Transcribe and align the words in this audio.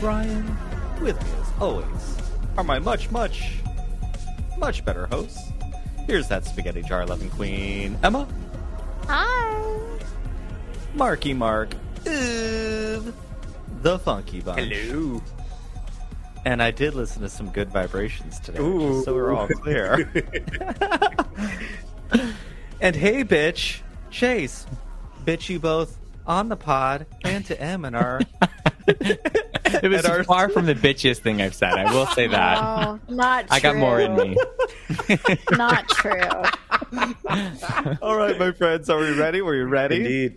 Brian. 0.00 0.56
With 1.00 1.22
me, 1.22 1.30
as 1.40 1.52
always, 1.60 2.16
are 2.56 2.64
my 2.64 2.78
much, 2.78 3.10
much, 3.10 3.60
much 4.58 4.84
better 4.84 5.06
hosts. 5.06 5.52
Here's 6.06 6.28
that 6.28 6.44
spaghetti 6.44 6.82
jar 6.82 7.04
loving 7.06 7.30
queen, 7.30 7.98
Emma. 8.02 8.28
Hi. 9.06 9.88
Marky 10.94 11.34
Mark. 11.34 11.74
Ooh, 12.06 13.14
the 13.82 13.98
Funky 13.98 14.40
Bunch. 14.40 14.72
Hello. 14.72 15.22
And 16.44 16.62
I 16.62 16.70
did 16.70 16.94
listen 16.94 17.22
to 17.22 17.28
some 17.28 17.50
good 17.50 17.70
vibrations 17.70 18.38
today, 18.38 18.60
Ooh. 18.60 18.92
just 18.92 19.04
so 19.04 19.14
we're 19.14 19.34
all 19.34 19.48
clear. 19.48 20.10
and 22.80 22.94
hey, 22.94 23.24
bitch, 23.24 23.80
Chase, 24.10 24.66
bitch, 25.24 25.48
you 25.48 25.58
both 25.58 25.98
on 26.26 26.48
the 26.48 26.56
pod 26.56 27.06
and 27.24 27.44
to 27.46 27.60
M 27.60 27.84
and 27.84 27.96
our. 27.96 28.20
It 28.88 29.90
was 29.90 30.04
our- 30.04 30.22
far 30.24 30.48
from 30.48 30.66
the 30.66 30.74
bitchiest 30.74 31.18
thing 31.18 31.42
I've 31.42 31.54
said. 31.54 31.72
I 31.74 31.92
will 31.92 32.06
say 32.06 32.26
that. 32.28 32.60
No, 32.60 33.00
not 33.08 33.48
true. 33.48 33.56
I 33.56 33.60
got 33.60 33.76
more 33.76 34.00
in 34.00 34.14
me. 34.16 34.36
Not 35.52 35.88
true. 35.88 36.20
all 38.02 38.16
right, 38.16 38.38
my 38.38 38.52
friends, 38.52 38.88
are 38.88 38.98
we 38.98 39.12
ready? 39.18 39.42
Were 39.42 39.54
you 39.56 39.64
ready? 39.66 39.96
Indeed. 39.96 40.36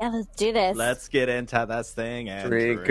Yeah, 0.00 0.08
let's 0.08 0.26
do 0.36 0.52
this. 0.52 0.76
Let's 0.76 1.08
get 1.08 1.28
into 1.28 1.66
this 1.68 1.92
thing 1.92 2.28
and 2.28 2.48
Drink 2.48 2.84
drink 2.84 2.88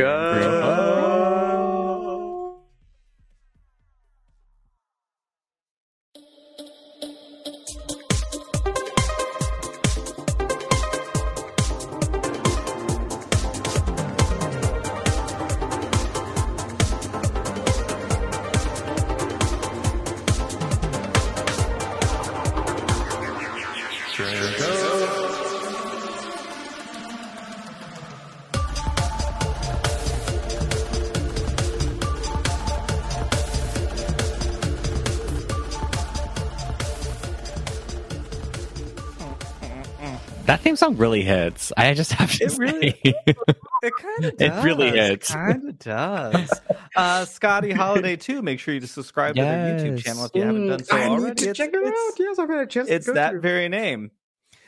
theme 40.71 40.75
song 40.77 40.97
really 40.97 41.21
hits. 41.23 41.71
I 41.75 41.93
just 41.93 42.13
have 42.13 42.31
to 42.31 42.43
It 42.45 42.51
say. 42.51 42.57
really- 42.57 42.99
It 43.03 43.93
kind 43.99 44.25
of 44.25 44.33
It 44.41 44.63
really 44.63 44.89
hits. 44.91 45.31
Kind 45.31 45.67
of 45.69 45.79
does. 45.79 46.61
Uh, 46.95 47.25
Scotty 47.25 47.71
Holiday 47.71 48.15
too. 48.15 48.41
Make 48.41 48.59
sure 48.59 48.73
you 48.73 48.81
subscribe 48.81 49.35
to 49.35 49.41
their 49.41 49.79
YouTube 49.79 49.99
channel 50.03 50.25
if 50.25 50.31
you 50.35 50.43
haven't 50.43 50.67
done 50.67 50.83
so 50.83 50.95
I 50.95 51.07
already. 51.07 51.23
need 51.25 51.37
to 51.37 51.43
It's- 51.49 51.57
check 51.57 51.71
it 51.73 51.85
out. 51.85 52.19
Yes, 52.19 52.39
I've 52.39 52.49
had 52.49 52.59
a 52.59 52.65
chance. 52.67 52.87
to 52.87 52.93
It's 52.95 53.07
go 53.07 53.13
that 53.13 53.31
through. 53.31 53.41
very 53.41 53.69
name. 53.69 54.11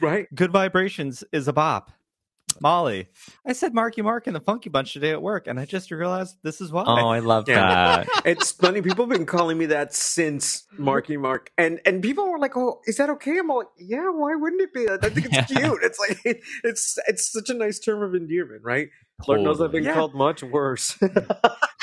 right. 0.01 0.27
Good 0.35 0.51
Vibrations 0.51 1.23
is 1.31 1.47
a 1.47 1.53
bop. 1.53 1.91
Molly, 2.61 3.07
I 3.45 3.53
said 3.53 3.73
Marky 3.73 4.01
Mark 4.01 4.27
and 4.27 4.35
the 4.35 4.39
Funky 4.39 4.69
Bunch 4.69 4.93
today 4.93 5.11
at 5.11 5.21
work, 5.21 5.47
and 5.47 5.59
I 5.59 5.65
just 5.65 5.91
realized 5.91 6.37
this 6.43 6.61
is 6.61 6.71
why. 6.71 6.83
Oh, 6.85 7.07
I 7.09 7.19
love 7.19 7.47
Yeah. 7.47 8.05
that. 8.05 8.07
It's 8.25 8.51
funny. 8.51 8.81
People 8.81 9.05
have 9.05 9.17
been 9.17 9.25
calling 9.25 9.57
me 9.57 9.65
that 9.67 9.93
since 9.93 10.63
Marky 10.77 11.17
Mark, 11.17 11.51
and 11.57 11.79
and 11.85 12.01
people 12.01 12.29
were 12.29 12.39
like, 12.39 12.55
"Oh, 12.55 12.81
is 12.85 12.97
that 12.97 13.09
okay?" 13.11 13.37
I'm 13.37 13.47
like, 13.47 13.67
"Yeah, 13.77 14.09
why 14.09 14.35
wouldn't 14.35 14.61
it 14.61 14.73
be? 14.73 14.87
I 14.89 14.97
think 14.97 15.25
it's 15.25 15.33
Yeah. 15.35 15.45
cute. 15.45 15.79
It's 15.83 15.99
like 15.99 16.19
it's 16.63 16.97
it's 17.07 17.31
such 17.31 17.49
a 17.49 17.53
nice 17.53 17.79
term 17.79 18.01
of 18.01 18.15
endearment, 18.15 18.61
right?" 18.63 18.89
Lord 19.27 19.41
knows 19.41 19.61
I've 19.61 19.71
been 19.71 19.83
Yeah. 19.83 19.93
called 19.93 20.15
much 20.15 20.41
worse. 20.43 20.97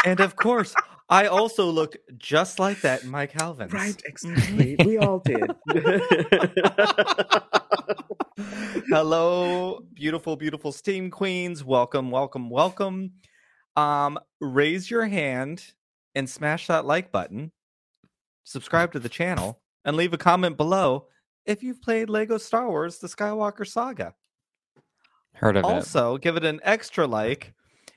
and 0.04 0.20
of 0.20 0.36
course, 0.36 0.75
I 1.10 1.26
also 1.26 1.66
look 1.69 1.97
just 2.19 2.60
like 2.60 2.82
that 2.82 3.03
in 3.03 3.10
my 3.10 3.26
Calvins. 3.26 3.72
right? 3.72 4.00
Exactly. 4.06 4.76
we 4.84 4.97
all 4.97 5.19
did. 5.19 5.50
Hello, 8.88 9.81
beautiful, 9.93 10.37
beautiful 10.37 10.71
steam 10.71 11.10
queens. 11.10 11.65
Welcome, 11.65 12.12
welcome, 12.12 12.48
welcome. 12.48 13.15
Um, 13.75 14.21
raise 14.41 14.88
your 14.88 15.06
hand 15.06 15.72
and 16.15 16.31
smash 16.31 16.69
that 16.69 16.87
like 16.87 17.10
button. 17.10 17.50
Subscribe 18.44 18.92
to 18.92 19.00
the 19.00 19.09
channel 19.09 19.60
and 19.84 19.97
leave 19.97 20.12
a 20.12 20.19
comment 20.19 20.56
below 20.56 21.06
if 21.44 21.65
you've 21.65 21.82
played 21.82 22.09
Lego 22.09 22.38
Star 22.38 22.69
Wars: 22.69 22.98
The 22.98 23.09
Skywalker 23.09 23.66
Saga. 23.66 24.15
Heard 25.34 25.56
of 25.56 25.65
it. 25.65 25.66
Also, 25.66 26.19
give 26.19 26.37
it 26.37 26.44
an 26.44 26.60
extra 26.62 27.04
like 27.06 27.53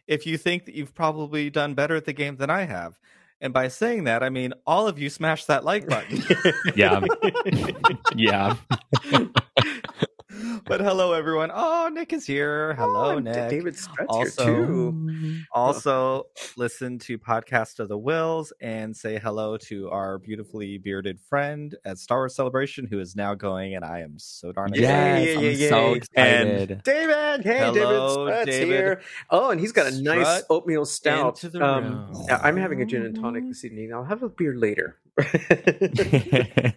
if 0.07 0.25
you 0.25 0.37
think 0.37 0.65
that 0.65 0.75
you've 0.75 0.93
probably 0.93 1.49
done 1.49 1.73
better 1.73 1.95
at 1.95 2.05
the 2.05 2.13
game 2.13 2.37
than 2.37 2.49
I 2.49 2.63
have. 2.63 2.99
And 3.41 3.53
by 3.53 3.67
saying 3.67 4.05
that, 4.05 4.23
I 4.23 4.29
mean 4.29 4.53
all 4.65 4.87
of 4.87 4.97
you 4.97 5.09
smash 5.09 5.45
that 5.45 5.65
like 5.65 5.87
button. 5.87 6.23
Yeah. 6.75 7.01
yeah. 8.15 8.55
but 10.73 10.81
hello, 10.81 11.13
everyone. 11.13 11.51
Oh, 11.53 11.87
Nick 11.93 12.13
is 12.13 12.25
here. 12.25 12.73
Hello, 12.79 13.11
Oh, 13.11 13.19
Nick. 13.19 13.47
David 13.47 13.75
Strutt's 13.77 14.07
Also- 14.09 14.43
here 14.43 14.65
too. 14.65 15.39
Also, 15.51 16.23
listen 16.57 16.97
to 16.97 17.19
Podcast 17.19 17.77
of 17.79 17.89
the 17.89 17.97
Whills 17.99 18.51
and 18.59 18.97
say 18.97 19.19
hello 19.19 19.55
to 19.57 19.91
our 19.91 20.17
beautifully 20.17 20.79
bearded 20.79 21.19
friend 21.29 21.75
at 21.85 21.99
Star 21.99 22.21
Wars 22.21 22.33
Celebration, 22.33 22.87
who 22.87 22.99
is 22.99 23.15
now 23.15 23.35
going, 23.35 23.75
and 23.75 23.85
I 23.85 23.99
am 23.99 24.17
so 24.17 24.51
darn 24.51 24.73
excited. 24.73 24.81
Yes, 24.81 25.29
yeah, 25.29 25.37
I'm 25.37 25.55
yeah, 25.59 25.69
so 25.69 25.93
excited. 25.93 26.81
David, 26.83 27.43
hey, 27.43 27.57
Hello, 27.59 27.73
David 27.75 28.11
Strutt's 28.11 28.45
David. 28.47 28.67
here. 28.69 29.01
Oh, 29.29 29.51
and 29.51 29.59
he's 29.61 29.73
got 29.73 29.93
a 29.93 30.01
nice 30.01 30.41
oatmeal 30.49 30.85
stout. 30.85 31.43
Um, 31.53 32.11
I'm 32.31 32.57
having 32.57 32.81
a 32.81 32.85
gin 32.85 33.05
and 33.05 33.13
tonic 33.13 33.47
this 33.47 33.63
evening. 33.63 33.93
I'll 33.93 34.05
have 34.05 34.23
a 34.23 34.29
beer 34.29 34.55
later. 34.55 34.97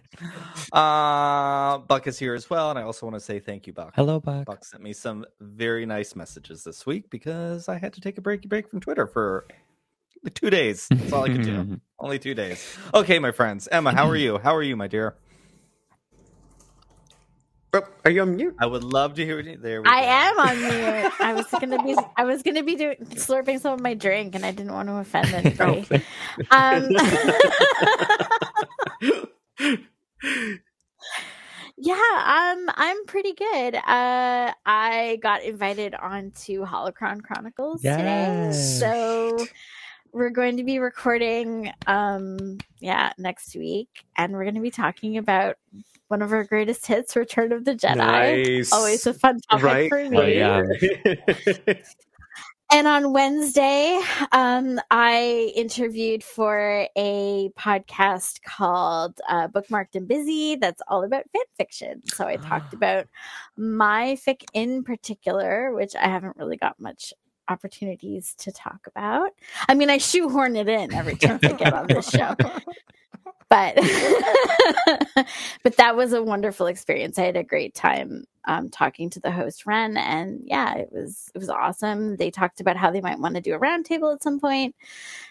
Uh, 0.73 1.77
Buck 1.77 2.07
is 2.07 2.19
here 2.19 2.33
as 2.33 2.49
well, 2.49 2.69
and 2.69 2.77
I 2.77 2.81
also 2.81 3.05
want 3.05 3.15
to 3.15 3.21
say 3.21 3.39
thank 3.39 3.67
you, 3.67 3.73
Buck. 3.73 3.93
Hello, 3.95 4.19
Buck. 4.19 4.45
Buck 4.45 4.65
sent 4.65 4.83
me 4.83 4.91
some 4.91 5.25
very 5.39 5.85
nice 5.85 6.15
messages 6.15 6.63
this 6.63 6.85
week 6.85 7.09
because 7.09 7.69
I 7.69 7.77
had 7.77 7.93
to 7.93 8.01
take 8.01 8.17
a 8.17 8.21
breaky 8.21 8.49
break 8.49 8.69
from 8.69 8.81
Twitter 8.81 9.07
for 9.07 9.47
two 10.33 10.49
days. 10.49 10.87
That's 10.89 11.13
all 11.13 11.23
I 11.23 11.29
could 11.29 11.43
do. 11.43 11.79
Only 11.99 12.19
two 12.19 12.33
days. 12.33 12.77
Okay, 12.93 13.17
my 13.19 13.31
friends. 13.31 13.67
Emma, 13.71 13.93
how 13.93 14.07
are 14.09 14.15
you? 14.15 14.39
How 14.39 14.53
are 14.55 14.63
you, 14.63 14.75
my 14.75 14.87
dear? 14.87 15.15
Oh, 17.77 17.87
are 18.05 18.11
you 18.11 18.21
on 18.21 18.35
mute? 18.35 18.55
I 18.59 18.65
would 18.65 18.83
love 18.83 19.15
to 19.15 19.25
hear 19.25 19.39
you. 19.39 19.57
There 19.57 19.81
we 19.83 19.87
I 19.89 20.01
go. 20.01 20.05
am 20.05 20.39
on 20.39 20.63
mute. 20.63 21.11
I 21.21 21.33
was 21.33 21.47
gonna 21.59 21.79
be 21.79 21.95
I 22.17 22.23
was 22.25 22.43
gonna 22.43 22.63
be 22.63 22.75
doing 22.75 22.97
slurping 23.15 23.59
some 23.59 23.73
of 23.73 23.81
my 23.81 23.93
drink 23.93 24.35
and 24.35 24.45
I 24.45 24.51
didn't 24.51 24.73
want 24.73 24.89
to 24.89 24.95
offend 24.95 25.33
anybody. 25.35 25.87
um 26.51 26.89
Yeah, 31.77 31.93
um 31.95 32.69
I'm 32.75 33.05
pretty 33.05 33.33
good. 33.33 33.75
Uh 33.75 34.53
I 34.65 35.19
got 35.21 35.43
invited 35.43 35.93
onto 35.95 36.65
Holocron 36.65 37.21
Chronicles 37.23 37.89
today. 37.91 38.47
So 38.51 39.49
we're 40.11 40.29
going 40.31 40.57
to 40.57 40.63
be 40.63 40.79
recording 40.79 41.71
um 41.85 42.57
yeah, 42.79 43.13
next 43.17 43.55
week 43.55 44.05
and 44.15 44.33
we're 44.33 44.43
going 44.45 44.55
to 44.55 44.61
be 44.61 44.71
talking 44.71 45.17
about 45.17 45.57
one 46.07 46.21
of 46.21 46.31
our 46.31 46.43
greatest 46.43 46.85
hits, 46.87 47.15
Return 47.15 47.51
of 47.51 47.65
the 47.65 47.75
Jedi. 47.75 47.95
Nice. 47.97 48.71
Always 48.73 49.05
a 49.07 49.13
fun 49.13 49.39
topic 49.49 49.63
Right. 49.63 49.89
for 49.89 50.09
me. 50.09 50.17
Oh, 50.41 50.63
yeah. 51.65 51.73
And 52.69 52.85
on 52.85 53.13
Wednesday, 53.13 53.97
um, 54.33 54.77
I 54.91 55.53
interviewed 55.55 56.21
for 56.21 56.85
a 56.97 57.49
podcast 57.57 58.41
called 58.43 59.21
uh, 59.29 59.47
Bookmarked 59.47 59.95
and 59.95 60.05
Busy 60.05 60.57
that's 60.57 60.81
all 60.89 61.05
about 61.05 61.23
fan 61.31 61.43
fiction. 61.57 62.01
So 62.07 62.27
I 62.27 62.35
talked 62.35 62.73
about 62.73 63.07
my 63.55 64.17
fic 64.27 64.43
in 64.53 64.83
particular, 64.83 65.73
which 65.73 65.95
I 65.95 66.09
haven't 66.09 66.35
really 66.35 66.57
got 66.57 66.77
much 66.77 67.13
opportunities 67.47 68.35
to 68.39 68.51
talk 68.51 68.85
about. 68.85 69.29
I 69.69 69.73
mean, 69.73 69.89
I 69.89 69.97
shoehorn 69.97 70.57
it 70.57 70.67
in 70.67 70.93
every 70.93 71.15
chance 71.15 71.45
I 71.45 71.53
get 71.53 71.73
on 71.73 71.87
this 71.87 72.09
show. 72.11 72.35
But 73.49 73.75
but 75.63 75.77
that 75.77 75.95
was 75.95 76.13
a 76.13 76.21
wonderful 76.21 76.67
experience. 76.67 77.17
I 77.17 77.23
had 77.23 77.37
a 77.37 77.43
great 77.43 77.73
time 77.73 78.25
um, 78.47 78.69
talking 78.69 79.09
to 79.11 79.19
the 79.19 79.31
host 79.31 79.65
Ren, 79.65 79.97
and 79.97 80.41
yeah, 80.45 80.75
it 80.75 80.89
was 80.91 81.29
it 81.35 81.37
was 81.37 81.49
awesome. 81.49 82.15
They 82.17 82.31
talked 82.31 82.59
about 82.61 82.77
how 82.77 82.91
they 82.91 83.01
might 83.01 83.19
want 83.19 83.35
to 83.35 83.41
do 83.41 83.53
a 83.53 83.59
roundtable 83.59 84.13
at 84.13 84.23
some 84.23 84.39
point, 84.39 84.75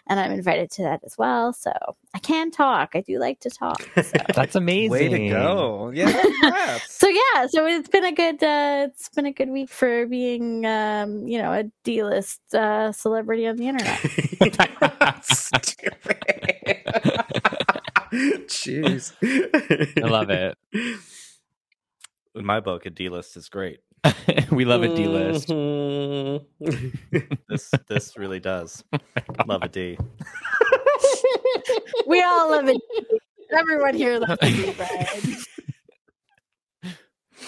and 0.06 0.20
I'm 0.20 0.32
invited 0.32 0.70
to 0.72 0.82
that 0.84 1.00
as 1.04 1.16
well. 1.18 1.52
So 1.52 1.72
I 2.14 2.18
can 2.18 2.50
talk. 2.50 2.90
I 2.94 3.00
do 3.00 3.18
like 3.18 3.40
to 3.40 3.50
talk. 3.50 3.82
So. 3.96 4.18
That's 4.34 4.54
amazing. 4.54 4.90
Way 4.90 5.08
to 5.08 5.28
go! 5.28 5.90
Yeah. 5.94 6.78
So 6.88 7.08
yeah, 7.08 7.46
so 7.46 7.66
it's 7.66 7.88
been 7.88 8.04
a 8.04 8.12
good 8.12 8.42
uh, 8.42 8.88
it's 8.88 9.08
been 9.10 9.26
a 9.26 9.32
good 9.32 9.50
week 9.50 9.68
for 9.68 10.06
being 10.06 10.64
um, 10.66 11.26
you 11.26 11.38
know 11.38 11.52
a 11.52 11.64
D 11.84 12.02
list 12.02 12.40
uh, 12.54 12.92
celebrity 12.92 13.46
on 13.46 13.56
the 13.56 13.68
internet. 13.68 14.00
Jeez. 18.46 19.12
I 20.02 20.06
love 20.06 20.30
it. 20.30 20.56
in 22.34 22.44
my 22.44 22.60
book, 22.60 22.86
a 22.86 22.90
D 22.90 23.08
list 23.08 23.36
is 23.36 23.48
great. 23.48 23.80
we 24.50 24.64
love 24.64 24.82
a 24.82 24.94
D 24.94 25.06
list. 25.06 25.48
Mhm. 25.48 26.44
This 27.48 27.70
this 27.88 28.16
really 28.18 28.40
does 28.40 28.84
love 29.46 29.62
a 29.62 29.68
D. 29.68 29.98
We 32.06 32.22
all 32.22 32.50
love 32.50 32.68
it. 32.68 32.80
Everyone 33.52 33.94
here 33.94 34.18
loves 34.18 34.38
it, 34.42 34.76
Brian. 34.76 35.36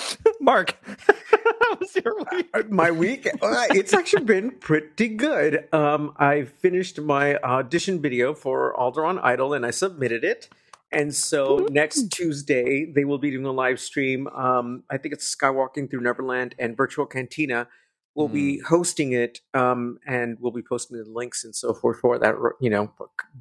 Mark, 0.40 0.76
how 0.86 1.76
was 1.80 1.96
your 1.96 2.16
week? 2.32 2.70
my 2.70 2.90
week 2.90 3.26
uh, 3.26 3.64
it's 3.70 3.92
actually 3.92 4.24
been 4.24 4.50
pretty 4.50 5.08
good. 5.08 5.72
Um 5.72 6.14
i 6.16 6.44
finished 6.44 7.00
my 7.00 7.36
audition 7.38 8.00
video 8.00 8.34
for 8.34 8.74
Alderaan 8.76 9.20
idol 9.22 9.54
and 9.54 9.64
i 9.66 9.70
submitted 9.70 10.24
it. 10.24 10.48
And 10.90 11.14
so 11.14 11.66
next 11.70 12.10
tuesday 12.10 12.90
they 12.90 13.04
will 13.04 13.18
be 13.18 13.30
doing 13.30 13.44
a 13.46 13.52
live 13.52 13.80
stream. 13.80 14.28
Um 14.28 14.84
i 14.90 14.96
think 14.96 15.14
it's 15.14 15.34
skywalking 15.34 15.90
through 15.90 16.00
neverland 16.00 16.54
and 16.58 16.76
virtual 16.76 17.06
cantina 17.06 17.68
will 18.14 18.28
be 18.28 18.58
hosting 18.58 19.12
it 19.12 19.40
um 19.54 19.98
and 20.04 20.38
we'll 20.40 20.50
be 20.50 20.62
posting 20.62 20.98
the 20.98 21.08
links 21.08 21.44
and 21.44 21.54
so 21.54 21.72
forth 21.72 22.00
for 22.00 22.18
that 22.18 22.34
you 22.60 22.68
know 22.68 22.90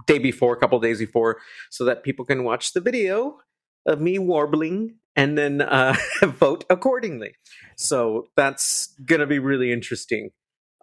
day 0.06 0.20
before 0.20 0.54
a 0.54 0.60
couple 0.60 0.80
days 0.80 1.00
before 1.00 1.38
so 1.72 1.84
that 1.84 2.04
people 2.04 2.24
can 2.24 2.44
watch 2.44 2.74
the 2.74 2.80
video 2.80 3.40
of 3.88 4.00
me 4.00 4.20
warbling 4.20 4.94
and 5.18 5.38
then 5.38 5.62
uh, 5.62 5.96
vote 6.24 6.64
accordingly. 6.70 7.34
So 7.76 8.28
that's 8.38 8.96
going 9.04 9.20
to 9.20 9.28
be 9.28 9.40
really 9.40 9.74
interesting. 9.74 10.30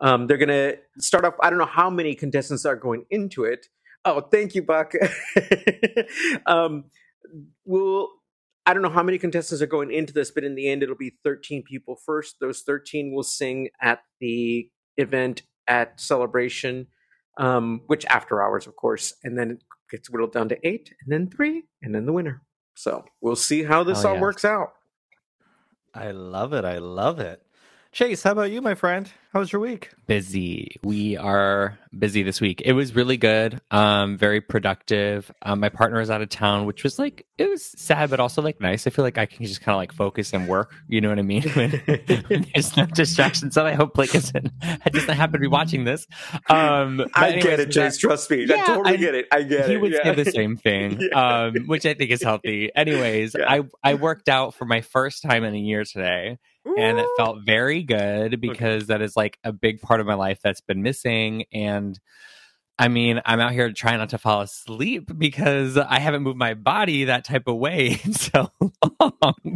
Um, 0.03 0.27
they're 0.27 0.37
going 0.37 0.49
to 0.49 0.77
start 0.99 1.25
off. 1.25 1.35
I 1.41 1.49
don't 1.49 1.59
know 1.59 1.65
how 1.65 1.89
many 1.89 2.15
contestants 2.17 2.67
are 2.67 2.77
going 2.77 3.05
into 3.11 3.45
it. 3.45 3.69
Oh, 4.05 4.21
thank 4.21 4.55
you, 4.55 4.63
Buck. 4.63 4.93
um, 6.47 6.85
we'll. 7.65 8.09
I 8.67 8.73
don't 8.73 8.83
know 8.83 8.91
how 8.91 9.03
many 9.03 9.19
contestants 9.19 9.61
are 9.61 9.67
going 9.67 9.93
into 9.93 10.15
this, 10.15 10.31
but 10.31 10.43
in 10.43 10.55
the 10.55 10.69
end, 10.71 10.83
it'll 10.83 10.97
be 10.97 11.19
13 11.23 11.65
people 11.65 11.97
first. 11.97 12.37
Those 12.41 12.63
13 12.63 13.13
will 13.15 13.23
sing 13.23 13.69
at 13.81 14.01
the 14.21 14.71
event 14.97 15.43
at 15.69 16.01
Celebration, 16.01 16.87
um, 17.37 17.83
which 17.89 18.07
after 18.07 18.43
hours, 18.43 18.67
of 18.67 18.75
course, 18.75 19.13
and 19.23 19.39
then 19.39 19.51
it 19.51 19.63
gets 19.91 20.09
whittled 20.09 20.33
down 20.33 20.49
to 20.49 20.67
eight, 20.67 20.95
and 21.03 21.13
then 21.13 21.29
three, 21.31 21.65
and 21.83 21.95
then 21.95 22.07
the 22.07 22.13
winner. 22.13 22.43
So 22.75 23.05
we'll 23.21 23.37
see 23.37 23.63
how 23.63 23.85
this 23.85 24.03
Hell 24.03 24.11
all 24.13 24.15
yeah. 24.17 24.21
works 24.21 24.45
out. 24.45 24.75
I 25.95 26.11
love 26.11 26.53
it. 26.53 26.65
I 26.65 26.79
love 26.79 27.21
it. 27.21 27.44
Chase, 27.95 28.25
how 28.25 28.33
about 28.33 28.51
you, 28.51 28.61
my 28.61 28.75
friend? 28.75 29.09
How 29.33 29.39
was 29.39 29.53
your 29.53 29.61
week? 29.61 29.91
busy. 30.07 30.77
We 30.83 31.17
are 31.17 31.79
busy 31.97 32.23
this 32.25 32.41
week. 32.41 32.61
It 32.65 32.73
was 32.73 32.95
really 32.95 33.17
good. 33.17 33.61
Um, 33.71 34.19
very 34.19 34.41
productive. 34.41 35.31
Um, 35.43 35.61
my 35.61 35.69
partner 35.69 35.99
was 36.01 36.11
out 36.11 36.21
of 36.21 36.29
town, 36.29 36.67
which 36.67 36.83
was 36.83 36.99
like 36.99 37.25
it 37.39 37.49
was 37.49 37.65
sad, 37.65 38.11
but 38.11 38.19
also 38.21 38.43
like 38.43 38.61
nice. 38.61 38.87
I 38.89 38.91
feel 38.91 39.05
like 39.05 39.17
I 39.17 39.27
can 39.27 39.47
just 39.47 39.61
kind 39.61 39.75
of 39.75 39.79
like 39.79 39.93
focus 39.93 40.33
and 40.35 40.49
work. 40.49 40.75
You 40.89 41.01
know 41.01 41.09
what 41.09 41.19
I 41.21 41.23
mean? 41.23 41.43
When, 41.55 41.71
when 42.29 42.47
there's 42.53 42.77
no 42.77 42.85
distractions. 42.87 43.57
And 43.57 43.67
I 43.69 43.75
hope 43.75 43.95
Blake 43.95 44.15
isn't 44.15 44.51
doesn't 44.91 45.09
happen 45.17 45.35
to 45.35 45.39
be 45.39 45.47
watching 45.47 45.85
this. 45.85 46.07
Um, 46.51 46.97
but 46.99 47.11
I 47.15 47.37
get 47.39 47.61
it, 47.61 47.71
Chase. 47.71 47.97
Trust 47.97 48.29
me. 48.31 48.43
I 48.43 48.57
Yeah, 48.57 48.65
totally 48.65 48.95
I- 48.95 48.97
get 48.97 49.15
it. 49.15 49.27
I 49.33 49.43
get 49.43 49.67
he 49.67 49.73
it. 49.73 49.77
He 49.77 49.77
would 49.77 49.93
yeah. 49.93 50.03
say 50.03 50.15
the 50.25 50.31
same 50.33 50.57
thing, 50.57 50.99
Yeah. 51.13 51.45
um, 51.45 51.55
which 51.67 51.87
I 51.87 51.95
think 51.95 52.11
is 52.11 52.23
healthy. 52.23 52.71
Anyways, 52.75 53.37
Yeah. 53.39 53.47
I 53.51 53.63
I 53.85 53.95
worked 53.95 54.29
out 54.29 54.55
for 54.55 54.65
my 54.65 54.81
first 54.81 55.23
time 55.23 55.45
in 55.45 55.55
a 55.55 55.59
year 55.59 55.85
today 55.85 56.39
and 56.65 56.99
it 56.99 57.07
felt 57.17 57.39
very 57.45 57.83
good 57.83 58.41
because 58.41 58.87
that 58.89 59.03
is 59.03 59.17
like 59.17 59.39
a 59.45 59.53
big 59.53 59.81
part 59.81 60.01
of 60.01 60.07
my 60.07 60.15
life 60.15 60.41
that's 60.43 60.61
been 60.61 60.83
missing 60.83 61.45
and 61.53 61.99
I 62.77 62.89
mean, 62.89 63.21
I'm 63.25 63.39
out 63.39 63.53
here 63.53 63.71
trying 63.73 63.99
not 63.99 64.09
to 64.11 64.19
fall 64.19 64.41
asleep 64.41 65.09
because 65.17 65.79
I 65.79 66.01
haven't 66.01 66.25
moved 66.25 66.39
my 66.39 66.55
body 66.55 67.05
that 67.05 67.25
type 67.25 67.47
of 67.47 67.57
way 67.57 68.01
in 68.05 68.13
so 68.13 68.51
long. 68.61 69.35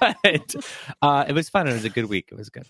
but 0.00 0.54
uh, 1.00 1.24
it 1.28 1.32
was 1.32 1.48
fun. 1.48 1.68
It 1.68 1.72
was 1.72 1.84
a 1.84 1.88
good 1.88 2.06
week. 2.06 2.30
It 2.32 2.36
was 2.36 2.48
good. 2.50 2.66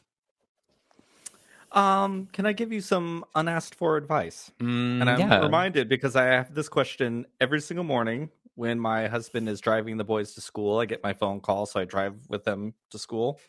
Um, 1.72 2.28
can 2.32 2.46
I 2.46 2.52
give 2.52 2.72
you 2.72 2.80
some 2.80 3.24
unasked 3.34 3.76
for 3.76 3.96
advice? 3.96 4.50
Mm, 4.60 5.00
And 5.00 5.08
I'm 5.08 5.20
yeah. 5.20 5.40
reminded 5.40 5.88
because 5.88 6.16
I 6.16 6.24
have 6.24 6.54
this 6.54 6.68
question 6.68 7.26
every 7.40 7.60
single 7.60 7.84
morning 7.84 8.30
when 8.54 8.78
my 8.78 9.08
husband 9.08 9.48
is 9.48 9.60
driving 9.60 9.96
the 9.96 10.04
boys 10.04 10.34
to 10.34 10.40
school. 10.40 10.78
I 10.78 10.86
get 10.86 11.02
my 11.02 11.12
phone 11.12 11.40
call, 11.40 11.66
so 11.66 11.80
I 11.80 11.84
drive 11.84 12.16
with 12.28 12.44
them 12.44 12.74
to 12.90 12.98
school 12.98 13.40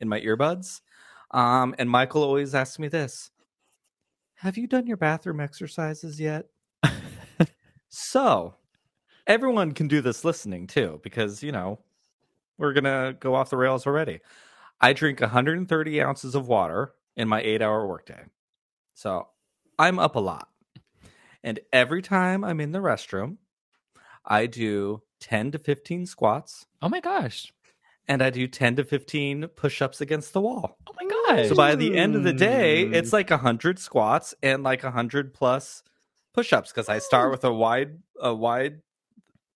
in 0.00 0.08
my 0.08 0.20
earbuds. 0.20 0.80
Um, 1.32 1.74
and 1.78 1.88
Michael 1.88 2.22
always 2.22 2.54
asks 2.54 2.78
me 2.78 2.88
this 2.88 3.30
Have 4.36 4.56
you 4.56 4.66
done 4.66 4.86
your 4.86 4.96
bathroom 4.96 5.40
exercises 5.40 6.20
yet? 6.20 6.46
so 7.88 8.54
everyone 9.26 9.72
can 9.72 9.88
do 9.88 10.00
this 10.00 10.24
listening 10.24 10.66
too, 10.66 11.00
because, 11.02 11.42
you 11.42 11.52
know, 11.52 11.80
we're 12.58 12.72
going 12.72 12.84
to 12.84 13.16
go 13.18 13.34
off 13.34 13.50
the 13.50 13.56
rails 13.56 13.86
already. 13.86 14.20
I 14.80 14.92
drink 14.92 15.20
130 15.20 16.02
ounces 16.02 16.34
of 16.34 16.48
water 16.48 16.92
in 17.16 17.28
my 17.28 17.40
eight 17.42 17.62
hour 17.62 17.86
workday. 17.86 18.22
So 18.94 19.28
I'm 19.78 19.98
up 19.98 20.16
a 20.16 20.20
lot. 20.20 20.48
And 21.42 21.60
every 21.72 22.02
time 22.02 22.44
I'm 22.44 22.60
in 22.60 22.72
the 22.72 22.80
restroom, 22.80 23.38
I 24.24 24.46
do 24.46 25.02
10 25.20 25.52
to 25.52 25.58
15 25.58 26.06
squats 26.06 26.66
oh 26.82 26.88
my 26.88 27.00
gosh. 27.00 27.52
and 28.08 28.22
I 28.22 28.30
do 28.30 28.46
10 28.46 28.76
to 28.76 28.84
15 28.84 29.48
push 29.48 29.82
ups 29.82 30.00
against 30.00 30.32
the 30.32 30.40
wall. 30.40 30.76
Oh 30.88 30.92
my 31.00 31.08
gosh. 31.36 31.48
So 31.48 31.54
by 31.54 31.74
the 31.74 31.96
end 31.96 32.16
of 32.16 32.24
the 32.24 32.32
day, 32.32 32.82
it's 32.82 33.12
like 33.12 33.30
100 33.30 33.78
squats 33.78 34.34
and 34.42 34.62
like 34.62 34.82
100 34.82 35.34
plus 35.34 35.82
push 36.32 36.52
ups 36.52 36.70
because 36.70 36.88
I 36.88 36.98
start 36.98 37.30
with 37.30 37.44
a 37.44 37.52
wide, 37.52 37.98
a 38.20 38.34
wide, 38.34 38.80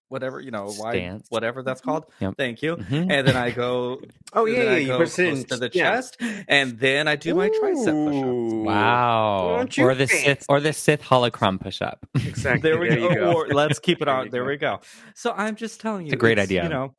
whatever, 0.08 0.40
you 0.40 0.50
know, 0.50 0.64
wide, 0.78 0.94
Stance. 0.96 1.26
whatever 1.30 1.62
that's 1.62 1.80
called. 1.80 2.04
Yep. 2.20 2.34
Thank 2.36 2.62
you. 2.62 2.76
Mhm. 2.76 3.10
And 3.10 3.26
then 3.26 3.36
I 3.36 3.50
go, 3.50 4.00
Oh 4.32 4.46
then 4.46 4.54
yeah, 4.54 4.60
I 4.60 4.64
yeah. 4.64 4.76
You 4.76 4.86
go 4.88 4.98
push 4.98 5.18
it 5.18 5.30
close 5.30 5.44
to 5.44 5.56
the 5.56 5.70
yeah. 5.72 5.90
chest 5.94 6.16
and 6.48 6.78
then 6.78 7.08
I 7.08 7.16
do 7.16 7.34
my 7.34 7.48
tricep 7.48 7.98
push 8.04 8.22
ups. 8.22 8.52
Ooh. 8.52 8.62
Wow. 8.64 9.54
Don't 9.58 9.76
you 9.76 9.84
Or 9.84 9.94
the 9.94 10.06
fancy? 10.06 10.24
Sith 10.24 10.46
or 10.48 10.60
the 10.60 10.72
Sith 10.72 11.02
holocron 11.02 11.60
push 11.60 11.82
up. 11.82 12.06
Exactly. 12.26 12.70
There 12.70 12.78
we 12.80 12.90
you 13.00 13.14
go. 13.14 13.32
Or 13.32 13.48
let's 13.48 13.78
keep 13.78 14.02
it 14.02 14.06
There 14.06 14.14
on. 14.14 14.24
you 14.26 14.30
There 14.30 14.42
go. 14.44 14.48
we 14.48 14.56
go. 14.56 14.80
So 15.14 15.32
I'm 15.32 15.56
just 15.56 15.80
telling 15.80 16.02
you, 16.06 16.12
It's 16.12 16.14
a 16.14 16.16
great 16.16 16.38
it's, 16.38 16.48
idea. 16.48 16.62
You 16.64 16.68
know, 16.68 16.94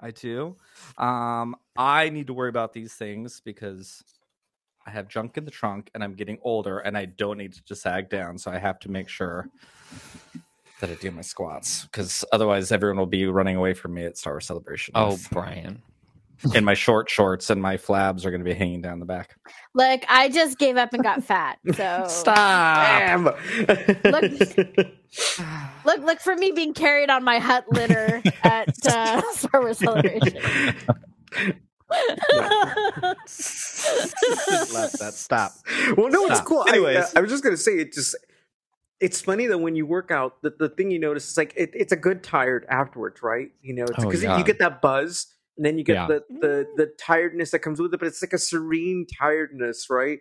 I 0.00 0.10
do. 0.10 0.56
Um, 0.98 1.54
I 1.76 2.08
need 2.10 2.26
to 2.26 2.34
worry 2.34 2.48
about 2.48 2.72
these 2.72 2.92
things 2.94 3.40
because 3.44 4.02
I 4.86 4.90
have 4.90 5.06
junk 5.08 5.36
in 5.38 5.44
the 5.44 5.50
trunk 5.52 5.90
and 5.94 6.02
I'm 6.02 6.14
getting 6.14 6.38
older 6.42 6.78
and 6.80 6.98
I 6.98 7.04
don't 7.04 7.38
need 7.38 7.52
to 7.54 7.62
just 7.64 7.82
sag 7.82 8.08
down. 8.10 8.36
So 8.38 8.50
I 8.50 8.58
have 8.58 8.80
to 8.80 8.90
make 8.90 9.08
sure 9.08 9.48
that 10.82 10.90
I 10.90 10.94
do 10.94 11.10
my 11.12 11.22
squats 11.22 11.84
because 11.84 12.24
otherwise 12.32 12.72
everyone 12.72 12.98
will 12.98 13.06
be 13.06 13.24
running 13.26 13.56
away 13.56 13.72
from 13.72 13.94
me 13.94 14.04
at 14.04 14.18
Star 14.18 14.34
Wars 14.34 14.46
Celebration. 14.46 14.92
Oh, 14.96 15.16
Brian. 15.30 15.80
and 16.56 16.66
my 16.66 16.74
short 16.74 17.08
shorts 17.08 17.50
and 17.50 17.62
my 17.62 17.76
flabs 17.76 18.24
are 18.24 18.32
going 18.32 18.40
to 18.40 18.44
be 18.44 18.52
hanging 18.52 18.82
down 18.82 18.98
the 18.98 19.06
back. 19.06 19.36
Look, 19.74 20.02
I 20.08 20.28
just 20.28 20.58
gave 20.58 20.76
up 20.76 20.92
and 20.92 21.02
got 21.02 21.22
fat. 21.22 21.58
So 21.72 22.04
stop. 22.08 23.22
look, 25.84 26.00
look 26.00 26.20
for 26.20 26.34
me 26.34 26.50
being 26.50 26.74
carried 26.74 27.10
on 27.10 27.22
my 27.22 27.38
Hutt 27.38 27.64
litter 27.70 28.20
at 28.42 28.74
uh, 28.86 29.22
Star 29.32 29.60
Wars 29.60 29.78
Celebration. 29.78 30.34
Let 34.72 34.92
that 34.98 35.12
stop. 35.14 35.52
well, 35.96 36.08
no, 36.08 36.26
it's 36.26 36.40
cool. 36.40 36.64
Anyways. 36.68 36.96
I, 36.96 37.00
uh, 37.00 37.08
I 37.16 37.20
was 37.20 37.30
just 37.30 37.44
gonna 37.44 37.56
say 37.56 37.78
it. 37.78 37.92
Just 37.92 38.16
it's 39.02 39.20
funny 39.20 39.46
though 39.46 39.58
when 39.58 39.76
you 39.76 39.84
work 39.84 40.10
out, 40.10 40.40
the, 40.42 40.54
the 40.58 40.68
thing 40.70 40.90
you 40.90 40.98
notice 40.98 41.30
is 41.30 41.36
like 41.36 41.52
it, 41.56 41.70
it's 41.74 41.92
a 41.92 41.96
good 41.96 42.22
tired 42.22 42.64
afterwards, 42.70 43.22
right? 43.22 43.50
You 43.60 43.74
know, 43.74 43.86
Oh, 43.98 44.06
because 44.06 44.22
yeah. 44.22 44.38
you 44.38 44.44
get 44.44 44.58
that 44.60 44.80
buzz, 44.80 45.26
and 45.56 45.66
then 45.66 45.76
you 45.78 45.84
get 45.84 45.94
Yeah. 45.94 46.06
the 46.06 46.24
the 46.40 46.66
the 46.76 46.86
tiredness 46.98 47.50
that 47.50 47.58
comes 47.60 47.80
with 47.80 47.92
it, 47.92 47.98
but 47.98 48.06
it's 48.06 48.22
like 48.22 48.32
a 48.32 48.38
serene 48.38 49.06
tiredness, 49.20 49.88
right? 49.90 50.20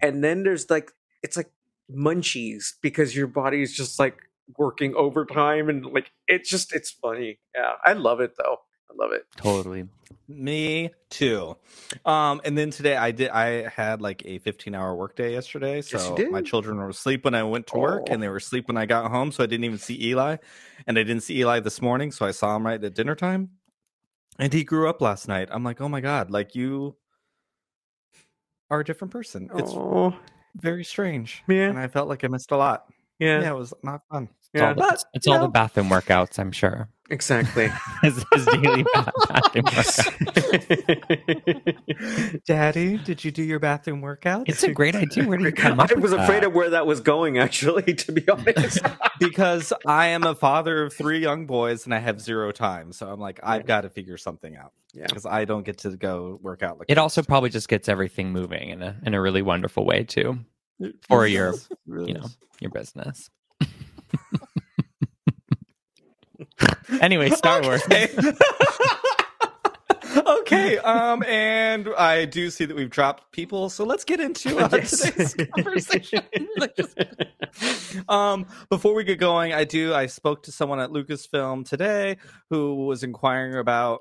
And 0.00 0.24
then 0.24 0.44
there's 0.44 0.70
like 0.70 0.92
it's 1.22 1.36
like 1.36 1.50
munchies 1.94 2.74
because 2.80 3.16
your 3.16 3.26
body 3.26 3.62
is 3.62 3.72
just 3.74 3.98
like 3.98 4.16
working 4.58 4.94
overtime, 4.94 5.68
and 5.68 5.84
like 5.86 6.10
it's 6.28 6.48
just 6.48 6.74
it's 6.74 6.90
funny. 6.90 7.40
Yeah, 7.54 7.72
I 7.84 7.92
love 7.94 8.20
it 8.20 8.34
though. 8.38 8.58
I 8.90 8.92
love 9.02 9.12
it. 9.12 9.24
Totally. 9.36 9.86
Me 10.28 10.90
too. 11.10 11.56
Um, 12.04 12.40
and 12.44 12.56
then 12.58 12.70
today 12.70 12.96
I 12.96 13.10
did. 13.12 13.30
I 13.30 13.68
had 13.68 14.00
like 14.02 14.22
a 14.24 14.38
15 14.38 14.74
hour 14.74 14.94
workday 14.94 15.32
yesterday. 15.32 15.76
you 15.76 15.82
So 15.82 16.16
did. 16.16 16.30
my 16.30 16.42
children 16.42 16.78
were 16.78 16.88
asleep 16.88 17.24
when 17.24 17.34
I 17.34 17.42
went 17.44 17.66
to 17.68 17.78
work, 17.78 18.02
Oh. 18.08 18.12
and 18.12 18.22
they 18.22 18.28
were 18.28 18.36
asleep 18.36 18.66
when 18.68 18.76
I 18.76 18.86
got 18.86 19.10
home. 19.10 19.32
So 19.32 19.42
I 19.44 19.46
didn't 19.46 19.64
even 19.64 19.78
see 19.78 20.00
Eli, 20.08 20.36
and 20.86 20.98
I 20.98 21.02
didn't 21.02 21.22
see 21.22 21.38
Eli 21.40 21.60
this 21.60 21.80
morning. 21.80 22.10
So 22.12 22.26
I 22.26 22.30
saw 22.32 22.56
him 22.56 22.66
right 22.66 22.82
at 22.82 22.94
dinner 22.94 23.14
time, 23.14 23.50
and 24.38 24.52
he 24.52 24.64
grew 24.64 24.88
up 24.88 25.00
last 25.00 25.28
night. 25.28 25.48
I'm 25.50 25.64
like, 25.64 25.80
oh 25.80 25.88
my 25.88 26.00
god, 26.00 26.30
like 26.30 26.54
you 26.54 26.96
are 28.70 28.80
a 28.80 28.84
different 28.84 29.12
person. 29.12 29.50
It's 29.54 29.72
oh, 29.74 30.14
very 30.56 30.84
strange. 30.84 31.42
Yeah. 31.48 31.68
and 31.68 31.78
I 31.78 31.88
felt 31.88 32.08
like 32.08 32.24
I 32.24 32.28
missed 32.28 32.50
a 32.52 32.56
lot. 32.56 32.84
yeah, 33.18 33.40
Yeah, 33.40 33.50
it 33.50 33.56
was 33.56 33.74
not 33.82 34.02
fun. 34.10 34.28
It's 34.54 34.62
all 34.62 34.68
yeah. 34.68 34.74
the, 34.74 34.80
But, 34.80 34.92
it's, 34.94 35.04
it's 35.14 35.26
all 35.26 35.34
know- 35.38 35.42
the 35.42 35.48
bathroom 35.48 35.88
workouts, 35.88 36.38
I'm 36.38 36.52
sure. 36.52 36.88
Exactly. 37.10 37.68
his, 38.02 38.24
his 38.32 38.46
daily 38.46 38.84
bathroom 38.94 39.64
workout. 39.64 40.06
Daddy, 42.46 42.98
did 42.98 43.24
you 43.24 43.30
do 43.30 43.42
your 43.42 43.58
bathroom 43.58 44.00
workout? 44.00 44.48
It's 44.48 44.62
a 44.62 44.72
great 44.72 44.94
idea. 44.94 45.26
Where 45.26 45.36
did 45.36 45.46
you 45.46 45.52
come 45.56 45.80
up 45.80 45.90
I 45.90 45.94
was 45.94 46.12
afraid 46.12 46.42
that? 46.42 46.48
of 46.48 46.54
where 46.54 46.70
that 46.70 46.86
was 46.86 47.00
going, 47.00 47.38
actually, 47.38 47.94
to 47.94 48.12
be 48.12 48.28
honest. 48.28 48.78
because 49.18 49.72
I 49.86 50.06
am 50.08 50.22
a 50.22 50.34
father 50.34 50.84
of 50.84 50.92
three 50.92 51.18
young 51.18 51.46
boys 51.46 51.84
and 51.84 51.94
I 51.94 51.98
have 51.98 52.20
zero 52.20 52.52
time. 52.52 52.92
So 52.92 53.08
I'm 53.08 53.20
like, 53.20 53.40
I've 53.42 53.66
got 53.66 53.80
to 53.82 53.90
figure 53.90 54.16
something 54.16 54.56
out 54.56 54.72
yeah. 54.92 55.06
because 55.06 55.26
I 55.26 55.44
don't 55.44 55.64
get 55.64 55.78
to 55.78 55.96
go 55.96 56.38
work 56.42 56.62
out 56.62 56.78
like 56.78 56.90
It 56.90 56.98
also 56.98 57.22
probably 57.22 57.50
just 57.50 57.68
gets 57.68 57.88
everything 57.88 58.30
moving 58.32 58.70
in 58.70 58.82
a 58.82 58.96
in 59.04 59.14
a 59.14 59.20
really 59.20 59.42
wonderful 59.42 59.84
way 59.84 60.04
too 60.04 60.38
for 61.08 61.26
your 61.26 61.54
you 61.86 62.14
know 62.14 62.26
your 62.60 62.70
business. 62.70 63.30
anyway, 67.00 67.30
Star 67.30 67.62
Wars. 67.62 67.82
Okay. 67.84 68.08
okay. 70.26 70.78
Um, 70.78 71.22
and 71.24 71.88
I 71.96 72.24
do 72.24 72.50
see 72.50 72.64
that 72.64 72.76
we've 72.76 72.90
dropped 72.90 73.32
people, 73.32 73.70
so 73.70 73.84
let's 73.84 74.04
get 74.04 74.20
into 74.20 74.58
uh, 74.58 74.68
Yes. 74.72 75.00
today's 75.00 75.34
conversation. 75.54 76.22
um, 78.08 78.46
before 78.68 78.94
we 78.94 79.04
get 79.04 79.18
going, 79.18 79.52
I 79.52 79.64
do. 79.64 79.94
I 79.94 80.06
spoke 80.06 80.42
to 80.44 80.52
someone 80.52 80.80
at 80.80 80.90
Lucasfilm 80.90 81.68
today 81.68 82.16
who 82.50 82.86
was 82.86 83.02
inquiring 83.02 83.56
about 83.56 84.00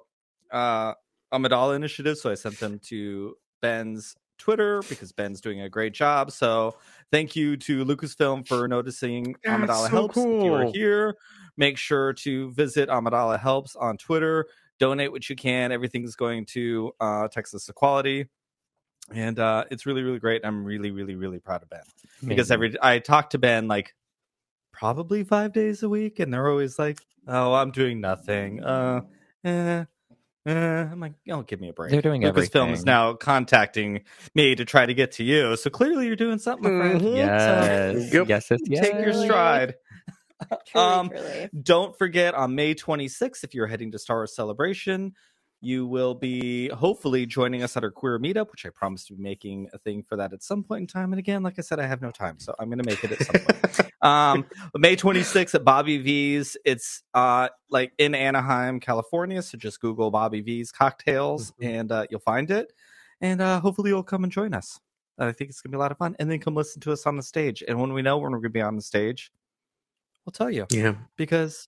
uh 0.52 0.94
Amidala 1.34 1.76
Initiative, 1.76 2.18
so 2.18 2.32
I 2.32 2.36
sent 2.36 2.60
them 2.60 2.80
to 2.86 3.36
Ben's 3.62 4.16
Twitter 4.40 4.82
because 4.90 5.12
Ben's 5.12 5.42
doing 5.42 5.62
a 5.62 5.70
great 5.70 5.94
job. 5.94 6.32
So 6.32 6.76
thank 7.12 7.36
you 7.36 7.56
to 7.58 7.86
Lucasfilm 7.86 8.48
for 8.48 8.68
noticing 8.68 9.36
Yeah, 9.44 9.58
Amidala 9.60 9.84
so 9.84 9.88
Helps. 9.90 10.18
If 10.18 10.24
you 10.26 10.54
are 10.54 10.72
here, 10.72 11.16
make 11.60 11.78
sure 11.78 12.14
to 12.14 12.50
visit 12.52 12.90
Amidala 12.90 13.40
Helps 13.40 13.76
on 13.76 13.98
Twitter. 13.98 14.48
Donate 14.80 15.12
what 15.12 15.30
you 15.30 15.36
can. 15.36 15.72
Everything's 15.74 16.16
going 16.16 16.46
to 16.46 16.94
uh, 17.02 17.28
Texas 17.28 17.68
Equality. 17.68 18.28
And 19.14 19.38
uh, 19.38 19.66
it's 19.70 19.86
really, 19.86 20.02
really 20.02 20.20
great. 20.20 20.46
I'm 20.46 20.64
really, 20.64 20.90
really, 20.90 21.16
really 21.16 21.40
proud 21.40 21.62
of 21.62 21.70
Ben 21.70 21.82
because 22.26 22.50
every 22.50 22.76
I 22.82 23.00
talk 23.00 23.32
to 23.32 23.38
Ben 23.40 23.68
like 23.68 23.94
probably 24.72 25.24
five 25.24 25.52
days 25.52 25.84
a 25.84 25.90
week, 25.90 26.20
and 26.20 26.32
they're 26.34 26.48
always 26.48 26.78
like, 26.78 27.00
"Oh, 27.28 27.54
I'm 27.56 27.72
doing 27.72 28.02
nothing." 28.02 28.64
Uh, 28.64 29.02
eh, 29.44 29.86
eh. 30.46 30.52
I'm 30.52 31.00
like, 31.00 31.14
"Oh, 31.30 31.42
give 31.42 31.60
me 31.60 31.70
a 31.70 31.74
break." 31.74 31.90
They're 31.92 32.04
doing 32.04 32.22
Lucasfilm 32.22 32.72
is 32.72 32.86
now 32.86 33.14
contacting 33.14 34.02
me 34.36 34.54
to 34.54 34.64
try 34.64 34.86
to 34.86 34.94
get 34.94 35.14
to 35.14 35.24
you, 35.24 35.56
so 35.56 35.72
clearly 35.72 36.06
you're 36.06 36.16
doing 36.16 36.38
something, 36.38 36.78
my 36.78 37.00
friend. 37.00 37.16
Yes, 37.16 38.14
Yep. 38.14 38.30
yes, 38.30 38.52
yes, 38.52 38.60
yes. 38.66 38.86
Take 38.88 39.00
your 39.00 39.14
stride. 39.14 39.74
Truly, 40.68 40.88
Um, 40.88 41.10
truly. 41.10 41.50
Don't 41.64 41.98
forget 41.98 42.34
on 42.36 42.56
May 42.56 42.76
26th, 42.76 43.44
if 43.44 43.54
you're 43.54 43.68
heading 43.68 43.92
to 43.92 44.00
Star 44.00 44.18
Wars 44.18 44.36
Celebration, 44.36 45.14
you 45.62 45.86
will 45.86 46.16
be 46.16 46.70
hopefully 46.70 47.26
joining 47.26 47.64
us 47.64 47.76
at 47.76 47.84
our 47.84 47.92
queer 47.92 48.18
meetup, 48.20 48.50
which 48.52 48.66
I 48.66 48.70
promise 48.70 49.06
to 49.08 49.14
be 49.16 49.22
making 49.22 49.70
a 49.74 49.78
thing 49.78 50.04
for 50.08 50.16
that 50.16 50.32
at 50.32 50.42
some 50.42 50.64
point 50.64 50.82
in 50.82 50.88
time. 50.88 51.12
And 51.12 51.20
again, 51.20 51.44
like 51.44 51.56
I 51.60 51.62
said, 51.62 51.80
I 51.80 51.86
have 51.88 52.02
no 52.02 52.12
time, 52.12 52.40
so 52.40 52.56
I'm 52.60 52.70
going 52.70 52.80
to 52.80 52.86
make 52.86 53.04
it 53.04 53.12
at 53.12 53.20
some 53.26 53.42
point. 53.42 53.92
um, 54.02 54.46
May 54.78 54.96
26th 54.96 55.56
at 55.56 55.66
Bobby 55.66 55.98
V's. 55.98 56.56
It's 56.64 57.04
uh, 57.14 57.50
like 57.70 57.92
in 57.98 58.16
Anaheim, 58.16 58.80
California. 58.80 59.42
So 59.42 59.58
just 59.58 59.82
Google 59.82 60.12
Bobby 60.12 60.40
V's 60.42 60.72
cocktails 60.72 61.52
Mhm. 61.62 61.68
and 61.78 61.92
uh, 61.92 62.06
you'll 62.10 62.22
find 62.22 62.50
it. 62.52 62.72
And 63.20 63.42
uh, 63.42 63.60
hopefully 63.60 63.90
you'll 63.90 64.04
come 64.04 64.24
and 64.24 64.32
join 64.32 64.54
us. 64.54 64.80
I 65.18 65.34
think 65.34 65.50
it's 65.50 65.60
going 65.62 65.72
to 65.72 65.76
be 65.76 65.80
a 65.80 65.82
lot 65.82 65.92
of 65.92 65.98
fun. 65.98 66.16
And 66.20 66.32
then 66.32 66.40
come 66.40 66.56
listen 66.56 66.80
to 66.84 66.94
us 66.94 67.06
on 67.06 67.18
the 67.18 67.24
stage. 67.24 67.62
And 67.68 67.82
when 67.82 67.92
we 67.92 68.02
know 68.02 68.18
when 68.18 68.32
we're 68.32 68.38
going 68.38 68.44
to 68.44 68.50
be 68.52 68.62
on 68.62 68.78
the 68.78 68.82
stage, 68.82 69.30
we'll 70.30 70.48
tell 70.48 70.52
you 70.52 70.68
yeah. 70.72 70.94
because 71.18 71.68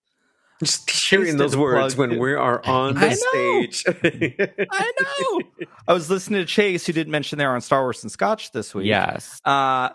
Just 0.64 0.88
hearing 0.92 1.38
those 1.38 1.58
words 1.58 1.96
when 1.96 2.12
it. 2.12 2.20
we 2.20 2.34
are 2.34 2.64
on 2.66 2.96
I 2.98 3.10
the 3.10 3.16
stage. 3.16 3.84
I 4.72 4.92
know. 5.00 5.66
I 5.88 5.94
was 5.94 6.10
listening 6.12 6.42
to 6.42 6.46
Chase, 6.46 6.86
who 6.86 6.94
didn't 6.94 7.12
mention 7.12 7.40
there 7.40 7.52
on 7.56 7.62
Star 7.62 7.82
Wars 7.82 8.04
and 8.04 8.12
Scotch 8.12 8.52
this 8.52 8.76
week. 8.76 8.86
Yes, 8.86 9.42
Uh, 9.44 9.90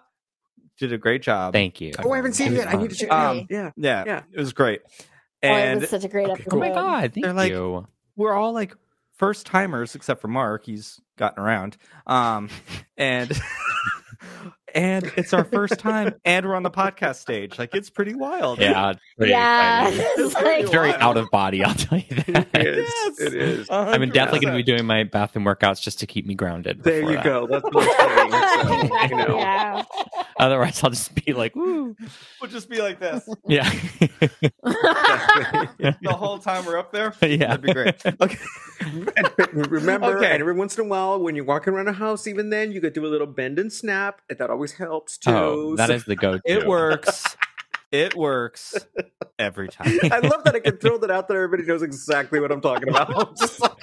did 0.79 0.93
a 0.93 0.99
great 0.99 1.23
job. 1.23 1.53
thank 1.53 1.81
you. 1.81 1.93
oh, 2.05 2.11
I 2.11 2.17
haven't 2.17 2.33
seen 2.33 2.49
it 2.49 2.55
It 2.55 2.57
yet. 2.57 2.69
I 2.69 2.77
need 2.77 2.91
to 2.91 2.97
check 2.97 3.09
it 3.09 3.13
Um, 3.13 3.39
out. 3.39 3.45
Yeah. 3.49 3.71
yeah, 3.77 4.05
Yeah. 4.05 4.23
it 4.33 4.39
was 4.41 4.53
great. 4.53 4.81
Oh, 5.43 5.49
it 5.49 5.49
And 5.49 5.81
was 5.83 5.91
such 5.91 6.05
a 6.05 6.09
great 6.09 6.25
Okay, 6.29 6.43
episode. 6.43 6.57
Oh 6.57 6.59
my 6.59 6.69
god, 6.71 7.13
thank 7.15 7.25
They're 7.25 7.33
like- 7.33 7.53
you. 7.53 7.87
we're 8.17 8.35
all 8.35 8.53
like 8.53 8.75
first 9.15 9.47
timers, 9.47 9.95
except 9.95 10.21
for 10.21 10.29
Mark. 10.29 10.67
He's 10.67 11.01
gotten 11.17 11.43
around. 11.43 11.77
Um, 12.07 12.51
and 12.97 13.31
and 14.77 15.11
it's 15.17 15.33
our 15.33 15.43
first 15.45 15.79
time, 15.81 16.15
and 16.25 16.47
we're 16.47 16.55
on 16.55 16.63
the 16.63 16.71
podcast 16.71 17.17
stage. 17.17 17.59
Like 17.59 17.75
it's 17.75 17.91
pretty 17.91 18.15
wild. 18.15 18.61
Yeah, 18.61 18.93
pretty 19.17 19.33
Yeah, 19.33 19.89
it's 19.91 20.35
like 20.35 20.61
It's 20.63 20.71
very 20.71 20.91
wild. 20.91 21.03
out 21.03 21.17
of 21.17 21.31
body. 21.31 21.65
I'll 21.65 21.75
tell 21.75 21.99
you 21.99 22.15
that. 22.17 22.47
It 22.55 22.67
is. 22.79 22.93
Yes. 22.97 23.21
It 23.21 23.35
is. 23.35 23.69
I'm 23.71 24.09
definitely 24.11 24.41
going 24.41 24.53
to 24.53 24.59
be 24.59 24.63
doing 24.63 24.87
my 24.87 25.03
bathroom 25.05 25.45
workouts 25.45 25.81
just 25.81 25.99
to 26.01 26.07
keep 26.07 26.27
me 26.27 26.35
grounded. 26.35 26.83
There 26.85 27.01
you 27.03 27.15
that. 27.17 27.25
go. 27.25 27.47
That's 27.47 27.65
what 27.65 27.89
I'm 27.99 28.31
saying. 28.31 28.89
So, 28.91 29.03
you 29.17 29.17
know. 29.29 29.37
yeah. 29.39 29.83
Otherwise, 30.39 30.85
I'll 30.85 30.91
just 30.91 31.15
be 31.25 31.33
like, 31.33 31.57
woo. 31.57 31.97
We'll 32.41 32.51
just 32.51 32.69
be 32.69 32.81
like 32.83 33.01
this 33.01 33.27
Yeah. 33.47 33.71
the 34.69 35.95
whole 36.13 36.39
time 36.39 36.65
we're 36.67 36.79
up 36.79 36.93
there. 36.93 37.15
yeah. 37.23 37.57
That'd 37.57 37.63
be 37.63 37.73
great. 37.73 37.95
Okay. 38.21 38.39
Remember, 39.53 40.19
Okay. 40.19 40.31
and 40.33 40.41
every 40.41 40.53
once 40.55 40.77
in 40.79 40.85
a 40.85 40.89
while, 40.89 41.19
when 41.21 41.35
you're 41.35 41.45
walking 41.45 41.73
around 41.73 41.89
a 41.89 41.93
house, 41.93 42.27
even 42.27 42.51
then, 42.51 42.73
you 42.73 42.81
could 42.81 42.93
do 42.93 43.05
a 43.07 43.09
little 43.09 43.27
bend 43.27 43.59
and 43.59 43.73
snap. 43.73 44.21
and 44.29 44.39
That 44.39 44.51
always 44.51 44.66
helps 44.73 45.19
too. 45.19 45.31
Oh, 45.31 45.77
that 45.77 45.89
So- 45.89 45.95
is 45.95 46.05
the 46.05 46.17
go-to. 46.17 46.41
It 46.45 46.67
works. 46.67 47.37
It 47.93 48.17
works 48.17 48.75
every 49.39 49.69
time. 49.69 49.93
I 50.03 50.19
love 50.19 50.43
that 50.45 50.57
I 50.57 50.59
can 50.59 50.77
throw 50.77 50.99
that 50.99 51.11
out 51.11 51.29
there. 51.29 51.45
Everybody 51.45 51.69
knows 51.69 51.83
exactly 51.83 52.41
what 52.41 52.51
I'm 52.51 52.61
talking 52.61 52.89
about. 52.89 53.39
Just 53.39 53.61
like- 53.61 53.79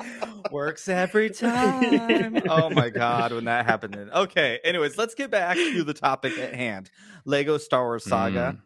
Works 0.52 0.88
every 0.88 1.28
time. 1.28 2.40
Oh 2.48 2.70
my 2.70 2.88
god, 2.88 3.32
when 3.32 3.44
that 3.46 3.66
happened. 3.66 3.94
Then. 3.94 4.10
Okay. 4.10 4.60
Anyways, 4.62 4.96
let's 4.96 5.14
get 5.16 5.32
back 5.32 5.56
to 5.56 5.82
the 5.82 5.92
topic 5.92 6.38
at 6.38 6.54
hand. 6.54 6.88
Lego 7.24 7.58
Star 7.58 7.82
Wars 7.82 8.04
Saga. 8.04 8.56
Mm. 8.56 8.60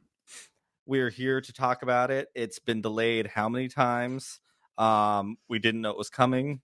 We're 0.84 1.10
here 1.10 1.40
to 1.40 1.52
talk 1.54 1.82
about 1.82 2.10
it. 2.10 2.28
It's 2.34 2.58
been 2.58 2.82
delayed 2.82 3.26
how 3.26 3.48
many 3.48 3.68
times? 3.68 4.40
Um, 4.76 5.38
we 5.48 5.58
didn't 5.58 5.80
know 5.80 5.90
it 5.90 5.98
was 5.98 6.10
coming, 6.10 6.60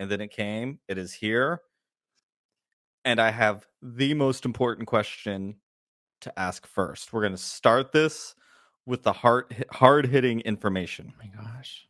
and 0.00 0.10
then 0.10 0.20
it 0.20 0.32
came. 0.32 0.80
It 0.88 0.98
is 0.98 1.12
here. 1.14 1.60
And 3.04 3.20
I 3.20 3.30
have 3.30 3.66
the 3.80 4.14
most 4.14 4.44
important 4.44 4.88
question 4.88 5.56
to 6.20 6.38
ask 6.38 6.66
first. 6.66 7.12
We're 7.12 7.22
going 7.22 7.32
to 7.32 7.38
start 7.38 7.92
this 7.92 8.34
with 8.86 9.02
the 9.02 9.12
hard 9.12 9.66
hard 9.70 10.06
hitting 10.06 10.40
information. 10.40 11.12
Oh 11.14 11.22
my 11.24 11.42
gosh. 11.42 11.86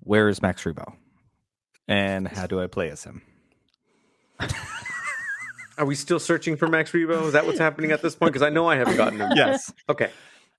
Where 0.00 0.28
is 0.28 0.42
Max 0.42 0.64
Rebo? 0.64 0.94
And 1.86 2.26
how 2.26 2.46
do 2.46 2.60
I 2.60 2.66
play 2.66 2.90
as 2.90 3.04
him? 3.04 3.22
Are 5.78 5.86
we 5.86 5.94
still 5.94 6.18
searching 6.18 6.56
for 6.56 6.68
Max 6.68 6.92
Rebo? 6.92 7.26
Is 7.26 7.32
that 7.32 7.46
what's 7.46 7.58
happening 7.58 7.90
at 7.90 8.02
this 8.02 8.14
point? 8.14 8.32
Because 8.32 8.42
I 8.42 8.50
know 8.50 8.68
I 8.68 8.76
haven't 8.76 8.96
gotten 8.96 9.18
him. 9.18 9.30
Yes. 9.34 9.72
Okay. 9.88 10.10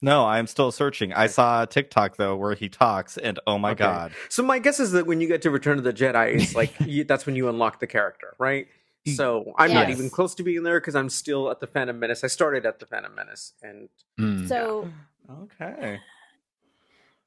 No, 0.01 0.25
I'm 0.25 0.47
still 0.47 0.71
searching. 0.71 1.13
I 1.13 1.27
saw 1.27 1.63
a 1.63 1.67
TikTok 1.67 2.17
though 2.17 2.35
where 2.35 2.55
he 2.55 2.69
talks, 2.69 3.17
and 3.17 3.39
oh 3.47 3.57
my 3.59 3.71
Okay. 3.71 3.83
god, 3.83 4.13
So 4.29 4.43
my 4.43 4.59
guess 4.59 4.79
is 4.79 4.91
that 4.93 5.05
when 5.07 5.21
you 5.21 5.27
get 5.27 5.41
to 5.43 5.51
Return 5.51 5.77
of 5.77 5.83
the 5.83 5.93
Jedi, 5.93 6.35
it's 6.35 6.55
like 6.55 6.75
you, 6.85 7.03
that's 7.03 7.25
when 7.25 7.35
you 7.35 7.49
unlock 7.49 7.79
the 7.79 7.87
character, 7.87 8.35
right? 8.39 8.67
So 9.05 9.53
I'm 9.57 9.73
not 9.73 9.89
even 9.89 10.09
close 10.09 10.35
to 10.35 10.43
being 10.43 10.63
there 10.63 10.79
because 10.79 10.95
I'm 10.95 11.09
still 11.09 11.49
at 11.51 11.59
the 11.59 11.67
Phantom 11.67 11.97
Menace. 11.99 12.23
I 12.23 12.27
started 12.27 12.65
at 12.65 12.79
the 12.79 12.85
Phantom 12.85 13.13
Menace, 13.15 13.53
and 13.61 13.89
Mm. 14.19 14.47
So, 14.47 14.89
okay. 15.29 15.99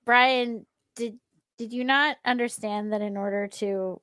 Brian, 0.04 0.66
did 0.96 1.18
did 1.58 1.72
you 1.72 1.84
not 1.84 2.16
understand 2.24 2.92
that 2.92 3.02
in 3.02 3.16
order 3.16 3.48
to 3.48 4.00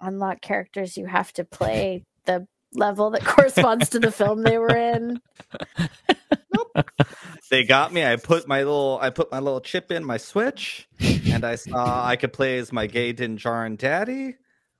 unlock 0.00 0.40
characters, 0.40 0.96
you 0.96 1.06
have 1.06 1.32
to 1.34 1.44
play 1.44 2.04
the 2.24 2.46
level 2.74 3.10
that 3.10 3.24
corresponds 3.24 3.88
to 3.90 4.00
the 4.00 4.12
film 4.12 4.42
they 4.42 4.58
were 4.58 4.74
in? 4.74 5.20
They 7.52 7.64
got 7.64 7.92
me. 7.92 8.02
I 8.02 8.16
put 8.16 8.48
my 8.48 8.60
little, 8.60 8.98
I 9.02 9.10
put 9.10 9.30
my 9.30 9.38
little 9.38 9.60
chip 9.60 9.92
in 9.92 10.02
my 10.06 10.16
Switch, 10.16 10.88
and 11.30 11.44
I 11.44 11.56
saw 11.56 12.02
I 12.08 12.16
could 12.16 12.32
play 12.32 12.56
as 12.56 12.72
my 12.72 12.86
gay 12.86 13.12
Din 13.12 13.36
Djarin 13.36 13.76
daddy 13.76 14.36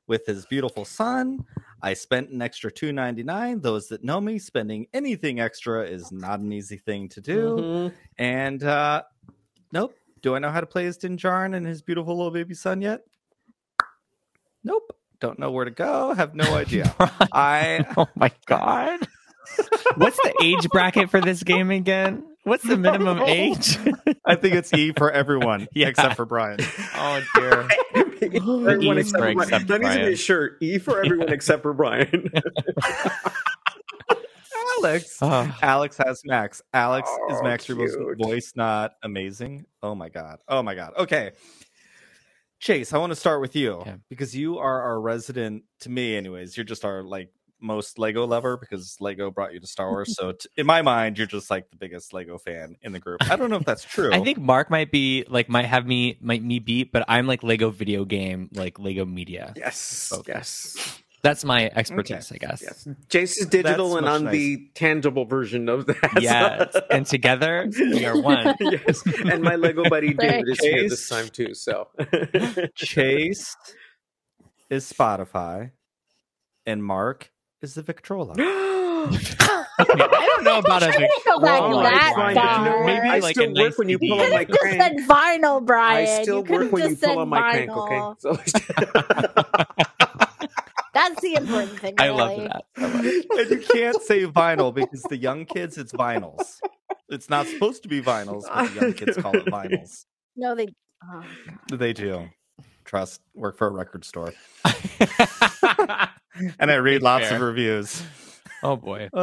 with 0.07 0.25
his 0.25 0.47
beautiful 0.47 0.87
son. 0.87 1.45
I 1.83 1.93
spent 1.93 2.31
an 2.31 2.41
extra 2.41 2.73
two 2.73 2.91
ninety 2.91 3.25
nine. 3.25 3.61
Those 3.61 3.89
that 3.89 4.03
know 4.03 4.23
me, 4.23 4.39
spending 4.39 4.87
anything 4.95 5.39
extra 5.39 5.85
is 5.85 6.11
not 6.11 6.41
an 6.41 6.51
easy 6.51 6.79
thing 6.79 7.11
to 7.11 7.21
do. 7.21 7.57
Mhm. 7.59 7.93
And 8.17 8.65
uh 8.65 9.03
nope. 9.71 9.95
Do 10.23 10.35
I 10.35 10.39
know 10.39 10.51
how 10.51 10.61
to 10.61 10.67
play 10.67 10.87
as 10.87 10.97
Din 10.97 11.19
Djarin 11.19 11.55
and 11.55 11.67
his 11.67 11.83
beautiful 11.83 12.17
little 12.17 12.33
baby 12.33 12.55
son 12.55 12.81
yet? 12.81 13.03
Nope. 14.65 14.97
Don't 15.21 15.39
know 15.39 15.51
where 15.51 15.67
to 15.67 15.71
go. 15.71 16.15
Have 16.15 16.35
no 16.35 16.55
idea. 16.55 16.95
I 17.35 17.85
oh 17.99 18.07
my 18.15 18.33
god. 18.47 19.07
What's 19.97 20.17
the 20.17 20.35
age 20.43 20.71
bracket 20.71 21.11
for 21.11 21.21
this 21.21 21.43
game 21.43 21.71
again? 21.71 22.32
What's 22.45 22.65
the 22.65 22.77
minimum 22.77 23.19
oh. 23.23 23.27
age? 23.27 23.79
I 24.25 24.35
think 24.35 24.55
it's 24.55 24.73
E 24.75 24.93
for 24.97 25.11
everyone 25.11 25.69
Yeah. 25.75 25.89
except 25.89 26.17
for 26.17 26.25
Brian. 26.27 26.59
oh 26.95 27.23
dear. 27.35 27.69
E 28.23 28.39
for 28.39 28.71
everyone 28.71 28.99
except 28.99 29.19
for 29.21 29.29
for 29.29 29.35
Brian. 29.35 29.39
except 29.43 29.67
That 29.69 29.81
needs 29.81 29.95
to 29.97 30.01
be 30.07 30.13
a 30.13 30.17
shirt. 30.17 30.59
E 30.61 30.79
for 30.79 31.03
everyone 31.05 31.33
except 31.33 31.63
for 31.63 31.73
Brian. 31.73 32.31
Alex. 34.79 35.19
Oh. 35.21 35.57
Alex 35.63 35.97
has 35.99 36.23
Max. 36.25 36.63
Alex 36.73 37.09
is 37.09 37.39
Oh, 37.39 37.43
Max 37.43 37.67
Rebo's 37.67 37.95
cute. 37.97 38.19
voice 38.19 38.53
not 38.57 38.93
amazing? 39.03 39.65
Oh 39.83 39.95
my 39.95 40.09
god. 40.09 40.39
Oh 40.49 40.63
my 40.63 40.75
god. 40.75 40.93
Okay. 40.99 41.33
Chase, 42.61 42.93
I 42.93 42.99
want 42.99 43.11
to 43.11 43.17
start 43.17 43.41
with 43.41 43.57
you 43.57 43.83
Yeah. 43.85 43.97
because 44.09 44.37
you 44.37 44.59
are 44.59 44.83
our 44.83 45.01
resident 45.01 45.65
to 45.81 45.91
me 45.91 46.15
anyways. 46.17 46.57
You're 46.57 46.65
just 46.65 46.85
our 46.85 47.03
like 47.03 47.31
most 47.63 47.99
Lego 47.99 48.27
lover 48.27 48.57
because 48.57 48.97
Lego 49.01 49.31
brought 49.31 49.55
you 49.55 49.61
to 49.61 49.67
Star 49.67 49.91
Wars. 49.91 50.17
So 50.23 50.33
t- 50.33 50.49
in 50.57 50.67
my 50.67 50.83
mind, 50.83 51.17
you're 51.17 51.27
just 51.27 51.51
like 51.51 51.71
the 51.71 51.77
biggest 51.77 52.13
Lego 52.13 52.37
fan 52.37 52.77
in 52.83 52.93
the 52.93 52.99
group. 52.99 53.23
I 53.31 53.37
don't 53.37 53.51
know 53.51 53.57
if 53.57 53.65
that's 53.65 53.85
true. 53.85 54.13
I 54.13 54.21
think 54.21 54.39
Mark 54.39 54.71
might 54.71 54.91
be 54.91 55.25
like 55.29 55.49
might 55.49 55.65
have 55.65 55.87
me 55.87 56.19
might 56.21 56.43
me 56.43 56.59
beat, 56.59 56.93
but 56.93 57.05
I'm 57.09 57.27
like 57.27 57.43
Lego 57.43 57.71
video 57.71 58.05
game, 58.05 58.51
like 58.53 58.79
Lego 58.79 59.05
media. 59.05 59.55
Yes. 59.57 60.13
Okay. 60.15 60.33
Yes. 60.35 61.01
That's 61.23 61.45
my 61.45 61.71
expertise, 61.75 62.33
I 62.33 62.37
guess. 62.37 62.63
Yes. 62.63 62.89
Chase 63.09 63.39
is 63.39 63.47
digital 63.47 63.91
That's 63.91 63.99
and 63.99 64.09
on 64.09 64.27
I'm 64.27 64.33
the 64.33 64.69
tangible 64.75 65.25
version 65.25 65.69
of 65.69 65.87
that. 65.87 66.19
Yes. 66.21 66.77
and 66.91 67.07
together 67.07 67.69
we 67.79 68.05
are 68.05 68.21
one. 68.21 68.55
yes. 68.61 69.03
And 69.25 69.43
my 69.43 69.55
Lego 69.55 69.85
buddy 69.89 70.15
David 70.15 70.49
is 70.49 70.59
here 70.59 70.89
this 70.89 71.09
time 71.09 71.29
too. 71.29 71.55
So 71.55 71.89
Chase 72.75 73.57
is 74.69 74.93
Spotify, 74.93 75.71
and 76.67 76.85
Mark 76.85 77.32
is 77.63 77.75
the 77.75 77.83
Victrola. 77.83 78.35
I 78.39 79.85
don't 79.87 80.45
know 80.45 80.59
about 80.65 80.83
a 80.83 80.87
I 80.89 80.91
didn't 80.93 81.11
go 81.25 81.41
back 81.41 81.61
Oh, 81.63 81.83
that 81.83 82.13
far. 82.15 82.65
know? 82.65 82.85
Maybe 82.87 83.09
I 83.09 83.19
like 83.19 83.35
still 83.35 83.45
a 83.45 83.49
work 83.49 83.57
nice 83.57 83.79
when 83.79 83.89
you 83.89 83.99
CD. 83.99 84.09
pull 84.11 84.19
You 84.19 84.25
on 84.25 84.31
my 84.31 84.45
could 84.45 84.49
have 84.49 84.49
just 84.49 84.61
crank. 84.79 85.01
said 85.01 85.09
vinyl, 85.09 85.65
Brian. 85.67 86.09
I 86.19 86.23
still 86.23 86.45
you 86.47 86.53
work 86.53 86.73
when 86.73 86.89
you 86.91 86.97
pull 86.97 87.19
on 87.19 87.29
my 87.29 87.51
crank, 87.53 87.71
okay? 87.71 88.13
So 88.19 88.33
That's 90.95 91.21
the 91.23 91.35
important 91.37 91.79
thing. 91.81 91.95
I 91.99 92.11
love 92.11 92.37
that. 92.37 92.65
so 92.77 92.87
much. 92.89 93.05
and 93.39 93.51
you 93.51 93.65
can't 93.73 94.01
say 94.03 94.27
vinyl 94.27 94.75
because 94.75 95.03
the 95.05 95.17
young 95.17 95.47
kids, 95.47 95.79
it's 95.79 95.93
vinyls. 95.93 96.59
It's 97.09 97.31
not 97.31 97.47
supposed 97.47 97.83
to 97.85 97.89
be 97.89 98.03
vinyls, 98.03 98.43
but 98.47 98.69
the 98.75 98.81
young 98.81 98.93
kids 98.93 99.17
call 99.17 99.35
it 99.37 99.47
vinyls. 99.47 100.05
No, 100.37 100.55
they. 100.55 100.67
Oh, 101.05 101.25
They 101.77 101.93
do. 101.95 102.29
Trust. 102.93 103.23
Work 103.35 103.57
for 103.57 103.69
a 103.69 103.71
record 103.71 104.05
store, 104.05 104.35
and 105.65 106.71
I 106.71 106.75
read 106.75 107.01
lots 107.03 107.27
Fair. 107.27 107.37
of 107.37 107.43
reviews. 107.43 108.03
oh 108.63 108.77
boy. 108.77 109.09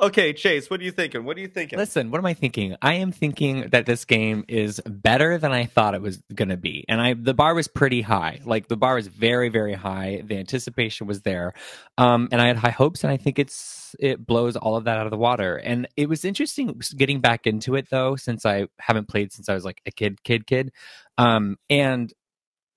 Uh, 0.00 0.06
okay, 0.06 0.32
Chase, 0.32 0.70
what 0.70 0.80
are 0.80 0.84
you 0.84 0.90
thinking? 0.90 1.24
What 1.24 1.36
are 1.36 1.40
you 1.40 1.48
thinking? 1.48 1.78
Listen, 1.78 2.10
what 2.10 2.16
am 2.16 2.24
I 2.24 2.32
thinking? 2.32 2.76
I 2.80 2.94
am 2.94 3.12
thinking 3.12 3.68
that 3.72 3.84
this 3.84 4.06
game 4.06 4.46
is 4.48 4.80
better 4.86 5.36
than 5.36 5.52
I 5.52 5.66
thought 5.66 5.94
it 5.94 6.00
was 6.00 6.22
going 6.34 6.48
to 6.48 6.56
be. 6.56 6.86
And 6.88 6.98
I 6.98 7.12
the 7.12 7.34
bar 7.34 7.54
was 7.54 7.68
pretty 7.68 8.00
high. 8.00 8.40
Like 8.46 8.68
the 8.68 8.76
bar 8.78 8.94
was 8.94 9.08
very 9.08 9.50
very 9.50 9.74
high. 9.74 10.22
The 10.24 10.38
anticipation 10.38 11.06
was 11.06 11.20
there. 11.20 11.52
Um 11.98 12.28
and 12.32 12.40
I 12.40 12.46
had 12.46 12.56
high 12.56 12.70
hopes 12.70 13.04
and 13.04 13.12
I 13.12 13.18
think 13.18 13.38
it's 13.38 13.94
it 13.98 14.24
blows 14.24 14.56
all 14.56 14.76
of 14.76 14.84
that 14.84 14.96
out 14.96 15.06
of 15.06 15.10
the 15.10 15.18
water. 15.18 15.56
And 15.56 15.86
it 15.98 16.08
was 16.08 16.24
interesting 16.24 16.80
getting 16.96 17.20
back 17.20 17.46
into 17.46 17.74
it 17.74 17.90
though 17.90 18.16
since 18.16 18.46
I 18.46 18.68
haven't 18.78 19.08
played 19.08 19.30
since 19.30 19.50
I 19.50 19.54
was 19.54 19.64
like 19.66 19.82
a 19.84 19.90
kid 19.90 20.22
kid 20.24 20.46
kid. 20.46 20.72
Um 21.18 21.58
and 21.68 22.10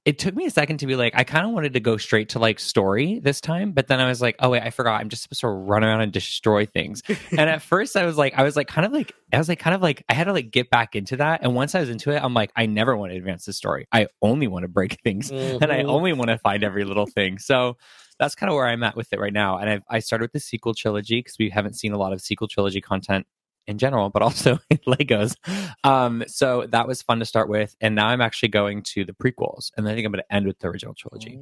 it 0.05 0.19
took 0.19 0.35
me 0.35 0.45
a 0.45 0.49
second 0.51 0.79
to 0.79 0.87
be 0.87 0.95
like, 0.97 1.13
I 1.15 1.23
kind 1.23 1.45
of 1.45 1.53
wanted 1.53 1.73
to 1.73 1.79
go 1.79 1.95
straight 1.95 2.29
to 2.29 2.39
like 2.39 2.59
story 2.59 3.19
this 3.19 3.39
time, 3.39 3.71
but 3.71 3.87
then 3.87 4.01
I 4.01 4.07
was 4.09 4.21
like, 4.21 4.35
oh 4.39 4.49
wait, 4.49 4.61
I 4.61 4.69
forgot. 4.69 4.99
I'm 4.99 5.07
just 5.07 5.23
supposed 5.23 5.39
to 5.41 5.47
run 5.47 5.81
around 5.83 6.01
and 6.01 6.11
destroy 6.11 6.65
things. 6.65 7.01
and 7.31 7.39
at 7.49 7.61
first, 7.61 7.95
I 7.95 8.05
was 8.05 8.17
like, 8.17 8.33
I 8.37 8.43
was 8.43 8.55
like, 8.57 8.67
kind 8.67 8.85
of 8.85 8.91
like, 8.91 9.13
I 9.31 9.37
was 9.37 9.47
like, 9.47 9.59
kind 9.59 9.73
of 9.73 9.81
like, 9.81 10.03
I 10.09 10.13
had 10.13 10.25
to 10.25 10.33
like 10.33 10.51
get 10.51 10.69
back 10.69 10.95
into 10.97 11.17
that. 11.17 11.41
And 11.43 11.55
once 11.55 11.73
I 11.73 11.79
was 11.79 11.89
into 11.89 12.11
it, 12.11 12.21
I'm 12.21 12.33
like, 12.33 12.51
I 12.55 12.65
never 12.65 12.97
want 12.97 13.13
to 13.13 13.17
advance 13.17 13.45
the 13.45 13.53
story. 13.53 13.87
I 13.93 14.07
only 14.21 14.47
want 14.47 14.63
to 14.63 14.67
break 14.67 14.99
things, 15.03 15.31
and 15.31 15.71
I 15.71 15.83
Mhm. 15.83 15.89
only 15.89 16.11
want 16.13 16.29
to 16.31 16.37
find 16.37 16.63
every 16.63 16.83
little 16.83 17.05
thing. 17.05 17.37
So 17.39 17.77
that's 18.19 18.35
kind 18.35 18.49
of 18.49 18.55
where 18.55 18.67
I'm 18.67 18.83
at 18.83 18.95
with 18.95 19.11
it 19.13 19.19
right 19.19 19.33
now. 19.33 19.57
And 19.57 19.69
I've, 19.69 19.81
I 19.89 19.99
started 19.99 20.25
with 20.25 20.33
the 20.33 20.39
sequel 20.39 20.73
trilogy 20.73 21.19
because 21.19 21.35
we 21.39 21.49
haven't 21.49 21.75
seen 21.75 21.93
a 21.93 21.97
lot 21.97 22.13
of 22.13 22.21
sequel 22.21 22.47
trilogy 22.47 22.79
content 22.81 23.25
in 23.67 23.77
general, 23.77 24.09
but 24.09 24.21
also 24.21 24.59
in 24.69 24.77
Legos. 24.87 25.35
Um, 25.83 26.23
so 26.27 26.65
that 26.67 26.87
was 26.87 27.01
fun 27.01 27.19
to 27.19 27.25
start 27.25 27.49
with. 27.49 27.75
And 27.81 27.95
now 27.95 28.07
I'm 28.07 28.21
actually 28.21 28.49
going 28.49 28.83
to 28.83 29.05
the 29.05 29.13
prequels. 29.13 29.71
And 29.77 29.87
I 29.87 29.93
think 29.93 30.05
I'm 30.05 30.11
going 30.11 30.23
to 30.27 30.33
end 30.35 30.47
with 30.47 30.59
the 30.59 30.67
original 30.67 30.93
trilogy. 30.93 31.39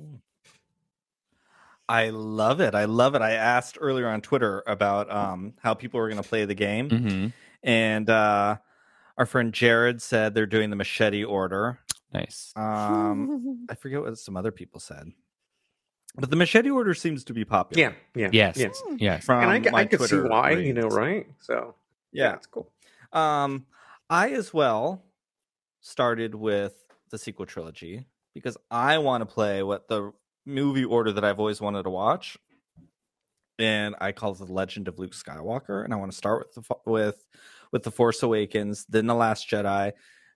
I 1.89 2.09
love 2.09 2.61
it. 2.61 2.73
I 2.73 2.85
love 2.85 3.15
it. 3.15 3.21
I 3.21 3.31
asked 3.31 3.77
earlier 3.81 4.07
on 4.07 4.21
Twitter 4.21 4.63
about 4.65 5.11
um, 5.11 5.53
how 5.61 5.73
people 5.73 5.99
were 5.99 6.07
going 6.07 6.21
to 6.21 6.27
play 6.27 6.45
the 6.45 6.55
game, 6.55 6.89
hmm 6.89 7.27
and 7.63 8.09
uh, 8.09 8.57
our 9.17 9.25
friend 9.25 9.53
Jared 9.53 10.01
said 10.01 10.33
they're 10.33 10.45
doing 10.45 10.69
the 10.69 10.75
machete 10.75 11.23
order. 11.23 11.79
Nice. 12.13 12.53
Um, 12.55 13.67
I 13.69 13.75
forget 13.75 14.01
what 14.01 14.17
some 14.17 14.37
other 14.37 14.51
people 14.51 14.79
said, 14.79 15.11
but 16.15 16.29
the 16.29 16.37
machete 16.37 16.69
order 16.69 16.93
seems 16.93 17.25
to 17.25 17.33
be 17.33 17.43
popular. 17.43 17.81
yeah, 17.81 17.93
yeah. 18.15 18.29
Yes. 18.31 18.57
Yes. 18.57 18.81
Yes. 18.97 19.25
from 19.25 19.43
And 19.43 19.51
I, 19.51 19.61
c- 19.61 19.69
my 19.69 19.81
I 19.81 19.85
could 19.85 19.99
see 19.99 20.07
Twitter 20.15 20.27
why, 20.29 20.51
you 20.51 20.73
know, 20.73 20.87
right? 20.87 21.27
So 21.41 21.75
Yeah. 22.11 22.35
it's 22.35 22.47
cool. 22.47 22.71
Um, 23.13 23.65
I 24.09 24.29
as 24.31 24.53
well 24.53 25.03
started 25.81 26.35
with 26.35 26.75
the 27.09 27.17
sequel 27.17 27.45
trilogy 27.45 28.05
because 28.33 28.57
I 28.69 28.97
want 28.99 29.21
to 29.21 29.25
play 29.25 29.63
what 29.63 29.87
the 29.87 30.11
movie 30.45 30.85
order 30.85 31.11
that 31.11 31.23
I've 31.23 31.39
always 31.39 31.61
wanted 31.61 31.83
to 31.83 31.89
watch, 31.89 32.37
and 33.59 33.95
I 34.01 34.11
call 34.11 34.31
it 34.31 34.39
the 34.39 34.45
Legend 34.45 34.87
of 34.87 34.97
Luke 34.99 35.11
Skywalker. 35.13 35.83
And 35.83 35.93
I 35.93 35.97
want 35.97 36.11
to 36.11 36.17
start 36.17 36.47
with 36.55 36.67
the 36.67 36.75
with 36.85 37.25
with 37.71 37.83
the 37.83 37.91
Force 37.91 38.23
Awakens, 38.23 38.85
then 38.89 39.07
the 39.07 39.15
Last 39.15 39.47
Jedi, 39.49 39.93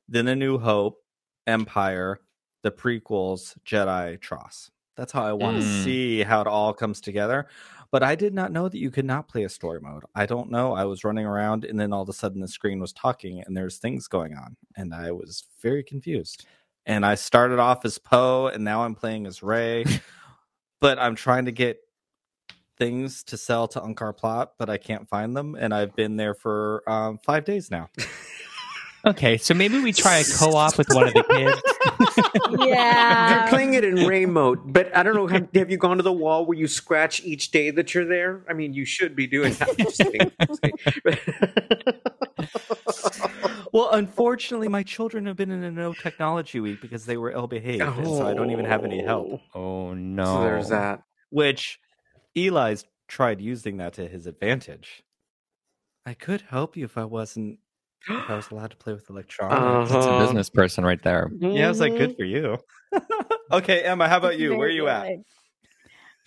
then 0.08 0.28
A 0.28 0.36
New 0.36 0.58
Hope, 0.58 1.00
Empire, 1.48 2.20
the 2.64 2.72
prequels, 2.72 3.58
Jedi, 3.66 4.20
TROS. 4.22 4.72
That's 4.96 5.12
how 5.12 5.26
I 5.26 5.34
want 5.34 5.58
to 5.58 5.62
Mm. 5.62 5.84
see 5.84 6.24
how 6.24 6.40
it 6.42 6.48
all 6.48 6.74
comes 6.74 7.02
together. 7.02 7.48
But 7.96 8.04
I 8.04 8.16
did 8.16 8.34
not 8.34 8.52
know 8.52 8.68
that 8.68 8.78
you 8.78 8.92
could 8.92 9.06
not 9.06 9.30
play 9.30 9.46
a 9.46 9.50
story 9.50 9.80
mode. 9.80 10.04
I 10.14 10.26
don't 10.26 10.52
know. 10.52 10.74
I 10.74 10.84
was 10.84 11.06
running 11.06 11.26
around 11.26 11.64
and 11.64 11.80
then 11.80 11.94
all 11.94 12.02
of 12.02 12.10
a 12.10 12.12
sudden 12.12 12.42
the 12.42 12.48
screen 12.50 12.82
was 12.82 12.92
talking 12.92 13.42
and 13.42 13.56
there's 13.56 13.78
things 13.78 14.10
going 14.10 14.36
on. 14.36 14.58
And 14.76 14.94
I 14.94 15.14
was 15.14 15.46
very 15.62 15.82
confused. 15.82 16.46
And 16.86 17.06
I 17.06 17.16
started 17.16 17.58
off 17.58 17.86
as 17.86 17.98
Poe 17.98 18.48
and 18.48 18.66
now 18.66 18.84
I'm 18.84 18.96
playing 18.96 19.26
as 19.26 19.42
Rey. 19.42 19.86
but 20.82 21.00
I'm 21.00 21.16
trying 21.16 21.46
to 21.46 21.54
get 21.54 21.78
things 22.78 23.24
to 23.24 23.38
sell 23.38 23.66
to 23.70 23.80
Unkar 23.80 24.18
Plutt, 24.18 24.56
but 24.60 24.70
I 24.70 24.78
can't 24.78 25.08
find 25.08 25.34
them. 25.34 25.56
And 25.58 25.74
I've 25.74 25.96
been 25.96 26.18
there 26.18 26.34
for 26.34 26.84
um, 26.90 27.18
five 27.20 27.46
days 27.46 27.72
now. 27.72 27.88
Okay, 29.06 29.38
so 29.38 29.54
maybe 29.54 29.80
we 29.80 29.94
try 29.94 30.18
a 30.18 30.24
co-op 30.24 30.78
with 30.78 30.88
one 30.89 31.08
of 31.08 31.13
the 31.13 31.24
kids. 31.24 31.62
yeah. 32.65 33.39
You're 33.39 33.48
playing 33.50 33.76
it 33.76 33.84
in 33.84 34.08
Rey 34.08 34.26
mode, 34.26 34.74
but 34.74 34.96
I 34.96 35.04
don't 35.04 35.13
know. 35.15 35.28
Have, 35.28 35.48
have 35.54 35.70
you 35.70 35.78
gone 35.78 35.98
to 35.98 36.04
the 36.04 36.12
wall 36.12 36.46
where 36.46 36.58
you 36.58 36.68
scratch 36.68 37.24
each 37.24 37.52
day 37.52 37.70
that 37.72 37.94
you're 37.94 38.06
there? 38.06 38.44
I 38.50 38.54
mean, 38.54 38.74
you 38.74 38.84
should 38.84 39.15
be 39.15 39.28
doing 39.28 39.54
that. 39.54 39.78
Just 39.78 40.00
kidding. 40.00 40.32
Just 40.48 40.62
kidding. 40.62 40.80
well, 43.72 43.91
unfortunately, 43.91 44.70
my 44.70 44.82
children 44.82 45.28
have 45.28 45.36
been 45.36 45.52
in 45.52 45.63
a 45.63 45.72
no 45.72 45.94
technology 45.94 46.60
week 46.60 46.82
because 46.82 47.06
they 47.06 47.18
were 47.18 47.32
ill 47.32 47.48
behaved. 47.48 47.82
and 47.82 48.08
so 48.08 48.26
I 48.26 48.34
don't 48.34 48.50
even 48.50 48.65
have 48.65 48.84
any 48.84 49.04
help. 49.04 49.41
Oh. 49.54 49.89
oh 49.89 49.94
no! 49.94 50.26
So 50.26 50.41
there's 50.41 50.70
that. 50.70 51.04
which 51.30 51.80
Eli's 52.36 52.86
tried 53.08 53.39
using 53.39 53.78
that 53.78 53.94
to 53.94 54.08
his 54.08 54.26
advantage. 54.26 55.04
I 56.08 56.13
could 56.13 56.41
help 56.50 56.76
you 56.76 56.86
if 56.86 56.98
I 56.98 57.06
wasn't 57.06 57.58
if 57.58 57.64
I 58.10 58.36
was 58.36 58.52
allowed 58.52 58.72
to 58.72 58.78
play 58.78 58.94
with 58.94 59.10
electronics. 59.10 59.89
That's 59.89 60.06
a 60.06 60.10
Uh-huh. 60.10 60.20
business 60.20 60.50
person 60.50 60.84
right 60.86 61.02
there. 61.02 61.32
Yeah, 61.39 61.65
I 61.65 61.70
was 61.70 61.80
like, 61.82 61.98
good 61.98 62.15
for 62.15 62.24
you. 62.24 62.58
okay, 63.52 63.84
Emma, 63.84 64.08
how 64.08 64.18
about 64.18 64.39
you? 64.39 64.50
Where 64.52 64.68
are 64.68 64.70
Very 64.70 64.76
you 64.76 64.88
at? 64.88 65.08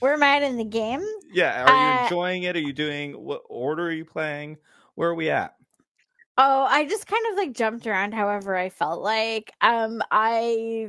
Where 0.01 0.15
am 0.15 0.23
I 0.23 0.37
at 0.37 0.43
in 0.43 0.57
the 0.57 0.65
game? 0.65 1.03
Yeah, 1.33 1.65
are 1.65 1.75
you 1.75 1.89
Uh, 1.89 2.03
enjoying 2.03 2.45
it? 2.45 2.57
Are 2.57 2.61
you 2.61 2.73
doing 2.73 3.13
what 3.13 3.43
order 3.49 3.87
are 3.89 3.93
you 3.93 4.05
playing? 4.05 4.59
Where 4.95 5.11
are 5.11 5.15
we 5.15 5.31
at? 5.31 5.55
Oh, 6.37 6.67
I 6.69 6.87
just 6.87 7.07
kind 7.07 7.25
of 7.33 7.37
like 7.37 7.53
jumped 7.53 7.87
around 7.87 8.15
however 8.15 8.57
I 8.57 8.69
felt 8.69 9.03
like. 9.03 9.53
Um 9.61 10.03
I 10.11 10.89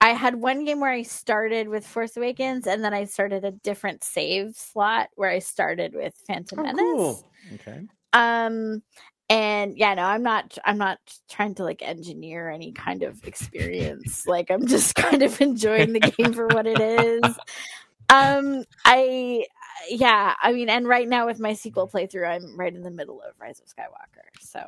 I 0.00 0.10
had 0.10 0.34
one 0.34 0.64
game 0.64 0.80
where 0.80 0.90
I 0.90 1.02
started 1.02 1.68
with 1.68 1.86
Force 1.86 2.16
Awakens 2.16 2.66
and 2.66 2.82
then 2.82 2.92
I 2.94 3.04
started 3.04 3.44
a 3.44 3.52
different 3.52 4.02
save 4.02 4.56
slot 4.56 5.08
where 5.14 5.30
I 5.30 5.38
started 5.38 5.94
with 5.94 6.14
Phantom 6.26 6.58
Oh, 6.58 6.62
Menace. 6.62 6.80
cool. 6.80 7.32
Okay. 7.54 7.82
Um 8.12 8.82
and 9.30 9.78
yeah, 9.78 9.94
no, 9.94 10.02
I'm 10.02 10.24
not 10.24 10.58
I'm 10.64 10.76
not 10.76 10.98
trying 11.30 11.54
to 11.54 11.64
like 11.64 11.82
engineer 11.82 12.50
any 12.50 12.72
kind 12.72 13.04
of 13.04 13.24
experience. 13.24 14.26
like 14.26 14.50
I'm 14.50 14.66
just 14.66 14.94
kind 14.96 15.22
of 15.22 15.40
enjoying 15.40 15.92
the 15.92 16.00
game 16.00 16.34
for 16.34 16.48
what 16.48 16.66
it 16.66 16.80
is. 16.80 17.22
Um 18.12 18.64
I 18.84 19.46
yeah, 19.88 20.34
I 20.42 20.52
mean 20.52 20.68
and 20.68 20.88
right 20.88 21.08
now 21.08 21.26
with 21.26 21.38
my 21.38 21.52
sequel 21.54 21.86
playthrough 21.86 22.28
I'm 22.28 22.58
right 22.58 22.74
in 22.74 22.82
the 22.82 22.90
middle 22.90 23.22
of 23.22 23.34
Rise 23.40 23.60
of 23.60 23.66
Skywalker. 23.66 24.26
So 24.40 24.66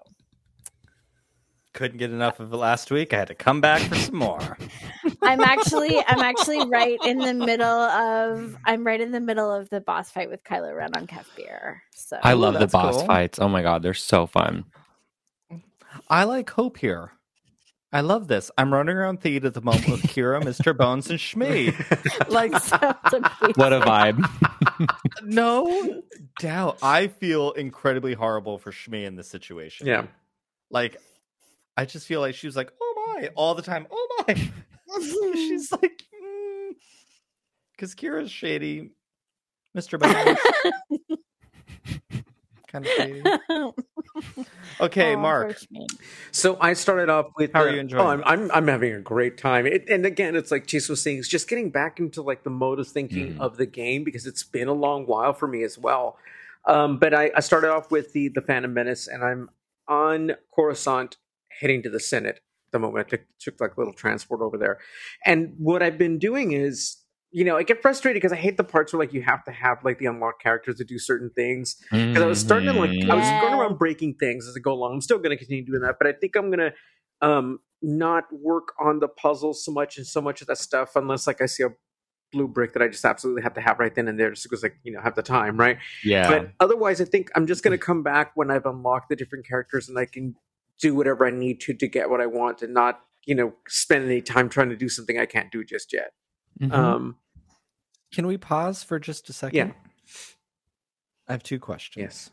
Couldn't 1.72 1.98
get 1.98 2.11
enough 2.11 2.38
of 2.38 2.52
it 2.52 2.56
last 2.56 2.90
week. 2.90 3.14
I 3.14 3.18
had 3.18 3.28
to 3.28 3.35
come 3.35 3.61
back 3.62 3.80
for 3.82 3.94
some 3.94 4.16
more. 4.16 4.58
I'm 5.22 5.40
actually 5.40 5.98
I'm 6.06 6.20
actually 6.20 6.66
right 6.68 6.98
in 7.04 7.18
the 7.18 7.32
middle 7.32 7.64
of 7.66 8.56
I'm 8.66 8.87
right 8.87 9.00
in 9.00 9.11
the 9.11 9.20
middle 9.20 9.50
of 9.50 9.70
the 9.70 9.80
boss 9.80 10.11
fight 10.11 10.28
with 10.28 10.44
Kylo 10.44 10.76
Ren 10.76 10.90
on 10.94 11.06
Kef 11.06 11.24
Bir. 11.37 11.82
So 11.94 12.18
I 12.22 12.32
Ooh, 12.32 12.37
love 12.37 12.58
the 12.58 12.66
boss 12.66 12.96
cool. 12.96 13.06
fights. 13.06 13.38
Oh 13.38 13.48
my 13.48 13.62
god, 13.62 13.82
they're 13.82 13.94
so 13.94 14.26
fun. 14.26 14.64
I 16.08 16.24
like 16.24 16.50
hope 16.50 16.76
here. 16.76 17.12
I 17.94 18.00
love 18.00 18.26
this. 18.26 18.50
I'm 18.56 18.72
running 18.72 18.96
around 18.96 19.20
theater 19.20 19.48
at 19.48 19.54
the 19.54 19.61
moment 19.61 19.87
with 19.88 20.02
Qi'ra, 20.04 20.42
Mr. 20.42 20.74
Bones, 20.74 21.11
and 21.11 21.18
Shmi. 21.18 21.74
Like 22.28 22.52
What 23.56 23.74
a 23.74 23.80
vibe! 23.80 24.24
no 25.22 26.02
doubt. 26.38 26.78
I 26.82 27.08
feel 27.08 27.52
incredibly 27.52 28.14
horrible 28.14 28.56
for 28.56 28.72
Shmi 28.72 29.04
in 29.04 29.16
this 29.16 29.28
situation. 29.28 29.87
Yeah. 29.87 30.06
Like, 30.70 30.96
I 31.76 31.85
just 31.85 32.06
feel 32.06 32.20
like 32.20 32.35
she 32.35 32.46
was 32.46 32.56
like, 32.56 32.72
oh 32.80 33.14
my, 33.16 33.30
all 33.35 33.54
the 33.54 33.62
time. 33.62 33.87
Oh 33.90 34.24
my. 34.28 34.35
She's 35.35 35.72
like, 35.72 36.02
because 37.72 37.94
Qi'ra's 37.94 38.30
shady. 38.30 38.90
Mr. 39.76 39.98
Banks. 39.98 40.42
kind 42.68 42.87
of 42.87 42.92
shady. 42.92 43.22
Okay, 44.80 45.14
Oh, 45.14 45.18
Mark. 45.18 45.56
So 46.30 46.58
I 46.61 46.74
started 46.74 47.08
off 47.08 47.26
with. 47.37 47.52
How 47.54 47.62
are 47.62 47.68
uh, 47.68 47.72
you 47.72 47.80
enjoying 47.80 48.02
Oh, 48.04 48.08
I'm. 48.11 48.22
I'm 48.24 48.50
I'm 48.50 48.68
having 48.68 48.92
a 48.92 49.00
great 49.00 49.38
time. 49.38 49.66
It, 49.66 49.88
and 49.88 50.04
again, 50.04 50.37
it's 50.37 50.50
like 50.50 50.66
Chase 50.66 50.88
was 50.88 51.00
saying, 51.00 51.18
it's 51.18 51.28
just 51.28 51.48
getting 51.48 51.70
back 51.70 51.98
into 51.98 52.20
like 52.22 52.44
the 52.44 52.50
mode 52.50 52.78
of 52.80 52.88
thinking 52.88 53.35
Mhm. 53.35 53.40
of 53.40 53.56
the 53.56 53.66
game 53.66 54.04
because 54.04 54.26
it's 54.26 54.42
been 54.44 54.68
a 54.68 54.72
long 54.74 55.06
while 55.06 55.32
for 55.32 55.48
me 55.48 55.62
as 55.62 55.78
well. 55.78 56.18
Um, 56.66 56.98
but 56.98 57.14
I, 57.14 57.30
I 57.35 57.40
started 57.40 57.70
off 57.70 57.90
with 57.90 58.12
the 58.12 58.28
the 58.28 58.42
Phantom 58.42 58.72
Menace, 58.72 59.08
and 59.08 59.24
I'm 59.24 59.48
on 59.88 60.32
Coruscant, 60.54 61.16
heading 61.61 61.83
to 61.83 61.91
the 61.91 62.01
Senate. 62.01 62.37
at 62.37 62.73
The 62.73 62.79
moment 62.79 63.07
I 63.07 63.11
took, 63.11 63.21
took 63.38 63.61
like 63.61 63.77
a 63.77 63.81
little 63.81 63.95
transport 63.95 64.41
over 64.41 64.59
there, 64.59 64.79
and 65.25 65.55
what 65.59 65.83
I've 65.83 65.99
been 65.99 66.19
doing 66.19 66.53
is. 66.53 66.99
You 67.35 67.47
know, 67.47 67.57
I 67.57 67.62
get 67.62 67.81
frustrated 67.81 68.21
because 68.21 68.35
I 68.35 68.37
hate 68.37 68.59
the 68.59 68.62
parts 68.62 68.93
where 68.93 69.01
like 69.01 69.15
you 69.15 69.23
have 69.23 69.43
to 69.45 69.53
have 69.53 69.83
like 69.83 69.99
the 69.99 70.05
unlocked 70.05 70.43
characters 70.43 70.77
to 70.77 70.85
do 70.85 70.99
certain 70.99 71.31
things 71.31 71.77
because 71.91 72.23
I 72.23 72.27
was 72.27 72.38
starting 72.38 72.71
to 72.71 72.79
like 72.79 72.91
I 72.91 73.15
was 73.15 73.25
going 73.41 73.55
around 73.55 73.79
breaking 73.79 74.17
things 74.17 74.47
as 74.47 74.55
I 74.55 74.61
go 74.61 74.75
along. 74.75 74.93
I'm 74.93 75.01
still 75.01 75.17
going 75.17 75.31
to 75.31 75.38
continue 75.38 75.65
doing 75.65 75.81
that, 75.81 75.95
but 75.99 76.07
I 76.07 76.12
think 76.12 76.37
I'm 76.37 76.51
going 76.51 76.71
to 76.71 77.27
um 77.27 77.61
not 77.81 78.25
work 78.31 78.75
on 78.79 78.99
the 78.99 79.09
puzzles 79.09 79.65
so 79.65 79.73
much 79.73 79.97
and 79.97 80.07
so 80.07 80.21
much 80.21 80.43
of 80.43 80.47
that 80.49 80.59
stuff 80.59 80.95
unless 80.95 81.27
like 81.27 81.41
I 81.41 81.47
see 81.47 81.62
a 81.62 81.71
blue 82.33 82.49
brick 82.49 82.73
that 82.73 82.83
I 82.83 82.88
just 82.88 83.05
absolutely 83.05 83.43
have 83.43 83.55
to 83.55 83.61
have 83.61 83.79
right 83.79 83.95
then 83.95 84.09
and 84.09 84.19
there 84.19 84.31
just 84.31 84.45
because 84.45 84.62
like 84.62 84.77
you 84.83 84.93
know 84.93 85.01
have 85.01 85.15
the 85.15 85.23
time 85.23 85.57
right. 85.57 85.79
Yeah. 86.05 86.29
But 86.29 86.53
otherwise, 86.61 87.01
I 87.01 87.05
think 87.05 87.31
I'm 87.35 87.47
just 87.47 87.62
going 87.62 87.73
to 87.73 87.83
come 87.83 88.03
back 88.03 88.33
when 88.35 88.51
I've 88.51 88.67
unlocked 88.67 89.09
the 89.09 89.17
different 89.17 89.47
characters 89.47 89.88
and 89.88 89.99
I 89.99 90.07
can 90.07 90.35
do 90.80 90.94
whatever 90.94 91.26
I 91.26 91.30
need 91.30 91.61
to 91.62 91.74
to 91.74 91.88
get 91.88 92.11
what 92.11 92.20
I 92.20 92.26
want 92.26 92.62
and 92.62 92.72
not 92.74 93.00
you 93.24 93.35
know 93.35 93.54
spend 93.68 94.04
any 94.04 94.20
time 94.20 94.48
trying 94.48 94.68
to 94.70 94.76
do 94.76 94.88
something 94.88 95.18
I 95.18 95.26
can't 95.26 95.50
do 95.52 95.64
just 95.64 95.92
yet. 95.92 96.12
Mhm. 96.61 96.72
Um, 96.72 97.16
Can 98.12 98.26
we 98.26 98.37
pause 98.37 98.82
for 98.82 98.98
just 98.98 99.28
a 99.30 99.32
second? 99.32 99.56
Yeah. 99.56 99.72
I 101.28 101.32
have 101.32 101.42
two 101.42 101.58
questions. 101.61 102.02
yes. 102.02 102.30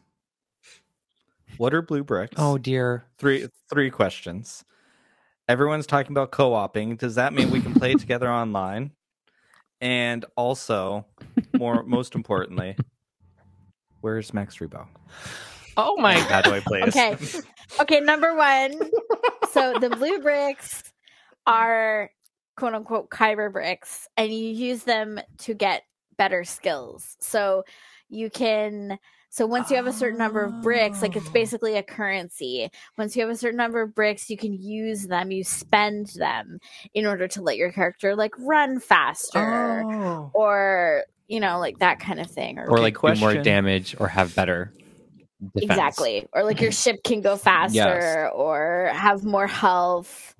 What 1.58 1.73
are 1.73 1.82
blue 1.82 2.04
bricks? 2.04 2.36
oh 2.38 2.58
dear. 2.58 3.06
three 3.17 3.47
three 3.71 3.89
questions. 3.89 4.63
Everyone's 5.47 5.88
talking 5.88 6.12
about 6.12 6.30
co-oping. 6.32 6.95
Does 6.95 7.15
that 7.15 7.34
mean 7.34 7.49
we 7.49 7.60
can 7.62 7.73
play 7.73 7.93
together 7.95 8.30
online? 8.30 8.91
And 9.82 10.25
also, 10.36 11.06
more 11.58 11.84
most 11.84 12.13
importantly, 12.13 12.75
where's 14.02 14.34
Max 14.34 14.58
Rebo? 14.58 14.88
Oh 15.82 15.96
my 15.98 16.13
How 16.20 16.42
do 16.42 16.52
I 16.52 16.60
play? 16.60 16.84
Okay. 16.84 17.15
Okay, 17.80 18.00
number 18.02 18.36
one. 18.36 18.74
So 19.52 19.74
the 19.80 19.89
blue 19.98 20.20
bricks 20.20 20.92
are 21.48 22.12
quote 22.58 22.74
unquote 22.74 23.10
kyber 23.10 23.52
bricks, 23.52 24.08
and 24.18 24.32
you 24.34 24.50
use 24.50 24.84
them 24.84 25.20
to 25.39 25.54
get 25.54 25.84
better 26.18 26.44
skills. 26.44 27.15
So 27.22 27.63
you 28.10 28.30
can 28.30 29.00
so 29.32 29.46
once 29.46 29.70
you 29.70 29.76
have 29.78 29.86
a 29.86 29.94
certain 29.94 30.18
number 30.18 30.44
of 30.44 30.62
bricks, 30.63 31.02
like 31.04 31.15
it's 31.15 31.30
Oh. 31.30 31.32
basically 31.32 31.78
a 31.78 31.84
currency. 31.84 32.70
Once 32.98 33.15
you 33.15 33.22
have 33.22 33.30
a 33.32 33.38
certain 33.38 33.58
number 33.58 33.80
of 33.82 33.94
bricks, 33.94 34.30
you 34.30 34.36
can 34.38 34.54
use 34.54 35.06
them, 35.08 35.32
you 35.32 35.44
spend 35.44 36.08
them 36.15 36.60
in 36.96 37.06
order 37.06 37.28
to 37.30 37.42
let 37.42 37.56
your 37.56 37.72
character 37.72 38.15
like 38.15 38.34
run 38.39 38.80
faster 38.80 39.84
Oh. 39.86 40.32
or 40.34 41.04
you 41.28 41.39
know, 41.39 41.60
like 41.60 41.78
that 41.78 42.00
kind 42.00 42.20
of 42.20 42.26
thing. 42.30 42.58
Or, 42.58 42.68
or 42.72 42.80
like 42.80 43.00
do 43.00 43.13
more 43.15 43.36
damage 43.36 43.96
or 44.00 44.08
have 44.08 44.36
better 44.36 44.74
defense. 45.41 45.71
Exactly. 45.71 46.28
Or 46.34 46.43
like 46.43 46.62
your 46.62 46.71
ship 46.73 47.04
can 47.04 47.21
go 47.21 47.36
faster 47.36 48.30
or 48.34 48.91
have 48.93 49.23
more 49.23 49.47
health. 49.47 50.36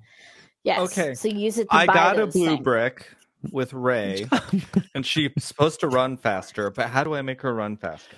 Yes. 0.62 0.98
Okay. 0.98 1.14
So 1.14 1.28
use 1.28 1.58
it 1.58 1.70
to 1.70 1.74
I 1.74 1.86
buy 1.86 1.94
got 1.94 2.18
a 2.18 2.26
blue 2.26 2.46
things. 2.46 2.64
brick 2.64 3.08
with 3.50 3.72
Rey, 3.72 4.26
and 4.94 5.04
she's 5.06 5.30
supposed 5.38 5.80
to 5.80 5.88
run 5.88 6.16
faster. 6.16 6.70
But 6.70 6.88
how 6.88 7.04
do 7.04 7.14
I 7.14 7.22
make 7.22 7.40
her 7.42 7.54
run 7.54 7.76
faster? 7.76 8.16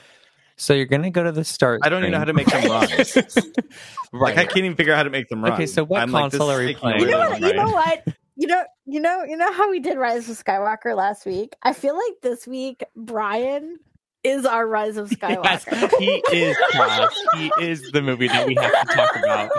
So 0.56 0.74
you're 0.74 0.86
gonna 0.86 1.10
go 1.10 1.22
to 1.22 1.32
the 1.32 1.44
start. 1.44 1.80
I 1.84 1.88
don't 1.88 2.00
even 2.00 2.12
know 2.12 2.18
how 2.18 2.24
to 2.24 2.32
make 2.32 2.46
them 2.46 2.70
run. 2.70 2.88
right. 4.12 4.36
Like 4.36 4.38
I 4.38 4.44
can't 4.44 4.58
even 4.58 4.76
figure 4.76 4.92
out 4.92 4.98
how 4.98 5.02
to 5.04 5.10
make 5.10 5.28
them 5.28 5.42
run. 5.42 5.52
Okay, 5.52 5.66
so 5.66 5.84
what 5.84 6.02
I'm 6.02 6.10
like, 6.10 6.30
this 6.30 6.38
console 6.38 6.50
is 6.50 6.58
are 6.58 6.66
we 6.66 6.74
playing? 6.74 7.00
You 7.00 7.10
know 7.10 7.30
what? 7.30 7.40
You 7.40 7.54
know 7.54 7.70
what? 7.70 8.04
You 8.34 8.46
know, 8.46 8.64
you 8.86 9.00
know, 9.00 9.24
you 9.24 9.36
know 9.36 9.52
how 9.52 9.70
we 9.70 9.78
did 9.78 9.98
Rise 9.98 10.28
of 10.28 10.42
Skywalker 10.42 10.96
last 10.96 11.26
week. 11.26 11.54
I 11.62 11.72
feel 11.72 11.94
like 11.94 12.20
this 12.22 12.46
week 12.46 12.82
Brian 12.96 13.78
is 14.24 14.46
our 14.46 14.66
Rise 14.66 14.96
of 14.96 15.10
Yes, 15.22 15.64
Skywalker. 15.64 15.90
he 15.98 16.22
is 16.32 16.56
Cass. 16.72 17.14
He 17.36 17.50
is 17.60 17.90
the 17.92 18.02
movie 18.02 18.28
that 18.28 18.46
we 18.46 18.54
have 18.54 18.88
to 18.88 18.94
talk 18.94 19.16
about. 19.16 19.50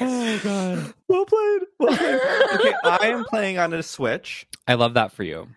oh 0.00 0.40
god. 0.42 0.94
Well 1.08 1.24
played. 1.24 1.60
Well 1.78 1.96
played. 1.96 2.20
okay, 2.54 2.72
I 2.84 2.98
am 3.08 3.24
playing 3.24 3.58
on 3.58 3.72
a 3.72 3.82
Switch. 3.82 4.46
I 4.66 4.74
love 4.74 4.94
that 4.94 5.12
for 5.12 5.22
you. 5.22 5.48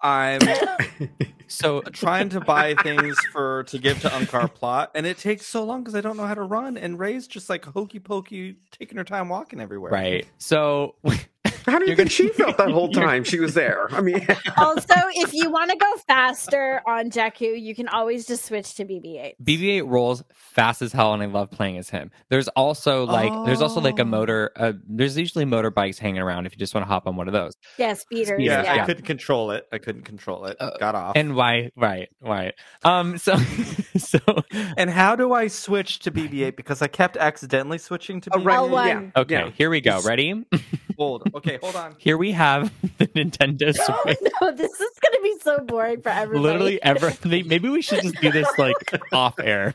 I'm 0.00 0.40
So 1.50 1.80
trying 1.80 2.28
to 2.30 2.40
buy 2.40 2.74
things 2.74 3.16
for 3.32 3.62
to 3.64 3.78
give 3.78 4.02
to 4.02 4.08
Unkar 4.10 4.52
Plutt, 4.54 4.90
and 4.94 5.06
it 5.06 5.16
takes 5.16 5.46
so 5.46 5.64
long 5.64 5.82
because 5.82 5.94
I 5.94 6.02
don't 6.02 6.18
know 6.18 6.26
how 6.26 6.34
to 6.34 6.42
run. 6.42 6.76
And 6.76 6.98
Rey's 6.98 7.26
just 7.26 7.48
like 7.48 7.64
hokey 7.64 8.00
pokey, 8.00 8.56
taking 8.70 8.98
her 8.98 9.04
time 9.04 9.30
walking 9.30 9.58
everywhere. 9.58 9.90
right. 9.90 10.26
So 10.36 10.96
How 11.68 11.78
do 11.78 11.84
you 11.84 11.88
You're 11.88 11.96
think 11.96 11.98
gonna- 11.98 12.10
she 12.10 12.28
felt 12.30 12.56
that 12.58 12.70
whole 12.70 12.88
time 12.92 13.24
she 13.24 13.38
was 13.40 13.54
there? 13.54 13.88
I 13.92 14.00
mean, 14.00 14.26
also, 14.56 14.94
if 15.14 15.32
you 15.34 15.50
want 15.50 15.70
to 15.70 15.76
go 15.76 15.92
faster 16.06 16.80
on 16.86 17.10
Jakku, 17.10 17.60
you 17.60 17.74
can 17.74 17.88
always 17.88 18.26
just 18.26 18.44
switch 18.46 18.74
to 18.76 18.84
BB-8. 18.84 19.34
BB-8 19.42 19.88
rolls 19.88 20.24
fast 20.34 20.82
as 20.82 20.92
hell, 20.92 21.14
and 21.14 21.22
I 21.22 21.26
love 21.26 21.50
playing 21.50 21.78
as 21.78 21.90
him. 21.90 22.10
There's 22.30 22.48
also 22.48 23.04
like 23.06 23.32
there's 23.46 23.60
also 23.62 23.80
like 23.80 23.98
a 23.98 24.02
Oh. 24.02 24.06
motor. 24.06 24.50
Uh, 24.56 24.72
there's 24.88 25.16
usually 25.18 25.44
motorbikes 25.44 25.98
hanging 25.98 26.20
around 26.20 26.46
if 26.46 26.52
you 26.52 26.58
just 26.58 26.74
want 26.74 26.84
to 26.86 26.88
hop 26.88 27.06
on 27.06 27.16
one 27.16 27.28
of 27.28 27.32
those. 27.32 27.54
Yeah, 27.78 27.94
speeders. 27.94 28.40
Yeah, 28.42 28.62
Yeah. 28.62 28.82
I 28.82 28.86
couldn't 28.86 29.04
control 29.04 29.50
it. 29.50 29.66
I 29.72 29.78
couldn't 29.78 30.02
control 30.02 30.46
it. 30.46 30.56
Uh, 30.60 30.70
Got 30.78 30.94
off. 30.94 31.16
And 31.16 31.34
why? 31.34 31.70
Right, 31.76 32.08
right. 32.20 32.54
Um. 32.84 33.18
So 33.18 33.36
so 33.98 34.18
And 34.76 34.90
how 34.90 35.16
do 35.16 35.32
I 35.32 35.48
switch 35.48 35.98
to 36.00 36.10
BB-8? 36.10 36.56
Because 36.56 36.82
I 36.82 36.86
kept 36.88 37.16
accidentally 37.16 37.78
switching 37.78 38.20
to 38.22 38.30
Oh, 38.34 38.38
BB-8. 38.38 38.44
right, 38.44 38.58
L1. 38.58 38.86
yeah. 39.14 39.20
okay. 39.22 39.34
Yeah. 39.34 39.50
Here 39.50 39.70
we 39.70 39.80
go. 39.80 40.00
Ready? 40.02 40.44
Hold. 40.96 41.30
Okay, 41.34 41.57
hold 41.60 41.76
on. 41.76 41.94
Here 41.98 42.16
we 42.16 42.32
have 42.32 42.72
the 42.98 43.06
Nintendo 43.08 43.74
Switch. 43.74 44.18
no, 44.40 44.50
this 44.52 44.72
is 44.72 44.90
going 45.00 45.12
to 45.14 45.20
be 45.22 45.34
so 45.42 45.58
boring 45.60 46.00
for 46.02 46.08
everybody. 46.10 46.42
Literally 46.42 46.82
ever. 46.82 47.12
Maybe 47.24 47.68
we 47.68 47.82
should 47.82 48.02
just 48.02 48.20
do 48.20 48.30
this 48.32 48.48
like 48.58 48.76
off 49.12 49.38
air. 49.40 49.74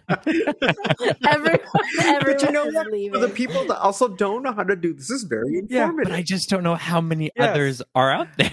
everyone, 1.25 1.59
everyone 1.99 2.19
but 2.25 2.41
you 2.41 2.51
know 2.51 2.65
what? 2.67 2.87
leaving. 2.91 3.13
For 3.13 3.19
the 3.19 3.29
people 3.33 3.65
that 3.67 3.79
also 3.79 4.07
don't 4.07 4.43
know 4.43 4.51
how 4.53 4.63
to 4.63 4.75
do 4.75 4.93
this 4.93 5.09
is 5.09 5.23
very 5.23 5.63
Yeah. 5.69 5.91
But 5.95 6.11
I 6.11 6.21
just 6.21 6.49
don't 6.49 6.63
know 6.63 6.75
how 6.75 7.01
many 7.01 7.31
Yes. 7.35 7.49
others 7.49 7.81
are 7.95 8.11
out 8.11 8.27
there. 8.37 8.51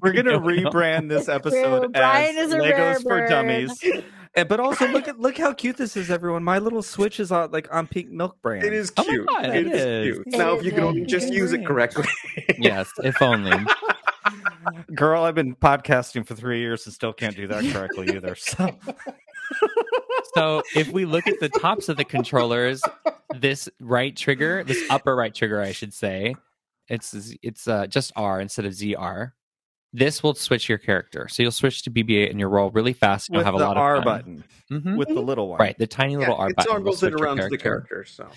We're 0.00 0.12
gonna 0.12 0.32
don't 0.32 0.46
know. 0.46 0.70
rebrand 0.70 1.08
this 1.08 1.28
episode 1.28 1.92
Brian 1.92 2.36
as 2.36 2.48
is 2.48 2.54
a 2.54 2.58
Legos 2.58 3.02
for. 3.02 3.26
Dummies. 3.28 3.82
And, 4.34 4.48
but 4.48 4.60
also 4.60 4.86
look 4.88 5.08
at 5.08 5.20
look 5.20 5.36
how 5.36 5.52
cute 5.52 5.76
this 5.76 5.96
is, 5.96 6.10
everyone. 6.10 6.42
My 6.42 6.58
little 6.58 6.82
Switch 6.82 7.20
is 7.20 7.30
on 7.30 7.50
like 7.50 7.72
on 7.74 7.86
Pink 7.86 8.10
Milk 8.10 8.40
brand. 8.40 8.64
it 8.64 8.72
is 8.72 8.90
Oh 8.96 9.04
my 9.04 9.08
cute. 9.10 9.26
God, 9.28 9.44
it 9.46 9.54
it 9.54 9.66
is, 9.66 9.80
is. 9.82 10.14
cute. 10.14 10.26
It 10.28 10.38
now, 10.38 10.54
is 10.54 10.60
if 10.60 10.64
you 10.66 10.70
can 10.72 10.84
only 10.84 11.00
cute. 11.00 11.08
just 11.10 11.32
use 11.32 11.52
it 11.52 11.66
correctly. 11.66 12.04
yes, 12.58 12.90
if 13.04 13.20
only. 13.20 13.52
Girl, 14.94 15.24
I've 15.24 15.34
been 15.34 15.54
podcasting 15.54 16.26
for 16.26 16.34
three 16.34 16.60
years 16.60 16.86
and 16.86 16.94
still 16.94 17.12
can't 17.12 17.36
do 17.36 17.46
that 17.48 17.64
correctly 17.72 18.14
either. 18.16 18.34
So 18.34 18.70
So 20.34 20.62
if 20.74 20.88
we 20.88 21.04
look 21.04 21.26
at 21.26 21.40
the 21.40 21.48
tops 21.50 21.90
of 21.90 21.98
the 21.98 22.04
controllers, 22.04 22.80
this 23.36 23.68
right 23.80 24.16
trigger, 24.16 24.64
this 24.64 24.82
upper 24.88 25.14
right 25.14 25.34
trigger, 25.34 25.60
I 25.60 25.72
should 25.72 25.92
say, 25.92 26.34
it's 26.88 27.34
it's 27.42 27.68
uh, 27.68 27.86
just 27.86 28.12
R 28.16 28.40
instead 28.40 28.64
of 28.64 28.72
ZR. 28.72 29.32
This 29.92 30.22
will 30.22 30.34
switch 30.34 30.68
your 30.68 30.78
character, 30.78 31.28
so 31.28 31.42
you'll 31.42 31.52
switch 31.52 31.82
to 31.82 31.90
BB-8 31.90 32.30
and 32.30 32.40
you'll 32.40 32.50
roll 32.50 32.70
really 32.70 32.94
fast. 32.94 33.28
And 33.28 33.36
you'll 33.36 33.44
have 33.44 33.54
a 33.54 33.58
lot 33.58 33.76
of 33.76 33.82
R 33.82 33.96
fun. 33.96 34.04
button, 34.04 34.44
Mhm. 34.70 34.96
with 34.96 35.08
the 35.08 35.20
little 35.20 35.48
one, 35.48 35.58
right, 35.60 35.76
the 35.76 35.86
tiny 35.86 36.16
little 36.16 36.34
yeah, 36.34 36.40
R 36.40 36.48
it 36.50 36.56
button. 36.56 36.70
will 36.72 36.78
toggles 36.78 37.02
it 37.02 37.12
around 37.12 37.36
the 37.36 37.58
character. 37.58 37.58
character. 37.58 38.04
So 38.06 38.28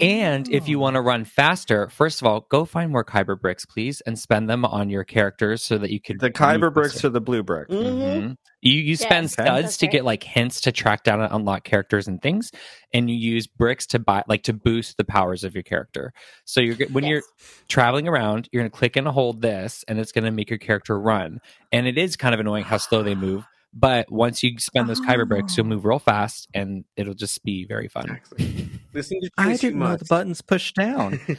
And 0.00 0.48
if 0.50 0.68
you 0.68 0.78
want 0.78 0.94
to 0.94 1.00
run 1.02 1.24
faster, 1.24 1.88
first 1.90 2.22
of 2.22 2.26
all, 2.26 2.46
go 2.50 2.64
find 2.64 2.90
more 2.90 3.04
Kyber 3.04 3.38
bricks, 3.40 3.66
please, 3.66 4.00
and 4.02 4.18
spend 4.18 4.48
them 4.48 4.64
on 4.64 4.88
your 4.88 5.04
characters 5.04 5.62
so 5.62 5.76
that 5.78 5.90
you 5.90 6.00
can 6.00 6.18
The 6.18 6.30
Kyber 6.30 6.72
bricks 6.72 6.92
faster. 6.92 7.08
to 7.08 7.10
the 7.10 7.20
blue 7.20 7.42
brick. 7.42 7.68
Mhm. 7.68 8.36
You 8.62 8.74
you 8.78 8.96
spend 8.96 9.24
Yes, 9.24 9.32
studs 9.32 9.62
that's 9.62 9.76
to 9.78 9.86
right. 9.86 9.92
get 9.92 10.04
like 10.04 10.22
hints 10.22 10.60
to 10.62 10.72
track 10.72 11.02
down 11.02 11.20
and 11.22 11.32
unlock 11.32 11.64
characters 11.64 12.08
and 12.08 12.20
things, 12.20 12.50
and 12.92 13.08
you 13.10 13.16
use 13.16 13.46
bricks 13.46 13.86
to 13.88 13.98
buy 13.98 14.22
like 14.28 14.42
to 14.44 14.52
boost 14.52 14.96
the 14.98 15.04
powers 15.04 15.44
of 15.44 15.54
your 15.54 15.62
character. 15.62 16.12
So 16.44 16.60
you're 16.60 16.76
when 16.92 17.04
you're 17.04 17.22
traveling 17.68 18.06
around, 18.06 18.48
you're 18.52 18.62
gonna 18.62 18.70
click 18.70 18.96
and 18.96 19.08
hold 19.08 19.40
this, 19.40 19.82
and 19.88 19.98
it's 19.98 20.12
gonna 20.12 20.30
make 20.30 20.50
your 20.50 20.58
character 20.58 20.98
run. 21.00 21.40
And 21.72 21.86
it 21.86 21.96
is 21.96 22.16
kind 22.16 22.34
of 22.34 22.40
annoying 22.40 22.64
how 22.64 22.76
slow 22.76 23.02
they 23.02 23.14
move, 23.14 23.44
but 23.72 24.10
once 24.10 24.42
you 24.42 24.58
spend 24.58 24.88
those 24.88 25.00
Kyber 25.00 25.28
bricks, 25.28 25.56
you'll 25.56 25.66
ah. 25.66 25.70
move 25.70 25.84
real 25.84 25.98
fast, 25.98 26.48
and 26.54 26.84
it'll 26.96 27.14
just 27.14 27.42
be 27.44 27.64
very 27.64 27.88
fun. 27.88 28.04
exactly. 28.04 28.68
Listen 28.92 29.20
to 29.20 29.30
I 29.38 29.56
didn't 29.56 29.78
know 29.78 29.96
the 29.96 30.04
buttons 30.04 30.40
push 30.40 30.72
down. 30.72 31.20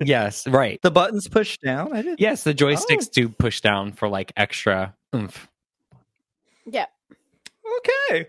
Yes, 0.00 0.46
right. 0.46 0.80
the 0.82 0.90
buttons 0.90 1.28
push 1.28 1.58
down. 1.58 1.92
I 1.92 2.02
didn't. 2.02 2.20
Yes, 2.20 2.44
the 2.44 2.54
joysticks 2.54 3.06
oh. 3.08 3.12
do 3.12 3.28
push 3.28 3.60
down 3.60 3.92
for 3.92 4.08
like 4.08 4.32
extra 4.36 4.94
oomph. 5.14 5.48
Yeah. 6.64 6.86
Okay. 8.10 8.28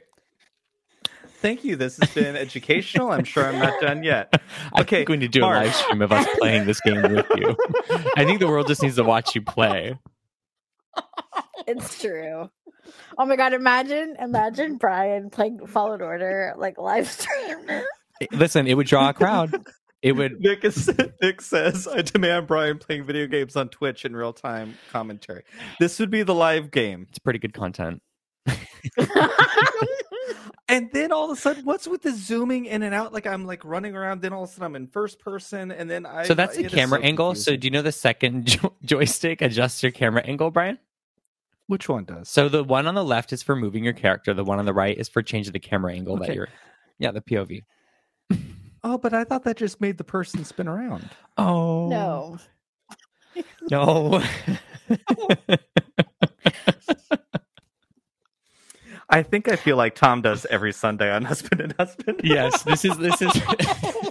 Thank 1.40 1.64
you. 1.64 1.76
This 1.76 1.98
has 1.98 2.14
been 2.14 2.36
educational. 2.36 3.12
I'm 3.12 3.24
sure 3.24 3.46
I'm 3.46 3.60
not 3.60 3.80
done 3.80 4.04
yet. 4.04 4.42
I 4.74 4.82
Okay, 4.82 4.98
think 4.98 5.10
we 5.10 5.18
need 5.18 5.32
to 5.32 5.40
do 5.40 5.42
Mark. 5.42 5.58
a 5.58 5.66
live 5.66 5.76
stream 5.76 6.02
of 6.02 6.12
us 6.12 6.28
playing 6.40 6.66
this 6.66 6.82
game 6.82 7.02
with 7.02 7.28
you. 7.36 7.56
I 8.16 8.26
think 8.26 8.40
the 8.40 8.48
world 8.48 8.68
just 8.68 8.82
needs 8.82 8.96
to 8.96 9.04
watch 9.04 9.36
you 9.36 9.42
play. 9.42 9.98
It's 11.68 12.02
true. 12.02 12.50
Oh 13.18 13.26
my 13.26 13.36
god, 13.36 13.54
imagine 13.54 14.16
imagine 14.20 14.78
Brian 14.78 15.30
playing 15.30 15.66
Fallen 15.68 16.02
Order 16.02 16.54
like 16.58 16.78
live 16.78 17.08
stream. 17.08 17.84
Listen, 18.32 18.68
it 18.68 18.76
would 18.76 18.88
draw 18.88 19.10
a 19.10 19.14
crowd. 19.14 19.66
It 20.02 20.14
would. 20.14 20.40
Nick, 20.40 20.64
is, 20.64 20.92
Nick 21.22 21.42
says, 21.42 21.88
I 21.88 22.02
demand 22.02 22.48
Brian 22.48 22.78
playing 22.78 23.06
video 23.06 23.28
games 23.28 23.56
on 23.56 23.70
Twitch 23.70 24.06
in 24.06 24.16
real 24.16 24.34
time 24.34 24.78
commentary. 24.92 25.44
This 25.80 26.00
would 26.00 26.12
be 26.12 26.24
the 26.24 26.36
live 26.36 26.72
game. 26.72 27.08
It's 27.10 27.20
pretty 27.20 27.40
good 27.40 27.54
content. 27.54 28.02
And 30.70 30.90
then 30.92 31.14
all 31.14 31.32
of 31.32 31.38
a 31.38 31.40
sudden, 31.40 31.64
what's 31.64 31.88
with 31.88 32.02
the 32.02 32.12
zooming 32.12 32.66
in 32.66 32.84
and 32.84 32.94
out? 32.94 33.14
Like 33.14 33.26
I'm 33.26 33.46
like 33.46 33.64
running 33.64 33.96
around, 33.96 34.22
then 34.22 34.34
all 34.34 34.44
of 34.44 34.50
a 34.50 34.52
sudden 34.52 34.66
I'm 34.66 34.76
in 34.76 34.88
first 34.88 35.20
person, 35.20 35.72
and 35.72 35.90
then 35.90 36.06
I. 36.06 36.24
So 36.26 36.34
that's 36.34 36.58
the 36.58 36.68
camera 36.68 37.00
so 37.00 37.06
angle. 37.06 37.36
So 37.36 37.56
do 37.56 37.68
you 37.68 37.72
know 37.72 37.82
the 37.82 37.94
second 37.94 38.46
jo- 38.48 38.74
joystick 38.84 39.42
adjusts 39.42 39.82
your 39.82 39.94
camera 39.94 40.24
angle, 40.24 40.52
Brian? 40.52 40.78
Which 41.68 41.88
one 41.88 42.06
does? 42.06 42.30
So 42.30 42.50
the 42.50 42.64
one 42.64 42.88
on 42.88 42.96
the 42.96 43.04
left 43.04 43.32
is 43.34 43.44
for 43.44 43.56
moving 43.56 43.84
your 43.84 43.94
character. 43.94 44.34
The 44.34 44.44
one 44.44 44.60
on 44.60 44.66
the 44.66 44.74
right 44.74 44.98
is 44.98 45.08
for 45.10 45.22
changing 45.22 45.54
the 45.54 45.60
camera 45.60 45.94
angle 45.94 46.18
that 46.18 46.34
you're. 46.34 46.50
Yeah, 46.98 47.12
the 47.12 47.22
POV. 47.22 47.64
Oh, 48.84 48.98
but 48.98 49.14
I 49.14 49.24
thought 49.24 49.44
that 49.44 49.58
just 49.58 49.82
made 49.82 49.98
the 49.98 50.04
person 50.04 50.46
spin 50.46 50.68
around. 50.68 51.10
Oh 51.38 51.90
no. 51.90 52.40
no! 53.70 54.24
I 59.10 59.24
think 59.24 59.50
I 59.50 59.56
feel 59.56 59.78
like 59.78 59.96
Tom 59.96 60.22
does 60.22 60.46
every 60.50 60.74
Sunday 60.74 61.10
on 61.12 61.24
Husband 61.24 61.62
and 61.62 61.74
Husband. 61.74 62.20
yes, 62.24 62.64
this 62.64 62.84
is 62.84 62.98
this 62.98 63.22
is 63.22 63.32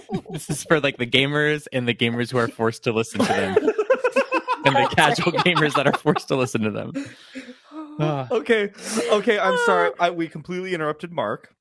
this 0.31 0.49
is 0.49 0.63
for 0.63 0.79
like 0.79 0.97
the 0.97 1.05
gamers 1.05 1.67
and 1.71 1.87
the 1.87 1.93
gamers 1.93 2.31
who 2.31 2.37
are 2.37 2.47
forced 2.47 2.83
to 2.85 2.91
listen 2.91 3.19
to 3.21 3.27
them, 3.27 3.55
and 4.67 4.85
the 4.85 4.87
casual 4.95 5.31
gamers 5.31 5.73
that 5.75 5.87
are 5.87 5.97
forced 5.97 6.27
to 6.29 6.35
listen 6.35 6.61
to 6.61 6.71
them. 6.71 6.93
Ah. 7.99 8.27
okay, 8.29 8.71
okay. 9.11 9.39
I'm 9.39 9.57
sorry. 9.65 9.89
I, 9.99 10.11
we 10.11 10.27
completely 10.27 10.75
interrupted 10.75 11.11
Mark. 11.11 11.51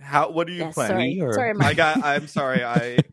How? 0.00 0.28
What 0.30 0.48
are 0.48 0.50
you 0.52 0.64
Yeah, 0.64 0.72
playing? 0.72 0.90
sorry. 0.90 1.20
or- 1.20 1.32
Sorry, 1.34 1.54
I 1.60 1.72
got. 1.74 2.02
I'm 2.04 2.26
sorry. 2.26 2.64
I. 2.64 2.98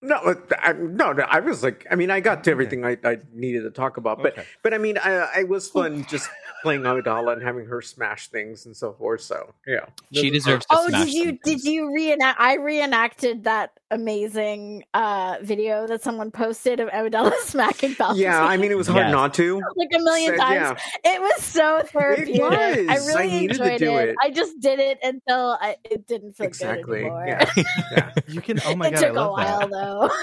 No, 0.00 0.36
I, 0.60 0.74
no, 0.74 1.12
no. 1.12 1.24
I 1.24 1.40
was 1.40 1.64
like, 1.64 1.84
I 1.90 1.96
mean, 1.96 2.08
I 2.08 2.20
got 2.20 2.44
to 2.44 2.52
everything 2.52 2.84
I, 2.84 2.96
I 3.02 3.18
needed 3.32 3.62
to 3.64 3.70
talk 3.72 3.96
about, 3.96 4.22
but 4.22 4.34
Okay. 4.38 4.44
but 4.62 4.72
I 4.72 4.78
mean, 4.78 4.96
I, 4.96 5.28
I 5.38 5.42
was 5.42 5.68
fun 5.68 6.04
just 6.08 6.30
playing 6.62 6.82
Amidala 6.82 7.32
and 7.32 7.42
having 7.42 7.66
her 7.66 7.82
smash 7.82 8.28
things 8.28 8.64
and 8.64 8.76
so 8.76 8.92
forth. 8.92 9.22
So 9.22 9.52
yeah, 9.66 9.86
She 10.12 10.30
deserves 10.30 10.66
to 10.66 10.76
Oh, 10.78 10.86
smash 10.88 11.06
did 11.06 11.14
you 11.14 11.24
some 11.30 11.38
did 11.42 11.64
you 11.64 11.92
reenact? 11.92 12.38
I 12.40 12.54
reenacted 12.58 13.42
that 13.42 13.77
amazing 13.90 14.84
uh 14.94 15.36
video 15.42 15.86
that 15.86 16.02
someone 16.02 16.30
posted 16.30 16.78
of 16.80 16.88
Amidala 16.90 17.32
smacking 17.40 17.94
Palpatine. 17.94 18.18
Yeah, 18.18 18.42
I 18.44 18.56
mean, 18.56 18.70
it 18.70 18.76
was 18.76 18.86
hard 18.86 19.06
Yes. 19.06 19.12
not 19.12 19.34
to. 19.34 19.62
like 19.76 19.88
a 19.94 19.98
million 19.98 20.36
So, 20.36 20.42
times. 20.42 20.80
It 21.04 21.20
was 21.20 21.42
so 21.42 21.82
therapeutic. 21.86 22.40
I 22.42 22.76
was. 22.76 22.88
I 23.08 23.12
really 23.12 23.28
needed 23.40 23.56
to 23.56 23.62
enjoyed 23.64 23.78
do 23.78 23.96
it. 23.96 24.08
it. 24.10 24.16
I 24.22 24.30
just 24.30 24.60
did 24.60 24.78
it 24.78 24.98
until 25.02 25.56
I, 25.60 25.76
it 25.84 26.06
didn't 26.06 26.34
feel 26.36 26.46
Exactly. 26.46 26.84
good 26.84 27.06
anymore. 27.06 27.24
Yeah. 27.26 27.50
yeah. 27.92 28.12
You 28.28 28.40
can. 28.40 28.60
Oh 28.66 28.76
my 28.76 28.88
it 28.88 28.94
god! 28.94 29.04
I 29.04 29.06
took 29.08 29.16
a 29.16 29.20
love 29.20 29.30
while 29.32 29.58
that. 29.60 29.70
though. 29.70 30.10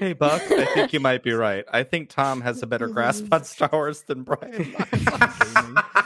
Hey 0.00 0.12
Buck, 0.12 0.40
I 0.50 0.64
think 0.66 0.92
you 0.92 1.00
might 1.00 1.22
be 1.22 1.32
right. 1.32 1.64
I 1.70 1.82
think 1.82 2.08
Tom 2.10 2.40
has 2.42 2.62
a 2.62 2.66
better 2.66 2.88
grasp 2.88 3.26
on 3.32 3.44
Star 3.44 3.68
Wars 3.72 4.02
than 4.02 4.22
Brian. 4.22 4.74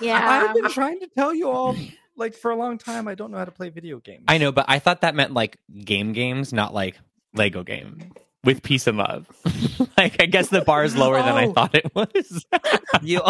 yeah. 0.00 0.46
I've 0.48 0.54
been 0.54 0.70
trying 0.70 0.98
to 1.00 1.06
tell 1.08 1.34
you 1.34 1.48
all 1.50 1.76
like 2.22 2.34
for 2.34 2.50
a 2.50 2.56
long 2.56 2.78
time. 2.78 3.06
I 3.08 3.14
don't 3.14 3.30
know 3.30 3.38
how 3.38 3.44
to 3.44 3.50
play 3.50 3.68
video 3.68 3.98
games. 3.98 4.24
I 4.28 4.38
know, 4.38 4.52
but 4.52 4.64
I 4.68 4.78
thought 4.78 5.02
that 5.02 5.14
meant 5.14 5.32
like 5.34 5.58
game 5.84 6.12
games, 6.12 6.52
not 6.52 6.72
like 6.72 6.96
Lego 7.34 7.62
game 7.62 8.12
with 8.44 8.62
peace 8.62 8.86
and 8.86 8.96
love. 8.98 9.28
like 9.98 10.20
I 10.22 10.26
guess 10.26 10.48
the 10.48 10.62
bar 10.62 10.84
is 10.84 10.96
lower 10.96 11.18
than 11.22 11.34
I 11.34 11.46
Oh. 11.46 11.52
thought 11.52 11.74
it 11.74 11.94
was. 11.94 12.46
You. 13.02 13.20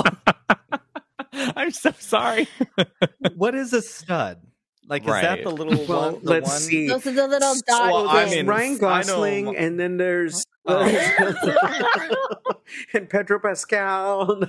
I'm 1.33 1.70
so 1.70 1.92
sorry. 1.98 2.46
what 3.37 3.55
is 3.55 3.72
a 3.72 3.81
stud? 3.83 4.42
Like, 4.88 5.02
is 5.02 5.09
that 5.09 5.42
the 5.44 5.50
little 5.50 5.87
Well, 5.87 6.12
one? 6.12 6.24
The 6.24 6.31
let's 6.31 6.50
one... 6.50 6.59
see. 6.61 6.88
Those 6.88 7.07
are 7.07 7.12
the 7.12 7.28
little 7.28 7.55
So, 7.55 7.61
dot 7.66 7.92
Well, 7.92 8.09
I 8.09 8.26
mean, 8.26 8.46
Ryan 8.46 8.74
I 8.74 8.78
Gosling, 8.78 9.57
and 9.57 9.78
then 9.81 9.96
there's 9.96 10.44
Oh. 10.66 10.83
and 12.92 13.09
Pedro 13.09 13.38
Pascal. 13.40 14.42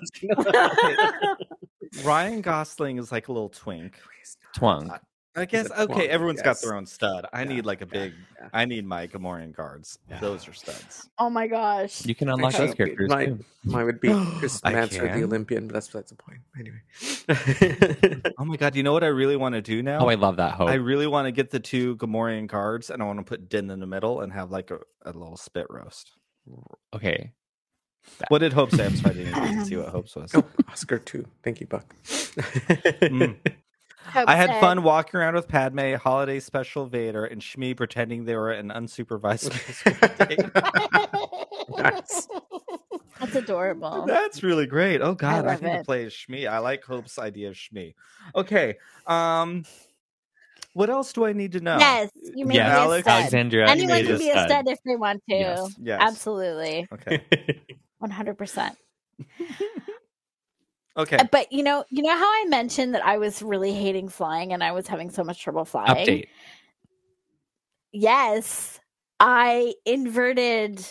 Ryan 2.04 2.42
Gosling 2.42 2.98
is 2.98 3.12
like 3.12 3.28
a 3.28 3.32
little 3.32 3.50
twink. 3.50 4.00
Oh, 4.58 4.60
twunk. 4.60 5.00
I 5.36 5.46
guess 5.46 5.72
okay. 5.72 5.92
twunk, 5.92 6.08
Everyone's 6.10 6.38
yes. 6.38 6.46
got 6.46 6.62
their 6.62 6.76
own 6.78 6.86
stud. 6.86 7.26
I 7.34 7.42
Yeah, 7.42 7.50
need 7.50 7.66
like 7.66 7.82
a 7.82 7.88
big. 7.88 8.14
yeah. 8.40 8.50
I 8.54 8.66
need 8.66 8.86
my 8.86 9.08
Gamorrean 9.08 9.52
guards. 9.56 9.98
Yeah. 10.08 10.20
Those 10.20 10.48
are 10.48 10.54
studs. 10.64 11.10
oh 11.18 11.30
my 11.30 11.48
gosh. 11.48 12.06
You 12.06 12.14
can 12.14 12.30
unlock 12.30 12.54
those 12.54 12.76
characters 12.76 13.10
my- 13.10 13.26
too. 13.26 13.40
Mine 13.64 13.86
would 13.86 14.00
be 14.02 14.10
Chris 14.38 14.62
I 14.64 14.74
Manser, 14.74 15.12
the? 15.12 15.24
Olympian, 15.24 15.68
but 15.68 15.74
that's 15.74 15.88
that's 15.88 16.12
the 16.12 16.18
point. 16.18 16.40
Anyway. 16.60 18.22
Oh 18.38 18.46
my 18.46 18.58
god! 18.58 18.76
You 18.76 18.84
know 18.84 18.92
what 18.94 19.04
I 19.04 19.08
really 19.08 19.36
want 19.38 19.54
to 19.56 19.62
do 19.62 19.80
oh, 19.80 19.82
now? 19.82 20.00
Oh, 20.02 20.10
I 20.10 20.16
love 20.16 20.38
that 20.38 20.54
hope. 20.54 20.70
I 20.70 20.74
really 20.76 21.08
want 21.08 21.28
to 21.28 21.32
get 21.32 21.50
the 21.50 21.60
two 21.60 21.96
Gamorrean 21.98 22.48
guards, 22.48 22.90
and 22.90 23.02
I 23.02 23.06
want 23.06 23.20
to 23.20 23.24
put 23.26 23.48
Din 23.50 23.70
in 23.70 23.80
the 23.80 23.88
middle 23.88 24.22
and 24.22 24.34
have 24.34 24.52
like 24.52 24.70
a, 24.72 24.80
a 25.04 25.12
little 25.14 25.38
spit 25.38 25.66
roast. 25.70 26.12
okay. 26.94 27.32
What 28.30 28.40
did 28.40 28.54
Hope 28.54 28.72
say? 28.72 28.86
I'm 28.86 28.96
sorry, 28.96 29.12
I 29.12 29.24
didn't 29.24 29.44
even 29.54 29.66
see 29.66 29.78
what 29.78 29.90
Hope's 29.90 30.16
was. 30.16 30.34
oh, 30.36 30.44
Oscar 30.70 31.00
too. 31.00 31.26
Thank 31.44 31.62
you, 31.62 31.68
Buck. 31.68 31.96
Mm. 32.08 33.36
I 34.16 34.36
had 34.36 34.50
said- 34.50 34.60
fun 34.60 34.84
walking 34.84 35.20
around 35.20 35.36
with 35.36 35.48
Padme, 35.48 35.94
Holiday 35.96 36.40
Special 36.40 36.86
Vader, 36.86 37.26
and 37.26 37.42
Shmi 37.42 37.76
pretending 37.76 38.26
they 38.26 38.36
were 38.36 38.52
an 38.52 38.70
unsupervised 38.70 39.50
date. 40.28 41.78
Nice. 41.78 42.28
That's 43.20 43.36
adorable. 43.36 44.06
That's 44.06 44.44
really 44.44 44.66
great. 44.68 45.02
Oh 45.02 45.16
God, 45.16 45.46
I, 45.46 45.54
love 45.54 45.62
need 45.62 45.70
to 45.72 45.80
it. 45.80 45.86
play 45.86 46.06
as 46.06 46.14
Shmi. 46.14 46.48
I 46.48 46.58
like 46.60 46.84
Hope's 46.84 47.18
idea 47.18 47.50
of 47.50 47.56
Shmi. 47.56 47.94
Okay. 48.36 48.76
Um 49.08 49.64
what 50.74 50.90
else 50.90 51.14
do 51.14 51.24
I 51.26 51.34
need 51.34 51.52
to 51.54 51.60
know? 51.60 51.78
Yes, 51.78 52.10
you 52.36 52.46
made 52.48 52.56
Yes, 52.56 52.90
me 52.90 52.98
a 52.98 53.02
stud. 53.02 53.08
Alexandria. 53.14 53.68
Anyone 53.68 53.90
made 53.90 54.06
can 54.08 54.16
a 54.16 54.18
be 54.18 54.30
a 54.30 54.34
stud. 54.34 54.50
stud 54.50 54.68
if 54.68 54.80
they 54.84 54.96
want 54.96 55.22
to. 55.30 55.36
Yes. 55.36 55.76
Yes. 55.82 56.02
Absolutely. 56.02 56.88
Okay. 56.92 57.22
One 58.04 58.12
hundred 58.12 58.38
percent. 58.38 58.76
Okay. 60.96 61.18
Uh, 61.18 61.24
But 61.32 61.52
you 61.52 61.64
know, 61.64 61.84
you 61.90 62.04
know 62.04 62.16
how 62.16 62.24
I 62.24 62.46
mentioned 62.50 62.94
that 62.94 63.04
I 63.04 63.18
was 63.18 63.42
really 63.42 63.74
hating 63.74 64.10
flying 64.10 64.54
and 64.54 64.64
I 64.64 64.74
was 64.74 64.86
having 64.86 65.10
so 65.10 65.24
much 65.24 65.42
trouble 65.42 65.66
flying. 65.66 65.90
Update. 65.90 66.28
Yes, 67.92 68.80
I 69.20 69.74
inverted 69.88 70.86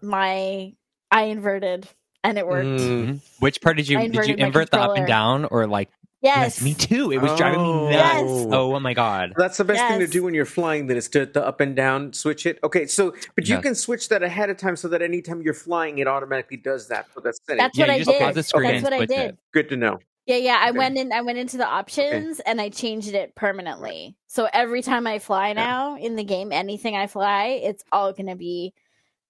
my. 0.00 0.72
I 1.10 1.22
inverted, 1.24 1.86
and 2.24 2.38
it 2.38 2.46
worked. 2.46 2.80
Mm. 2.80 3.20
Which 3.40 3.60
part 3.60 3.76
did 3.76 3.88
you 3.88 3.98
did 4.08 4.26
you 4.26 4.36
invert 4.36 4.70
the 4.70 4.80
up 4.80 4.96
and 4.96 5.06
down 5.06 5.44
or 5.44 5.66
like 5.66 5.90
Yes, 6.22 6.62
me 6.62 6.72
too. 6.74 7.10
It 7.10 7.18
was 7.18 7.36
driving 7.36 7.58
Oh. 7.60 7.88
me 7.88 7.96
nuts. 7.96 8.04
Yes. 8.22 8.46
Oh, 8.52 8.74
oh 8.76 8.80
my 8.80 8.94
god. 8.94 9.32
That's 9.36 9.56
the 9.56 9.64
best 9.64 9.80
thing 9.88 9.98
to 10.00 10.06
do 10.06 10.22
when 10.22 10.34
you're 10.34 10.44
flying. 10.44 10.86
Then 10.86 10.96
is 10.96 11.08
to, 11.10 11.26
to 11.26 11.44
up 11.44 11.60
and 11.60 11.74
down 11.74 12.12
switch 12.12 12.46
it. 12.46 12.58
Okay, 12.62 12.86
so 12.86 13.10
but 13.34 13.48
you 13.48 13.56
Yes. 13.56 13.62
can 13.62 13.74
switch 13.74 14.08
that 14.10 14.22
ahead 14.22 14.48
of 14.48 14.56
time 14.56 14.76
so 14.76 14.86
that 14.88 15.02
anytime 15.02 15.42
you're 15.42 15.52
flying, 15.54 15.98
it 15.98 16.06
automatically 16.06 16.56
does 16.58 16.86
that 16.88 17.08
for 17.12 17.20
that 17.22 17.34
setting. 17.44 17.58
That's 17.58 17.76
yeah, 17.76 17.86
what 17.86 17.88
you 17.88 17.94
I 17.94 17.98
just 17.98 18.10
did. 18.10 18.20
pause 18.20 18.34
the 18.36 18.42
screen 18.44 18.70
That's 18.70 18.84
what 18.84 18.92
I 18.92 19.04
did. 19.06 19.18
it. 19.30 19.38
Good 19.52 19.68
to 19.70 19.76
know. 19.76 19.98
Yeah, 20.26 20.36
yeah. 20.36 20.58
I 20.62 20.68
Okay. 20.68 20.78
went 20.78 20.96
in. 20.98 21.12
I 21.12 21.22
went 21.22 21.38
into 21.38 21.56
the 21.56 21.66
options 21.66 22.38
and 22.40 22.60
I 22.60 22.68
changed 22.68 23.12
it 23.12 23.34
permanently. 23.34 24.14
So 24.28 24.48
every 24.52 24.80
time 24.82 25.08
I 25.08 25.18
fly 25.18 25.52
now 25.54 25.96
in 25.96 26.14
the 26.14 26.22
game, 26.22 26.52
anything 26.52 26.94
I 26.94 27.08
fly, 27.08 27.60
it's 27.64 27.82
all 27.90 28.12
gonna 28.12 28.36
be 28.36 28.72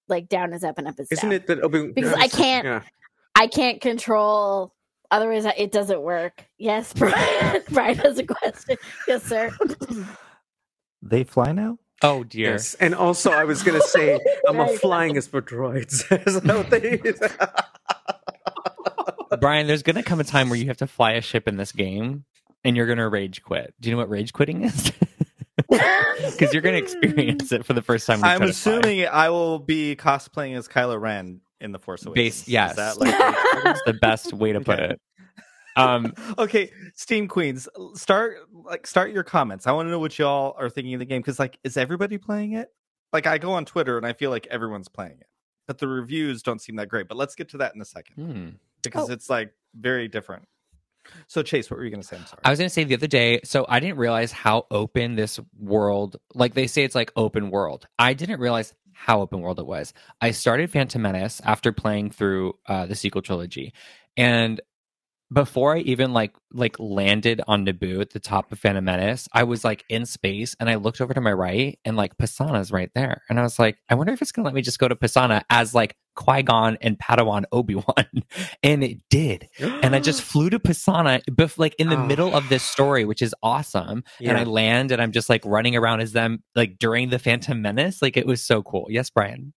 like 0.07 0.29
down 0.29 0.53
is 0.53 0.63
up 0.63 0.77
and 0.77 0.87
up 0.87 0.99
is 0.99 1.07
down. 1.09 1.17
Isn't 1.17 1.29
down. 1.29 1.35
it 1.37 1.47
that 1.47 1.61
open? 1.61 1.93
Because 1.93 2.13
I 2.17 2.27
can't- 2.27 2.65
Yeah. 2.65 2.81
I 3.35 3.47
can't 3.47 3.81
control. 3.81 4.75
Otherwise, 5.13 5.45
it 5.57 5.71
doesn't 5.71 6.01
work. 6.01 6.43
Yes, 6.57 6.91
Brian. 6.97 7.61
Brian 7.69 7.97
has 7.99 8.17
a 8.17 8.25
question. 8.25 8.77
Yes, 9.07 9.23
sir. 9.23 9.51
They 11.05 11.25
fly 11.25 11.51
now? 11.51 11.79
Oh 12.01 12.23
dear. 12.23 12.51
Yes, 12.51 12.75
and 12.75 12.95
also 12.95 13.29
I 13.29 13.43
was 13.43 13.61
gonna 13.61 13.81
say, 13.81 14.21
I'm 14.47 14.57
a 14.57 14.69
flying 14.77 15.17
is 15.17 15.27
for 15.27 15.41
droids. 15.41 16.05
Is 16.25 16.39
that 16.39 16.55
what 19.29 19.41
Brian, 19.41 19.67
there's 19.67 19.83
gonna 19.83 20.01
come 20.01 20.21
a 20.21 20.23
time 20.23 20.49
where 20.49 20.57
you 20.57 20.67
have 20.67 20.77
to 20.77 20.87
fly 20.87 21.11
a 21.11 21.21
ship 21.21 21.45
in 21.45 21.57
this 21.57 21.73
game 21.73 22.23
and 22.63 22.77
you're 22.77 22.87
gonna 22.87 23.09
rage 23.09 23.43
quit. 23.43 23.73
Do 23.81 23.89
you 23.89 23.95
know 23.95 23.99
what 23.99 24.09
rage 24.09 24.31
quitting 24.31 24.63
is? 24.63 24.93
Because 25.69 26.53
you're 26.53 26.61
gonna 26.61 26.77
experience 26.77 27.51
it 27.51 27.65
for 27.65 27.73
the 27.73 27.81
first 27.81 28.07
time. 28.07 28.23
I'm 28.23 28.37
try 28.37 28.37
fly. 28.37 28.47
assuming 28.47 29.07
I 29.07 29.29
will 29.29 29.59
be 29.59 29.97
cosplaying 29.97 30.55
as 30.57 30.69
Kylo 30.69 30.97
Ren 31.01 31.41
in 31.63 31.71
the 31.71 31.79
Force 31.79 32.05
Awakens. 32.05 32.41
Base- 32.43 32.47
yes. 32.47 32.71
Is 32.71 32.75
that 32.77 32.99
like 32.99 33.77
the 33.85 33.93
best 33.93 34.33
way 34.33 34.51
to 34.53 34.61
put 34.61 34.79
Okay. 34.79 34.93
it. 34.93 35.01
Um, 35.75 36.13
okay, 36.37 36.69
Steam 36.93 37.27
Queens, 37.27 37.67
start 37.95 38.37
like 38.51 38.85
start 38.85 39.11
your 39.11 39.23
comments. 39.23 39.65
I 39.65 39.71
want 39.71 39.87
to 39.87 39.89
know 39.89 39.97
what 39.97 40.19
y'all 40.19 40.55
are 40.59 40.69
thinking 40.69 40.93
of 40.93 40.99
the 40.99 41.05
game 41.05 41.19
because 41.19 41.39
like, 41.39 41.57
is 41.63 41.77
everybody 41.77 42.19
playing 42.19 42.51
it? 42.53 42.67
Like, 43.11 43.25
I 43.25 43.39
go 43.39 43.53
on 43.53 43.65
Twitter 43.65 43.97
and 43.97 44.05
I 44.05 44.13
feel 44.13 44.29
like 44.29 44.45
everyone's 44.51 44.87
playing 44.87 45.17
it, 45.19 45.25
but 45.65 45.79
the 45.79 45.87
reviews 45.87 46.43
don't 46.43 46.61
seem 46.61 46.75
that 46.75 46.89
great. 46.89 47.07
But 47.07 47.17
let's 47.17 47.33
get 47.33 47.49
to 47.49 47.57
that 47.57 47.73
in 47.73 47.81
a 47.81 47.85
second 47.85 48.15
hmm. 48.15 48.49
because 48.83 49.09
Oh. 49.09 49.13
it's 49.13 49.31
like 49.31 49.51
very 49.73 50.07
different. 50.07 50.43
So, 51.25 51.41
Chase, 51.41 51.71
what 51.71 51.77
were 51.77 51.83
you 51.83 51.89
going 51.89 52.01
to 52.01 52.07
say? 52.07 52.17
I'm 52.17 52.25
sorry. 52.27 52.41
I 52.45 52.49
was 52.51 52.59
going 52.59 52.69
to 52.69 52.73
say 52.73 52.83
the 52.83 52.93
other 52.93 53.07
day, 53.07 53.41
so 53.43 53.65
I 53.67 53.79
didn't 53.79 53.97
realize 53.97 54.31
how 54.31 54.67
open 54.69 55.15
this 55.15 55.39
world, 55.59 56.17
like 56.35 56.53
they 56.53 56.67
say 56.67 56.83
it's 56.83 56.93
like 56.95 57.11
open 57.15 57.49
world. 57.49 57.87
I 57.97 58.13
didn't 58.13 58.39
realize 58.39 58.75
how 58.93 59.21
open 59.21 59.41
world 59.41 59.59
it 59.59 59.65
was. 59.65 59.93
I 60.21 60.31
started 60.31 60.71
Phantom 60.71 61.01
Menace 61.01 61.41
after 61.43 61.71
playing 61.71 62.11
through 62.11 62.53
uh, 62.67 62.85
the 62.85 62.95
sequel 62.95 63.21
trilogy. 63.21 63.73
And 64.17 64.61
before 65.31 65.75
I 65.75 65.79
even 65.79 66.13
like 66.13 66.35
like 66.51 66.79
landed 66.79 67.41
on 67.47 67.65
Naboo 67.65 68.01
at 68.01 68.11
the 68.11 68.19
top 68.19 68.51
of 68.51 68.59
Phantom 68.59 68.83
Menace, 68.83 69.27
I 69.33 69.43
was 69.43 69.63
like 69.63 69.83
in 69.89 70.05
space 70.05 70.55
and 70.59 70.69
I 70.69 70.75
looked 70.75 71.01
over 71.01 71.13
to 71.13 71.21
my 71.21 71.33
right 71.33 71.79
and 71.83 71.97
like 71.97 72.17
Pasaana's 72.17 72.71
right 72.71 72.91
there. 72.93 73.23
And 73.29 73.39
I 73.39 73.43
was 73.43 73.57
like, 73.57 73.77
I 73.89 73.95
wonder 73.95 74.13
if 74.13 74.21
it's 74.21 74.31
gonna 74.31 74.45
let 74.45 74.53
me 74.53 74.61
just 74.61 74.79
go 74.79 74.87
to 74.87 74.95
Pasaana 74.95 75.41
as 75.49 75.73
like 75.73 75.95
Qui-Gon 76.15 76.77
and 76.81 76.97
Padawan 76.99 77.43
Obi-Wan. 77.51 78.05
and 78.63 78.83
it 78.83 78.99
did 79.09 79.49
and 79.59 79.95
I 79.95 79.99
just 79.99 80.21
flew 80.31 80.49
to 80.49 80.59
Pasaana, 80.59 81.23
bef- 81.25 81.57
like 81.57 81.75
in 81.79 81.89
the 81.89 81.97
Oh. 81.97 82.05
middle 82.05 82.35
of 82.35 82.49
this 82.49 82.63
story, 82.63 83.05
which 83.05 83.21
is 83.21 83.33
awesome. 83.43 84.03
And 84.19 84.37
I 84.37 84.43
land, 84.43 84.91
and 84.91 85.01
I'm 85.01 85.11
just 85.11 85.29
like 85.29 85.43
running 85.45 85.75
around 85.75 86.01
as 86.01 86.11
them, 86.13 86.43
like 86.55 86.77
during 86.79 87.09
the 87.09 87.19
Phantom 87.19 87.61
Menace. 87.61 88.01
Like 88.01 88.17
it 88.17 88.25
was 88.27 88.41
so 88.41 88.61
cool. 88.63 88.87
Yes, 88.89 89.09
Brian. 89.09 89.53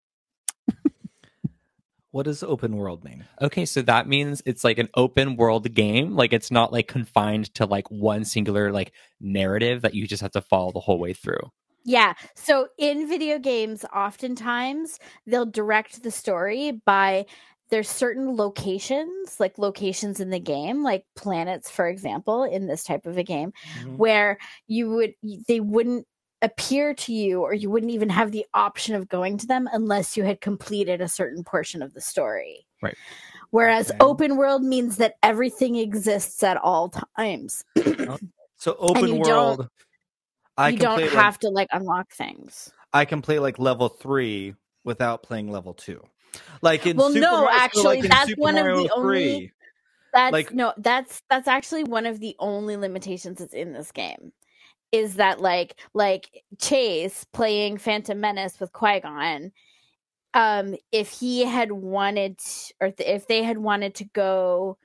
what 2.10 2.24
does 2.24 2.42
open 2.42 2.76
world 2.76 3.04
mean? 3.04 3.26
Okay, 3.42 3.66
so 3.66 3.82
that 3.82 4.08
means 4.08 4.42
it's 4.46 4.64
like 4.64 4.78
an 4.78 4.88
open 4.94 5.36
world 5.36 5.72
game. 5.74 6.16
Like 6.16 6.32
it's 6.32 6.50
not 6.50 6.72
like 6.72 6.88
confined 6.88 7.52
to 7.54 7.66
like 7.66 7.90
one 7.90 8.24
singular 8.24 8.72
like 8.72 8.92
narrative 9.20 9.82
that 9.82 9.94
you 9.94 10.06
just 10.06 10.22
have 10.22 10.30
to 10.32 10.40
follow 10.40 10.72
the 10.72 10.80
whole 10.80 10.98
way 10.98 11.12
through. 11.12 11.50
Yeah. 11.86 12.14
So 12.34 12.66
in 12.78 13.08
video 13.08 13.38
games, 13.38 13.84
oftentimes 13.94 14.98
they'll 15.26 15.46
direct 15.46 16.02
the 16.02 16.10
story 16.10 16.72
by 16.84 17.26
there's 17.70 17.88
certain 17.88 18.36
locations, 18.36 19.38
like 19.38 19.56
locations 19.56 20.18
in 20.20 20.30
the 20.30 20.40
game, 20.40 20.82
like 20.82 21.04
planets, 21.14 21.70
for 21.70 21.88
example, 21.88 22.42
in 22.44 22.66
this 22.66 22.82
type 22.84 23.06
of 23.06 23.16
a 23.18 23.22
game, 23.22 23.52
Mhm. 23.78 23.96
where 23.98 24.38
you 24.66 24.90
would 24.90 25.14
they 25.48 25.60
wouldn't 25.60 26.06
appear 26.42 26.92
to 26.94 27.12
you 27.12 27.40
or 27.40 27.54
you 27.54 27.70
wouldn't 27.70 27.92
even 27.92 28.08
have 28.10 28.30
the 28.32 28.44
option 28.52 28.94
of 28.96 29.08
going 29.08 29.38
to 29.38 29.46
them 29.46 29.68
unless 29.72 30.16
you 30.16 30.24
had 30.24 30.40
completed 30.40 31.00
a 31.00 31.08
certain 31.08 31.42
portion 31.44 31.82
of 31.82 31.94
the 31.94 32.00
story. 32.00 32.66
Right. 32.82 32.96
Whereas 33.50 33.90
Okay. 33.90 33.98
open 34.00 34.36
world 34.36 34.62
means 34.64 34.96
that 34.96 35.14
everything 35.22 35.76
exists 35.76 36.42
at 36.42 36.56
all 36.56 36.92
times. 37.16 37.64
So, 38.58 38.74
open 38.78 39.18
world. 39.18 39.68
I 40.56 40.70
you 40.70 40.78
don't 40.78 41.02
have 41.12 41.34
like, 41.34 41.40
to 41.40 41.48
like 41.50 41.68
unlock 41.72 42.12
things. 42.12 42.70
I 42.92 43.04
can 43.04 43.22
play 43.22 43.38
like 43.38 43.58
level 43.58 43.88
three 43.88 44.54
without 44.84 45.22
playing 45.22 45.50
level 45.50 45.74
two. 45.74 46.02
Like 46.62 46.86
in 46.86 46.96
Well, 46.96 47.08
Super 47.10 47.20
no, 47.20 47.42
Mario, 47.42 47.58
actually, 47.58 48.00
like 48.02 48.10
that's 48.10 48.28
Super 48.30 48.40
one 48.40 48.56
of 48.56 48.64
Mario 48.64 48.82
the 48.84 48.92
only- 48.94 49.52
That's 50.12 50.32
Like- 50.32 50.54
no, 50.54 50.72
that's 50.78 51.22
that's 51.28 51.48
actually 51.48 51.84
one 51.84 52.06
of 52.06 52.20
the 52.20 52.34
only 52.38 52.76
limitations 52.76 53.38
that's 53.38 53.52
in 53.54 53.72
this 53.72 53.92
game. 53.92 54.32
Is 54.92 55.16
that 55.16 55.40
like 55.40 55.78
like 55.92 56.44
Chase 56.58 57.24
playing 57.32 57.76
Phantom 57.78 58.18
Menace 58.18 58.58
with 58.58 58.72
Qui 58.72 59.00
Gon? 59.00 59.52
Um, 60.32 60.76
if 60.92 61.10
he 61.10 61.44
had 61.44 61.72
wanted, 61.72 62.38
or 62.80 62.90
th- 62.90 63.08
if 63.08 63.26
they 63.26 63.42
had 63.42 63.58
wanted 63.58 63.94
to 63.96 64.04
go, 64.04 64.76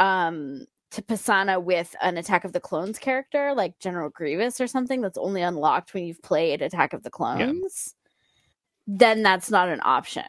um, 0.00 0.66
to 0.94 1.02
Pasaana 1.02 1.62
with 1.62 1.94
an 2.02 2.16
Attack 2.16 2.44
of 2.44 2.52
the 2.52 2.60
Clones 2.60 2.98
character 2.98 3.52
like 3.54 3.78
General 3.78 4.10
Grievous 4.10 4.60
or 4.60 4.66
something 4.66 5.00
that's 5.00 5.18
only 5.18 5.42
unlocked 5.42 5.92
when 5.94 6.04
you've 6.04 6.22
played 6.22 6.62
Attack 6.62 6.92
of 6.92 7.02
the 7.02 7.10
Clones, 7.10 7.94
then 8.86 9.22
that's 9.22 9.50
not 9.50 9.68
an 9.68 9.80
option 9.82 10.24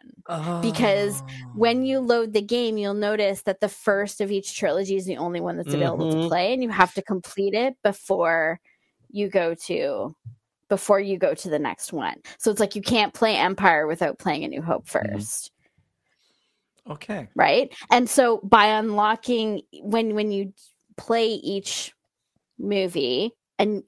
because 0.61 1.21
when 1.53 1.83
you 1.85 1.97
Oh. 1.97 2.01
load 2.01 2.33
the 2.33 2.41
game, 2.41 2.77
you'll 2.77 2.93
notice 2.93 3.41
that 3.43 3.59
the 3.59 3.69
first 3.69 4.21
of 4.21 4.31
each 4.31 4.55
trilogy 4.57 4.95
is 4.95 5.05
the 5.05 5.17
only 5.17 5.39
one 5.41 5.57
that's 5.57 5.73
available 5.73 6.07
to 6.09 6.17
Mhm. 6.17 6.27
play, 6.29 6.53
and 6.53 6.63
you 6.63 6.69
have 6.69 6.93
to 6.95 7.01
complete 7.01 7.53
it 7.53 7.75
before 7.83 8.59
you 9.11 9.29
go 9.29 9.53
to 9.53 10.15
before 10.67 10.99
you 10.99 11.17
go 11.17 11.35
to 11.35 11.47
the 11.49 11.59
next 11.59 11.93
one. 11.93 12.15
So 12.39 12.49
it's 12.49 12.59
like 12.59 12.75
you 12.75 12.81
can't 12.81 13.13
play 13.13 13.35
Empire 13.35 13.85
without 13.85 14.17
playing 14.17 14.43
A 14.45 14.47
New 14.47 14.63
Hope 14.63 14.87
1st 14.87 15.51
okay, 16.89 17.27
right? 17.35 17.73
And 17.91 18.09
so 18.09 18.39
by 18.43 18.65
unlocking 18.65 19.61
when 19.81 20.15
when 20.15 20.31
you 20.31 20.53
play 20.97 21.27
each 21.27 21.93
movie 22.57 23.31
and 23.59 23.83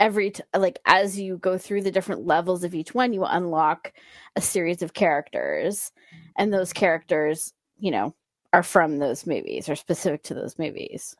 every 0.00 0.30
t- 0.30 0.42
like 0.56 0.78
as 0.86 1.18
you 1.18 1.38
go 1.38 1.58
through 1.58 1.82
the 1.82 1.90
different 1.90 2.26
levels 2.26 2.64
of 2.64 2.74
each 2.74 2.94
one 2.94 3.12
you 3.12 3.24
unlock 3.24 3.92
a 4.36 4.40
series 4.40 4.82
of 4.82 4.94
characters 4.94 5.92
and 6.36 6.52
those 6.52 6.72
characters 6.72 7.52
you 7.78 7.90
know 7.90 8.14
are 8.52 8.62
from 8.62 8.98
those 8.98 9.26
movies 9.26 9.68
or 9.68 9.76
specific 9.76 10.22
to 10.22 10.34
those 10.34 10.58
movies 10.58 11.16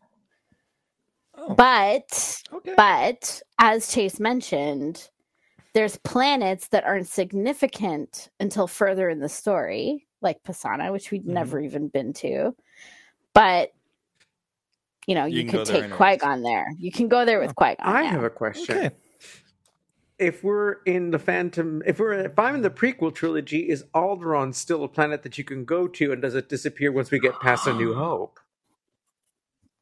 oh, 1.36 1.54
but 1.54 2.42
okay. 2.52 2.74
but 2.76 3.42
as 3.58 3.92
chase 3.92 4.20
mentioned 4.20 5.08
there's 5.74 5.98
planets 5.98 6.68
that 6.68 6.84
aren't 6.84 7.08
significant 7.08 8.30
until 8.40 8.66
further 8.66 9.08
in 9.08 9.20
the 9.20 9.28
story 9.28 10.07
like 10.22 10.42
pasaana 10.42 10.92
which 10.92 11.10
we'd 11.10 11.24
Mhm. 11.24 11.28
never 11.34 11.60
even 11.60 11.88
been 11.88 12.12
to 12.14 12.54
but 13.34 13.72
you 15.06 15.14
know 15.14 15.26
You 15.26 15.42
you, 15.42 15.44
can 15.44 15.52
go 15.52 15.58
could 15.58 15.66
take 15.66 15.84
anyways. 15.84 15.96
qui-gon 15.96 16.42
there 16.42 16.68
you 16.78 16.92
can 16.92 17.08
go 17.08 17.24
there 17.24 17.40
with 17.40 17.54
qui-gon 17.54 17.86
I 17.86 18.02
yeah. 18.02 18.10
have 18.10 18.24
a 18.24 18.30
question. 18.30 18.76
okay. 18.76 18.90
If 20.18 20.42
we're 20.42 20.82
in 20.84 21.12
the 21.12 21.18
Phantom, 21.20 21.80
if 21.86 22.00
we're 22.00 22.14
if 22.14 22.38
I'm 22.38 22.56
in 22.56 22.62
the 22.62 22.70
prequel 22.70 23.14
trilogy, 23.14 23.68
is 23.68 23.84
Alderaan 23.94 24.52
still 24.54 24.82
a 24.82 24.88
planet 24.88 25.22
that 25.22 25.38
you 25.38 25.44
can 25.44 25.64
go 25.64 25.86
to, 25.86 26.12
and 26.12 26.20
does 26.20 26.34
it 26.34 26.48
disappear 26.48 26.90
once 26.90 27.12
we 27.12 27.20
get 27.20 27.38
past 27.40 27.68
A 27.68 27.72
New 27.72 27.94
Hope? 28.04 28.40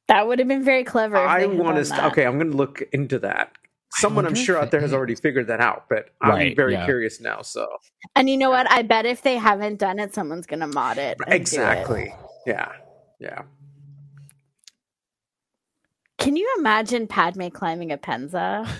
that 0.09 0.27
would 0.29 0.38
have 0.38 0.46
been 0.49 0.62
very 0.64 0.85
clever 0.85 1.16
if 1.16 1.22
I 1.22 1.46
want 1.46 1.79
to. 1.79 1.85
St- 1.87 2.05
okay, 2.05 2.27
I'm 2.27 2.38
going 2.38 2.51
to 2.51 2.57
look 2.57 2.83
into 2.92 3.18
that. 3.20 3.53
Someone 3.96 4.26
I'm 4.26 4.35
sure 4.35 4.59
out 4.59 4.70
there 4.70 4.80
has 4.80 4.92
already 4.92 5.14
figured 5.14 5.46
that 5.48 5.61
out, 5.61 5.85
but 5.88 6.11
I'm 6.20 6.54
very 6.54 6.74
yeah. 6.74 6.85
curious 6.85 7.20
now. 7.20 7.42
So 7.42 7.66
and 8.14 8.30
you 8.30 8.37
know 8.37 8.50
what 8.50 8.70
i 8.70 8.82
bet 8.82 9.06
if 9.06 9.22
they 9.22 9.37
haven't 9.37 9.78
done 9.78 9.98
it 9.98 10.14
someone's 10.14 10.46
gonna 10.46 10.66
mod 10.66 10.98
it 10.98 11.16
and 11.20 11.26
do 11.26 11.32
it. 11.32 11.35
exactly, 11.35 12.14
yeah, 12.46 12.72
yeah. 13.18 13.42
can 16.18 16.37
you 16.37 16.54
imagine 16.59 17.06
padme 17.06 17.48
climbing 17.48 17.92
a 17.92 17.98
penza 17.98 18.66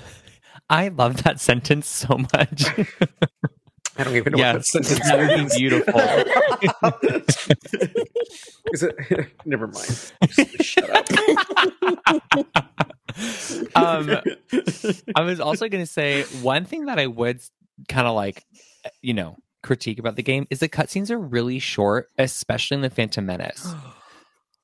I 0.69 0.89
love 0.89 1.23
that 1.23 1.41
sentence 1.41 1.87
so 1.87 2.19
much. 2.19 2.65
I 3.99 4.03
don't 4.03 4.17
even 4.17 4.33
know 4.33 4.39
what 4.39 4.53
that 4.53 4.57
Yes, 4.57 4.73
sentence 4.73 4.99
that 5.09 5.17
would 5.19 5.49
be 5.49 5.57
beautiful. 5.57 6.01
is 8.73 8.83
it? 8.83 8.97
Never 9.45 9.69
mind. 9.69 10.13
Just 10.29 10.65
shut 10.65 10.91
up. 10.91 11.07
um, 13.75 14.21
I 15.15 15.23
was 15.23 15.41
also 15.41 15.69
going 15.69 15.83
to 15.83 15.91
say 15.91 16.23
one 16.43 16.65
thing 16.65 16.87
that 16.87 16.99
I 16.99 17.07
would 17.07 17.41
kind 17.89 18.07
of 18.07 18.15
like, 18.15 18.45
you 19.03 19.15
know, 19.15 19.37
critique 19.63 19.99
about 19.99 20.17
the 20.17 20.23
game 20.23 20.47
is 20.51 20.61
the 20.61 20.69
cutscenes 20.69 21.11
are 21.11 21.19
really 21.19 21.59
short, 21.59 22.09
especially 22.19 22.77
in 22.77 22.81
the 22.83 22.91
Phantom 22.91 23.25
Menace. 23.25 23.75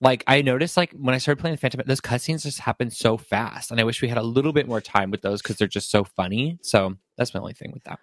Like 0.01 0.25
I 0.27 0.43
noticed, 0.43 0.77
like 0.77 0.91
when 0.95 1.15
I 1.15 1.19
started 1.19 1.41
playing 1.41 1.55
the 1.55 1.61
Phantom, 1.61 1.79
Menace, 1.79 1.87
those 1.87 2.01
cutscenes 2.01 2.43
just 2.43 2.59
happen 2.59 2.91
so 2.91 3.17
fast, 3.17 3.71
and 3.71 3.79
I 3.81 3.85
wish 3.85 4.03
we 4.03 4.09
had 4.09 4.19
a 4.19 4.23
little 4.25 4.53
bit 4.53 4.67
more 4.67 4.81
time 4.81 5.13
with 5.13 5.23
those 5.23 5.41
because 5.41 5.59
they're 5.59 5.69
just 5.69 5.93
so 5.93 6.03
funny. 6.03 6.59
So 6.61 6.97
that's 7.17 7.33
my 7.33 7.39
only 7.39 7.53
thing 7.53 7.71
with 7.73 7.85
that. 7.85 8.01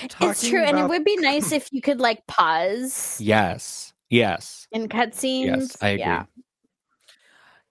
it's 0.00 0.14
Talking 0.14 0.48
true 0.50 0.62
and 0.64 0.78
it 0.78 0.88
would 0.88 1.04
be 1.04 1.14
nice 1.18 1.52
if 1.58 1.68
you 1.70 1.82
could 1.82 2.00
like 2.00 2.26
pause 2.26 3.18
Yes, 3.20 3.92
yes, 4.08 4.66
in 4.72 4.88
cutscenes 4.88 5.44
yes, 5.44 5.76
I 5.82 5.88
agree. 5.88 6.00
yeah 6.00 6.24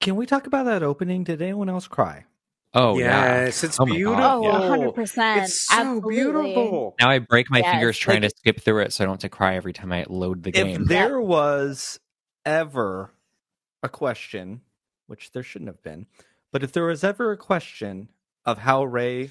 Can 0.01 0.15
we 0.15 0.25
talk 0.25 0.47
about 0.47 0.65
that 0.65 0.83
opening? 0.83 1.23
Did 1.23 1.41
anyone 1.41 1.69
else 1.69 1.87
cry? 1.87 2.25
Oh 2.73 2.97
yeah. 2.97 3.43
yes, 3.45 3.63
it's 3.65 3.77
Oh 3.79 3.85
beautiful. 3.85 4.23
Oh, 4.23 4.93
100%. 4.93 5.43
It's 5.43 5.67
so 5.67 5.75
Absolutely. 5.75 6.15
beautiful. 6.15 6.95
Now 6.99 7.09
I 7.09 7.19
break 7.19 7.51
my 7.51 7.59
Yes, 7.59 7.71
fingers 7.73 7.97
trying 7.97 8.21
like- 8.21 8.31
to 8.31 8.37
skip 8.37 8.61
through 8.61 8.79
it, 8.79 8.93
so 8.93 9.03
I 9.03 9.05
don't 9.05 9.13
have 9.15 9.19
to 9.21 9.29
cry 9.29 9.55
every 9.55 9.73
time 9.73 9.91
I 9.91 10.05
load 10.09 10.43
the 10.43 10.51
game. 10.51 10.81
If 10.83 10.87
there 10.87 11.19
was 11.21 11.99
ever 12.45 13.11
a 13.83 13.89
question, 13.89 14.61
which 15.07 15.31
there 15.33 15.43
shouldn't 15.43 15.67
have 15.69 15.83
been, 15.83 16.05
but 16.51 16.63
if 16.63 16.71
there 16.71 16.85
was 16.85 17.03
ever 17.03 17.31
a 17.31 17.37
question 17.37 18.07
of 18.45 18.59
how 18.59 18.85
Rey 18.85 19.29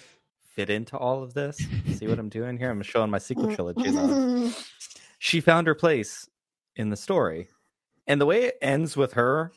fit 0.54 0.68
into 0.68 0.96
all 0.98 1.22
of 1.22 1.32
this, 1.34 1.56
see 1.94 2.06
what 2.08 2.18
I'm 2.18 2.28
doing 2.28 2.58
here? 2.58 2.70
I'm 2.70 2.82
showing 2.82 3.10
my 3.10 3.18
sequel 3.18 3.54
trilogy. 3.54 3.90
love. 3.90 4.66
She 5.22 5.42
found 5.42 5.66
her 5.66 5.74
place 5.74 6.28
in 6.76 6.88
the 6.88 6.96
story, 6.96 7.48
and 8.06 8.18
the 8.20 8.24
way 8.26 8.44
it 8.44 8.58
ends 8.62 8.96
with 8.96 9.12
her, 9.14 9.52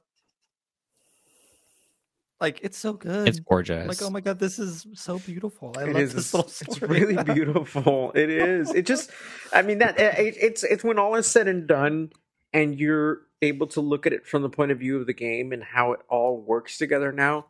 like 2.43 2.59
it's 2.61 2.77
so 2.77 2.93
good. 2.93 3.27
it's 3.27 3.39
gorgeous. 3.39 3.87
like 3.87 4.01
oh 4.03 4.11
my 4.11 4.21
god, 4.21 4.37
this 4.37 4.59
is 4.59 4.85
so 4.93 5.17
beautiful. 5.19 5.73
I 5.77 5.83
It 5.85 5.87
love 5.93 6.01
is. 6.03 6.13
this 6.13 6.33
little 6.33 6.49
It's 6.49 6.81
really 6.81 7.23
beautiful. 7.33 8.11
It 8.13 8.29
is. 8.29 8.71
It 8.73 8.85
just. 8.85 9.09
I 9.51 9.63
mean 9.63 9.79
that 9.79 9.99
it, 9.99 10.35
it's 10.39 10.63
it's 10.63 10.83
when 10.83 10.99
all 10.99 11.15
is 11.15 11.25
said 11.25 11.47
and 11.47 11.65
done, 11.67 12.11
and 12.53 12.77
you're 12.79 13.21
able 13.41 13.67
to 13.67 13.81
look 13.81 14.05
at 14.05 14.13
it 14.13 14.27
from 14.27 14.41
the 14.43 14.49
point 14.49 14.71
of 14.71 14.79
view 14.79 14.97
of 14.99 15.07
the 15.07 15.13
game 15.13 15.51
and 15.51 15.63
how 15.63 15.93
it 15.93 15.99
all 16.09 16.39
works 16.39 16.77
together 16.77 17.11
now, 17.11 17.47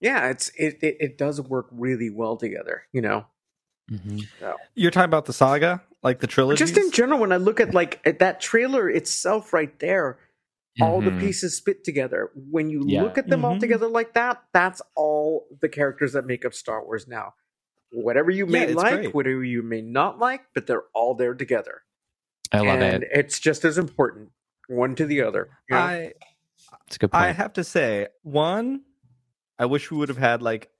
yeah, 0.00 0.28
it's 0.28 0.50
it 0.56 0.78
it, 0.82 0.96
it 1.00 1.18
does 1.18 1.40
work 1.40 1.66
really 1.72 2.10
well 2.10 2.36
together. 2.36 2.82
You 2.92 3.00
know, 3.02 3.26
Mhm. 3.90 4.24
You're 4.74 4.90
talking 4.92 5.06
about 5.06 5.24
the 5.26 5.32
saga, 5.32 5.82
like 6.02 6.20
the 6.20 6.26
trilogy. 6.28 6.58
just 6.64 6.76
in 6.76 6.90
general, 6.92 7.18
when 7.18 7.32
I 7.32 7.38
look 7.38 7.58
at 7.58 7.74
like 7.74 8.00
at 8.04 8.20
that 8.20 8.40
trailer 8.40 8.88
itself, 8.88 9.52
right 9.52 9.76
there, 9.80 10.18
all 10.80 11.00
the 11.00 11.10
Mhm. 11.10 11.20
pieces 11.20 11.60
fit 11.60 11.84
together. 11.84 12.30
When 12.34 12.70
you 12.70 12.84
Yeah. 12.86 13.02
look 13.02 13.18
at 13.18 13.28
them 13.28 13.44
all 13.44 13.56
Mhm. 13.56 13.60
together 13.60 13.88
like 13.88 14.14
that, 14.14 14.42
that's 14.52 14.80
all 14.94 15.46
the 15.60 15.68
characters 15.68 16.12
that 16.14 16.26
make 16.26 16.44
up 16.44 16.54
Star 16.54 16.84
Wars 16.84 17.06
now. 17.08 17.34
Whatever 17.92 18.30
you 18.30 18.46
may 18.46 18.64
it's 18.64 18.74
like, 18.74 18.94
great. 18.94 19.14
whatever 19.14 19.42
you 19.44 19.62
may 19.62 19.82
not 19.82 20.18
like, 20.18 20.42
but 20.54 20.66
they're 20.66 20.84
all 20.94 21.14
there 21.14 21.34
together. 21.34 21.82
I 22.52 22.58
love 22.60 22.80
and 22.80 23.02
it. 23.04 23.10
it's 23.12 23.38
just 23.40 23.64
as 23.64 23.78
important, 23.78 24.30
one 24.68 24.94
to 24.96 25.06
the 25.06 25.22
other. 25.22 25.50
you 25.68 25.76
know? 25.76 25.82
I 25.82 26.12
It's 26.86 26.96
a 26.96 26.98
good 27.00 27.10
point. 27.12 27.24
I 27.24 27.32
have 27.32 27.52
to 27.54 27.64
say, 27.64 28.08
one, 28.22 28.82
I 29.58 29.66
wish 29.66 29.90
we 29.90 29.96
would 29.98 30.08
have 30.08 30.18
had 30.18 30.40
like 30.42 30.70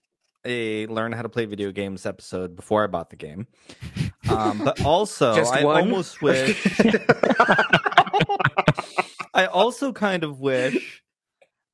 a 0.45 0.87
learn 0.87 1.13
how 1.13 1.23
to 1.23 1.29
play 1.29 1.45
video 1.45 1.71
games 1.73 2.07
episode 2.07 2.55
before 2.57 2.83
I 2.85 2.87
bought 2.87 3.11
the 3.11 3.17
game. 3.17 3.47
Um, 4.31 4.59
but 4.65 4.85
also, 4.85 5.35
Just 5.35 5.53
I 5.53 5.65
one? 5.65 5.81
almost 5.81 6.23
wish. 6.23 6.65
I 9.41 9.47
also 9.47 9.93
kind 9.93 10.23
of 10.25 10.41
wish 10.41 11.03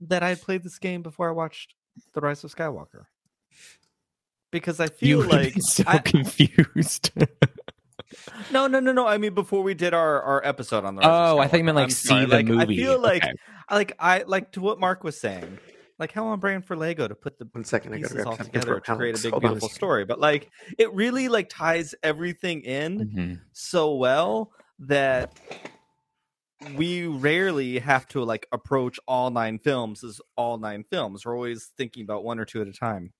that 0.02 0.22
I 0.22 0.28
had 0.30 0.40
played 0.40 0.62
this 0.62 0.78
game 0.78 1.02
before 1.02 1.28
I 1.28 1.32
watched 1.32 1.74
The 2.14 2.20
Rise 2.20 2.44
of 2.44 2.54
Skywalker. 2.54 3.04
Because 4.52 4.78
I 4.80 4.86
feel 4.86 5.18
would 5.18 5.28
like 5.32 5.54
so 5.60 5.82
I- 5.86 5.98
confused. 5.98 7.10
no, 8.52 8.66
no, 8.68 8.78
no, 8.80 8.92
no. 8.92 9.06
I 9.06 9.18
mean, 9.18 9.34
before 9.34 9.62
we 9.62 9.74
did 9.74 9.92
our, 9.94 10.22
our 10.22 10.46
episode 10.46 10.84
on 10.84 10.94
the. 10.94 11.00
Rise 11.00 11.08
of 11.08 11.36
oh, 11.36 11.38
I 11.40 11.48
thought 11.48 11.56
you 11.58 11.64
meant 11.64 11.76
Skywalker. 11.76 11.80
like 11.80 11.84
I'm 11.84 11.90
see 11.90 12.08
sorry. 12.08 12.26
the 12.26 12.36
Like, 12.36 12.46
movie. 12.46 12.74
I 12.74 12.76
feel 12.86 13.00
like, 13.00 13.24
Okay. 13.24 13.32
like 13.70 13.92
I 13.98 14.22
like 14.26 14.52
to 14.52 14.60
what 14.60 14.78
Mark 14.78 15.02
was 15.02 15.20
saying, 15.20 15.58
like 15.98 16.12
how 16.12 16.26
on 16.26 16.38
brand 16.38 16.64
for 16.64 16.76
Lego 16.76 17.08
to 17.08 17.14
put 17.14 17.38
the 17.38 17.48
One 17.50 17.64
second, 17.64 17.92
I 17.94 17.96
gotta 17.96 18.02
pieces 18.02 18.14
grab 18.14 18.26
all 18.28 18.36
something 18.36 18.52
together 18.52 18.80
to 18.80 18.96
create 18.96 19.18
a 19.18 19.22
big 19.22 19.32
Hold 19.32 19.42
beautiful 19.42 19.68
story. 19.68 20.04
But 20.04 20.20
like, 20.20 20.48
it 20.78 20.92
really 20.94 21.28
like 21.28 21.48
ties 21.48 21.94
everything 22.02 22.62
in 22.62 22.98
Mhm. 23.10 23.40
so 23.52 23.94
well 23.96 24.52
that 24.78 25.32
we 26.76 27.06
rarely 27.06 27.78
have 27.78 28.06
to 28.08 28.22
like 28.24 28.46
approach 28.52 28.98
all 29.06 29.30
nine 29.30 29.58
films 29.58 30.02
as 30.02 30.20
all 30.36 30.58
nine 30.58 30.84
films. 30.90 31.24
We're 31.24 31.34
always 31.34 31.66
thinking 31.76 32.02
about 32.02 32.24
one 32.24 32.38
or 32.38 32.44
two 32.44 32.60
at 32.62 32.68
a 32.68 32.72
time. 32.72 33.12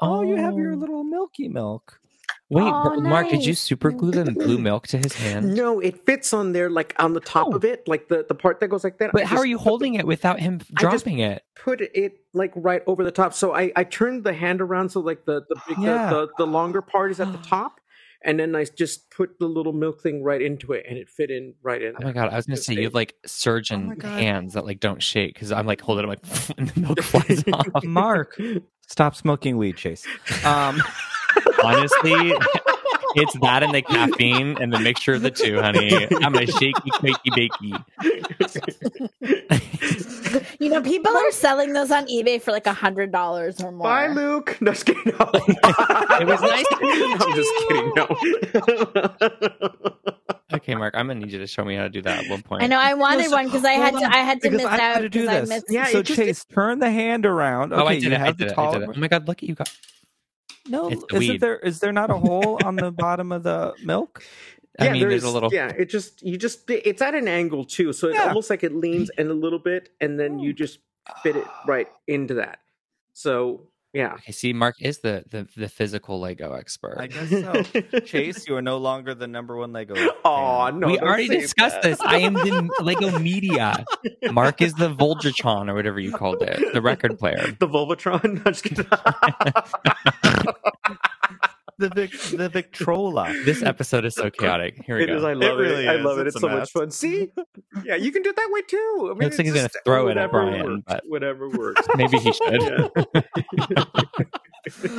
Oh, 0.00 0.22
you 0.22 0.36
have 0.36 0.56
your 0.56 0.72
Oh. 0.72 0.76
little 0.76 1.04
Milky 1.04 1.48
Milk. 1.48 2.00
Wait, 2.48 2.62
Oh, 2.64 2.96
Br- 3.00 3.06
Mark, 3.08 3.28
did 3.28 3.44
you 3.46 3.54
super 3.54 3.92
glue 3.92 4.10
the 4.24 4.32
blue 4.32 4.58
milk 4.70 4.88
to 4.88 4.98
his 4.98 5.12
hand? 5.14 5.54
No, 5.54 5.78
it 5.78 6.04
fits 6.04 6.32
on 6.32 6.50
there, 6.52 6.68
like 6.68 6.94
on 6.98 7.12
the 7.12 7.20
top 7.20 7.48
Oh. 7.52 7.56
of 7.56 7.64
it, 7.64 7.86
like 7.86 8.08
the, 8.08 8.24
the 8.28 8.34
part 8.34 8.58
that 8.60 8.68
goes 8.68 8.82
like 8.82 8.98
that. 8.98 9.12
But 9.12 9.22
I 9.22 9.26
how 9.26 9.36
are 9.36 9.46
you 9.46 9.56
put 9.58 9.64
the- 9.64 9.70
holding 9.70 9.94
it 9.94 10.06
without 10.06 10.40
him 10.40 10.54
I 10.76 10.80
just- 10.80 11.04
dropping 11.04 11.20
it? 11.20 11.44
Put 11.54 11.80
it 11.80 12.14
like 12.32 12.52
right 12.56 12.82
over 12.88 13.04
the 13.04 13.12
top. 13.12 13.34
So 13.34 13.54
I, 13.54 13.70
I 13.76 13.84
turned 13.84 14.24
the 14.24 14.32
hand 14.32 14.60
around 14.60 14.88
so 14.88 15.00
like 15.00 15.24
the 15.26 15.44
the, 15.48 15.56
big, 15.68 15.78
Yeah. 15.78 16.10
the, 16.10 16.26
the 16.26 16.32
the 16.38 16.46
longer 16.46 16.82
part 16.82 17.10
is 17.12 17.20
at 17.20 17.30
the 17.30 17.38
oh. 17.44 17.46
top, 17.46 17.79
and 18.24 18.38
then 18.38 18.54
I 18.54 18.64
just 18.64 19.10
put 19.10 19.38
the 19.38 19.46
little 19.46 19.72
milk 19.72 20.02
thing 20.02 20.22
right 20.22 20.40
into 20.40 20.72
it, 20.72 20.84
and 20.88 20.98
it 20.98 21.08
fit 21.08 21.30
in 21.30 21.54
right 21.62 21.80
in. 21.82 21.94
Oh 21.96 21.98
my 22.00 22.12
there. 22.12 22.24
god, 22.24 22.32
I 22.32 22.36
was 22.36 22.46
gonna 22.46 22.56
say 22.56 22.74
you 22.74 22.84
have 22.84 22.94
like 22.94 23.14
surgeon 23.26 23.96
Oh 24.02 24.08
hands 24.08 24.54
that 24.54 24.64
like 24.64 24.80
don't 24.80 25.02
shake 25.02 25.34
because 25.34 25.52
I'm 25.52 25.66
like 25.66 25.80
holding 25.80 26.04
it 26.04 26.08
I'm 26.08 26.10
like 26.10 26.56
and 26.58 26.68
the 26.68 26.80
milk 26.80 27.02
flies 27.02 27.44
off. 27.52 27.84
Mark, 27.84 28.38
stop 28.86 29.14
smoking 29.14 29.56
weed, 29.56 29.76
Chase. 29.76 30.06
Um, 30.44 30.82
Honestly, 31.64 32.32
it's 33.14 33.38
that 33.40 33.62
and 33.62 33.74
the 33.74 33.82
caffeine 33.82 34.56
and 34.60 34.72
the 34.72 34.78
mixture 34.78 35.14
of 35.14 35.22
the 35.22 35.30
two, 35.30 35.60
honey. 35.60 36.08
I'm 36.22 36.34
a 36.34 36.46
shaky, 36.46 36.90
quakey, 36.90 37.14
bakey. 37.30 37.84
You 40.60 40.68
know, 40.68 40.80
people 40.82 41.16
are 41.16 41.30
selling 41.32 41.72
those 41.72 41.90
on 41.90 42.06
eBay 42.06 42.40
for 42.40 42.52
like 42.52 42.66
a 42.66 42.72
hundred 42.72 43.10
dollars 43.12 43.60
or 43.60 43.72
more. 43.72 43.88
Bye, 43.88 44.06
Luke. 44.08 44.56
No, 44.60 44.72
just 44.72 44.86
kidding. 44.86 45.02
No. 45.18 45.30
It 45.34 46.26
was 46.26 46.40
nice 46.40 46.66
to 46.68 46.78
meet 46.80 47.20
I'm 47.20 47.34
just 47.34 47.52
kidding. 47.68 47.92
No. 47.96 48.06
Okay, 50.52 50.74
Mark, 50.74 50.94
I'm 50.96 51.06
gonna 51.06 51.20
need 51.20 51.30
you 51.30 51.38
to 51.38 51.46
show 51.46 51.64
me 51.64 51.76
how 51.76 51.84
to 51.84 51.88
do 51.88 52.02
that 52.02 52.24
at 52.24 52.30
one 52.30 52.42
point. 52.42 52.64
I 52.64 52.66
know 52.66 52.80
I 52.80 52.94
wanted 52.94 53.26
so- 53.26 53.36
one 53.36 53.44
because 53.44 53.64
I 53.64 53.74
had 53.74 53.92
hold 53.94 54.02
to. 54.02 54.10
I 54.12 54.16
had 54.18 54.40
to 54.42 54.50
because 54.50 54.64
miss 54.64 54.66
I 54.66 54.76
had 54.82 54.96
out 54.96 55.00
to 55.02 55.08
do 55.08 55.20
because 55.20 55.36
I 55.36 55.40
this. 55.42 55.48
missed. 55.48 55.66
Yeah, 55.70 55.84
so 55.86 55.98
it 56.00 56.06
just- 56.06 56.18
Chase, 56.18 56.44
turn 56.44 56.80
the 56.80 56.90
hand 56.90 57.24
around. 57.24 57.72
Okay, 57.72 57.82
Oh, 57.82 57.86
I 57.86 57.92
you 57.92 58.00
did 58.00 58.10
it. 58.12 58.16
I 58.16 58.18
have 58.18 58.36
did 58.36 58.48
the 58.48 58.52
it. 58.54 58.58
I 58.58 58.72
did 58.72 58.82
it. 58.82 58.90
Oh 58.96 58.98
my 58.98 59.06
god, 59.06 59.28
look 59.28 59.44
at 59.44 59.48
you 59.48 59.54
guys. 59.54 59.72
No, 60.66 60.90
isn't 61.12 61.40
there? 61.40 61.56
Is 61.60 61.78
there 61.78 61.92
not 61.92 62.10
a 62.10 62.16
hole 62.16 62.58
on 62.64 62.74
the 62.74 62.90
bottom 62.90 63.30
of 63.30 63.44
the 63.44 63.74
milk? 63.84 64.24
I 64.80 64.86
yeah, 64.86 64.92
mean, 64.92 65.08
there's 65.08 65.24
a 65.24 65.30
little. 65.30 65.52
Yeah, 65.52 65.68
it 65.68 65.90
just 65.90 66.22
you 66.22 66.36
just 66.38 66.68
it's 66.70 67.02
at 67.02 67.14
an 67.14 67.28
angle 67.28 67.64
too, 67.64 67.92
so 67.92 68.08
it's 68.08 68.16
Yeah. 68.16 68.28
almost 68.28 68.50
like 68.50 68.64
it 68.64 68.74
leans 68.74 69.10
in 69.18 69.28
a 69.28 69.34
little 69.34 69.58
bit, 69.58 69.90
and 70.00 70.18
then 70.18 70.38
you 70.38 70.52
just 70.52 70.78
fit 71.22 71.36
it 71.36 71.44
oh. 71.46 71.60
right 71.66 71.88
into 72.06 72.34
that. 72.34 72.60
So 73.12 73.68
yeah. 73.92 74.14
Okay, 74.14 74.30
see, 74.32 74.52
Mark 74.52 74.76
is 74.80 75.00
the 75.00 75.24
the, 75.28 75.48
the 75.56 75.68
physical 75.68 76.20
Lego 76.20 76.52
expert. 76.52 76.96
I 76.98 77.08
guess 77.08 77.28
so. 77.28 78.00
Chase, 78.00 78.46
you 78.46 78.56
are 78.56 78.62
no 78.62 78.78
longer 78.78 79.14
the 79.14 79.26
number 79.26 79.56
one 79.56 79.72
Lego. 79.72 79.94
Aw, 80.24 80.66
fan. 80.66 80.80
no, 80.80 80.86
we 80.86 80.98
already 81.00 81.26
discussed 81.28 81.82
that. 81.82 81.98
this. 81.98 82.00
I 82.00 82.18
am 82.18 82.34
the 82.34 82.70
Lego 82.82 83.18
media. 83.18 83.84
Mark 84.30 84.62
is 84.62 84.74
the 84.74 84.94
Voltratron 84.94 85.68
or 85.68 85.74
whatever 85.74 85.98
you 85.98 86.12
called 86.12 86.40
it, 86.42 86.72
the 86.72 86.80
record 86.80 87.18
player. 87.18 87.56
the 87.58 87.66
Volvatron. 87.66 88.20
No, 88.44 88.52
just 88.52 88.62
kidding. 88.64 88.86
The 91.80 91.88
Vic, 91.88 92.12
the 92.36 92.48
Victrola. 92.48 93.32
This 93.44 93.62
episode 93.62 94.04
is 94.04 94.14
so 94.14 94.30
chaotic. 94.30 94.80
Here 94.86 94.96
we 94.98 95.04
It 95.04 95.06
go. 95.08 95.16
is. 95.16 95.24
I 95.24 95.32
love 95.32 95.58
it. 95.58 95.62
really 95.62 95.88
I 95.88 95.96
is. 95.96 96.04
love 96.04 96.18
it. 96.18 96.26
It's 96.26 96.36
It's, 96.36 96.44
a 96.44 96.48
so 96.48 96.56
much 96.56 96.70
fun. 96.70 96.90
See, 96.90 97.28
yeah, 97.84 97.96
you 97.96 98.12
can 98.12 98.22
do 98.22 98.30
it 98.30 98.36
that 98.36 98.48
way 98.52 98.62
too. 98.62 99.08
I 99.10 99.14
mean, 99.14 99.18
Looks 99.24 99.38
like 99.38 99.46
he's 99.46 99.54
gonna 99.54 99.68
throw 99.84 100.08
it 100.08 100.16
at 100.16 100.30
Brian, 100.30 100.64
works, 100.64 100.82
but- 100.86 101.02
whatever 101.08 101.48
works. 101.48 101.82
Maybe 101.96 102.18
he 102.18 102.32
should. 102.32 102.90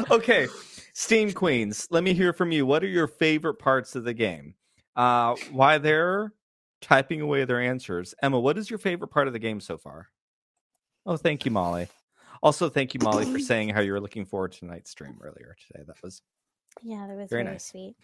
Okay, 0.10 0.48
Steam 0.94 1.32
Queens. 1.32 1.88
Let 1.92 2.04
me 2.04 2.14
hear 2.14 2.34
from 2.34 2.52
you. 2.52 2.66
What 2.66 2.84
are 2.84 2.88
your 2.88 3.08
favorite 3.08 3.56
parts 3.56 3.96
of 3.96 4.04
the 4.04 4.14
game? 4.14 4.56
Uh, 4.96 5.36
why 5.52 5.78
they're 5.78 6.34
typing 6.82 7.22
away 7.22 7.46
their 7.46 7.62
answers. 7.62 8.14
Emma, 8.22 8.40
what 8.40 8.58
is 8.58 8.70
your 8.70 8.80
favorite 8.80 9.10
part 9.10 9.28
of 9.28 9.34
the 9.34 9.40
game 9.40 9.60
so 9.62 9.78
far? 9.78 10.08
Oh, 11.06 11.16
thank 11.16 11.46
you, 11.46 11.52
Molly. 11.52 11.88
Also, 12.44 12.70
thank 12.70 12.94
you, 12.96 13.00
Molly, 13.04 13.26
for 13.26 13.38
saying 13.40 13.70
how 13.70 13.82
you 13.82 13.92
were 13.94 14.00
looking 14.02 14.26
forward 14.26 14.52
to 14.54 14.60
tonight's 14.60 14.90
stream 14.90 15.18
earlier 15.22 15.56
today. 15.68 15.84
That 15.86 16.02
was 16.04 16.22
Yeah, 16.82 17.08
that 17.08 17.16
was 17.16 17.30
Very 17.30 17.44
very, 17.44 17.54
nice. 17.56 17.66
sweet. 17.66 17.96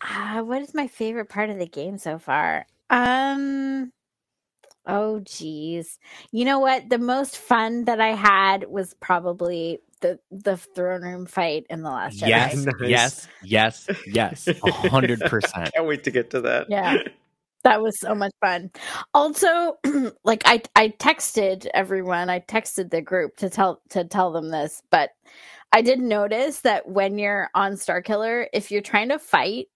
Uh, 0.00 0.42
what 0.42 0.62
is 0.62 0.74
my 0.74 0.86
favorite 0.86 1.28
part 1.28 1.50
of 1.50 1.58
the 1.58 1.66
game 1.66 1.98
so 1.98 2.18
far? 2.18 2.66
Um, 2.90 3.92
oh 4.86 5.20
geez, 5.20 5.98
you 6.30 6.44
know 6.44 6.58
what? 6.58 6.88
The 6.90 6.98
most 6.98 7.38
fun 7.38 7.84
that 7.84 8.00
I 8.00 8.14
had 8.14 8.68
was 8.68 8.94
probably 9.00 9.80
the 10.00 10.18
the 10.30 10.56
throne 10.56 11.02
room 11.02 11.26
fight 11.26 11.66
in 11.70 11.82
the 11.82 11.90
last 11.90 12.20
Jedi. 12.20 12.28
yes, 12.28 12.66
Nice. 12.66 12.76
yes, 12.90 13.28
yes, 13.42 13.88
yes, 14.06 14.48
a 14.62 14.70
hundred 14.88 15.20
percent. 15.20 15.72
Can't 15.74 15.86
wait 15.86 16.04
to 16.04 16.10
get 16.10 16.30
to 16.30 16.40
that. 16.42 16.68
Yeah. 16.70 16.98
That 17.62 17.80
was 17.80 17.98
so 17.98 18.14
much 18.14 18.32
fun. 18.42 18.70
Also, 19.14 19.78
like 20.22 20.42
I 20.44 20.60
I 20.76 20.88
texted 20.98 21.66
everyone, 21.72 22.28
I 22.28 22.40
texted 22.40 22.90
the 22.90 23.00
group 23.00 23.38
to 23.38 23.48
tell 23.48 23.80
to 23.88 24.04
tell 24.04 24.32
them 24.32 24.50
this, 24.50 24.82
but 24.90 25.12
I 25.74 25.82
did 25.82 25.98
notice 26.00 26.60
that 26.60 26.88
when 26.88 27.18
you're 27.18 27.50
on 27.56 27.76
Star 27.76 28.00
Killer, 28.00 28.48
if 28.52 28.70
you're 28.70 28.80
trying 28.80 29.08
to 29.08 29.18
fight 29.18 29.66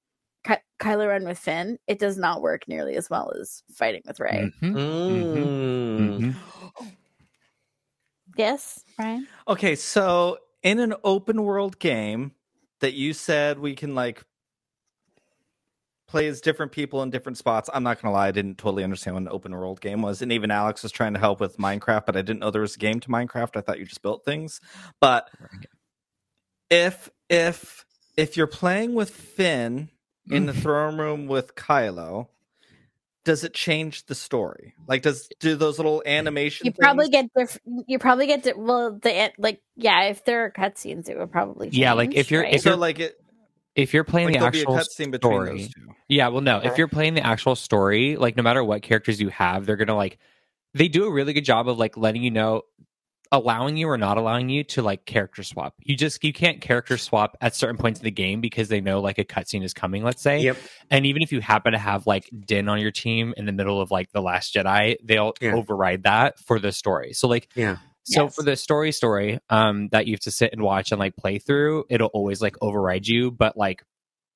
Ky- 0.47 0.55
Kylo 0.81 1.09
Ren 1.09 1.25
with 1.25 1.41
Finn, 1.41 1.77
it 1.89 1.99
does 1.99 2.17
not 2.17 2.41
work 2.41 2.69
nearly 2.69 2.97
as 2.97 3.11
well 3.11 3.33
as 3.41 3.65
fighting 3.73 4.03
with 4.07 4.21
Rey. 4.21 4.53
Mhm, 4.63 4.75
Mm. 5.11 5.59
mhm. 5.99 6.37
Yes, 8.37 8.85
Brian. 8.97 9.27
Okay, 9.49 9.75
so 9.75 10.39
in 10.63 10.79
an 10.79 10.95
open 11.05 11.43
world 11.45 11.81
game 11.81 12.33
that 12.81 12.95
you 12.95 13.13
said 13.15 13.59
we 13.59 13.75
can 13.75 13.97
like 13.97 14.23
play 16.09 16.29
as 16.29 16.41
different 16.41 16.73
people 16.73 17.03
in 17.03 17.11
different 17.11 17.39
spots. 17.39 17.71
I'm 17.75 17.83
not 17.83 18.01
gonna 18.01 18.15
lie, 18.15 18.29
I 18.29 18.33
didn't 18.33 18.59
totally 18.59 18.85
understand 18.85 19.15
what 19.17 19.23
an 19.23 19.29
open 19.31 19.53
world 19.53 19.81
game 19.81 20.03
was. 20.03 20.23
And 20.23 20.33
even 20.33 20.51
Alex 20.53 20.83
was 20.85 20.93
trying 20.93 21.15
to 21.15 21.21
help 21.21 21.41
with 21.41 21.59
Minecraft, 21.59 22.07
but 22.07 22.17
I 22.17 22.23
didn't 22.23 22.41
know 22.41 22.51
there 22.51 22.63
was 22.63 22.77
a 22.77 22.81
game 22.81 23.01
to 23.01 23.09
Minecraft. 23.09 23.57
I 23.57 23.61
thought 23.63 23.79
you 23.81 23.87
just 23.87 24.03
built 24.03 24.25
things. 24.25 24.61
But 25.01 25.29
Right. 25.41 25.67
If 26.71 27.11
if 27.29 27.85
if 28.17 28.37
you're 28.37 28.47
playing 28.47 28.95
with 28.95 29.11
Finn 29.11 29.91
in 30.31 30.47
the 30.47 30.53
mm-hmm. 30.53 30.61
throne 30.61 30.99
room 30.99 31.27
with 31.27 31.55
Kylo, 31.55 32.29
does 33.25 33.45
it 33.45 33.55
change 33.55 34.07
the 34.07 34.15
story? 34.15 34.75
Like 34.87 35.03
does 35.03 35.29
do 35.41 35.55
those 35.57 35.79
little 35.79 36.03
animation 36.07 36.67
You 36.67 36.73
probably 36.73 37.09
things- 37.11 37.31
get 37.35 37.49
diff- 37.49 37.85
you 37.87 37.99
probably 37.99 38.27
get 38.27 38.43
di- 38.43 38.53
well 38.57 38.99
the 39.01 39.33
like 39.39 39.61
yeah, 39.77 40.05
if 40.05 40.25
there 40.25 40.45
are 40.45 40.51
cutscenes 40.51 41.09
it 41.09 41.19
would 41.19 41.31
probably 41.33 41.69
Yeah, 41.73 41.93
like, 41.95 42.15
if 42.15 42.31
you're- 42.31 42.45
right? 42.45 42.55
if 42.55 42.63
so 42.63 42.71
you're- 42.71 42.81
like 42.81 42.99
it 43.01 43.21
If 43.75 43.95
you're 43.95 44.05
playing 44.05 44.29
like 44.29 44.35
the 44.35 44.39
there'll 44.41 44.53
be 44.53 44.59
a 44.59 44.63
actual 44.63 44.77
cutscene 44.77 45.11
between 45.11 45.33
story, 45.33 45.59
those 45.63 45.69
two. 45.75 45.89
Yeah, 46.09 46.29
well, 46.29 46.41
no. 46.41 46.59
If 46.59 46.79
you're 46.79 46.89
playing 46.89 47.15
the 47.15 47.25
actual 47.25 47.55
story, 47.55 48.17
like 48.17 48.37
no 48.37 48.43
matter 48.43 48.65
what 48.65 48.83
characters 48.83 49.21
you 49.21 49.29
have, 49.29 49.67
they're 49.67 49.77
gonna 49.77 49.95
like 49.95 50.19
they 50.75 50.89
do 50.89 51.05
a 51.05 51.11
really 51.13 51.33
good 51.33 51.45
job 51.45 51.69
of 51.69 51.79
like 51.79 51.97
letting 51.97 52.23
you 52.23 52.31
know 52.31 52.63
allowing 53.31 53.77
you 53.77 53.89
or 53.89 53.99
not 53.99 54.17
allowing 54.17 54.49
you 54.49 54.65
to 54.65 54.83
like 54.83 55.05
character 55.05 55.43
swap. 55.43 55.75
You 55.83 55.97
just 55.97 56.23
you 56.25 56.33
can't 56.33 56.61
character 56.61 56.97
swap 56.97 57.37
at 57.41 57.55
certain 57.55 57.77
points 57.77 58.01
in 58.01 58.05
the 58.05 58.11
game 58.11 58.41
because 58.41 58.69
they 58.69 58.81
know 58.81 59.01
like 59.01 59.19
a 59.19 59.25
cutscene 59.25 59.63
is 59.63 59.75
coming, 59.75 60.03
let's 60.03 60.23
say. 60.23 60.41
Yep. 60.41 60.57
And 60.91 61.07
even 61.07 61.23
if 61.23 61.33
you 61.33 61.41
happen 61.41 61.73
to 61.73 61.79
have 61.79 62.07
like 62.07 62.31
Din 62.47 62.69
on 62.69 62.81
your 62.81 62.91
team 62.91 63.35
in 63.37 63.47
the 63.47 63.53
middle 63.53 63.81
of 63.81 63.91
like 63.91 64.11
the 64.13 64.23
last 64.23 64.55
Jedi, 64.55 64.97
they'll 65.05 65.35
Yeah. 65.41 65.55
override 65.55 66.05
that 66.05 66.39
for 66.39 66.59
the 66.59 66.73
story. 66.73 67.13
So 67.13 67.29
like 67.29 67.49
Yeah. 67.55 67.77
so 68.05 68.25
Yes. 68.25 68.35
for 68.35 68.43
the 68.43 68.57
story 68.57 68.93
story 68.93 69.39
um 69.51 69.89
that 69.89 70.07
you 70.07 70.15
have 70.15 70.21
to 70.21 70.31
sit 70.31 70.53
and 70.53 70.63
watch 70.63 70.93
and 70.93 70.99
like 70.99 71.17
play 71.17 71.39
through, 71.39 71.85
it'll 71.91 72.09
always 72.09 72.41
like 72.41 72.57
override 72.63 73.07
you, 73.07 73.31
but 73.31 73.57
like 73.57 73.83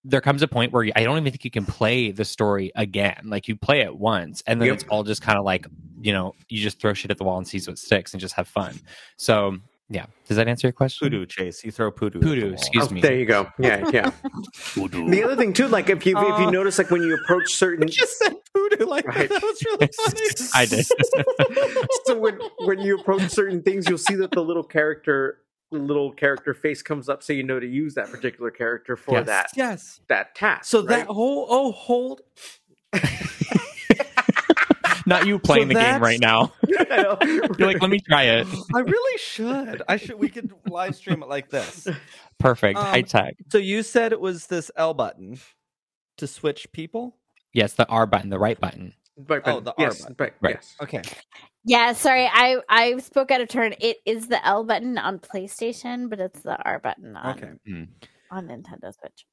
there 0.05 0.21
comes 0.21 0.43
a 0.43 0.49
point 0.49 0.73
where 0.73 0.89
I 0.97 1.05
don't 1.05 1.17
even 1.19 1.31
think 1.31 1.45
you 1.45 1.51
can 1.51 1.65
play 1.65 2.11
the 2.11 2.25
story 2.25 2.73
again. 2.75 3.21
Like 3.25 3.47
you 3.49 3.57
play 3.57 3.81
it 3.83 3.97
once 3.97 4.43
and 4.47 4.61
then 4.61 4.67
Yep. 4.69 4.75
it's 4.75 4.85
all 4.89 5.05
just 5.05 5.23
kind 5.23 5.39
of 5.39 5.45
like, 5.45 5.67
you 6.01 6.13
know, 6.13 6.35
you 6.49 6.61
just 6.61 6.81
throw 6.81 6.93
shit 6.93 7.11
at 7.11 7.19
the 7.19 7.25
wall 7.25 7.39
and 7.39 7.47
sees 7.47 7.69
what 7.69 7.79
sticks 7.79 8.13
and 8.13 8.21
just 8.21 8.35
have 8.35 8.49
fun. 8.49 8.79
So, 9.17 9.59
yeah. 9.89 10.07
Does 10.27 10.39
that 10.39 10.49
answer 10.49 10.67
your 10.69 10.73
question? 10.73 11.05
Poodoo 11.07 11.27
chase. 11.27 11.63
You 11.65 11.71
throw 11.71 11.91
poodoo. 11.91 12.19
at 12.19 12.25
Poodoo, 12.25 12.45
wall. 12.47 12.53
excuse 12.55 12.87
Oh, 12.91 12.95
me. 12.95 13.01
there 13.01 13.15
you 13.17 13.27
go. 13.27 13.49
Yeah, 13.59 13.89
yeah. 13.93 14.11
the 14.75 15.23
other 15.25 15.37
thing 15.37 15.53
too, 15.53 15.69
like 15.69 15.89
if 15.91 16.05
you 16.07 16.17
if 16.17 16.39
you 16.41 16.47
Uh, 16.47 16.51
notice, 16.51 16.79
like 16.79 16.91
when 16.91 17.03
you 17.03 17.15
approach 17.15 17.53
certain, 17.55 17.87
You 17.89 17.93
just 17.93 18.19
said 18.19 18.35
poodoo 18.55 18.87
like 18.87 19.07
Right. 19.07 19.29
that. 19.29 19.41
That 19.41 19.43
was 19.43 19.63
really 19.65 19.89
funny. 20.05 20.51
I 20.55 20.67
did. 20.67 20.87
so 22.07 22.19
when 22.19 22.39
when 22.65 22.79
you 22.81 22.99
approach 22.99 23.29
certain 23.31 23.63
things, 23.63 23.89
you'll 23.89 23.99
see 23.99 24.15
that 24.17 24.31
the 24.33 24.43
little 24.43 24.65
character, 24.65 25.39
the 25.52 25.52
little 25.73 26.13
character 26.13 26.55
face 26.55 26.83
comes 26.83 27.09
up, 27.09 27.23
so 27.23 27.33
you 27.33 27.43
know 27.43 27.59
to 27.59 27.67
use 27.67 27.95
that 27.95 28.11
particular 28.11 28.51
character 28.51 28.97
for 28.97 29.15
Yes. 29.15 29.27
that 29.27 29.51
yes. 29.57 30.01
that 30.09 30.35
task. 30.35 30.67
So 30.67 30.81
right? 30.81 30.89
that 30.89 31.07
whole 31.07 31.47
oh 31.49 31.73
hold 31.73 32.23
Not 35.07 35.27
you 35.27 35.39
playing 35.39 35.69
the 35.69 35.75
game 35.75 36.01
right 36.01 36.21
now. 36.21 36.53
You're 36.69 37.67
like, 37.67 37.81
let 37.81 37.91
me 37.91 37.99
try 37.99 38.25
it. 38.25 38.47
I 38.75 38.81
really 38.81 39.19
should. 39.19 39.83
I 39.89 39.97
should. 39.97 40.19
We 40.19 40.29
could 40.29 40.53
live 40.69 40.95
stream 40.95 41.23
it 41.23 41.29
like 41.29 41.51
this. 41.51 41.89
Perfect. 42.39 42.79
Um, 42.79 42.87
High 42.87 43.03
tech. 43.03 43.35
So 43.51 43.59
you 43.59 43.83
said 43.83 44.13
it 44.13 44.21
was 44.21 44.47
this 44.47 44.71
L 44.77 44.95
button 44.95 45.41
to 46.19 46.27
switch 46.27 46.71
people. 46.73 47.17
Yes, 47.53 47.75
the 47.75 47.87
R 47.89 48.07
button, 48.07 48.31
the 48.31 48.39
right 48.39 48.59
button. 48.59 48.95
Right, 49.17 49.43
Oh, 49.45 49.61
but- 49.61 49.77
the 49.77 49.83
R 49.83 49.89
button. 49.91 50.17
right, 50.19 50.33
Right. 50.41 50.55
yes. 50.57 50.77
Okay. 50.83 51.03
Yeah, 51.65 51.93
sorry, 51.93 52.27
I 52.33 52.61
I 52.69 52.99
spoke 52.99 53.31
out 53.31 53.41
of 53.41 53.49
turn. 53.49 53.75
It 53.81 53.99
is 54.07 54.27
the 54.29 54.45
L 54.45 54.65
button 54.65 54.99
on 54.99 55.19
PlayStation, 55.21 56.09
but 56.11 56.19
it's 56.19 56.41
the 56.41 56.57
R 56.63 56.79
button 56.79 57.17
on 57.17 57.39
Okay. 57.39 57.53
Hmm. 57.67 57.85
on 58.31 58.49
Nintendo 58.49 58.93
Switch. 58.99 59.27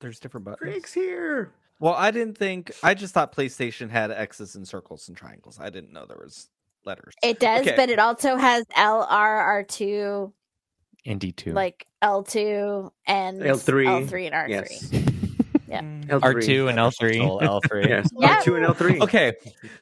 There's 0.00 0.18
different 0.18 0.44
buttons. 0.44 0.60
Greg's 0.70 0.92
here. 0.92 1.52
Well, 1.78 1.94
I 1.94 2.10
didn't 2.12 2.38
think. 2.38 2.70
I 2.82 2.94
just 2.94 3.12
thought 3.12 3.34
PlayStation 3.34 3.90
had 3.90 4.10
X's 4.12 4.54
and 4.54 4.66
circles 4.66 5.08
and 5.08 5.16
triangles. 5.16 5.58
I 5.60 5.68
didn't 5.68 5.92
know 5.92 6.06
there 6.06 6.16
was 6.16 6.48
letters. 6.84 7.14
It 7.22 7.38
does, 7.40 7.62
Okay. 7.66 7.76
but 7.76 7.90
it 7.90 7.98
also 7.98 8.36
has 8.36 8.64
L 8.76 9.02
R 9.08 9.36
R 9.40 9.62
two, 9.64 10.32
And 11.04 11.20
D2. 11.20 11.52
like 11.52 11.86
L 12.00 12.22
two 12.22 12.92
and 13.06 13.40
L3, 13.42 13.86
L 13.88 14.06
three 14.06 14.26
and 14.26 14.34
R 14.34 14.46
three. 14.46 14.54
Yes. 14.54 14.90
Yeah. 15.72 15.80
Mm. 15.80 16.04
R2 16.20 16.68
and 16.68 16.78
L3. 16.78 17.42
L 17.42 17.60
three. 17.66 17.88
Yes. 17.88 18.08
Yeah. 18.18 18.40
R2 18.42 18.56
and 18.56 18.66
L3. 18.66 19.00
Okay. 19.02 19.32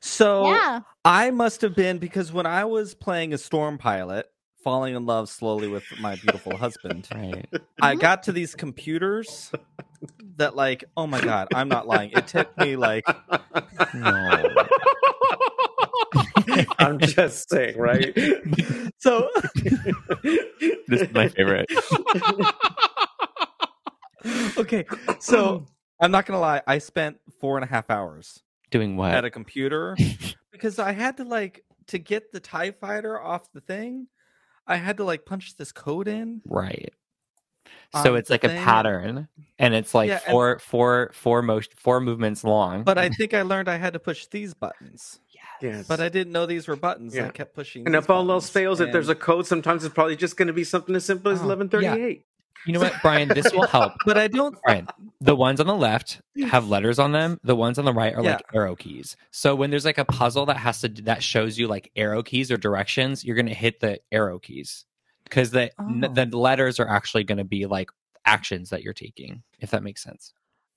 So 0.00 0.46
Yeah, 0.46 0.80
I 1.04 1.30
must 1.32 1.62
have 1.62 1.74
been 1.74 1.98
because 1.98 2.32
when 2.32 2.46
I 2.46 2.64
was 2.64 2.94
playing 2.94 3.32
a 3.34 3.38
storm 3.38 3.76
pilot, 3.76 4.26
falling 4.62 4.94
in 4.94 5.04
love 5.04 5.28
slowly 5.28 5.66
with 5.68 5.82
my 6.00 6.14
beautiful 6.16 6.56
husband, 6.56 7.08
Right. 7.12 7.44
I 7.82 7.96
got 7.96 8.22
to 8.24 8.32
these 8.32 8.54
computers 8.54 9.50
that, 10.36 10.54
like, 10.54 10.84
oh 10.96 11.06
my 11.08 11.20
god, 11.20 11.48
I'm 11.54 11.68
not 11.68 11.86
lying. 11.88 12.10
It 12.12 12.26
took 12.28 12.56
me 12.58 12.76
like 12.76 13.04
No. 13.94 14.48
I'm 16.78 16.98
just 17.00 17.48
saying, 17.50 17.78
right? 17.78 18.16
so. 18.98 19.28
This 20.88 21.02
is 21.02 21.12
my 21.12 21.28
favorite. 21.28 21.66
okay, 24.58 24.84
so 25.20 25.66
I'm 26.00 26.10
not 26.10 26.26
gonna 26.26 26.40
lie. 26.40 26.62
I 26.66 26.78
spent 26.78 27.18
four 27.40 27.56
and 27.56 27.64
a 27.64 27.68
half 27.68 27.90
hours 27.90 28.42
Doing 28.70 28.96
what? 28.96 29.12
at 29.12 29.24
a 29.24 29.30
computer 29.30 29.96
because 30.52 30.78
I 30.78 30.92
had 30.92 31.16
to 31.18 31.24
like 31.24 31.64
to 31.88 31.98
get 31.98 32.32
the 32.32 32.40
Tie 32.40 32.70
Fighter 32.72 33.20
off 33.20 33.52
the 33.52 33.60
thing. 33.60 34.06
I 34.66 34.76
had 34.76 34.98
to 34.98 35.04
like 35.04 35.24
punch 35.26 35.56
this 35.56 35.72
code 35.72 36.08
in. 36.08 36.42
Right. 36.46 36.92
So 38.02 38.14
it's 38.14 38.28
the 38.28 38.34
like 38.34 38.44
a 38.44 38.48
pattern, 38.48 39.26
and 39.58 39.74
it's 39.74 39.94
like 39.94 40.08
Yeah, 40.08 40.20
and- 40.24 40.30
four, 40.32 40.58
four, 40.60 41.10
four 41.12 41.42
motion, 41.42 41.72
four 41.76 42.00
movements 42.00 42.44
long. 42.44 42.84
But 42.84 42.98
I 42.98 43.08
think 43.18 43.34
I 43.34 43.42
learned 43.42 43.68
I 43.68 43.76
had 43.76 43.94
to 43.94 43.98
push 43.98 44.26
these 44.26 44.54
buttons. 44.54 45.18
Yes. 45.60 45.86
But 45.86 46.00
I 46.00 46.08
didn't 46.08 46.32
know 46.32 46.46
these 46.46 46.68
were 46.68 46.76
buttons. 46.76 47.14
Yeah. 47.14 47.26
I 47.26 47.30
kept 47.30 47.54
pushing. 47.54 47.84
and 47.84 47.94
these 47.94 48.04
if 48.04 48.08
all 48.10 48.20
else 48.30 48.44
buttons, 48.44 48.50
fails, 48.50 48.80
if 48.80 48.92
there's 48.92 49.08
a 49.10 49.14
code, 49.14 49.46
sometimes 49.46 49.84
it's 49.84 49.92
probably 49.94 50.16
just 50.16 50.36
going 50.38 50.46
to 50.46 50.54
be 50.54 50.64
something 50.64 50.94
as 50.94 51.04
simple 51.04 51.30
as 51.32 51.40
Oh, 51.40 51.48
1138. 51.48 52.24
You 52.66 52.72
know 52.72 52.80
what, 52.80 52.94
Brian? 53.02 53.28
This 53.28 53.52
will 53.52 53.66
help. 53.66 53.92
but 54.04 54.18
I 54.18 54.28
don't. 54.28 54.56
Brian, 54.62 54.86
the 55.20 55.34
ones 55.36 55.60
on 55.60 55.66
the 55.66 55.74
left 55.76 56.20
have 56.48 56.68
letters 56.68 56.98
on 56.98 57.12
them. 57.12 57.38
The 57.42 57.56
ones 57.56 57.78
on 57.78 57.84
the 57.84 57.92
right 57.92 58.14
are 58.14 58.22
like 58.22 58.44
arrow 58.54 58.76
keys. 58.76 59.16
So 59.30 59.54
when 59.54 59.70
there's 59.70 59.84
like 59.84 59.98
a 59.98 60.04
puzzle 60.04 60.46
that 60.46 60.56
has 60.58 60.80
to 60.82 60.88
that 61.04 61.22
shows 61.22 61.58
you 61.58 61.68
like 61.68 61.90
arrow 61.96 62.22
keys 62.22 62.50
or 62.50 62.56
directions, 62.56 63.24
you're 63.24 63.36
gonna 63.36 63.54
hit 63.54 63.80
the 63.80 64.00
arrow 64.12 64.38
keys 64.38 64.84
because 65.24 65.50
the 65.50 65.70
n- 65.80 66.04
Oh. 66.08 66.12
the 66.12 66.26
letters 66.36 66.78
are 66.80 66.88
actually 66.88 67.24
gonna 67.24 67.44
be 67.44 67.66
like 67.66 67.90
actions 68.26 68.70
that 68.70 68.82
you're 68.82 68.92
taking. 68.94 69.42
If 69.60 69.70
that 69.70 69.82
makes 69.82 70.02
sense. 70.02 70.32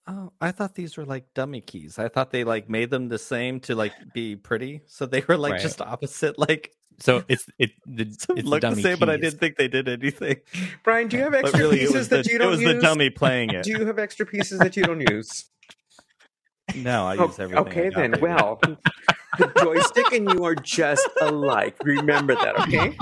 Oh, 0.05 0.33
I 0.41 0.51
thought 0.51 0.75
these 0.75 0.97
were 0.97 1.05
like 1.05 1.33
dummy 1.33 1.61
keys. 1.61 1.97
I 1.97 2.09
thought 2.09 2.31
they 2.31 2.43
like 2.43 2.69
made 2.69 2.89
them 2.89 3.07
the 3.07 3.17
same 3.17 3.59
to 3.61 3.75
like 3.75 3.93
be 4.13 4.35
pretty. 4.35 4.81
So 4.87 5.05
they 5.05 5.23
were 5.27 5.37
like 5.37 5.53
Right. 5.53 5.61
just 5.61 5.81
opposite. 5.81 6.37
Like 6.37 6.73
So 6.99 7.23
it's 7.29 7.45
it 7.57 7.71
the 7.85 8.13
so 8.19 8.33
it's 8.35 8.45
look 8.47 8.61
the 8.61 8.69
dummy 8.69 8.81
same, 8.81 8.99
but 8.99 9.09
I 9.09 9.17
didn't 9.17 9.39
think 9.39 9.55
they 9.57 9.67
did 9.69 9.87
anything. 9.87 10.37
Brian, 10.83 11.07
do 11.07 11.17
you 11.17 11.23
have 11.27 11.33
extra 11.33 11.57
really, 11.59 11.79
pieces 11.79 11.93
was 11.93 12.09
the, 12.09 12.17
that 12.17 12.27
you 12.27 12.37
don't 12.37 12.51
use? 12.51 12.61
It 12.61 12.65
was 12.65 12.73
use? 12.73 12.81
the 12.81 12.87
dummy 12.87 13.09
playing 13.09 13.49
it. 13.51 13.63
Do 13.63 13.71
you 13.71 13.85
have 13.85 13.97
extra 13.97 14.25
pieces 14.25 14.59
that 14.59 14.75
you 14.75 14.83
don't 14.83 15.01
use? 15.01 15.45
No, 16.75 17.05
I 17.07 17.13
Oh, 17.15 17.27
use 17.27 17.39
everything. 17.39 17.67
Okay, 17.67 17.89
then. 17.89 18.19
Well, 18.19 18.59
the 19.37 19.47
joystick 19.59 20.11
and 20.11 20.29
you 20.31 20.43
are 20.43 20.55
just 20.55 21.07
alike. 21.21 21.77
Remember 21.83 22.35
that, 22.35 22.55
okay? 22.61 22.97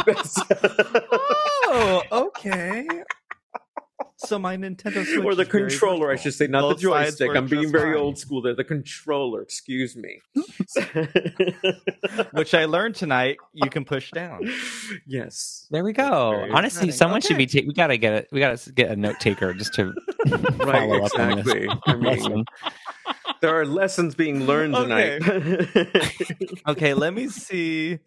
oh, 1.67 2.03
okay. 2.11 2.87
So 4.31 4.39
my 4.39 4.55
Nintendo 4.55 5.03
Switch 5.13 5.25
or 5.25 5.35
the 5.35 5.41
is 5.41 5.47
very 5.49 5.69
controller, 5.69 6.09
I 6.09 6.15
should 6.15 6.33
say, 6.33 6.47
not 6.47 6.61
the 6.61 6.67
Both 6.75 6.81
sides 6.83 7.17
joystick. 7.17 7.35
I'm 7.35 7.47
being 7.47 7.69
very 7.69 7.95
fine. 7.95 8.01
old 8.01 8.17
school 8.17 8.41
there. 8.41 8.55
The 8.55 8.63
controller, 8.63 9.41
excuse 9.41 9.97
me. 9.97 10.21
which 12.31 12.53
I 12.53 12.63
learned 12.63 12.95
tonight. 12.95 13.39
You 13.53 13.69
can 13.69 13.83
push 13.83 14.09
down. 14.11 14.49
yes. 15.05 15.67
There 15.69 15.83
we 15.83 15.91
go. 15.91 16.47
Honestly, 16.53 16.87
exciting. 16.87 16.91
someone 16.93 17.19
should 17.19 17.35
be. 17.37 17.45
Ta- 17.45 17.67
we 17.67 17.73
gotta 17.73 17.97
get 17.97 18.13
it. 18.13 18.27
We 18.31 18.39
gotta 18.39 18.71
get 18.71 18.89
a 18.89 18.95
note 18.95 19.19
taker 19.19 19.53
just 19.53 19.73
to 19.73 19.93
Right, 20.27 20.57
follow 20.59 21.03
up 21.03 21.11
on 21.19 21.43
this. 21.43 21.47
exactly. 21.53 21.67
I 21.87 21.95
mean, 21.97 22.45
there 23.41 23.59
are 23.59 23.65
lessons 23.65 24.15
being 24.15 24.45
learned 24.45 24.75
Okay. 24.75 25.19
tonight. 25.19 26.61
Okay, 26.69 26.93
let 26.93 27.13
me 27.13 27.27
see. 27.27 27.99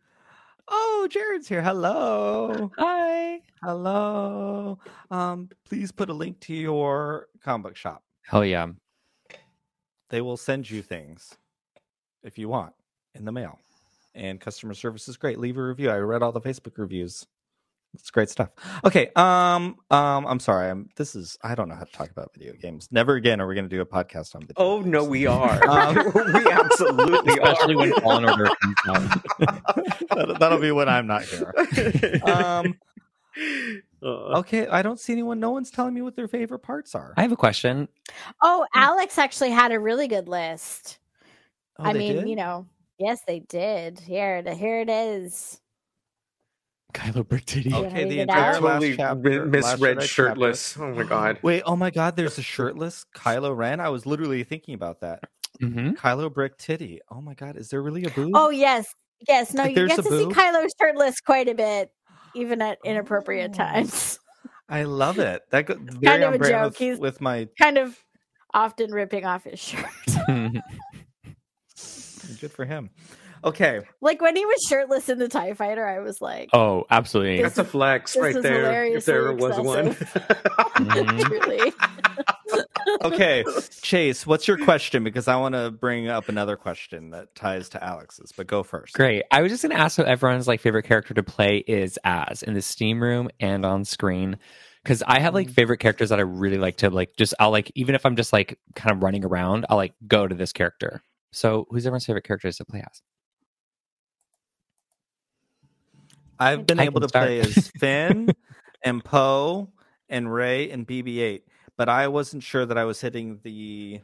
Oh, 0.68 1.08
Jared's 1.10 1.48
here. 1.48 1.62
Hello. 1.62 2.70
Hi. 2.78 3.40
Hello. 3.62 4.78
Um, 5.10 5.50
please 5.66 5.92
put 5.92 6.10
a 6.10 6.12
link 6.14 6.40
to 6.40 6.54
your 6.54 7.28
comic 7.42 7.64
book 7.64 7.76
shop. 7.76 8.02
Hell 8.22 8.44
yeah. 8.44 8.68
They 10.10 10.20
will 10.20 10.36
send 10.36 10.70
you 10.70 10.82
things 10.82 11.36
if 12.22 12.38
you 12.38 12.48
want 12.48 12.72
in 13.14 13.24
the 13.24 13.32
mail. 13.32 13.58
And 14.14 14.40
customer 14.40 14.74
service 14.74 15.08
is 15.08 15.16
great. 15.16 15.38
Leave 15.38 15.58
a 15.58 15.62
review. 15.62 15.90
I 15.90 15.96
read 15.96 16.22
all 16.22 16.32
the 16.32 16.40
Facebook 16.40 16.78
reviews. 16.78 17.26
It's 17.94 18.10
great 18.10 18.28
stuff. 18.28 18.50
Okay. 18.84 19.10
Um. 19.16 19.76
Um. 19.90 20.26
I'm 20.26 20.40
sorry. 20.40 20.68
I'm. 20.70 20.88
This 20.96 21.14
is. 21.14 21.38
I 21.42 21.54
don't 21.54 21.68
know 21.68 21.74
how 21.76 21.84
to 21.84 21.92
talk 21.92 22.10
about 22.10 22.32
video 22.34 22.52
games. 22.54 22.88
Never 22.90 23.14
again 23.14 23.40
are 23.40 23.46
we 23.46 23.54
going 23.54 23.68
to 23.68 23.74
do 23.74 23.80
a 23.80 23.86
podcast 23.86 24.34
on 24.34 24.42
video. 24.42 24.54
oh, 24.56 24.80
no, 24.80 25.04
we 25.04 25.26
are. 25.26 25.60
Um, 25.68 25.94
we 26.14 26.50
absolutely 26.50 27.32
Especially 27.42 27.74
are. 27.74 27.78
when 27.78 27.92
Fallen 28.00 28.24
Order 28.28 28.48
comes 28.62 28.76
out. 28.88 29.22
that'll, 30.10 30.34
that'll 30.38 30.60
be 30.60 30.72
when 30.72 30.88
I'm 30.88 31.06
not 31.06 31.22
here. 31.24 31.52
Um. 32.24 32.74
Uh, 34.02 34.38
Okay. 34.38 34.66
I 34.68 34.82
don't 34.82 35.00
see 35.00 35.12
anyone. 35.12 35.40
No 35.40 35.50
one's 35.50 35.70
telling 35.70 35.94
me 35.94 36.02
what 36.02 36.14
their 36.14 36.28
favorite 36.28 36.58
parts 36.60 36.94
are. 36.94 37.14
I 37.16 37.22
have 37.22 37.32
a 37.32 37.36
question. 37.36 37.88
Oh, 38.42 38.66
Alex 38.74 39.16
actually 39.18 39.50
had 39.50 39.72
a 39.72 39.78
really 39.80 40.08
good 40.08 40.28
list. 40.28 40.98
Oh, 41.78 41.84
I 41.84 41.92
they 41.94 41.98
mean, 42.00 42.16
did? 42.16 42.28
you 42.28 42.36
know, 42.36 42.66
yes, 42.98 43.22
they 43.26 43.40
did. 43.40 43.98
Here, 43.98 44.42
here 44.54 44.80
it 44.80 44.90
is. 44.90 45.60
Kylo 46.94 47.24
Bertini. 47.24 47.72
Oh. 47.74 47.84
Okay. 47.86 48.04
The 48.04 48.10
Read 48.10 48.18
entire 48.20 48.52
last 48.52 48.60
totally 48.60 48.96
chapter. 48.96 49.16
mi- 49.16 49.38
last 49.38 49.50
misread 49.50 49.96
Jedi 49.96 50.00
chapter. 50.00 50.06
shirtless. 50.06 50.76
Oh, 50.78 50.90
my 50.94 51.02
God. 51.02 51.38
Wait, 51.42 51.62
oh 51.66 51.76
my 51.76 51.90
god, 51.90 52.16
there's 52.16 52.38
a 52.38 52.42
shirtless 52.42 53.04
Kylo 53.16 53.54
Ren. 53.56 53.80
I 53.80 53.88
was 53.90 54.06
literally 54.06 54.44
thinking 54.44 54.74
about 54.74 55.00
that. 55.00 55.20
hmm 55.60 55.90
Kylo 55.90 56.32
Brick 56.32 56.56
titty. 56.56 57.00
Oh 57.10 57.20
my 57.20 57.34
god, 57.34 57.56
is 57.56 57.68
there 57.68 57.82
really 57.82 58.04
a 58.04 58.10
boob? 58.10 58.30
Oh 58.34 58.50
yes, 58.50 58.86
yes. 59.28 59.52
No, 59.52 59.64
Like, 59.64 59.76
you 59.76 59.86
get 59.88 59.98
a 59.98 60.02
to 60.02 60.08
see 60.08 60.24
boob? 60.24 60.32
Kylo 60.34 60.66
shirtless 60.80 61.20
quite 61.20 61.48
a 61.48 61.54
bit, 61.54 61.90
even 62.34 62.62
at 62.62 62.78
inappropriate 62.84 63.50
Oh. 63.54 63.58
times. 63.58 64.18
I 64.68 64.84
love 64.84 65.18
it. 65.18 65.42
That 65.50 65.66
go, 65.66 65.74
very 65.78 66.22
of 66.24 66.34
a 66.34 66.38
joke. 66.38 66.64
with, 66.70 66.76
He's- 66.78 66.98
with 66.98 67.20
my 67.20 67.48
Kind 67.60 67.76
of 67.76 67.98
often 68.54 68.92
ripping 68.92 69.24
off 69.26 69.44
his 69.44 69.58
shirt. 69.60 69.84
good 72.40 72.52
for 72.52 72.64
him. 72.64 72.90
Okay, 73.44 73.82
Like 74.00 74.22
when 74.22 74.36
he 74.36 74.46
was 74.46 74.64
shirtless 74.66 75.10
in 75.10 75.18
the 75.18 75.28
Tie 75.28 75.52
Fighter, 75.52 75.86
I 75.86 76.00
was 76.00 76.22
like, 76.22 76.48
Oh, 76.54 76.84
absolutely. 76.90 77.42
That's 77.42 77.58
a 77.58 77.64
flex 77.64 78.16
right 78.16 78.40
there. 78.40 78.84
If 78.84 79.04
there 79.04 79.32
was 79.34 79.56
hilariously 79.56 79.94
one. 80.76 81.20
Truly. 81.20 81.72
okay, 83.04 83.44
Chase, 83.82 84.26
what's 84.26 84.48
your 84.48 84.56
question? 84.58 85.04
Because 85.04 85.28
I 85.28 85.36
want 85.36 85.54
to 85.54 85.70
bring 85.70 86.08
up 86.08 86.28
another 86.28 86.56
question 86.56 87.10
that 87.10 87.34
ties 87.34 87.68
to 87.70 87.84
Alex's, 87.84 88.32
but 88.32 88.46
go 88.46 88.62
first. 88.62 88.94
Great. 88.94 89.24
I 89.30 89.42
was 89.42 89.52
just 89.52 89.62
going 89.62 89.76
to 89.76 89.80
ask 89.80 89.98
what 89.98 90.06
everyone's 90.06 90.48
like 90.48 90.60
favorite 90.60 90.84
character 90.84 91.14
to 91.14 91.22
play 91.22 91.58
is 91.66 91.98
as 92.04 92.42
in 92.42 92.54
the 92.54 92.62
Steam 92.62 93.02
room 93.02 93.28
and 93.40 93.66
on 93.66 93.84
screen. 93.84 94.38
Because 94.82 95.02
I 95.06 95.18
have 95.20 95.34
like 95.34 95.48
mm. 95.48 95.54
favorite 95.54 95.78
characters 95.78 96.10
that 96.10 96.18
I 96.18 96.22
really 96.22 96.58
like 96.58 96.76
to 96.78 96.90
like 96.90 97.16
just 97.16 97.34
I'll 97.40 97.50
like 97.50 97.70
even 97.74 97.94
if 97.94 98.04
I'm 98.04 98.16
just 98.16 98.32
like 98.32 98.58
kind 98.74 98.94
of 98.94 99.02
running 99.02 99.24
around, 99.24 99.66
I'll 99.68 99.78
like 99.78 99.94
go 100.06 100.26
to 100.26 100.34
this 100.34 100.52
character. 100.52 101.02
So 101.32 101.66
who's 101.70 101.86
everyone's 101.86 102.06
favorite 102.06 102.24
characters 102.24 102.58
to 102.58 102.64
play 102.64 102.80
as? 102.80 103.02
I've 106.44 106.66
been 106.66 106.80
I 106.80 106.84
able 106.84 107.00
can 107.00 107.08
to 107.08 107.12
play 107.18 107.40
as 107.40 107.68
Finn 107.78 108.30
and 108.82 109.04
Poe 109.04 109.70
and 110.08 110.32
Rey 110.32 110.70
and 110.70 110.86
BB-8, 110.86 111.42
but 111.76 111.88
I 111.88 112.08
wasn't 112.08 112.42
sure 112.42 112.64
that 112.66 112.76
I 112.78 112.84
was 112.84 113.00
hitting 113.00 113.40
the 113.42 114.00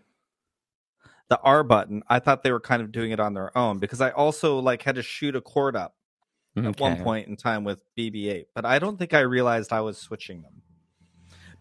the 1.28 1.38
R 1.40 1.62
button. 1.62 2.02
I 2.08 2.18
thought 2.18 2.42
they 2.42 2.50
were 2.50 2.60
kind 2.60 2.82
of 2.82 2.90
doing 2.90 3.12
it 3.12 3.20
on 3.20 3.34
their 3.34 3.56
own 3.56 3.78
because 3.78 4.00
I 4.00 4.10
also 4.10 4.58
like 4.58 4.82
had 4.82 4.96
to 4.96 5.02
shoot 5.02 5.36
a 5.36 5.40
cord 5.40 5.76
up 5.76 5.94
at 6.56 6.80
one 6.80 7.02
point 7.04 7.28
in 7.28 7.36
time 7.36 7.62
with 7.62 7.82
BB-8, 7.96 8.46
but 8.54 8.64
I 8.64 8.78
don't 8.80 8.98
think 8.98 9.14
I 9.14 9.20
realized 9.20 9.72
I 9.72 9.80
was 9.82 9.96
switching 9.98 10.42
them 10.42 10.62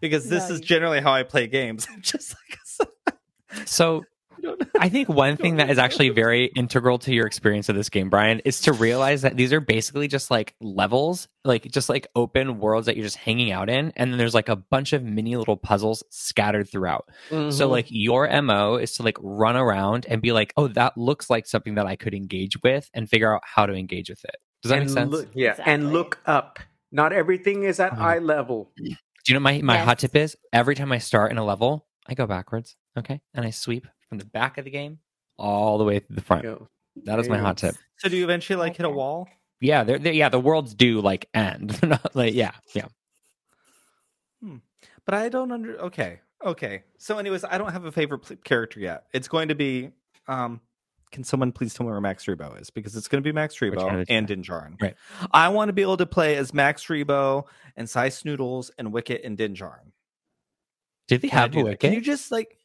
because 0.00 0.28
this 0.28 0.48
No, 0.48 0.54
is 0.56 0.60
you- 0.60 0.66
generally 0.66 1.00
how 1.00 1.12
I 1.12 1.22
play 1.22 1.46
games. 1.46 1.86
Just 2.00 2.34
like 2.34 3.16
So 3.66 4.04
I 4.42 4.46
don't 4.46 4.60
know. 4.60 4.66
I 4.80 4.88
think 4.88 5.08
one 5.08 5.36
thing 5.36 5.56
that 5.56 5.68
is 5.70 5.78
actually 5.78 6.08
very 6.10 6.46
integral 6.46 6.98
to 7.00 7.12
your 7.14 7.26
experience 7.26 7.68
of 7.68 7.76
this 7.76 7.90
game, 7.90 8.08
Brian, 8.08 8.40
is 8.46 8.62
to 8.62 8.72
realize 8.72 9.22
that 9.22 9.36
these 9.36 9.52
are 9.52 9.60
basically 9.60 10.08
just 10.08 10.30
like 10.30 10.54
levels, 10.60 11.28
like 11.44 11.64
just 11.70 11.88
like 11.88 12.06
open 12.16 12.58
worlds 12.60 12.86
that 12.86 12.96
you're 12.96 13.04
just 13.04 13.16
hanging 13.18 13.52
out 13.52 13.68
in. 13.68 13.92
And 13.96 14.10
then 14.10 14.18
there's 14.18 14.34
like 14.34 14.48
a 14.48 14.56
bunch 14.56 14.92
of 14.92 15.02
mini 15.02 15.36
little 15.36 15.56
puzzles 15.56 16.02
scattered 16.10 16.68
throughout. 16.70 17.08
So 17.28 17.36
Mhm. 17.36 17.70
like 17.70 17.86
your 17.90 18.26
MO 18.42 18.76
is 18.76 18.92
to 18.96 19.02
like 19.02 19.18
run 19.20 19.56
around 19.56 20.06
and 20.08 20.22
be 20.22 20.32
like, 20.32 20.52
oh, 20.56 20.68
that 20.68 20.96
looks 20.96 21.28
like 21.28 21.46
something 21.46 21.74
that 21.74 21.86
I 21.86 21.96
could 21.96 22.14
engage 22.14 22.62
with 22.62 22.88
and 22.94 23.08
figure 23.08 23.34
out 23.34 23.42
how 23.44 23.66
to 23.66 23.74
engage 23.74 24.08
with 24.08 24.24
it. 24.24 24.36
Does 24.62 24.70
that 24.70 24.78
and 24.78 24.86
make 24.86 24.94
sense? 24.94 25.10
Look, 25.10 25.28
yeah, 25.34 25.50
Exactly. 25.50 25.74
and 25.74 25.92
look 25.92 26.18
up. 26.26 26.58
Not 26.92 27.12
everything 27.12 27.64
is 27.64 27.78
at 27.80 27.92
Mhm. 27.92 27.98
eye 28.00 28.18
level. 28.18 28.72
Do 28.76 28.94
you 29.28 29.34
know 29.34 29.40
my, 29.40 29.60
my 29.62 29.74
Yes. 29.76 29.84
hot 29.84 29.98
tip 30.00 30.16
is 30.16 30.36
every 30.52 30.74
time 30.74 30.90
I 30.92 30.98
start 30.98 31.30
in 31.30 31.38
a 31.38 31.44
level, 31.44 31.86
I 32.06 32.14
go 32.14 32.26
backwards. 32.26 32.76
Okay. 32.98 33.20
And 33.34 33.44
I 33.44 33.50
sweep 33.50 33.86
from 34.10 34.18
the 34.18 34.26
back 34.26 34.58
of 34.58 34.66
the 34.66 34.70
game 34.70 34.98
all 35.38 35.78
the 35.78 35.84
way 35.84 36.00
to 36.00 36.12
the 36.12 36.20
front. 36.20 36.42
Go. 36.42 36.68
That 37.04 37.18
is 37.18 37.28
my 37.30 37.38
hot 37.38 37.56
tip. 37.56 37.74
So 37.96 38.10
do 38.10 38.16
you 38.16 38.24
eventually 38.24 38.58
like 38.58 38.76
hit 38.76 38.84
a 38.84 38.90
wall? 38.90 39.26
Yeah, 39.60 39.84
they're, 39.84 39.98
they're 39.98 40.12
yeah, 40.12 40.28
the 40.28 40.40
worlds 40.40 40.74
do 40.74 41.00
like 41.00 41.28
end. 41.32 41.70
They're 41.80 41.90
not 41.90 42.14
like 42.16 42.34
yeah, 42.34 42.52
yeah. 42.74 42.86
But 45.04 45.14
I 45.14 45.28
don't 45.28 45.52
under. 45.52 45.78
Okay, 45.80 46.20
okay. 46.44 46.82
So, 46.98 47.18
anyways, 47.18 47.44
I 47.44 47.58
don't 47.58 47.72
have 47.72 47.84
a 47.84 47.92
favorite 47.92 48.20
pl- 48.20 48.36
character 48.44 48.80
yet. 48.80 49.04
It's 49.12 49.28
going 49.28 49.48
to 49.48 49.54
be. 49.54 49.90
um 50.28 50.60
Can 51.12 51.24
someone 51.24 51.52
please 51.52 51.74
tell 51.74 51.84
me 51.84 51.92
where 51.92 52.00
Max 52.00 52.24
Rebo 52.24 52.60
is? 52.60 52.70
Because 52.70 52.96
it's 52.96 53.08
going 53.08 53.22
to 53.22 53.26
be 53.26 53.32
Max 53.32 53.56
Rebo 53.58 54.06
and 54.08 54.28
two? 54.28 54.34
Din 54.34 54.42
Djarin. 54.42 54.80
Right. 54.80 54.94
I 55.32 55.48
want 55.48 55.68
to 55.68 55.72
be 55.72 55.82
able 55.82 55.98
to 55.98 56.06
play 56.06 56.36
as 56.36 56.54
Max 56.54 56.86
Rebo 56.86 57.44
and 57.76 57.88
Sy 57.88 58.08
Snootles 58.08 58.70
and 58.78 58.92
Wicket 58.92 59.22
and 59.24 59.36
Din 59.36 59.54
Djarin. 59.54 59.92
Did 61.08 61.22
they 61.22 61.28
have 61.28 61.50
do 61.50 61.60
a 61.66 61.70
that? 61.70 61.80
Can 61.80 61.92
you 61.92 62.00
just 62.00 62.30
like? 62.30 62.56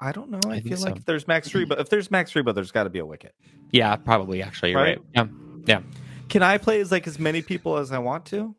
I 0.00 0.12
don't 0.12 0.30
know. 0.30 0.40
I, 0.46 0.50
I 0.50 0.60
think 0.60 0.76
feel 0.76 0.84
like 0.84 0.96
if 0.96 1.04
there's 1.04 1.26
Max 1.26 1.48
Rebo, 1.48 1.78
if 1.80 1.88
there's 1.90 2.10
Max 2.10 2.32
Rebo, 2.32 2.54
there's 2.54 2.70
got 2.70 2.84
to 2.84 2.90
be 2.90 3.00
a 3.00 3.06
Wicket. 3.06 3.34
Yeah, 3.72 3.96
probably. 3.96 4.42
Actually, 4.42 4.70
you're 4.70 4.80
right. 4.80 4.98
Right? 5.16 5.28
Yeah, 5.66 5.80
Can 6.28 6.42
I 6.42 6.58
play 6.58 6.80
as 6.80 6.92
like 6.92 7.06
as 7.06 7.18
many 7.18 7.42
people 7.42 7.76
as 7.78 7.90
I 7.92 7.98
want 7.98 8.24
to? 8.26 8.54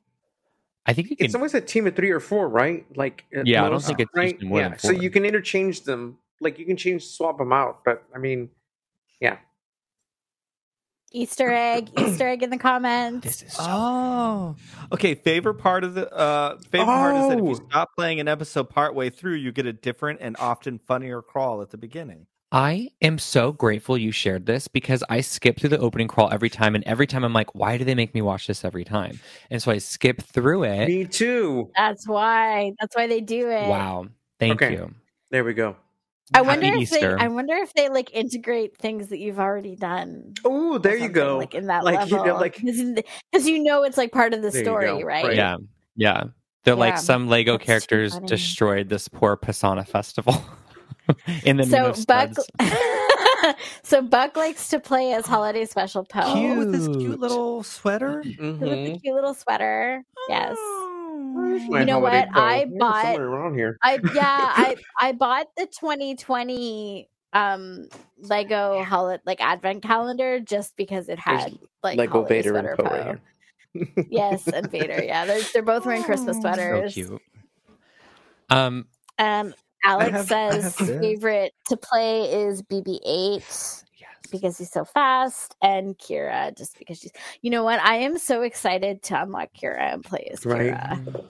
I 0.86 0.94
think 0.94 1.10
you 1.10 1.16
It's 1.20 1.34
can. 1.34 1.40
always 1.40 1.54
a 1.54 1.62
team 1.62 1.88
of 1.88 1.96
three 1.96 2.10
or 2.10 2.20
four, 2.20 2.50
right? 2.50 2.86
Like 2.96 3.26
at 3.34 3.48
Yeah, 3.48 3.66
I 3.66 3.70
don't 3.70 3.84
think 3.84 4.00
it's 4.00 4.12
right. 4.16 4.42
more 4.42 4.60
yeah, 4.60 4.70
than 4.70 4.80
so 4.80 4.92
you 4.92 5.10
can 5.10 5.24
interchange 5.26 5.84
them. 5.84 6.18
Like 6.42 6.58
you 6.60 6.66
can 6.66 6.78
change, 6.78 7.06
swap 7.06 7.38
them 7.38 7.54
out. 7.54 7.84
But 7.86 8.04
I 8.14 8.18
mean, 8.18 8.50
yeah, 9.20 9.38
Easter 11.12 11.51
egg, 11.51 11.89
Easter 11.99 12.28
egg 12.28 12.43
in 12.43 12.49
the 12.49 12.57
comments. 12.57 13.26
This 13.26 13.43
is 13.43 13.53
so. 13.53 13.64
Oh, 13.68 14.55
okay. 14.91 15.16
Favorite 15.16 15.55
part 15.55 15.84
of 15.84 15.93
the 15.95 16.12
uh 16.14 16.57
favorite 16.70 16.86
part 16.93 17.16
is 17.16 17.28
that 17.28 17.39
if 17.39 17.43
you 17.45 17.51
Oh. 17.51 17.70
stop 17.70 17.89
playing 17.97 18.20
an 18.20 18.28
episode 18.28 18.70
partway 18.70 19.10
through, 19.10 19.36
you 19.36 19.51
get 19.51 19.66
a 19.66 19.74
different 19.74 20.20
and 20.22 20.36
often 20.38 20.80
funnier 20.80 21.22
crawl 21.22 21.62
at 21.62 21.70
the 21.72 21.78
beginning. 21.78 22.28
I 22.51 22.89
am 23.01 23.20
so 23.20 23.51
grateful 23.51 23.95
you 23.95 24.12
shared 24.12 24.47
this 24.47 24.68
because 24.68 25.03
I 25.07 25.22
skip 25.22 25.60
through 25.60 25.70
the 25.70 25.78
opening 25.78 26.07
crawl 26.07 26.30
every 26.32 26.49
time, 26.49 26.74
and 26.74 26.84
every 26.86 27.05
time 27.05 27.24
I'm 27.24 27.32
like, 27.34 27.53
why 27.53 27.78
do 27.78 27.84
they 27.86 27.93
make 27.93 28.16
me 28.16 28.24
watch 28.24 28.47
this 28.47 28.66
every 28.66 28.84
time? 28.84 29.20
And 29.51 29.62
so 29.62 29.72
I 29.72 29.78
skip 29.78 30.24
through 30.24 30.64
it. 30.64 30.88
me 30.88 31.05
too. 31.05 31.70
That's 31.76 32.07
why. 32.07 32.72
That's 32.80 32.95
why 32.95 33.05
they 33.05 33.22
do 33.22 33.49
it. 33.51 33.68
Wow, 33.70 34.07
thank 34.39 34.64
Okay. 34.64 34.74
you. 34.74 34.95
There 35.30 35.43
we 35.43 35.53
go. 35.53 35.76
I 36.34 36.38
Happy 36.38 36.48
wonder 36.48 36.68
if 36.68 36.82
Easter. 36.82 37.18
they. 37.18 37.24
I 37.24 37.28
wonder 37.28 37.56
if 37.56 37.74
they 37.74 37.90
like 37.90 38.14
integrate 38.14 38.78
things 38.78 39.08
that 39.10 39.18
you've 39.20 39.40
already 39.40 39.76
done. 39.76 40.34
Oh, 40.46 40.78
there 40.78 40.96
you 40.96 41.10
go. 41.10 41.38
Like 41.38 41.56
in 41.56 41.68
that 41.68 41.84
Like, 41.84 42.08
you 42.10 42.18
level, 42.18 42.34
know, 42.34 42.40
like- 42.40 42.62
because 42.62 43.48
you 43.48 43.64
know 43.64 43.84
it's 43.84 43.98
like 43.98 44.12
part 44.12 44.34
of 44.34 44.42
the 44.42 44.52
story, 44.52 45.04
right? 45.04 45.26
Right. 45.26 45.36
Yeah, 45.36 45.58
yeah. 45.96 46.24
They're 46.66 46.76
like 46.76 46.98
some 46.98 47.30
Lego 47.30 47.54
that's 47.54 47.66
characters 47.66 48.20
destroyed 48.20 48.90
this 48.90 49.08
poor 49.08 49.38
Pasaana 49.38 49.88
festival 49.88 50.36
in 51.46 51.58
the 51.58 51.66
So 51.66 51.94
Buck. 52.06 52.32
so 53.84 54.02
Buck 54.02 54.36
likes 54.36 54.68
to 54.70 54.80
play 54.80 55.14
as 55.14 55.26
holiday 55.26 55.66
special 55.66 56.04
Poe 56.04 56.22
Oh, 56.24 56.58
with 56.60 56.72
this 56.74 56.86
cute 56.88 57.00
Cute. 57.00 57.20
little 57.20 57.64
sweater. 57.64 58.18
with 58.18 58.38
Mhm. 58.38 58.60
the 58.94 59.00
cute 59.00 59.16
little 59.16 59.34
sweater. 59.34 60.04
Yes. 60.28 60.56
Oh. 60.60 60.79
My 61.20 61.80
You 61.80 61.86
know 61.86 62.00
what? 62.00 62.28
I 62.34 62.60
Yeah, 62.60 62.66
bought- 62.78 63.04
somewhere 63.04 63.28
around 63.28 63.56
here. 63.56 63.78
I 63.84 64.00
yeah, 64.14 64.54
I 64.56 64.76
I 65.00 65.12
bought 65.12 65.48
the 65.58 65.66
2020 65.68 67.10
um 67.34 67.88
Lego 68.22 68.84
holiday 68.84 69.22
like 69.26 69.40
advent 69.42 69.84
calendar 69.84 70.40
just 70.40 70.76
because 70.76 71.10
it 71.10 71.20
had 71.20 71.58
like 71.84 71.98
Lego 71.98 72.24
Vader 72.24 72.56
and 72.58 72.78
Poe. 72.78 73.16
Yes, 74.10 74.48
and 74.48 74.70
Vader. 74.72 75.04
Yeah, 75.04 75.26
they're 75.26 75.42
they're 75.54 75.62
both 75.62 75.86
wearing 75.86 76.04
Christmas 76.04 76.38
Oh, 76.38 76.42
so 76.42 76.50
so 76.50 76.56
sweaters. 76.56 76.94
cute. 76.94 77.22
Um, 78.50 78.88
Um, 79.20 79.54
Alex 79.84 80.12
have- 80.12 80.26
says 80.28 80.64
have 80.64 80.78
his 80.78 80.88
this. 80.88 81.00
favorite 81.02 81.54
to 81.70 81.78
play 81.78 82.24
is 82.32 82.62
BB-8 82.64 83.40
yes. 83.40 83.84
Because 84.32 84.58
he's 84.58 84.72
so 84.72 84.86
fast, 84.86 85.56
and 85.62 85.98
Qi'ra 85.98 86.58
just 86.58 86.78
because 86.78 87.00
she's. 87.00 87.12
You 87.42 87.52
know 87.52 87.64
what? 87.64 87.80
I 87.82 87.96
am 87.96 88.18
so 88.18 88.42
excited 88.44 89.02
to 89.04 89.22
unlock 89.22 89.50
Qi'ra 89.54 89.94
and 89.94 90.04
play 90.04 90.30
as 90.32 90.46
Right. 90.46 90.74
Qi'ra. 90.74 91.26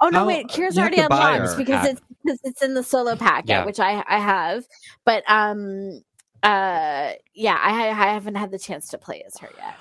Oh 0.00 0.08
no, 0.10 0.22
Oh, 0.22 0.26
wait, 0.26 0.48
Qi'ra's 0.48 0.78
already 0.78 0.98
unlocked 1.00 1.56
because 1.56 1.80
pack. 1.82 1.90
it's 1.92 2.00
because 2.24 2.40
it's 2.44 2.62
in 2.62 2.74
the 2.74 2.82
solo 2.84 3.16
pack, 3.16 3.44
yeah, 3.48 3.60
Yeah. 3.60 3.64
which 3.66 3.80
I 3.80 4.04
I 4.08 4.18
have. 4.18 4.64
But 5.04 5.24
um, 5.28 6.02
uh, 6.42 7.12
yeah, 7.34 7.58
I 7.60 7.88
I 7.88 8.12
haven't 8.14 8.36
had 8.36 8.50
the 8.52 8.58
chance 8.58 8.88
to 8.90 8.98
play 8.98 9.22
as 9.26 9.38
her 9.38 9.50
yet. 9.56 9.76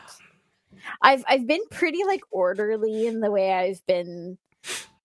I've 1.01 1.23
I've 1.27 1.47
been 1.47 1.61
pretty 1.71 2.03
like 2.05 2.21
orderly 2.31 3.07
in 3.07 3.19
the 3.19 3.31
way 3.31 3.53
I've 3.53 3.85
been 3.85 4.37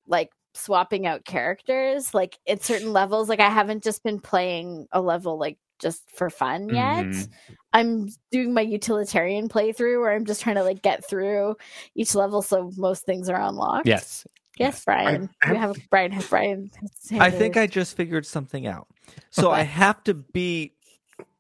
like 0.07 0.31
swapping 0.55 1.07
out 1.07 1.25
characters 1.25 2.13
like 2.15 2.39
at 2.47 2.63
certain 2.63 2.93
levels 2.93 3.29
like 3.29 3.41
I 3.41 3.49
haven't 3.49 3.83
just 3.83 4.03
been 4.05 4.21
playing 4.21 4.87
a 4.93 5.01
level 5.01 5.39
like 5.39 5.59
just 5.83 6.09
for 6.11 6.31
fun 6.31 6.69
yet. 6.71 7.05
Mhm. 7.07 7.29
I'm 7.75 8.09
doing 8.31 8.55
my 8.55 8.61
utilitarian 8.63 9.49
playthrough 9.49 10.01
where 10.01 10.13
I'm 10.13 10.25
just 10.25 10.41
trying 10.41 10.57
to 10.57 10.63
like 10.65 10.81
get 10.83 11.07
through 11.07 11.57
each 11.95 12.15
level 12.15 12.41
so 12.43 12.71
most 12.77 13.05
things 13.05 13.29
are 13.29 13.41
unlocked. 13.41 13.87
Yes. 13.87 14.27
Yes, 14.59 14.85
Brian. 14.85 15.29
I- 15.43 15.53
you 15.53 15.59
have 15.59 15.77
Brian 15.91 16.13
has 16.13 16.27
Brian 16.29 16.71
has 16.81 17.21
I 17.21 17.31
think 17.31 17.57
I 17.57 17.67
just 17.67 17.97
figured 17.97 18.25
something 18.27 18.67
out. 18.67 18.87
So 19.31 19.51
I 19.51 19.63
have 19.63 20.03
to 20.05 20.15
beat 20.15 20.75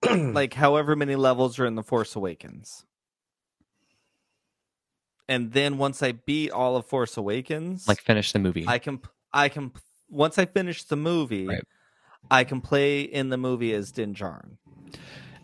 like 0.04 0.54
however 0.54 0.96
many 0.96 1.14
levels 1.16 1.58
are 1.58 1.66
in 1.66 1.74
the 1.76 1.82
Force 1.82 2.16
Awakens. 2.16 2.84
And 5.28 5.52
then 5.52 5.78
once 5.78 6.02
I 6.02 6.12
beat 6.12 6.50
all 6.50 6.76
of 6.76 6.86
Force 6.86 7.16
Awakens, 7.16 7.86
Like 7.86 8.00
finish 8.00 8.32
the 8.32 8.38
movie. 8.38 8.64
I 8.66 8.78
can 8.78 9.00
I 9.32 9.48
can 9.48 9.72
once 10.10 10.38
I 10.38 10.46
finish 10.46 10.82
the 10.84 10.96
movie, 10.96 11.46
Right. 11.46 11.62
I 12.30 12.44
can 12.44 12.60
play 12.60 13.02
in 13.02 13.28
the 13.28 13.36
movie 13.36 13.74
as 13.74 13.92
Din 13.92 14.14
Djarin. 14.14 14.56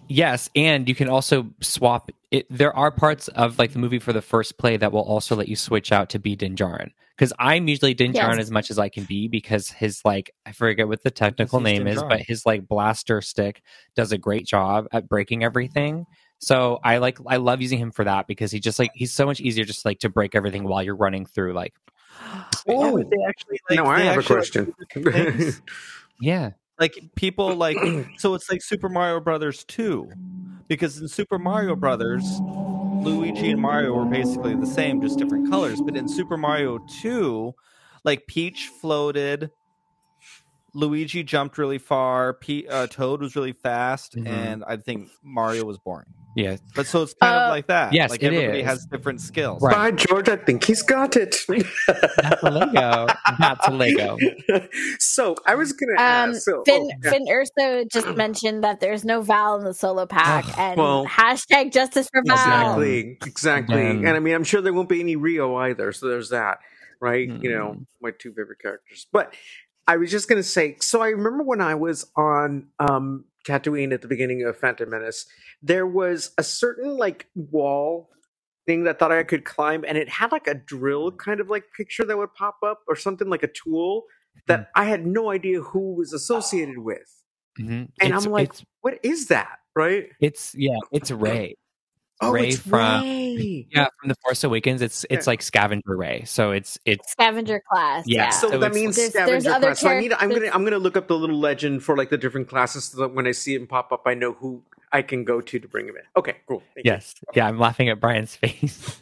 Yes, 0.09 0.49
and 0.57 0.89
you 0.89 0.95
can 0.95 1.09
also 1.09 1.51
swap 1.61 2.11
it. 2.31 2.47
There 2.49 2.75
are 2.75 2.91
parts 2.91 3.29
of 3.29 3.59
like 3.59 3.73
the 3.73 3.79
movie 3.79 3.99
for 3.99 4.13
the 4.15 4.23
first 4.23 4.57
play 4.57 4.79
that 4.79 4.91
will 4.91 5.03
also 5.03 5.37
let 5.37 5.49
you 5.49 5.57
switch 5.57 5.93
out 5.93 6.09
to 6.11 6.19
be 6.19 6.35
Din 6.35 6.57
Djarin. 6.57 6.91
Because 7.15 7.33
I'm 7.39 7.69
usually 7.69 7.93
Din 7.95 8.13
Djarin 8.13 8.37
Yes. 8.37 8.45
as 8.47 8.51
much 8.51 8.71
as 8.71 8.79
I 8.79 8.89
can 8.89 9.05
be 9.05 9.29
because 9.29 9.71
his 9.71 10.01
like 10.05 10.31
I 10.47 10.53
forget 10.53 10.89
what 10.89 11.03
the 11.03 11.11
technical 11.11 11.61
name 11.61 11.87
is, 11.87 12.03
but 12.03 12.21
his 12.21 12.47
like 12.47 12.67
blaster 12.67 13.21
stick 13.21 13.61
does 13.97 14.13
a 14.13 14.19
great 14.19 14.47
job 14.47 14.87
at 14.93 15.09
breaking 15.09 15.45
everything. 15.45 16.07
So 16.39 16.79
I 16.85 16.99
like 16.99 17.19
I 17.27 17.37
love 17.37 17.61
using 17.61 17.79
him 17.79 17.91
for 17.91 18.05
that 18.05 18.29
because 18.29 18.51
he 18.51 18.61
just 18.61 18.79
like 18.79 18.93
he's 18.95 19.13
so 19.13 19.27
much 19.27 19.41
easier 19.41 19.65
just 19.65 19.85
like 19.85 19.99
to 20.01 20.09
break 20.09 20.35
everything 20.35 20.65
while 20.65 20.83
you're 20.83 20.97
running 20.97 21.27
through 21.27 21.53
like 21.53 21.75
Oh, 22.69 22.99
they 22.99 23.25
actually 23.27 23.61
like, 23.69 23.77
now 23.77 23.87
I 23.87 24.01
have 24.01 24.17
a 24.17 24.19
actually, 24.21 24.37
like, 24.37 24.51
question. 24.53 24.75
do 24.95 25.53
yeah 26.21 26.51
like 26.79 26.95
people 27.17 27.55
like 27.55 27.77
so 28.19 28.35
it's 28.35 28.51
like 28.51 28.63
Super 28.63 28.89
Mario 28.89 29.21
Brothers 29.21 29.65
2. 29.65 30.11
because 30.69 30.99
in 31.01 31.09
Super 31.09 31.39
Mario 31.39 31.75
Brothers, 31.77 32.25
Luigi 33.03 33.51
and 33.51 33.61
Mario 33.61 33.93
were 33.95 34.05
basically 34.05 34.55
the 34.55 34.67
same, 34.67 35.01
just 35.01 35.19
different 35.19 35.51
colors. 35.51 35.81
But 35.81 35.97
in 35.97 36.09
Super 36.09 36.37
Mario 36.37 36.79
2, 37.01 37.55
like 38.05 38.27
Peach 38.27 38.69
floated, 38.81 39.51
Luigi 40.75 41.23
jumped 41.23 41.57
really 41.59 41.79
far, 41.79 42.35
Pe- 42.35 42.67
uh, 42.67 42.87
Toad 42.89 43.21
was 43.23 43.35
really 43.35 43.53
fast, 43.53 44.15
Mhm. 44.17 44.27
and 44.29 44.65
I 44.67 44.77
think 44.77 45.09
Mario 45.23 45.65
was 45.65 45.79
boring. 45.79 46.07
Yeah. 46.39 46.57
But 46.77 46.87
so 46.87 47.03
it's 47.03 47.15
kind 47.15 47.35
Uh, 47.35 47.39
of 47.47 47.51
like 47.51 47.67
that. 47.67 47.93
yes, 47.93 48.11
like 48.11 48.23
it 48.23 48.27
everybody 48.33 48.61
is. 48.61 48.67
has 48.67 48.87
different 48.87 49.21
skills. 49.21 49.61
Right. 49.61 49.75
By 49.75 49.91
George, 49.91 50.29
I 50.29 50.37
think 50.37 50.63
he's 50.63 50.83
got 50.83 51.17
it. 51.17 51.35
Not 51.49 52.43
a 52.45 52.51
Lego. 52.51 53.07
Not 53.41 53.59
a 53.69 53.71
Lego. 53.73 54.17
so 55.01 55.35
I 55.47 55.55
was 55.57 55.73
gonna 55.73 55.93
Um, 55.95 56.31
ask. 56.35 56.43
So, 56.43 56.63
Finn, 56.65 56.89
oh, 56.93 56.99
yeah. 57.03 57.11
Finn 57.11 57.27
Urso 57.29 57.85
just 57.93 58.17
mentioned 58.17 58.63
that 58.63 58.79
there's 58.79 59.05
no 59.05 59.21
Val 59.21 59.57
in 59.59 59.65
the 59.65 59.75
solo 59.75 60.07
pack, 60.07 60.45
Ugh, 60.47 60.55
and 60.59 60.79
well- 60.79 61.07
hashtag 61.07 61.73
justice 61.73 62.09
for 62.13 62.23
Val. 62.25 62.37
Exactly, 62.81 63.19
exactly. 63.27 63.81
Again. 63.81 64.07
And 64.07 64.17
I 64.17 64.21
mean, 64.21 64.35
I'm 64.35 64.45
sure 64.45 64.61
there 64.61 64.73
won't 64.73 64.89
be 64.89 65.01
any 65.01 65.17
Rio 65.17 65.57
either. 65.57 65.91
So 65.93 66.07
there's 66.09 66.29
that, 66.31 66.59
right? 67.01 67.29
You 67.29 67.51
know, 67.51 67.75
Mm. 67.79 67.87
my 68.01 68.11
two 68.17 68.33
favorite 68.33 68.61
characters. 68.63 69.07
But 69.13 69.35
I 69.89 69.97
was 69.97 70.11
just 70.11 70.29
gonna 70.29 70.43
say. 70.45 70.77
So 70.81 71.01
I 71.01 71.09
remember 71.09 71.43
when 71.43 71.61
I 71.61 71.75
was 71.75 72.11
on 72.15 72.69
um, 72.79 73.25
Tatooine 73.49 73.93
at 73.93 74.03
the 74.03 74.09
beginning 74.09 74.43
of 74.45 74.57
Phantom 74.59 74.89
Menace, 74.91 75.27
there 75.63 75.87
was 75.87 76.33
a 76.39 76.43
certain 76.43 76.97
like 76.97 77.27
wall 77.35 78.11
thing 78.67 78.85
that 78.85 78.99
thought 78.99 79.11
I 79.13 79.23
could 79.23 79.45
climb, 79.45 79.85
and 79.89 79.97
it 79.97 80.09
had 80.09 80.31
like 80.33 80.47
a 80.47 80.55
drill 80.55 81.11
kind 81.13 81.41
of 81.41 81.49
like 81.49 81.65
picture 81.77 82.05
that 82.05 82.17
would 82.19 82.35
pop 82.35 82.57
up, 82.63 82.81
or 82.87 82.95
something 82.97 83.29
like 83.29 83.43
a 83.43 83.49
tool 83.49 84.05
that 84.47 84.69
I 84.77 84.85
had 84.85 85.07
no 85.07 85.31
idea 85.31 85.61
who 85.61 85.95
was 85.95 86.13
associated 86.13 86.79
with. 86.79 87.09
Mhm. 87.59 87.67
And 87.69 87.91
It's- 88.01 88.25
I'm 88.27 88.31
like, 88.31 88.53
what 88.83 88.99
is 89.03 89.29
that? 89.29 89.59
Right? 89.75 90.11
it's 90.21 90.55
yeah, 90.57 90.77
it's 90.93 91.11
Rey. 91.27 91.57
Oh, 92.21 92.33
Rey 92.33 92.49
it's 92.49 92.59
from- 92.59 93.03
Rey. 93.03 93.67
Yeah, 93.71 93.87
from 94.01 94.09
the 94.09 94.17
Force 94.23 94.43
Awakens, 94.45 94.83
it's 94.83 95.05
it's 95.09 95.27
Yeah. 95.27 95.31
like 95.31 95.43
scavenger 95.43 95.97
Rey. 95.97 96.25
So 96.25 96.51
it's 96.51 96.79
it's 96.85 97.13
Scavenger 97.13 97.63
class. 97.71 98.05
Yeah, 98.07 98.25
Yeah. 98.25 98.31
So, 98.31 98.51
So 98.51 98.59
that 98.59 98.75
means 98.75 98.97
There's- 98.97 99.11
scavenger 99.13 99.33
there's 99.33 99.47
other 99.47 99.67
class. 99.69 99.81
So 99.81 99.89
I 99.89 100.01
need. 100.01 100.13
I'm 100.13 100.19
gonna. 100.29 100.33
characters- 100.41 100.51
I'm 100.55 100.65
gonna 100.65 100.79
look 100.79 100.97
up 100.97 101.07
the 101.09 101.17
little 101.19 101.39
legend 101.39 101.85
for 101.85 101.97
like 101.97 102.11
the 102.11 102.19
different 102.19 102.49
classes, 102.49 102.85
so 102.87 102.99
that 103.03 103.15
when 103.15 103.27
I 103.27 103.33
see 103.33 103.55
him 103.55 103.67
pop 103.67 103.93
up, 103.93 104.03
I 104.07 104.15
know 104.15 104.33
who 104.33 104.63
I 104.93 105.03
can 105.03 105.23
go 105.25 105.41
to 105.41 105.59
to 105.59 105.69
bring 105.69 105.87
him 105.87 105.97
in. 105.97 106.03
Okay, 106.17 106.37
cool. 106.49 106.63
Thank 106.75 106.87
you. 106.87 106.93
yes, 106.93 107.15
yeah. 107.35 107.47
I'm 107.47 107.59
laughing 107.59 107.89
at 107.89 108.01
Brian's 108.01 108.35
face. 108.37 109.01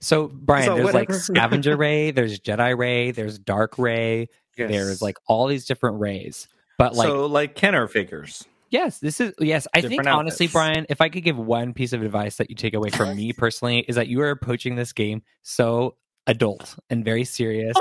so 0.00 0.28
Brian, 0.28 0.66
So 0.66 0.76
there's 0.76 0.92
like 0.94 1.12
scavenger 1.12 1.76
Rey, 1.78 2.10
there's 2.10 2.38
Jedi 2.40 2.76
Rey, 2.76 3.10
there's 3.12 3.38
Dark 3.38 3.78
Rey, 3.78 4.28
Yes. 4.56 4.70
there's 4.70 5.00
like 5.00 5.16
all 5.26 5.46
these 5.46 5.64
different 5.66 6.00
Reys. 6.00 6.48
But 6.78 6.94
like 6.94 7.06
so 7.08 7.26
like 7.26 7.54
Kenner 7.54 7.86
figures. 7.88 8.44
Yes, 8.70 8.98
this 8.98 9.20
is 9.20 9.32
yes. 9.38 9.66
I 9.74 9.80
think 9.80 9.92
Different 9.92 10.08
honestly. 10.08 10.46
Brian, 10.46 10.86
if 10.88 11.00
I 11.00 11.08
could 11.08 11.22
give 11.22 11.38
one 11.38 11.72
piece 11.74 11.92
of 11.92 12.02
advice 12.02 12.36
that 12.36 12.50
you 12.50 12.56
take 12.56 12.74
away 12.74 12.90
from 12.90 13.16
me 13.16 13.32
personally, 13.32 13.78
is 13.80 13.96
that 13.96 14.08
you 14.08 14.20
are 14.20 14.30
approaching 14.30 14.76
this 14.76 14.92
game 14.92 15.22
so 15.42 15.96
adult 16.26 16.76
and 16.90 17.04
very 17.04 17.24
serious 17.24 17.76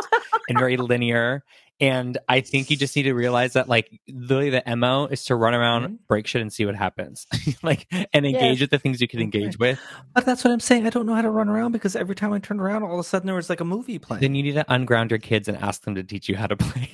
and 0.48 0.58
very 0.58 0.78
linear. 0.78 1.44
And 1.80 2.18
I 2.28 2.42
think 2.42 2.72
you 2.72 2.76
just 2.78 2.96
need 2.96 3.04
to 3.04 3.14
realize 3.14 3.54
that 3.54 3.70
like 3.70 3.92
literally 4.08 4.50
the 4.50 4.64
MO 4.76 5.06
is 5.06 5.26
to 5.26 5.36
run 5.36 5.54
around, 5.54 5.84
Mhm. 5.84 5.98
break 6.08 6.26
shit 6.26 6.42
and 6.42 6.52
see 6.52 6.66
what 6.66 6.74
happens. 6.74 7.28
like 7.62 7.86
and 8.14 8.26
engage 8.26 8.62
with 8.62 8.72
the 8.72 8.80
things 8.80 9.00
you 9.00 9.08
can 9.08 9.22
engage 9.22 9.60
with. 9.60 9.80
But 10.16 10.26
that's 10.26 10.44
what 10.44 10.52
I'm 10.52 10.60
saying. 10.60 10.88
I 10.88 10.90
don't 10.90 11.06
know 11.06 11.14
how 11.14 11.22
to 11.22 11.30
run 11.30 11.50
around 11.50 11.74
because 11.74 11.96
every 11.96 12.16
time 12.16 12.34
I 12.34 12.40
turned 12.40 12.62
around, 12.62 12.82
all 12.82 12.94
of 12.94 13.00
a 13.00 13.04
sudden 13.04 13.28
there 13.28 13.36
was 13.36 13.48
like 13.50 13.60
a 13.60 13.66
movie 13.66 14.00
playing. 14.00 14.22
Then 14.22 14.34
you 14.34 14.42
need 14.42 14.54
to 14.54 14.66
unground 14.74 15.12
your 15.12 15.20
kids 15.20 15.48
and 15.48 15.56
ask 15.58 15.84
them 15.84 15.94
to 15.96 16.04
teach 16.04 16.28
you 16.28 16.36
how 16.36 16.48
to 16.48 16.56
play. 16.58 16.90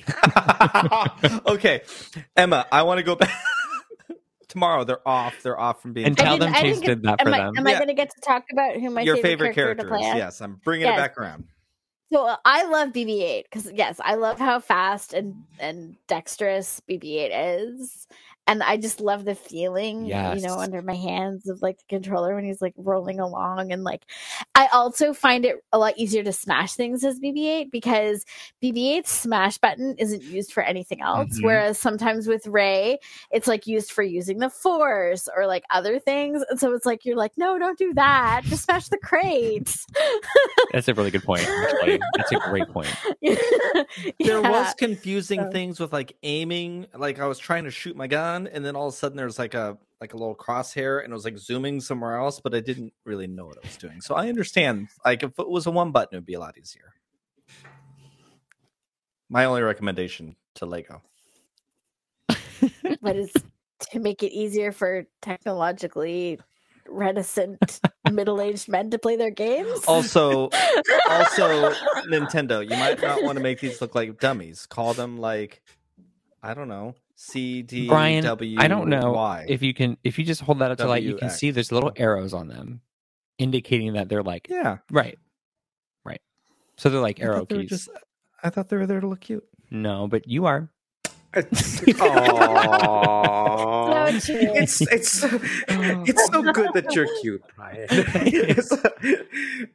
okay, 1.54 1.80
Emma, 2.36 2.66
I 2.70 2.82
want 2.82 2.98
to 2.98 3.04
go 3.04 3.14
back. 3.14 3.32
Tomorrow 4.54 4.84
they're 4.84 5.06
off. 5.06 5.34
They're 5.42 5.58
off 5.60 5.82
from 5.82 5.92
being 5.92 6.06
And 6.06 6.16
tell 6.16 6.38
them 6.38 6.54
I 6.54 6.60
Chase 6.62 6.76
didn't 6.76 6.80
get- 6.80 6.88
did 6.88 7.02
that 7.02 7.20
am 7.20 7.26
for 7.26 7.34
I, 7.34 7.38
them. 7.38 7.58
Am 7.58 7.66
I 7.66 7.74
going 7.74 7.88
to 7.88 7.94
get 7.94 8.10
to 8.14 8.20
talk 8.22 8.44
about 8.52 8.76
who 8.76 8.88
my 8.88 9.02
your 9.02 9.16
favorite, 9.16 9.28
favorite 9.28 9.54
character 9.54 9.84
characters. 9.88 10.06
to 10.06 10.12
play? 10.12 10.18
Yes, 10.18 10.40
I'm 10.40 10.60
bringing 10.64 10.86
it 10.88 10.96
back 10.96 11.18
around. 11.18 11.44
So 12.12 12.26
uh, 12.26 12.36
I 12.44 12.64
love 12.64 12.90
BB-8 12.92 13.42
because 13.44 13.70
yes, 13.72 14.00
I 14.02 14.14
love 14.14 14.38
how 14.38 14.60
fast 14.60 15.12
and 15.14 15.34
and 15.58 15.96
dexterous 16.06 16.80
BB-8 16.88 17.30
is, 17.32 18.06
and 18.46 18.62
I 18.62 18.76
just 18.76 19.00
love 19.00 19.24
the 19.24 19.34
feeling, 19.34 20.06
you 20.06 20.12
know, 20.12 20.58
under 20.58 20.82
my 20.82 20.94
hands 20.94 21.48
of 21.48 21.62
like 21.62 21.78
the 21.78 21.84
controller 21.88 22.34
when 22.34 22.44
he's 22.44 22.60
like 22.60 22.74
rolling 22.76 23.20
along, 23.20 23.72
and 23.72 23.84
like 23.84 24.02
I 24.54 24.68
also 24.72 25.12
find 25.14 25.44
it 25.44 25.56
a 25.72 25.78
lot 25.78 25.94
easier 25.96 26.22
to 26.24 26.32
smash 26.32 26.74
things 26.74 27.04
as 27.04 27.18
BB-8 27.20 27.70
because 27.70 28.24
BB-8's 28.62 29.08
smash 29.10 29.58
button 29.58 29.94
isn't 29.98 30.22
used 30.22 30.52
for 30.52 30.62
anything 30.62 31.00
else, 31.00 31.38
Mhm. 31.38 31.44
whereas 31.44 31.78
sometimes 31.78 32.26
with 32.26 32.46
Rey, 32.46 32.98
it's 33.30 33.46
like 33.46 33.66
used 33.66 33.92
for 33.92 34.02
using 34.02 34.38
the 34.38 34.50
Force 34.50 35.28
or 35.36 35.46
like 35.46 35.64
other 35.70 35.98
things, 35.98 36.42
and 36.50 36.60
so 36.60 36.74
it's 36.74 36.86
like 36.86 37.04
you're 37.04 37.16
like, 37.16 37.32
no, 37.36 37.58
don't 37.58 37.78
do 37.78 37.94
that, 37.94 38.42
just 38.44 38.64
smash 38.64 38.88
the 38.88 38.98
crate. 38.98 39.74
That's 40.72 40.88
a 40.88 40.94
really 40.94 41.10
good 41.10 41.24
point, 41.24 41.42
actually. 41.48 42.00
That's 42.16 42.32
a 42.32 42.36
great 42.40 42.68
point. 42.68 42.88
There 44.20 44.40
was 44.40 44.74
confusing 44.74 45.40
So- 45.40 45.50
things 45.50 45.80
with 45.80 45.92
like 45.92 46.16
aiming. 46.22 46.86
Like 46.96 47.18
I 47.20 47.26
was 47.26 47.38
trying 47.38 47.64
to 47.64 47.70
shoot 47.70 47.96
my 47.96 48.06
gun, 48.06 48.33
and 48.34 48.64
then 48.64 48.76
all 48.76 48.88
of 48.88 48.94
a 48.94 48.96
sudden 48.96 49.16
there 49.16 49.26
was 49.26 49.38
like 49.38 49.54
a 49.54 49.78
like 50.00 50.12
a 50.12 50.16
little 50.16 50.34
crosshair, 50.34 51.02
and 51.02 51.12
it 51.12 51.14
was 51.14 51.24
like 51.24 51.38
zooming 51.38 51.80
somewhere 51.80 52.16
else, 52.16 52.40
but 52.40 52.54
I 52.54 52.60
didn't 52.60 52.92
really 53.04 53.26
know 53.26 53.46
what 53.46 53.56
I 53.62 53.66
was 53.66 53.76
doing. 53.76 54.00
So 54.00 54.14
I 54.14 54.28
understand. 54.28 54.88
Like 55.04 55.22
if 55.22 55.38
it 55.38 55.48
was 55.48 55.66
a 55.66 55.70
one 55.70 55.92
button, 55.92 56.16
it'd 56.16 56.26
be 56.26 56.34
a 56.34 56.40
lot 56.40 56.58
easier. 56.58 56.92
My 59.28 59.46
only 59.46 59.62
recommendation 59.62 60.36
to 60.56 60.66
Lego. 60.66 61.02
but 62.28 63.16
it's 63.16 63.32
to 63.92 63.98
make 63.98 64.22
it 64.22 64.32
easier 64.32 64.72
for 64.72 65.06
technologically 65.22 66.38
reticent 66.88 67.80
middle-aged 68.10 68.68
men 68.68 68.90
to 68.90 68.98
play 68.98 69.16
their 69.16 69.30
games. 69.30 69.84
Also, 69.86 70.50
also 71.08 71.72
Nintendo, 72.08 72.62
you 72.62 72.76
might 72.76 73.00
not 73.00 73.22
want 73.22 73.38
to 73.38 73.42
make 73.42 73.60
these 73.60 73.80
look 73.80 73.94
like 73.94 74.20
dummies. 74.20 74.66
Call 74.66 74.94
them 74.94 75.18
like 75.18 75.62
I 76.42 76.52
don't 76.52 76.68
know, 76.68 76.94
C 77.16 77.62
D 77.62 77.86
Brian, 77.86 78.24
W. 78.24 78.56
I 78.58 78.66
don't 78.68 78.88
know 78.88 79.12
Y. 79.12 79.46
if 79.48 79.62
you 79.62 79.72
can 79.72 79.96
if 80.02 80.18
you 80.18 80.24
just 80.24 80.40
hold 80.40 80.58
that 80.58 80.70
up 80.72 80.78
to 80.78 80.86
light, 80.86 81.02
you 81.04 81.16
can 81.16 81.30
see 81.30 81.50
there's 81.50 81.70
little 81.72 81.92
arrows 81.96 82.34
on 82.34 82.48
them 82.48 82.80
indicating 83.38 83.92
that 83.94 84.08
they're 84.08 84.22
like 84.22 84.48
yeah, 84.50 84.78
right. 84.90 85.18
Right. 86.04 86.20
So 86.76 86.88
they're 86.88 87.00
like 87.00 87.20
arrow 87.20 87.40
thought 87.46 87.48
keys. 87.50 87.68
just- 87.70 87.88
I 88.42 88.50
thought 88.50 88.68
they 88.68 88.76
were 88.76 88.86
there 88.86 89.00
to 89.00 89.06
look 89.06 89.20
cute. 89.20 89.44
No, 89.70 90.06
but 90.06 90.28
you 90.28 90.44
are. 90.46 90.68
Aww. 92.74 94.06
It's 94.56 94.80
it's 94.82 95.22
it's 95.24 96.26
so 96.30 96.42
good 96.52 96.70
that 96.74 96.94
you're 96.94 97.08
cute, 97.22 97.42
Brian. 97.56 97.88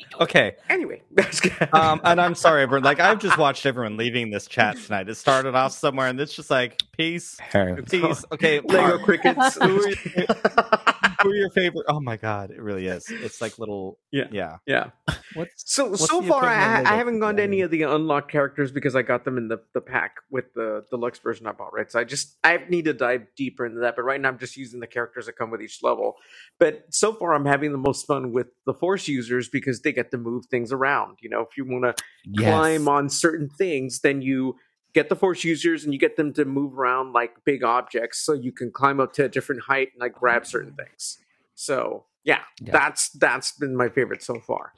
Okay, 0.18 0.56
anyway, 0.70 1.02
that's 1.12 1.40
good. 1.40 1.52
um, 1.74 2.00
and 2.02 2.18
I'm 2.18 2.34
sorry, 2.34 2.62
everyone. 2.62 2.84
Like 2.84 3.00
I've 3.00 3.18
just 3.18 3.36
watched 3.36 3.66
everyone 3.66 3.98
leaving 3.98 4.30
this 4.30 4.46
chat 4.46 4.78
tonight. 4.78 5.10
It 5.10 5.16
started 5.16 5.54
off 5.54 5.72
somewhere, 5.72 6.08
and 6.08 6.18
it's 6.18 6.34
just 6.34 6.50
like 6.50 6.80
peace, 6.92 7.36
peace. 7.52 8.24
Okay, 8.32 8.60
Lego 8.60 8.98
crickets. 8.98 9.58
Who 11.26 11.32
are, 11.32 11.34
your, 11.34 11.48
who 11.48 11.60
are 11.60 11.62
your 11.62 11.72
favorite? 11.72 11.86
Oh 11.88 12.00
my 12.00 12.16
god, 12.16 12.50
it 12.50 12.60
really 12.60 12.86
is. 12.86 13.06
It's 13.08 13.40
like 13.40 13.58
little. 13.58 13.98
Yeah. 14.10 14.28
yeah. 14.30 14.56
yeah. 14.66 14.90
What's 15.34 15.52
So 15.66 15.90
What's 15.90 16.06
so 16.06 16.22
far, 16.22 16.44
I, 16.44 16.82
I 16.82 16.96
haven't 16.96 17.20
gone 17.20 17.36
to 17.36 17.42
any 17.42 17.60
of 17.60 17.70
the 17.70 17.82
unlocked 17.82 18.30
characters 18.30 18.70
because 18.72 18.96
I 18.96 19.02
got 19.02 19.24
them 19.24 19.36
in 19.36 19.48
the, 19.48 19.60
the 19.74 19.80
pack 19.80 20.16
with 20.30 20.54
the 20.54 20.84
deluxe 20.90 21.18
version 21.18 21.46
I 21.46 21.52
bought. 21.52 21.74
Right, 21.74 21.90
so 21.90 22.00
I 22.00 22.04
just 22.04 22.36
I 22.44 22.58
need 22.68 22.86
to 22.86 22.92
dive 22.92 23.26
deeper 23.36 23.66
into 23.66 23.80
that. 23.80 23.96
But 23.96 24.02
right 24.02 24.20
now, 24.20 24.28
I'm 24.28 24.38
just 24.38 24.56
using 24.56 24.80
the 24.80 24.86
characters 24.86 25.26
that 25.26 25.36
come 25.36 25.50
with 25.50 25.60
each 25.60 25.82
level. 25.82 26.14
But 26.58 26.84
so 26.90 27.12
far, 27.12 27.34
I'm 27.34 27.46
having 27.46 27.72
the 27.72 27.78
most 27.78 28.06
fun 28.06 28.32
with 28.32 28.48
the 28.64 28.74
Force 28.74 29.08
users 29.08 29.48
because 29.48 29.80
they 29.80 29.92
get 29.92 30.10
to 30.12 30.18
move 30.18 30.46
things 30.46 30.72
around. 30.72 31.18
You 31.20 31.30
know, 31.30 31.40
if 31.40 31.56
you 31.56 31.64
want 31.64 31.84
to 31.84 31.94
Yes. 32.28 32.50
climb 32.50 32.88
on 32.88 33.08
certain 33.08 33.48
things, 33.48 34.00
then 34.00 34.20
you 34.20 34.56
get 34.96 35.08
the 35.10 35.16
force 35.16 35.44
users 35.44 35.84
and 35.84 35.92
you 35.92 35.98
get 36.00 36.16
them 36.16 36.32
to 36.32 36.44
move 36.44 36.78
around 36.78 37.12
like 37.12 37.32
big 37.44 37.62
objects 37.62 38.18
so 38.24 38.32
you 38.32 38.50
can 38.50 38.70
climb 38.72 38.98
up 38.98 39.12
to 39.12 39.24
a 39.24 39.28
different 39.28 39.62
height 39.62 39.88
and 39.92 40.00
like 40.00 40.14
grab 40.14 40.46
certain 40.46 40.74
oh. 40.78 40.82
things. 40.82 41.18
So 41.54 42.06
yeah, 42.24 42.40
Yeah. 42.60 42.72
that's 42.72 43.10
that's 43.10 43.52
been 43.52 43.76
my 43.76 43.88
favorite 43.90 44.22
so 44.22 44.40
far. 44.40 44.72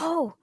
Oh, 0.00 0.34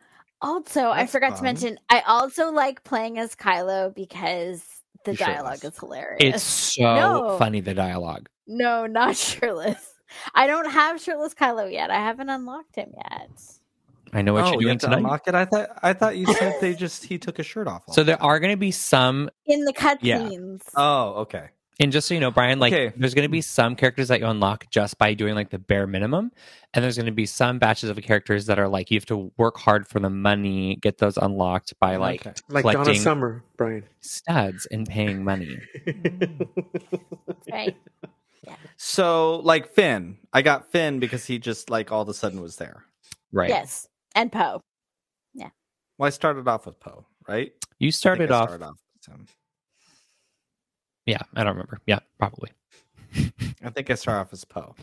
also, 0.41 0.89
I 0.89 1.01
That's 1.01 1.11
forgot 1.11 1.37
to 1.37 1.43
mention, 1.43 1.77
I 1.89 2.01
also 2.07 2.51
like 2.51 2.83
playing 2.83 3.19
as 3.19 3.35
Kylo 3.35 3.93
because 3.93 4.63
the 5.05 5.11
You 5.11 5.17
dialogue 5.17 5.61
shirtless. 5.61 5.73
is 5.75 5.79
hilarious. 5.79 6.35
It's 6.35 6.43
so 6.43 6.95
No. 6.95 7.37
funny 7.37 7.61
the 7.61 7.73
dialogue. 7.75 8.27
no, 8.47 8.85
not 8.87 9.15
shirtless. 9.27 9.87
I 10.35 10.47
don't 10.47 10.69
have 10.71 10.99
shirtless 11.01 11.33
Kylo 11.35 11.71
yet. 11.71 11.89
I 11.91 11.99
haven't 11.99 12.29
unlocked 12.29 12.75
him 12.75 12.91
yet. 12.97 13.29
I 14.13 14.21
know 14.21 14.33
what 14.33 14.43
oh, 14.45 14.51
you're 14.51 14.53
you 14.55 14.59
doing 14.61 14.71
have 14.73 14.79
to 14.79 14.85
tonight. 14.87 14.97
unlock 14.97 15.27
it. 15.27 15.35
I 15.35 15.45
thought 15.45 15.69
I 15.81 15.93
thought 15.93 16.17
you 16.17 16.25
said 16.33 16.55
they 16.59 16.73
just 16.73 17.03
he 17.05 17.17
took 17.17 17.37
his 17.37 17.45
shirt 17.45 17.67
off. 17.67 17.83
So 17.91 18.03
there 18.03 18.17
time. 18.17 18.25
are 18.25 18.39
going 18.39 18.51
to 18.51 18.57
be 18.57 18.71
some 18.71 19.29
In 19.45 19.63
the 19.65 19.73
Yeah. 20.01 20.19
cutscenes. 20.19 20.61
Oh, 20.75 21.13
okay. 21.21 21.49
And 21.79 21.91
just 21.91 22.07
so 22.07 22.13
you 22.13 22.19
know, 22.19 22.29
Brian, 22.29 22.59
like 22.59 22.73
Okay. 22.73 22.93
there's 22.95 23.15
going 23.15 23.25
to 23.25 23.31
be 23.31 23.41
some 23.41 23.75
characters 23.75 24.09
that 24.09 24.19
you 24.19 24.27
unlock 24.27 24.69
just 24.69 24.99
by 24.99 25.15
doing 25.15 25.33
like 25.33 25.49
the 25.49 25.57
bare 25.57 25.87
minimum, 25.87 26.31
and 26.73 26.83
there's 26.83 26.95
going 26.97 27.07
to 27.07 27.11
be 27.11 27.25
some 27.25 27.57
batches 27.57 27.89
of 27.89 27.97
characters 28.03 28.45
that 28.47 28.59
are 28.59 28.67
like 28.67 28.91
you 28.91 28.97
have 28.97 29.05
to 29.07 29.31
work 29.37 29.57
hard 29.57 29.87
for 29.87 29.99
the 29.99 30.09
money, 30.09 30.75
get 30.75 30.99
those 30.99 31.17
unlocked 31.17 31.73
by 31.79 31.95
like 31.95 32.21
Okay. 32.27 32.33
Like 32.49 32.65
Donna 32.73 32.93
Summer, 32.95 33.43
Brian. 33.57 33.83
studs 34.01 34.67
and 34.69 34.85
paying 34.87 35.23
money. 35.23 35.57
Right. 37.51 37.75
So, 38.77 39.37
like 39.37 39.67
Finn, 39.67 40.17
I 40.33 40.41
got 40.41 40.71
Finn 40.71 40.99
because 40.99 41.25
he 41.25 41.37
just 41.39 41.69
like 41.69 41.91
all 41.91 42.01
of 42.01 42.09
a 42.09 42.13
sudden 42.13 42.41
was 42.41 42.55
there. 42.57 42.83
Right. 43.31 43.49
Yes. 43.49 43.87
And 44.15 44.31
Poe. 44.31 44.61
Yeah. 45.33 45.49
Well, 45.97 46.07
I 46.07 46.09
started 46.09 46.47
off 46.47 46.65
with 46.65 46.79
Poe, 46.79 47.05
right? 47.27 47.53
You 47.79 47.91
started 47.91 48.31
off. 48.31 48.49
started 48.49 48.65
off 48.65 48.77
with 48.95 49.15
him. 49.15 49.27
Yeah, 51.05 51.21
I 51.35 51.43
don't 51.43 51.53
remember. 51.53 51.79
Yeah, 51.87 51.99
probably. 52.19 52.51
I 53.63 53.69
think 53.69 53.89
I 53.89 53.95
started 53.95 54.21
off 54.21 54.33
as 54.33 54.45
Poe, 54.45 54.75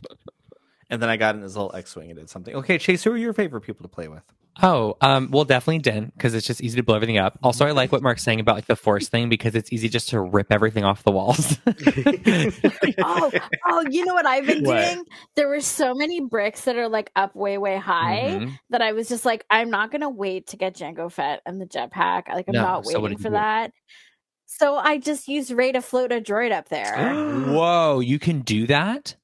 and 0.90 1.00
then 1.00 1.08
I 1.08 1.16
got 1.16 1.34
in 1.34 1.42
his 1.42 1.56
little 1.56 1.74
X-wing 1.74 2.10
and 2.10 2.18
did 2.18 2.28
something. 2.28 2.54
Okay, 2.54 2.78
Chase, 2.78 3.04
who 3.04 3.12
are 3.12 3.16
your 3.16 3.32
favorite 3.32 3.62
people 3.62 3.84
to 3.84 3.88
play 3.88 4.08
with? 4.08 4.24
Oh, 4.60 4.96
um, 5.00 5.30
well, 5.30 5.44
definitely 5.44 5.78
Din 5.78 6.10
because 6.16 6.34
it's 6.34 6.46
just 6.46 6.60
easy 6.60 6.76
to 6.76 6.82
blow 6.82 6.96
everything 6.96 7.18
up. 7.18 7.38
Also, 7.42 7.64
I 7.66 7.70
like 7.70 7.92
what 7.92 8.02
Mark's 8.02 8.22
saying 8.24 8.40
about 8.40 8.56
like 8.56 8.66
the 8.66 8.74
force 8.76 9.08
thing 9.08 9.28
because 9.28 9.54
it's 9.54 9.72
easy 9.72 9.88
just 9.88 10.08
to 10.10 10.20
rip 10.20 10.48
everything 10.50 10.84
off 10.84 11.04
the 11.04 11.12
walls. 11.12 11.58
Oh, 13.00 13.32
oh, 13.68 13.84
you 13.90 14.04
know 14.04 14.14
what 14.14 14.26
I've 14.26 14.46
been 14.46 14.62
What? 14.64 14.82
doing? 14.82 15.04
There 15.36 15.48
were 15.48 15.60
so 15.60 15.94
many 15.94 16.20
bricks 16.20 16.62
that 16.62 16.76
are 16.76 16.88
like 16.88 17.10
up 17.14 17.36
way, 17.36 17.56
way 17.58 17.76
high 17.76 18.30
Mhm. 18.30 18.58
that 18.70 18.82
I 18.82 18.92
was 18.92 19.08
just 19.08 19.24
like, 19.24 19.44
I'm 19.50 19.70
not 19.70 19.92
gonna 19.92 20.10
wait 20.10 20.48
to 20.48 20.56
get 20.56 20.74
Jango 20.74 21.10
Fett 21.10 21.40
and 21.46 21.60
the 21.60 21.66
jetpack. 21.66 22.28
Like 22.28 22.48
I'm 22.48 22.54
No, 22.54 22.62
not 22.62 22.86
so 22.86 23.00
waiting 23.00 23.18
did 23.18 23.22
for 23.22 23.30
that. 23.30 23.70
So 24.46 24.76
I 24.76 24.98
just 24.98 25.28
used 25.28 25.52
Rey 25.52 25.72
to 25.72 25.80
float 25.82 26.10
a 26.10 26.20
droid 26.20 26.50
up 26.52 26.68
there. 26.68 26.96
Whoa, 27.52 28.00
you 28.00 28.18
can 28.18 28.40
do 28.40 28.66
that? 28.66 29.14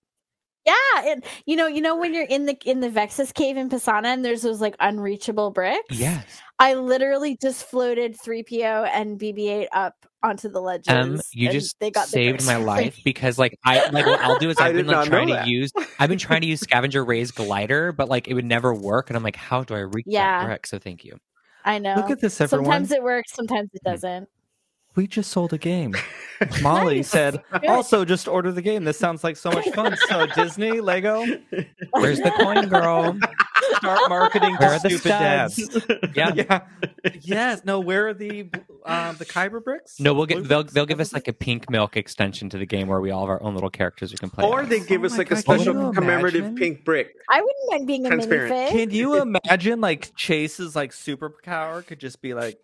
Yeah, 0.67 0.75
and 1.05 1.25
you 1.47 1.57
know, 1.57 1.67
you 1.67 1.83
know 1.83 1.97
when 1.97 2.15
you're 2.15 2.25
in 2.25 2.47
the 2.47 2.57
in 2.65 2.81
the 2.81 2.89
Vexis 2.89 3.33
cave 3.33 3.57
in 3.57 3.69
Pasaana 3.69 4.07
and 4.07 4.25
there's 4.25 4.43
those 4.43 4.61
like 4.61 4.75
unreachable 4.81 5.51
bricks. 5.51 5.99
Yes. 5.99 6.25
I 6.59 6.75
literally 6.75 7.37
just 7.41 7.65
floated 7.67 8.17
3PO 8.17 8.89
and 8.93 9.19
BB-8 9.19 9.67
up 9.73 9.95
onto 10.23 10.49
the 10.49 10.61
ledges. 10.61 10.89
Um, 10.95 11.21
you 11.33 11.49
and 11.49 11.53
just 11.53 11.79
they 11.81 11.91
got 11.91 12.09
saved 12.09 12.47
my 12.47 12.57
life 12.57 12.99
because 13.05 13.39
like 13.39 13.59
I 13.65 13.91
like 13.91 14.07
what 14.07 14.21
I'll 14.21 14.39
do 14.39 14.49
is 14.51 14.57
I 14.61 14.69
I've 14.69 14.75
been 14.75 14.87
like 14.87 15.07
trying 15.09 15.29
to 15.29 15.43
use 15.47 15.71
I've 15.99 16.09
been 16.09 16.19
trying 16.19 16.41
to 16.41 16.47
use 16.47 16.61
scavenger 16.61 17.05
Rey's 17.05 17.31
glider, 17.31 17.93
but 17.93 18.09
like 18.09 18.29
it 18.29 18.35
would 18.35 18.45
never 18.47 18.73
work, 18.75 19.11
and 19.11 19.17
I'm 19.17 19.23
like, 19.23 19.37
how 19.37 19.65
do 19.65 19.75
I 19.75 19.81
reach 19.81 20.07
Yeah. 20.09 20.41
that 20.41 20.47
brick? 20.47 20.67
So 20.67 20.79
thank 20.79 21.05
you. 21.05 21.19
I 21.65 21.79
know. 21.79 21.95
Look 21.97 22.11
at 22.11 22.21
this, 22.21 22.41
everyone. 22.41 22.65
Sometimes 22.67 22.91
it 22.93 23.03
works, 23.03 23.33
sometimes 23.35 23.71
it 23.75 23.83
doesn't. 23.85 24.29
We 24.97 25.07
just 25.07 25.31
sold 25.31 25.53
a 25.53 25.59
game. 25.59 25.95
Molly 26.63 26.97
Nice. 26.97 27.09
said, 27.09 27.43
Good. 27.53 27.67
also 27.67 28.05
just 28.05 28.27
order 28.29 28.51
the 28.53 28.61
game. 28.63 28.85
This 28.85 28.99
sounds 28.99 29.23
like 29.25 29.37
so 29.37 29.51
much 29.51 29.69
fun. 29.71 29.97
So 30.09 30.27
Disney, 30.27 30.81
Lego, 30.81 31.25
Where's 31.93 32.19
the 32.21 32.31
coin, 32.33 32.69
girl? 32.69 33.17
start 33.77 34.09
marketing 34.09 34.57
Where 34.57 34.77
to 34.79 34.83
the 34.83 34.91
stupid 34.91 35.09
dads. 35.09 35.59
Yeah. 36.15 36.33
yeah. 36.35 36.61
Yes. 37.23 37.63
No. 37.65 37.81
Where 37.81 38.09
are 38.09 38.15
the 38.15 38.51
um, 38.85 39.17
the 39.17 39.25
Kyber 39.25 39.63
bricks? 39.63 39.99
No, 40.01 40.13
we'll 40.15 40.27
get 40.27 40.47
they'll 40.49 40.65
they'll 40.65 40.87
give 40.87 41.01
us 41.01 41.13
like 41.13 41.29
a 41.29 41.33
pink 41.33 41.71
milk 41.71 41.97
extension 41.97 42.49
to 42.51 42.59
the 42.59 42.67
game 42.67 42.89
where 42.89 43.01
we 43.01 43.11
all 43.11 43.21
have 43.23 43.31
our 43.31 43.43
own 43.43 43.55
little 43.55 43.71
characters 43.71 44.11
we 44.13 44.19
can 44.19 44.31
play. 44.31 44.45
or 44.45 44.63
as. 44.63 44.69
they 44.69 44.81
give 44.81 45.03
Oh 45.03 45.07
us 45.07 45.17
like 45.19 45.29
a 45.31 45.35
God, 45.37 45.45
can 45.45 45.59
special 45.59 45.93
commemorative 45.93 46.55
pink 46.57 46.85
brick. 46.85 47.15
I 47.31 47.41
wouldn't 47.41 47.71
mind 47.71 47.87
being 47.87 48.07
a 48.07 48.11
Transparent. 48.11 48.53
minifig. 48.53 48.71
Can 48.71 48.91
you 48.91 49.21
imagine 49.21 49.81
like 49.81 50.13
Chase's 50.17 50.75
like 50.77 50.91
superpower 50.93 51.85
could 51.87 52.01
just 52.01 52.21
be 52.21 52.35
like 52.35 52.59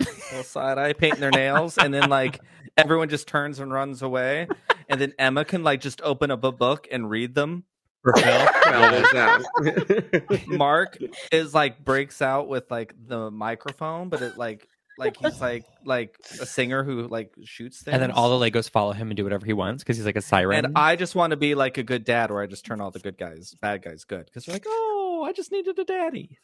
little 0.00 0.44
side 0.44 0.78
eye 0.78 0.92
painting 0.92 1.20
their 1.20 1.30
nails, 1.30 1.78
and 1.78 1.92
then 1.92 2.08
like 2.08 2.40
everyone 2.76 3.08
just 3.08 3.26
turns 3.28 3.58
and 3.58 3.72
runs 3.72 4.02
away, 4.02 4.48
and 4.88 5.00
then 5.00 5.12
Emma 5.18 5.44
can 5.44 5.62
like 5.62 5.80
just 5.80 6.00
open 6.02 6.30
up 6.30 6.44
a 6.44 6.52
book 6.52 6.88
and 6.90 7.08
read 7.10 7.34
them. 7.34 7.64
For 8.02 8.12
Phil? 8.12 8.24
Well, 8.66 8.90
there's 8.92 9.10
that. 9.12 10.44
Mark 10.46 10.98
is 11.32 11.52
like 11.54 11.84
breaks 11.84 12.22
out 12.22 12.46
with 12.48 12.70
like 12.70 12.94
the 13.06 13.30
microphone, 13.30 14.08
but 14.10 14.22
it 14.22 14.36
like 14.36 14.68
like 14.98 15.16
he's 15.16 15.40
like 15.40 15.64
like 15.84 16.16
a 16.40 16.46
singer 16.46 16.84
who 16.84 17.08
like 17.08 17.34
shoots 17.44 17.82
things. 17.82 17.92
and 17.92 18.02
then 18.02 18.10
all 18.12 18.38
the 18.38 18.50
Legos 18.50 18.70
follow 18.70 18.92
him 18.92 19.10
and 19.10 19.16
do 19.16 19.24
whatever 19.24 19.44
he 19.44 19.52
wants 19.52 19.82
because 19.82 19.96
he's 19.96 20.06
like 20.06 20.16
a 20.16 20.22
siren. 20.22 20.64
and 20.66 20.78
I 20.78 20.96
just 20.96 21.14
want 21.14 21.32
to 21.32 21.36
be 21.36 21.54
like 21.54 21.78
a 21.78 21.82
good 21.82 22.04
dad, 22.04 22.30
where 22.30 22.42
I 22.42 22.46
just 22.46 22.64
turn 22.64 22.80
all 22.80 22.90
the 22.90 22.98
good 23.00 23.18
guys, 23.18 23.54
bad 23.60 23.82
guys, 23.82 24.04
good 24.04 24.26
because 24.26 24.44
they're 24.44 24.54
like, 24.54 24.66
oh, 24.66 25.24
I 25.26 25.32
just 25.32 25.50
needed 25.52 25.78
a 25.78 25.84
daddy. 25.84 26.38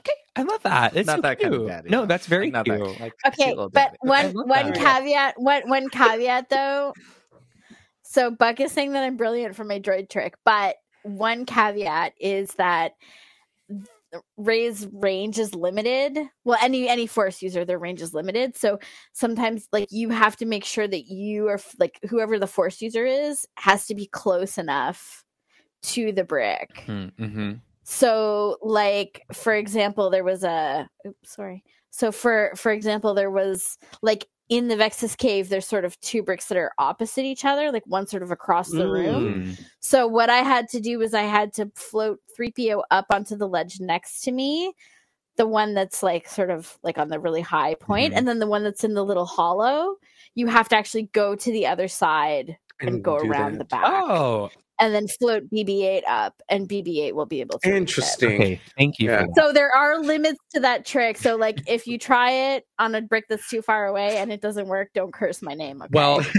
okay, 0.00 0.12
I 0.38 0.42
love 0.42 0.62
that. 0.62 0.96
It's 0.96 1.06
Not 1.06 1.16
so 1.16 1.22
that 1.22 1.40
kind 1.40 1.54
of 1.54 1.66
daddy, 1.66 1.90
No, 1.90 2.06
that's 2.06 2.26
very 2.26 2.50
Not 2.50 2.64
cute. 2.64 2.78
that, 2.78 3.00
like, 3.00 3.12
Okay, 3.26 3.52
cute 3.54 3.56
but 3.56 3.72
daddy. 3.72 3.96
one 4.00 4.32
one 4.48 4.66
that. 4.70 4.76
caveat, 4.76 5.34
one 5.40 5.68
one 5.68 5.88
caveat 5.88 6.48
though. 6.48 6.94
So 8.02 8.30
Buck 8.30 8.60
is 8.60 8.72
saying 8.72 8.92
that 8.92 9.02
I'm 9.04 9.16
brilliant 9.16 9.56
for 9.56 9.64
my 9.64 9.80
droid 9.80 10.08
trick, 10.08 10.34
but 10.44 10.76
one 11.02 11.44
caveat 11.44 12.12
is 12.20 12.50
that 12.54 12.92
Rey's 14.38 14.86
range 14.92 15.38
is 15.38 15.54
limited. 15.54 16.18
Well, 16.44 16.58
any 16.62 16.88
any 16.88 17.06
force 17.06 17.42
user, 17.42 17.64
their 17.66 17.78
range 17.78 18.00
is 18.00 18.14
limited. 18.14 18.56
So 18.56 18.78
sometimes, 19.12 19.68
like 19.72 19.88
you 19.90 20.08
have 20.10 20.36
to 20.36 20.46
make 20.46 20.64
sure 20.64 20.88
that 20.88 21.08
you 21.08 21.48
are 21.48 21.60
like 21.78 21.98
whoever 22.08 22.38
the 22.38 22.46
force 22.46 22.80
user 22.80 23.04
is 23.04 23.46
has 23.56 23.86
to 23.88 23.94
be 23.94 24.06
close 24.06 24.56
enough 24.56 25.24
to 25.82 26.12
the 26.12 26.24
brick. 26.24 26.84
Mm-hmm. 26.86 27.52
So 27.90 28.58
like 28.60 29.24
for 29.32 29.54
example 29.54 30.10
there 30.10 30.24
was 30.24 30.44
a 30.44 30.86
oops 31.06 31.32
sorry 31.34 31.64
so 31.90 32.12
for 32.12 32.52
for 32.54 32.70
example 32.70 33.14
there 33.14 33.30
was 33.30 33.78
like 34.02 34.26
in 34.50 34.68
the 34.68 34.76
vexis 34.76 35.16
cave 35.16 35.48
there's 35.48 35.66
sort 35.66 35.86
of 35.86 35.98
two 36.00 36.22
bricks 36.22 36.46
that 36.48 36.58
are 36.58 36.70
opposite 36.78 37.24
each 37.24 37.46
other 37.46 37.72
like 37.72 37.86
one 37.86 38.06
sort 38.06 38.22
of 38.22 38.30
across 38.30 38.70
the 38.70 38.86
room 38.86 39.24
Mm. 39.46 39.60
so 39.80 40.06
what 40.06 40.28
i 40.28 40.38
had 40.38 40.68
to 40.68 40.80
do 40.80 40.98
was 40.98 41.14
i 41.14 41.22
had 41.22 41.52
to 41.54 41.70
float 41.76 42.18
3po 42.38 42.82
up 42.90 43.06
onto 43.10 43.36
the 43.36 43.48
ledge 43.48 43.80
next 43.80 44.20
to 44.22 44.32
me 44.32 44.72
the 45.38 45.46
one 45.46 45.72
that's 45.72 46.02
like 46.02 46.28
sort 46.28 46.50
of 46.50 46.78
like 46.82 46.98
on 46.98 47.08
the 47.08 47.18
really 47.20 47.40
high 47.42 47.74
point, 47.74 48.12
Mhm. 48.12 48.18
and 48.18 48.28
then 48.28 48.38
the 48.38 48.46
one 48.46 48.64
that's 48.64 48.84
in 48.84 48.92
the 48.94 49.04
little 49.04 49.26
hollow 49.26 49.96
you 50.34 50.46
have 50.46 50.68
to 50.70 50.76
actually 50.76 51.04
go 51.12 51.34
to 51.34 51.50
the 51.52 51.66
other 51.66 51.88
side 51.88 52.58
and, 52.80 53.02
go 53.02 53.16
around 53.16 53.52
that. 53.52 53.58
the 53.60 53.64
back 53.64 53.84
Oh, 53.86 54.50
and 54.78 54.94
then 54.94 55.08
float 55.08 55.44
bb8 55.50 56.02
up 56.06 56.40
and 56.48 56.68
bb8 56.68 57.12
will 57.12 57.26
be 57.26 57.40
able 57.40 57.58
to. 57.58 57.74
Interesting. 57.74 58.34
okay. 58.40 58.60
Thank 58.76 58.98
you. 58.98 59.10
Yeah. 59.10 59.26
So 59.36 59.52
there 59.52 59.74
are 59.74 59.98
limits 59.98 60.38
to 60.54 60.60
that 60.60 60.84
trick. 60.86 61.18
So 61.18 61.36
like 61.36 61.58
if 61.66 61.86
you 61.86 61.98
try 61.98 62.54
it 62.54 62.66
on 62.78 62.94
a 62.94 63.02
brick 63.02 63.26
that's 63.28 63.48
too 63.48 63.62
far 63.62 63.86
away 63.86 64.18
and 64.18 64.32
it 64.32 64.40
doesn't 64.40 64.68
work, 64.68 64.90
don't 64.94 65.12
curse 65.12 65.42
my 65.42 65.54
name. 65.54 65.82
Okay? 65.82 65.90
Well, 65.92 66.20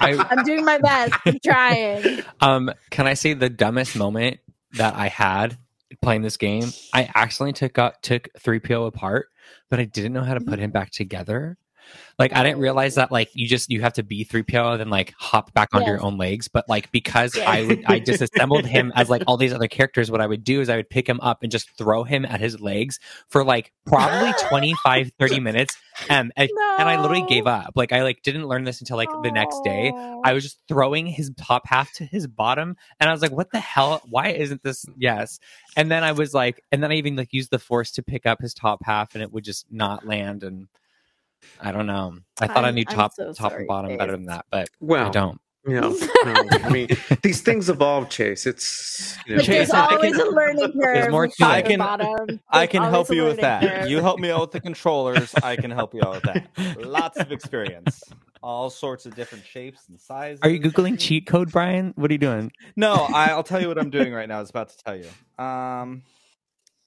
I, 0.00 0.26
I'm 0.30 0.44
doing 0.44 0.64
my 0.64 0.78
best. 0.78 1.14
I'm 1.24 1.38
trying. 1.44 2.22
um, 2.40 2.70
can 2.90 3.06
I 3.06 3.14
say 3.14 3.34
the 3.34 3.50
dumbest 3.50 3.96
moment 3.96 4.38
that 4.72 4.94
I 4.94 5.08
had 5.08 5.58
playing 6.02 6.22
this 6.22 6.36
game? 6.36 6.70
I 6.92 7.10
accidentally 7.14 7.52
took 7.52 7.78
up 7.78 8.02
took 8.02 8.28
three 8.38 8.60
PO 8.60 8.84
apart, 8.84 9.28
but 9.70 9.80
I 9.80 9.84
didn't 9.84 10.12
know 10.12 10.24
how 10.24 10.34
to 10.34 10.40
put 10.40 10.58
him 10.58 10.70
back 10.70 10.90
together. 10.90 11.56
Like 12.18 12.34
I 12.34 12.42
didn't 12.42 12.58
realize 12.58 12.96
that 12.96 13.12
like 13.12 13.30
you 13.34 13.46
just 13.46 13.70
you 13.70 13.80
have 13.82 13.92
to 13.94 14.02
be 14.02 14.24
three 14.24 14.42
PO 14.42 14.72
and 14.72 14.80
then 14.80 14.90
like 14.90 15.14
hop 15.18 15.52
back 15.54 15.68
onto 15.72 15.86
your 15.86 16.02
own 16.02 16.18
legs. 16.18 16.48
But 16.48 16.68
like 16.68 16.90
because 16.90 17.34
Yes. 17.36 17.46
I 17.46 17.62
would 17.64 17.84
I 17.86 17.98
disassembled 18.00 18.64
him 18.66 18.92
as 18.96 19.08
like 19.08 19.22
all 19.26 19.36
these 19.36 19.52
other 19.52 19.68
characters, 19.68 20.10
what 20.10 20.20
I 20.20 20.26
would 20.26 20.42
do 20.44 20.60
is 20.60 20.68
I 20.68 20.76
would 20.76 20.90
pick 20.90 21.08
him 21.08 21.20
up 21.20 21.42
and 21.42 21.52
just 21.52 21.70
throw 21.78 22.02
him 22.04 22.24
at 22.24 22.40
his 22.40 22.60
legs 22.60 22.98
for 23.28 23.44
like 23.44 23.72
probably 23.86 24.32
25, 24.48 25.12
30 25.18 25.40
minutes. 25.40 25.76
Um, 26.10 26.30
and, 26.36 26.48
and 26.78 26.88
I 26.88 27.00
literally 27.00 27.26
gave 27.28 27.46
up. 27.46 27.72
Like 27.76 27.92
I 27.92 28.02
like 28.02 28.22
didn't 28.22 28.46
learn 28.46 28.64
this 28.64 28.80
until 28.80 28.96
like 28.96 29.08
the 29.22 29.30
next 29.30 29.60
day. 29.64 29.92
I 30.24 30.32
was 30.32 30.42
just 30.42 30.58
throwing 30.68 31.06
his 31.06 31.30
top 31.36 31.66
half 31.66 31.92
to 31.94 32.04
his 32.04 32.26
bottom, 32.26 32.76
and 33.00 33.08
I 33.08 33.12
was 33.12 33.22
like, 33.22 33.32
"What 33.32 33.50
the 33.50 33.60
hell? 33.60 34.00
Why 34.08 34.28
isn't 34.28 34.62
this?" 34.62 34.84
Yes, 34.96 35.38
and 35.76 35.90
then 35.90 36.04
I 36.04 36.12
was 36.12 36.34
like, 36.34 36.62
and 36.72 36.82
then 36.82 36.90
I 36.92 36.94
even 36.96 37.16
like 37.16 37.32
used 37.32 37.50
the 37.50 37.58
force 37.58 37.92
to 37.92 38.02
pick 38.02 38.26
up 38.26 38.40
his 38.40 38.54
top 38.54 38.80
half, 38.84 39.14
and 39.14 39.22
it 39.22 39.32
would 39.32 39.44
just 39.44 39.66
not 39.70 40.06
land. 40.06 40.42
And 40.42 40.68
I 41.60 41.72
don't 41.72 41.86
know. 41.86 42.16
I 42.40 42.46
thought 42.46 42.58
i 42.58 42.68
I'm- 42.68 42.74
knew 42.74 42.84
top 42.84 43.14
so 43.14 43.32
top 43.32 43.52
sorry, 43.52 43.62
and 43.62 43.68
bottom 43.68 43.96
better 43.96 44.12
than 44.12 44.26
that, 44.26 44.46
but 44.50 44.68
I 44.90 45.08
don't. 45.10 45.40
you 45.66 45.80
know, 45.80 45.90
no, 46.24 46.34
I 46.52 46.68
mean, 46.70 46.88
these 47.22 47.40
things 47.42 47.68
evolve, 47.68 48.08
Chase. 48.08 48.46
It's 48.46 49.16
you 49.26 49.34
know, 49.34 49.38
But 49.40 49.46
there's 49.46 49.68
Chase, 49.68 49.70
I 49.74 49.94
always 49.94 50.16
can- 50.16 50.26
a 50.26 50.30
learning 50.30 50.72
curve. 50.80 51.10
more 51.10 51.26
to 51.26 51.34
top 51.36 51.48
and 51.48 51.56
I 51.56 51.62
can- 51.62 51.78
bottom. 51.78 52.40
I 52.50 52.66
can 52.66 52.82
help 52.84 53.10
you 53.10 53.24
with 53.24 53.40
that. 53.40 53.62
curve. 53.62 53.88
You 53.90 54.00
help 54.00 54.18
me 54.20 54.30
out 54.30 54.40
with 54.42 54.50
the 54.52 54.60
controllers. 54.60 55.34
I 55.42 55.56
can 55.56 55.70
help 55.70 55.94
you 55.94 56.00
out 56.02 56.14
with 56.14 56.22
that. 56.24 56.84
Lots 56.86 57.18
of 57.18 57.32
experience. 57.32 58.02
All 58.40 58.70
sorts 58.70 59.04
of 59.04 59.16
different 59.16 59.44
shapes 59.44 59.88
and 59.88 60.00
sizes. 60.00 60.38
Are 60.44 60.48
you 60.48 60.60
googling 60.60 60.96
cheat 60.98 61.26
code, 61.26 61.50
Brian? 61.50 61.92
What 61.96 62.08
are 62.10 62.14
you 62.14 62.18
doing? 62.18 62.52
No, 62.76 62.94
I, 62.94 63.30
I'll 63.30 63.42
tell 63.42 63.60
you 63.60 63.66
what 63.66 63.78
I'm 63.78 63.90
doing 63.90 64.12
right 64.12 64.28
now. 64.28 64.36
I 64.38 64.40
was 64.40 64.50
about 64.50 64.68
to 64.68 64.78
tell 64.78 64.96
you. 64.96 65.44
Um, 65.44 66.02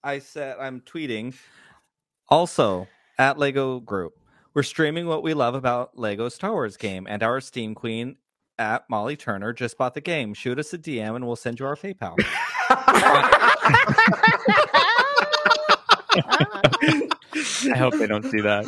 I 0.02 0.20
said 0.20 0.56
I'm 0.60 0.80
tweeting. 0.80 1.36
Also, 2.30 2.88
at 3.20 3.38
Lego 3.38 3.82
Group, 3.82 4.14
we're 4.54 4.64
streaming 4.64 5.08
what 5.08 5.24
we 5.24 5.34
love 5.34 5.56
about 5.56 5.98
Lego 5.98 6.30
Star 6.30 6.52
Wars 6.52 6.78
game, 6.78 7.08
and 7.10 7.24
our 7.24 7.40
Steam 7.40 7.74
Queen 7.76 8.18
at 8.58 8.90
Molly 8.90 9.16
Turner 9.16 9.54
just 9.54 9.78
bought 9.78 9.94
the 9.94 10.02
game. 10.02 10.34
Shoot 10.34 10.60
us 10.60 10.74
a 10.74 10.78
DM, 10.78 11.16
and 11.16 11.26
we'll 11.26 11.36
send 11.36 11.60
you 11.60 11.66
our 11.66 11.76
PayPal. 11.76 12.16
I 17.74 17.78
hope 17.78 17.94
they 17.98 18.08
don't 18.08 18.26
see 18.26 18.42
that. 18.42 18.66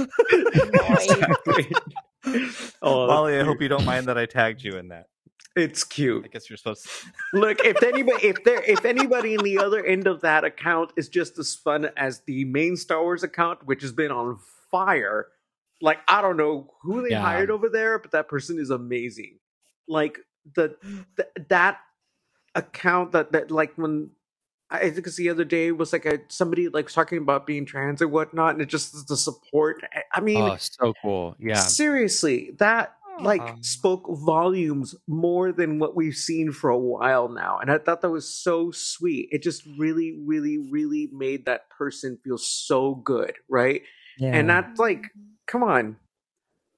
Oh, 2.81 3.07
Molly, 3.07 3.39
I 3.39 3.43
hope 3.43 3.61
you 3.61 3.67
don't 3.67 3.85
mind 3.85 4.07
that 4.07 4.17
I 4.17 4.25
tagged 4.25 4.63
you 4.63 4.77
in 4.77 4.87
that. 4.89 5.07
It's 5.55 5.83
cute. 5.83 6.25
I 6.25 6.29
guess 6.29 6.49
you're 6.49 6.57
supposed 6.57 6.85
to. 6.85 6.89
Look, 7.37 7.59
if 7.63 7.83
anybody, 7.83 8.25
if 8.25 8.43
there, 8.43 8.63
if 8.63 8.85
anybody 8.85 9.35
in 9.35 9.43
the 9.43 9.59
other 9.59 9.85
end 9.85 10.07
of 10.07 10.21
that 10.21 10.43
account 10.43 10.93
is 10.95 11.09
just 11.09 11.37
as 11.37 11.53
fun 11.53 11.89
as 11.95 12.21
the 12.21 12.45
main 12.45 12.75
Star 12.75 13.03
Wars 13.03 13.21
account, 13.23 13.63
which 13.65 13.83
has 13.83 13.91
been 13.91 14.11
on 14.11 14.39
fire, 14.71 15.27
like 15.83 15.99
I 16.07 16.21
don't 16.23 16.37
know 16.37 16.73
who 16.81 17.03
they 17.03 17.11
Yeah. 17.11 17.21
hired 17.21 17.51
over 17.51 17.69
there, 17.69 17.99
but 17.99 18.11
that 18.11 18.27
person 18.27 18.57
is 18.57 18.69
amazing. 18.71 19.37
Like 19.87 20.17
the, 20.55 20.75
the 21.17 21.27
that 21.49 21.77
account 22.55 23.11
that 23.11 23.31
that 23.33 23.51
like 23.51 23.73
when 23.75 24.09
I 24.69 24.89
think 24.89 25.05
it's 25.05 25.17
the 25.17 25.29
other 25.29 25.43
day 25.45 25.71
was 25.71 25.93
like 25.93 26.05
a 26.05 26.19
somebody 26.29 26.67
like 26.69 26.89
talking 26.89 27.19
about 27.19 27.45
being 27.45 27.65
trans 27.65 28.01
and 28.01 28.11
whatnot, 28.11 28.53
and 28.53 28.61
it 28.61 28.69
just 28.69 29.07
the 29.07 29.17
support. 29.17 29.83
I- 29.93 30.03
I 30.15 30.21
mean, 30.21 30.41
Oh, 30.41 30.55
so 30.57 30.93
cool. 31.01 31.35
Yeah. 31.39 31.55
seriously, 31.55 32.51
that 32.59 32.95
like 33.19 33.41
Aw. 33.41 33.55
spoke 33.61 34.05
volumes 34.25 34.95
more 35.07 35.51
than 35.51 35.77
what 35.79 35.95
we've 35.95 36.15
seen 36.15 36.51
for 36.51 36.71
a 36.71 36.77
while 36.79 37.29
now 37.29 37.59
and 37.59 37.69
i 37.69 37.77
thought 37.77 38.01
that 38.01 38.09
was 38.09 38.27
so 38.27 38.71
sweet 38.71 39.29
it 39.31 39.43
just 39.43 39.61
really 39.77 40.19
really 40.25 40.57
really 40.71 41.09
made 41.13 41.45
that 41.45 41.69
person 41.69 42.17
feel 42.23 42.39
so 42.39 42.95
good 42.95 43.33
right 43.47 43.83
Yeah. 44.17 44.31
and 44.33 44.49
that's 44.49 44.79
like 44.79 45.03
come 45.47 45.63
on. 45.63 45.97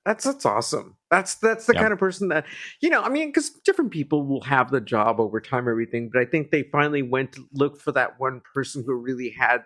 That's 0.05 0.23
that's 0.25 0.45
awesome. 0.45 0.97
That's 1.09 1.35
that's 1.35 1.65
the 1.65 1.73
Yep. 1.73 1.81
kind 1.81 1.93
of 1.93 1.99
person 1.99 2.27
that 2.29 2.45
you 2.81 2.89
know 2.89 3.01
i 3.01 3.09
mean 3.09 3.29
because 3.29 3.49
different 3.65 3.91
people 3.91 4.25
will 4.25 4.41
have 4.41 4.71
the 4.71 4.81
job 4.81 5.19
over 5.19 5.39
time 5.39 5.67
everything 5.69 6.09
but 6.11 6.21
i 6.21 6.25
think 6.25 6.51
they 6.51 6.63
finally 6.63 7.01
went 7.01 7.31
to 7.33 7.47
look 7.53 7.79
for 7.79 7.91
that 7.93 8.19
one 8.19 8.41
person 8.53 8.83
who 8.85 8.93
really 8.95 9.29
had 9.29 9.63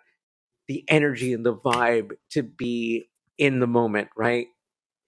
the 0.68 0.84
energy 0.90 1.34
and 1.34 1.46
the 1.46 1.56
vibe 1.56 2.12
to 2.32 2.44
be 2.44 3.10
in 3.38 3.60
the 3.60 3.68
moment 3.68 4.10
right 4.18 4.48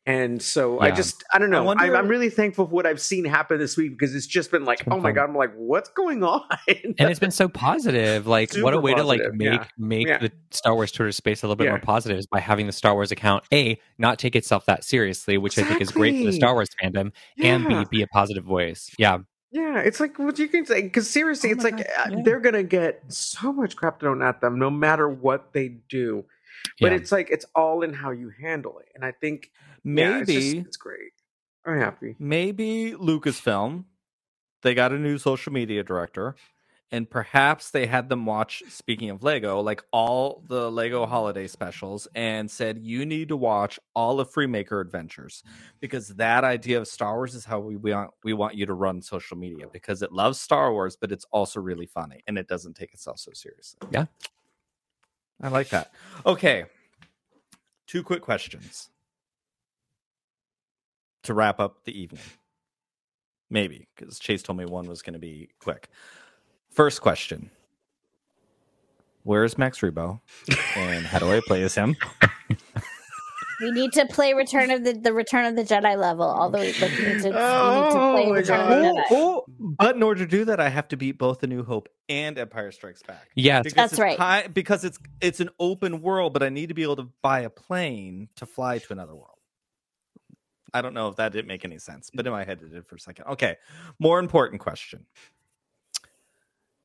and 0.05 0.41
so 0.41 0.79
I 0.79 0.89
just 0.91 1.23
I 1.33 1.37
don't 1.37 1.53
I 1.53 1.57
know. 1.57 1.63
wonder- 1.63 1.83
I'm, 1.83 1.95
I'm 1.95 2.07
really 2.07 2.29
thankful 2.29 2.65
for 2.65 2.71
what 2.71 2.85
I've 2.87 2.99
seen 3.01 3.23
happen 3.25 3.59
this 3.59 3.77
week 3.77 3.91
because 3.91 4.15
it's 4.15 4.25
just 4.25 4.49
been 4.51 4.65
like, 4.65 4.83
been 4.83 4.93
oh 4.93 4.97
my 4.97 5.09
fun. 5.09 5.13
god, 5.13 5.23
I'm 5.25 5.35
like, 5.35 5.53
what's 5.55 5.89
going 5.91 6.23
on? 6.23 6.41
and 6.67 6.95
it's 6.99 7.19
been 7.19 7.31
so 7.31 7.47
positive. 7.47 8.25
Like, 8.27 8.51
what 8.57 8.73
a 8.73 8.77
Super 8.77 8.81
way 8.81 8.93
to 8.95 9.03
like 9.03 9.21
make 9.33 9.47
yeah. 9.51 9.65
make 9.77 10.07
Yeah. 10.07 10.17
the 10.17 10.31
Star 10.49 10.73
Wars 10.73 10.91
Twitter 10.91 11.11
space 11.11 11.43
a 11.43 11.45
little 11.45 11.55
bit 11.55 11.65
Yeah. 11.65 11.71
more 11.71 11.79
positive 11.81 12.17
is 12.17 12.25
by 12.27 12.39
having 12.39 12.65
the 12.65 12.73
Star 12.73 12.93
Wars 12.93 13.11
account 13.11 13.43
a 13.53 13.79
not 13.97 14.17
take 14.19 14.35
itself 14.35 14.65
that 14.65 14.83
seriously, 14.83 15.37
which 15.37 15.57
I 15.59 15.63
think 15.63 15.81
is 15.81 15.91
great 15.91 16.17
for 16.17 16.25
the 16.31 16.33
Star 16.33 16.53
Wars 16.53 16.69
fandom, 16.81 17.11
and 17.41 17.67
b 17.67 17.85
be 17.91 18.01
a 18.01 18.07
positive 18.07 18.43
voice. 18.43 18.89
Yeah, 18.97 19.19
Yeah, 19.51 19.79
it's 19.79 19.99
like 19.99 20.17
what 20.17 20.39
you 20.39 20.47
can 20.47 20.65
say 20.65 20.81
because 20.81 21.09
seriously, 21.09 21.49
Oh 21.51 21.53
it's 21.53 21.63
like 21.63 21.77
God, 21.77 21.85
uh, 21.97 22.15
yeah. 22.17 22.21
they're 22.23 22.39
gonna 22.39 22.63
get 22.63 23.03
so 23.09 23.53
much 23.53 23.75
crap 23.75 23.99
thrown 23.99 24.21
at 24.23 24.41
them 24.41 24.57
no 24.57 24.69
matter 24.71 25.07
what 25.09 25.53
they 25.53 25.67
do. 25.89 26.25
But 26.79 26.91
yeah. 26.91 26.97
it's 26.97 27.11
like 27.11 27.29
it's 27.29 27.45
all 27.55 27.83
in 27.83 27.93
how 27.93 28.11
you 28.11 28.31
handle 28.41 28.79
it, 28.79 28.89
and 28.95 29.03
I 29.05 29.11
think 29.11 29.51
yeah, 29.83 30.19
it's, 30.19 30.27
Maybe, 30.27 30.53
just, 30.53 30.67
it's 30.67 30.77
great. 30.77 31.11
I'm 31.65 31.79
happy. 31.79 32.15
maybe 32.17 32.93
Lucasfilm, 32.93 33.85
they 34.63 34.73
got 34.73 34.91
a 34.91 34.97
new 34.97 35.17
social 35.17 35.53
media 35.53 35.83
director, 35.83 36.35
and 36.91 37.09
perhaps 37.09 37.71
they 37.71 37.85
had 37.85 38.09
them 38.09 38.25
watch. 38.25 38.63
Speaking 38.69 39.09
of 39.09 39.23
Lego, 39.23 39.59
like 39.61 39.83
all 39.91 40.43
the 40.47 40.71
Lego 40.71 41.05
holiday 41.05 41.47
specials, 41.47 42.07
and 42.15 42.49
said 42.49 42.79
you 42.81 43.05
need 43.05 43.29
to 43.29 43.37
watch 43.37 43.79
all 43.95 44.19
of 44.19 44.31
Freemaker 44.31 44.81
Adventures 44.81 45.43
because 45.79 46.09
that 46.09 46.43
idea 46.43 46.79
of 46.79 46.87
Star 46.87 47.15
Wars 47.15 47.35
is 47.35 47.45
how 47.45 47.59
we, 47.59 47.77
we 47.77 47.93
want 47.93 48.11
we 48.23 48.33
want 48.33 48.55
you 48.55 48.65
to 48.65 48.73
run 48.73 49.01
social 49.01 49.37
media 49.37 49.67
because 49.71 50.01
it 50.01 50.11
loves 50.11 50.39
Star 50.41 50.71
Wars, 50.73 50.97
but 50.99 51.11
it's 51.11 51.25
also 51.31 51.59
really 51.59 51.85
funny 51.85 52.23
and 52.27 52.37
it 52.37 52.47
doesn't 52.47 52.75
take 52.75 52.93
itself 52.93 53.19
so 53.19 53.31
seriously. 53.33 53.79
Yeah. 53.91 54.05
I 55.41 55.47
like 55.47 55.69
that. 55.69 55.91
Okay, 56.25 56.65
two 57.87 58.03
quick 58.03 58.21
questions 58.21 58.89
to 61.23 61.33
wrap 61.33 61.59
up 61.59 61.83
the 61.83 61.99
evening. 61.99 62.21
Maybe 63.49 63.87
because 63.95 64.19
Chase 64.19 64.43
told 64.43 64.57
me 64.57 64.65
one 64.65 64.87
was 64.87 65.01
going 65.01 65.13
to 65.13 65.19
be 65.19 65.49
quick. 65.59 65.89
First 66.69 67.01
question: 67.01 67.49
Where's 69.23 69.57
Max 69.57 69.79
Rebo, 69.79 70.21
and 70.75 71.05
how 71.05 71.19
do 71.19 71.31
I 71.31 71.41
play 71.45 71.63
as 71.63 71.75
him? 71.75 71.95
We 73.62 73.72
need 73.72 73.91
to 73.93 74.05
play 74.07 74.34
Return 74.34 74.72
of 74.72 74.84
the 74.84 74.93
the 74.93 75.14
Return 75.14 75.45
of 75.45 75.55
the 75.55 75.64
Jedi 75.64 75.97
level. 75.97 76.26
Although 76.26 76.59
we, 76.59 76.74
like, 76.74 76.82
we, 76.82 76.88
need 76.89 76.97
to, 76.97 77.05
we 77.05 77.14
need 77.14 77.22
to 77.24 77.32
Oh 77.39 78.12
play 78.14 78.32
Return 78.32 78.57
God. 78.57 78.72
of 78.72 78.78
the 78.82 78.88
Jedi. 78.88 79.03
Oh, 79.12 79.45
but 79.59 79.95
in 79.95 80.03
order 80.03 80.22
to 80.26 80.28
do 80.30 80.45
that, 80.45 80.59
I 80.59 80.70
have 80.70 80.88
to 80.89 80.97
beat 80.97 81.18
both 81.18 81.43
A 81.43 81.47
New 81.47 81.64
Hope 81.64 81.88
and 82.09 82.38
Empire 82.38 82.72
Strikes 82.72 83.03
Back. 83.03 83.28
yeah, 83.36 83.62
Because 83.62 83.91
That's 83.91 83.99
right. 83.99 84.45
ki- 84.45 84.49
because 84.51 84.84
it's 84.84 84.99
it's 85.22 85.39
an 85.39 85.49
open 85.59 86.01
world, 86.01 86.34
but 86.34 86.43
I 86.43 86.49
need 86.49 86.68
to 86.70 86.74
be 86.74 86.84
able 86.84 86.95
to 86.97 87.09
buy 87.22 87.41
a 87.41 87.49
plane 87.49 88.30
to 88.38 88.45
fly 88.45 88.80
to 88.80 88.93
another 88.93 89.14
world. 89.16 89.28
I 90.74 90.82
don't 90.82 90.93
know 90.93 91.09
if 91.09 91.18
that 91.18 91.34
didn't 91.34 91.47
make 91.47 91.66
any 91.66 91.78
sense, 91.80 92.09
but 92.14 92.26
in 92.26 92.32
my 92.32 92.45
head 92.45 92.62
it 92.62 92.72
did 92.72 92.88
for 92.88 92.95
a 92.95 92.99
second. 92.99 93.26
Okay, 93.26 93.57
more 93.99 94.20
important 94.20 94.62
question. 94.62 95.05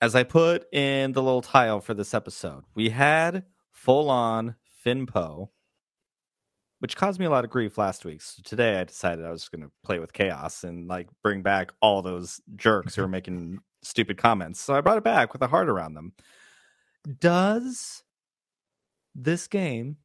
As 0.00 0.14
I 0.14 0.24
put 0.24 0.66
in 0.74 1.12
the 1.12 1.22
little 1.22 1.40
tile 1.40 1.80
for 1.80 1.94
this 1.94 2.12
episode, 2.12 2.64
we 2.74 2.90
had 2.90 3.44
full 3.70 4.10
on 4.10 4.56
Finpo, 4.84 5.48
which 6.80 6.96
caused 6.96 7.18
me 7.18 7.26
a 7.26 7.30
lot 7.30 7.44
of 7.44 7.50
grief 7.50 7.78
last 7.78 8.04
week. 8.04 8.20
So 8.20 8.42
today 8.44 8.78
I 8.78 8.84
decided 8.84 9.24
I 9.24 9.30
was 9.30 9.48
going 9.48 9.62
to 9.62 9.70
play 9.84 9.98
with 9.98 10.12
chaos 10.12 10.64
and 10.64 10.86
like 10.88 11.08
bring 11.22 11.42
back 11.42 11.72
all 11.80 12.02
those 12.02 12.40
jerks 12.54 12.94
who 12.94 13.02
are 13.02 13.08
making 13.16 13.58
stupid 13.82 14.18
comments. 14.18 14.60
So 14.60 14.74
I 14.74 14.80
brought 14.80 14.98
it 14.98 15.04
back 15.04 15.32
with 15.32 15.42
a 15.42 15.46
heart 15.46 15.68
around 15.68 15.94
them. 15.94 16.12
Does 17.20 18.02
this 19.14 19.46
game 19.46 19.96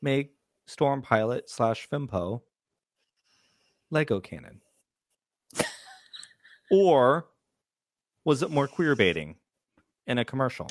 make 0.00 0.32
Storm 0.66 1.02
Pilot 1.02 1.50
slash 1.50 1.88
Finpo 1.88 2.42
Lego 3.90 4.20
canon? 4.20 4.62
or 6.70 7.26
was 8.24 8.42
it 8.42 8.50
more 8.50 8.68
queer 8.68 8.94
baiting 8.94 9.36
in 10.06 10.18
a 10.18 10.24
commercial? 10.24 10.66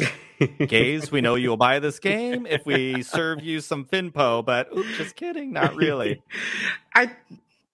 Gays, 0.67 1.11
we 1.11 1.21
know 1.21 1.35
you'll 1.35 1.57
buy 1.57 1.79
this 1.79 1.99
game 1.99 2.45
if 2.45 2.65
we 2.65 3.03
serve 3.03 3.43
you 3.43 3.61
some 3.61 3.85
Finpo, 3.85 4.45
but 4.45 4.75
oops, 4.75 4.97
just 4.97 5.15
kidding, 5.15 5.53
not 5.53 5.75
really. 5.75 6.21
I, 6.95 7.11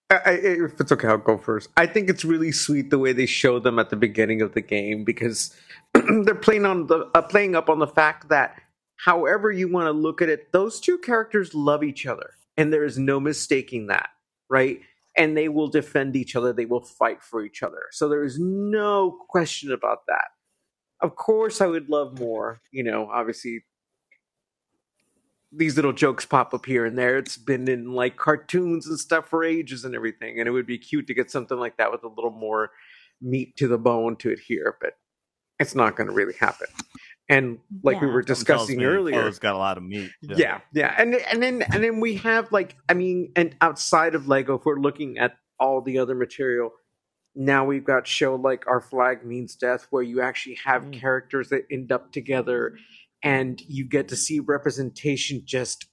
I, 0.10 0.32
if 0.32 0.80
it's 0.80 0.92
okay, 0.92 1.08
I'll 1.08 1.18
go 1.18 1.38
first. 1.38 1.70
I 1.78 1.88
think 1.88 2.10
it's 2.10 2.24
really 2.24 2.52
sweet 2.52 2.90
the 2.90 3.00
way 3.00 3.14
they 3.14 3.26
show 3.26 3.60
them 3.60 3.80
at 3.80 3.90
the 3.90 3.96
beginning 3.96 4.42
of 4.42 4.54
the 4.54 4.62
game 4.62 5.04
because 5.04 5.56
they're 5.94 6.36
playing 6.36 6.66
on 6.66 6.88
the 6.88 7.10
uh, 7.16 7.22
playing 7.22 7.56
up 7.56 7.70
on 7.70 7.80
the 7.80 7.88
fact 7.88 8.30
that, 8.30 8.62
however 8.98 9.52
you 9.52 9.72
want 9.72 9.88
to 9.88 9.92
look 9.92 10.22
at 10.22 10.30
it, 10.30 10.52
those 10.52 10.80
two 10.80 10.98
characters 11.00 11.56
love 11.56 11.84
each 11.84 12.06
other, 12.06 12.32
and 12.56 12.72
there 12.72 12.86
is 12.86 13.00
no 13.00 13.20
mistaking 13.20 13.88
that, 13.88 14.10
right? 14.50 14.80
And 15.18 15.36
they 15.36 15.50
will 15.50 15.70
defend 15.70 16.16
each 16.16 16.36
other. 16.36 16.54
They 16.54 16.66
will 16.66 16.82
fight 16.82 17.24
for 17.24 17.44
each 17.44 17.64
other. 17.64 17.84
So 17.92 18.10
there 18.10 18.24
is 18.24 18.38
no 18.38 19.18
question 19.30 19.72
about 19.72 20.06
that. 20.08 20.26
Of 21.06 21.16
course, 21.16 21.62
I 21.62 21.68
would 21.68 21.88
love 21.88 22.20
more. 22.20 22.62
You 22.72 22.84
know, 22.84 23.08
obviously, 23.14 23.64
these 25.52 25.76
little 25.76 25.94
jokes 25.94 26.26
pop 26.26 26.52
up 26.52 26.66
here 26.66 26.84
and 26.84 26.98
there. 26.98 27.16
It's 27.18 27.38
been 27.38 27.68
in 27.68 27.94
like 27.94 28.18
cartoons 28.18 28.88
and 28.88 29.00
stuff 29.00 29.30
for 29.30 29.44
ages 29.44 29.86
and 29.86 29.94
everything, 29.94 30.40
and 30.40 30.48
it 30.48 30.52
would 30.52 30.66
be 30.66 30.80
cute 30.80 31.06
to 31.06 31.14
get 31.14 31.30
something 31.30 31.60
like 31.60 31.78
that 31.78 31.92
with 31.92 32.04
a 32.04 32.08
little 32.08 32.32
more 32.32 32.72
meat 33.22 33.56
to 33.58 33.68
the 33.68 33.78
bone 33.78 34.16
to 34.16 34.32
it 34.32 34.40
here, 34.40 34.78
but 34.82 34.94
it's 35.60 35.76
not 35.76 35.96
going 35.96 36.08
to 36.08 36.14
really 36.14 36.34
happen. 36.40 36.68
And 37.30 37.60
like 37.84 38.02
we 38.02 38.08
were 38.08 38.24
discussing 38.24 38.84
earlier, 38.84 39.28
it's 39.28 39.38
got 39.38 39.54
a 39.54 39.60
lot 39.60 39.78
of 39.78 39.84
meat. 39.84 40.10
yeah, 40.24 40.62
yeah, 40.74 40.96
and 40.98 41.14
and 41.14 41.42
then 41.42 41.62
and 41.62 41.84
then 41.84 42.00
we 42.00 42.16
have 42.16 42.52
like 42.52 42.76
I 42.90 42.96
mean, 42.96 43.32
and 43.36 43.56
outside 43.62 44.16
of 44.16 44.28
Lego, 44.28 44.56
if 44.56 44.66
we're 44.66 44.80
looking 44.80 45.20
at 45.20 45.38
all 45.60 45.82
the 45.82 46.00
other 46.00 46.16
material, 46.16 46.72
now 47.36 47.66
we've 47.66 47.84
got 47.84 48.08
show 48.08 48.36
like 48.36 48.66
Our 48.68 48.82
Flag 48.82 49.26
Means 49.26 49.56
Death, 49.56 49.88
where 49.90 50.04
you 50.04 50.22
actually 50.22 50.56
have 50.66 50.84
Mm. 50.84 50.94
characters 50.94 51.50
that 51.50 51.66
end 51.72 51.92
up 51.92 52.12
together, 52.12 52.78
and 53.24 53.62
you 53.62 53.86
get 53.86 54.08
to 54.10 54.16
see 54.16 54.40
representation 54.40 55.42
just 55.46 55.88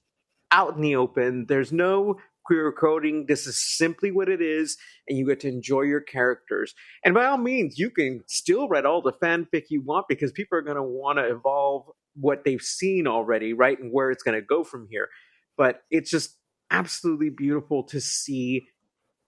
out 0.51 0.75
in 0.75 0.81
the 0.81 0.95
open. 0.95 1.45
There's 1.47 1.71
no 1.71 2.19
queer 2.45 2.71
coding. 2.71 3.25
This 3.27 3.47
is 3.47 3.57
simply 3.57 4.11
what 4.11 4.29
it 4.29 4.41
is, 4.41 4.77
and 5.07 5.17
you 5.17 5.25
get 5.25 5.39
to 5.41 5.47
enjoy 5.47 5.81
your 5.81 6.01
characters. 6.01 6.75
And 7.03 7.13
by 7.13 7.25
all 7.25 7.37
means, 7.37 7.79
you 7.79 7.89
can 7.89 8.23
still 8.27 8.67
write 8.67 8.85
all 8.85 9.01
the 9.01 9.13
fanfic 9.13 9.65
you 9.69 9.81
want 9.81 10.07
because 10.07 10.31
people 10.31 10.57
are 10.57 10.61
going 10.61 10.77
to 10.77 10.83
want 10.83 11.17
to 11.19 11.25
evolve 11.25 11.89
what 12.15 12.43
they've 12.43 12.61
seen 12.61 13.07
already, 13.07 13.53
right? 13.53 13.79
And 13.79 13.91
where 13.91 14.11
it's 14.11 14.23
going 14.23 14.39
to 14.39 14.45
go 14.45 14.63
from 14.63 14.87
here. 14.89 15.09
But 15.57 15.83
it's 15.89 16.11
just 16.11 16.37
absolutely 16.69 17.29
beautiful 17.29 17.83
to 17.83 17.99
see 18.01 18.67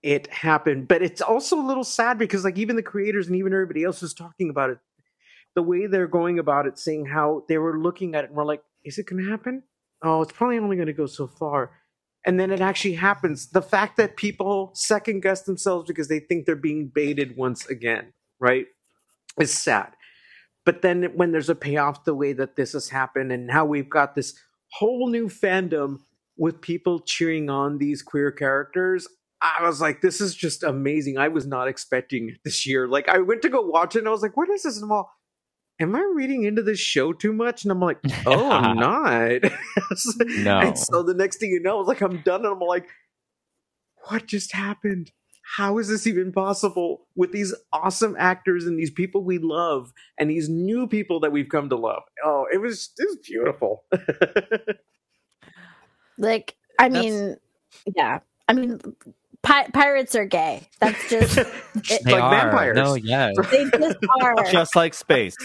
it 0.06 0.28
happened. 0.28 0.88
But 0.88 1.01
it's 1.01 1.20
also 1.20 1.60
a 1.60 1.66
little 1.66 1.84
sad 1.84 2.20
because, 2.20 2.43
like, 2.43 2.60
even 2.60 2.76
the 2.76 2.84
creators 2.84 3.26
and 3.26 3.36
even 3.36 3.51
everybody 3.51 3.84
else 3.84 3.99
who's 3.99 4.14
talking 4.14 4.51
about 4.51 4.70
it, 4.70 4.78
the 5.56 5.64
way 5.64 5.88
they're 5.88 6.06
going 6.06 6.38
about 6.38 6.68
it, 6.68 6.78
saying 6.78 7.08
how 7.08 7.43
they 7.49 7.58
were 7.58 7.80
looking 7.80 8.14
at 8.14 8.24
it 8.24 8.28
and 8.28 8.36
we're 8.36 8.45
like, 8.45 8.62
is 8.84 8.99
it 8.99 9.08
going 9.08 9.24
to 9.24 9.30
happen? 9.30 9.64
Oh, 10.03 10.22
it's 10.22 10.32
probably 10.32 10.60
only 10.60 10.76
going 10.76 10.86
to 10.86 10.93
go 10.93 11.08
so 11.08 11.26
far. 11.26 11.72
And 12.24 12.39
then 12.39 12.51
it 12.51 12.62
actually 12.62 12.93
happens. 12.93 13.49
The 13.49 13.64
fact 13.64 13.97
that 13.97 14.16
people 14.16 14.72
second 14.76 15.22
guess 15.22 15.41
themselves 15.41 15.88
because 15.88 16.08
they 16.08 16.20
think 16.20 16.45
they're 16.45 16.56
being 16.56 16.91
baited 16.93 17.36
once 17.36 17.66
again, 17.66 18.14
right, 18.39 18.68
is 19.39 19.51
sad. 19.51 19.93
But 20.66 20.84
then 20.84 21.03
when 21.16 21.32
there's 21.32 21.49
a 21.49 21.56
payoff, 21.56 22.03
the 22.03 22.14
way 22.14 22.34
that 22.34 22.56
this 22.56 22.74
has 22.74 22.89
happened, 22.89 23.32
and 23.32 23.47
now 23.47 23.66
we've 23.66 23.89
got 23.89 24.14
this 24.14 24.39
whole 24.72 25.10
new 25.10 25.30
fandom 25.30 25.99
with 26.38 26.62
people 26.62 26.99
cheering 26.99 27.49
on 27.49 27.80
these 27.80 28.03
queer 28.03 28.32
characters. 28.32 29.08
I 29.59 29.65
was 29.65 29.81
like, 29.81 30.01
this 30.01 30.21
is 30.21 30.35
just 30.35 30.63
amazing. 30.63 31.17
I 31.17 31.27
was 31.27 31.45
not 31.45 31.67
expecting 31.67 32.29
it 32.29 32.37
this 32.43 32.65
year. 32.65 32.87
Like, 32.87 33.09
I 33.09 33.19
went 33.19 33.41
to 33.43 33.49
go 33.49 33.61
watch 33.61 33.95
it 33.95 33.99
and 33.99 34.07
I 34.07 34.11
was 34.11 34.21
like, 34.21 34.35
what 34.37 34.49
is 34.49 34.63
this? 34.63 34.75
And 34.75 34.85
I'm 34.85 34.91
all, 34.91 35.11
am 35.79 35.95
I 35.95 36.11
reading 36.15 36.43
into 36.43 36.61
this 36.61 36.79
show 36.79 37.13
too 37.13 37.33
much? 37.33 37.63
And 37.63 37.71
I'm 37.71 37.79
like, 37.79 37.99
oh, 38.25 38.49
I'm 38.51 38.77
not. 38.77 39.41
No. 40.25 40.59
And 40.59 40.77
so 40.77 41.03
the 41.03 41.13
next 41.13 41.37
thing 41.37 41.51
you 41.51 41.59
know, 41.59 41.79
it's 41.79 41.87
like 41.87 42.01
I'm 42.01 42.21
done, 42.21 42.45
and 42.45 42.53
I'm 42.53 42.59
like, 42.59 42.87
what 44.07 44.25
just 44.25 44.51
happened? 44.51 45.11
How 45.57 45.77
is 45.77 45.87
this 45.87 46.07
even 46.07 46.31
possible 46.31 47.07
with 47.15 47.31
these 47.31 47.53
awesome 47.71 48.15
actors 48.17 48.65
and 48.65 48.79
these 48.79 48.89
people 48.89 49.23
we 49.23 49.37
love 49.37 49.91
and 50.19 50.29
these 50.29 50.49
new 50.49 50.87
people 50.87 51.19
that 51.19 51.31
we've 51.31 51.49
come 51.49 51.69
to 51.69 51.75
love? 51.75 52.01
Oh, 52.23 52.45
it 52.51 52.57
was 52.57 52.91
it 52.97 53.05
was 53.07 53.17
beautiful. 53.23 53.83
Like, 56.17 56.55
I 56.79 56.89
That's- 56.89 57.11
mean, 57.11 57.37
yeah. 57.95 58.19
I 58.47 58.53
mean, 58.53 58.79
pi- 59.45 59.67
pirates 59.73 60.15
are 60.15 60.25
gay. 60.25 60.67
That's 60.79 61.09
just 61.09 61.35
Just 61.81 62.03
They 62.03 62.11
like 62.11 62.23
are. 62.23 62.31
vampires. 62.31 62.75
No, 62.75 62.95
yeah. 62.95 63.31
they 63.51 63.65
just 63.69 63.97
are. 64.21 64.43
Just 64.51 64.75
like 64.75 64.93
space. 64.93 65.35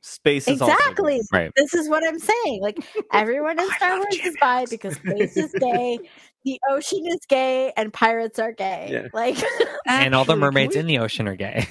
Space 0.00 0.48
is 0.48 0.60
exactly. 0.60 1.16
gay. 1.18 1.22
Right. 1.32 1.52
This 1.56 1.74
is 1.74 1.88
what 1.88 2.02
I'm 2.06 2.18
saying. 2.18 2.62
Like 2.62 2.78
everyone 3.12 3.60
in 3.60 3.70
Star 3.72 3.96
Wars 3.96 4.06
Jim 4.16 4.26
is 4.28 4.36
bi 4.40 4.64
because 4.70 4.96
space 4.96 5.36
is 5.36 5.52
gay, 5.52 5.98
the 6.44 6.58
ocean 6.70 7.06
is 7.06 7.20
gay, 7.28 7.72
and 7.76 7.92
pirates 7.92 8.38
are 8.38 8.52
gay. 8.52 8.88
Yeah. 8.90 9.08
Like 9.12 9.36
and 9.86 10.14
all 10.14 10.24
the 10.24 10.36
mermaids 10.36 10.74
we- 10.74 10.80
in 10.80 10.86
the 10.86 10.98
ocean 10.98 11.28
are 11.28 11.36
gay. 11.36 11.66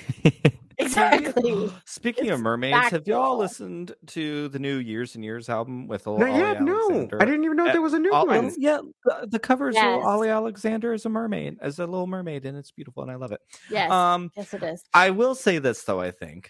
Exactly. 0.98 1.72
Speaking 1.86 2.30
of 2.30 2.34
It's 2.40 2.44
mermaids, 2.44 2.90
have 2.90 3.08
y'all 3.08 3.38
listened 3.38 3.94
to 4.08 4.48
the 4.50 4.60
new 4.60 4.78
Years 4.78 5.16
and 5.16 5.24
Years 5.24 5.50
album 5.50 5.88
with 5.88 6.08
Ollie 6.08 6.20
Not 6.32 6.38
yet, 6.38 6.62
no. 6.62 7.08
I 7.20 7.26
didn't 7.26 7.44
even 7.46 7.58
know 7.58 7.68
Uh, 7.68 7.72
there 7.72 7.82
was 7.82 7.94
a 7.94 8.00
new 8.00 8.12
Al- 8.14 8.28
one. 8.28 8.54
yeah, 8.58 8.80
the, 9.06 9.28
the 9.32 9.40
cover 9.40 9.70
is 9.70 9.76
Yes. 9.76 10.04
Ollie 10.04 10.30
Alexander 10.30 10.94
as 10.94 11.06
a 11.06 11.10
mermaid, 11.10 11.58
as 11.62 11.80
a 11.80 11.86
little 11.86 12.08
mermaid, 12.08 12.46
and 12.46 12.58
it's 12.58 12.72
beautiful, 12.72 13.04
and 13.04 13.12
I 13.12 13.16
love 13.16 13.32
it. 13.32 13.42
Yes. 13.70 13.90
Um, 13.92 14.32
yes, 14.36 14.54
it 14.54 14.64
is. 14.64 14.84
I 14.94 15.12
will 15.12 15.36
say 15.36 15.60
this 15.60 15.84
though. 15.84 16.00
I 16.02 16.12
think, 16.12 16.50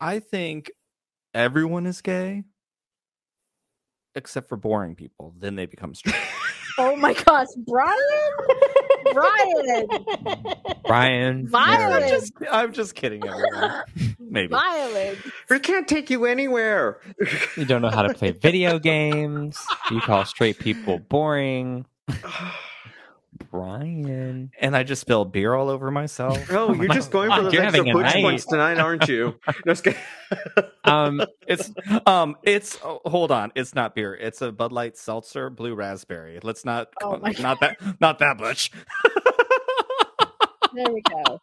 I 0.00 0.18
think 0.18 0.70
everyone 1.34 1.86
is 1.86 2.00
gay, 2.02 2.44
except 4.14 4.48
for 4.48 4.56
boring 4.56 4.94
people. 4.94 5.34
Then 5.38 5.56
they 5.56 5.66
become 5.66 5.94
straight. 5.94 6.16
Oh 6.78 6.94
my 6.96 7.14
gosh, 7.14 7.48
Brian! 7.66 7.96
Brian! 9.12 9.86
Brian. 10.86 11.48
Violent. 11.48 12.04
I'm 12.04 12.10
just, 12.10 12.32
I'm 12.50 12.72
just 12.72 12.94
kidding, 12.94 13.26
everyone. 13.26 13.82
Maybe. 14.20 14.48
Violent. 14.48 15.18
We 15.48 15.58
can't 15.58 15.88
take 15.88 16.10
you 16.10 16.26
anywhere. 16.26 17.00
You 17.56 17.64
don't 17.64 17.80
know 17.80 17.90
how 17.90 18.02
to 18.02 18.12
play 18.12 18.32
video 18.32 18.78
games. 18.92 19.58
You 19.90 20.00
call 20.00 20.24
straight 20.26 20.58
people 20.58 20.98
boring. 20.98 21.86
Brian. 23.50 24.50
And 24.60 24.76
I 24.76 24.82
just 24.82 25.00
spilled 25.00 25.32
beer 25.32 25.54
all 25.54 25.68
over 25.68 25.90
myself. 25.90 26.38
Oh, 26.50 26.72
you're 26.74 26.88
my 26.88 26.94
just 26.94 27.10
going 27.10 27.30
for 27.30 27.42
those 27.42 27.52
you're 27.52 27.62
extra 27.62 27.78
having 27.78 27.90
a 27.90 27.94
push 27.94 28.14
night. 28.14 28.22
points 28.22 28.44
tonight, 28.46 28.78
aren't 28.78 29.08
you? 29.08 29.38
No, 29.66 29.74
just. 29.74 29.86
Um, 30.84 31.22
It's 31.46 31.70
um, 32.06 32.36
it's 32.42 32.78
oh, 32.84 33.00
hold 33.06 33.30
on, 33.32 33.52
it's 33.54 33.74
not 33.74 33.94
beer. 33.94 34.14
It's 34.14 34.42
a 34.42 34.52
Bud 34.52 34.72
Light 34.72 34.96
seltzer, 34.96 35.50
blue 35.50 35.74
raspberry. 35.74 36.38
Let's 36.42 36.64
not, 36.64 36.88
Oh 37.02 37.16
my 37.18 37.34
not 37.38 37.60
that, 37.60 37.76
not 38.00 38.18
that 38.20 38.38
much. 38.40 38.70
There 40.74 40.92
we 40.92 41.02
go. 41.02 41.40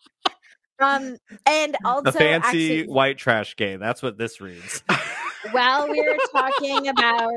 Um, 0.79 1.17
and 1.45 1.75
also, 1.85 2.03
the 2.03 2.11
fancy 2.11 2.81
actually, 2.81 2.93
white 2.93 3.17
trash 3.17 3.55
gay. 3.55 3.77
That's 3.77 4.01
what 4.03 4.17
this 4.17 4.41
reads. 4.41 4.83
while 5.51 5.89
we 5.89 6.01
were 6.01 6.17
talking 6.31 6.87
about, 6.89 7.31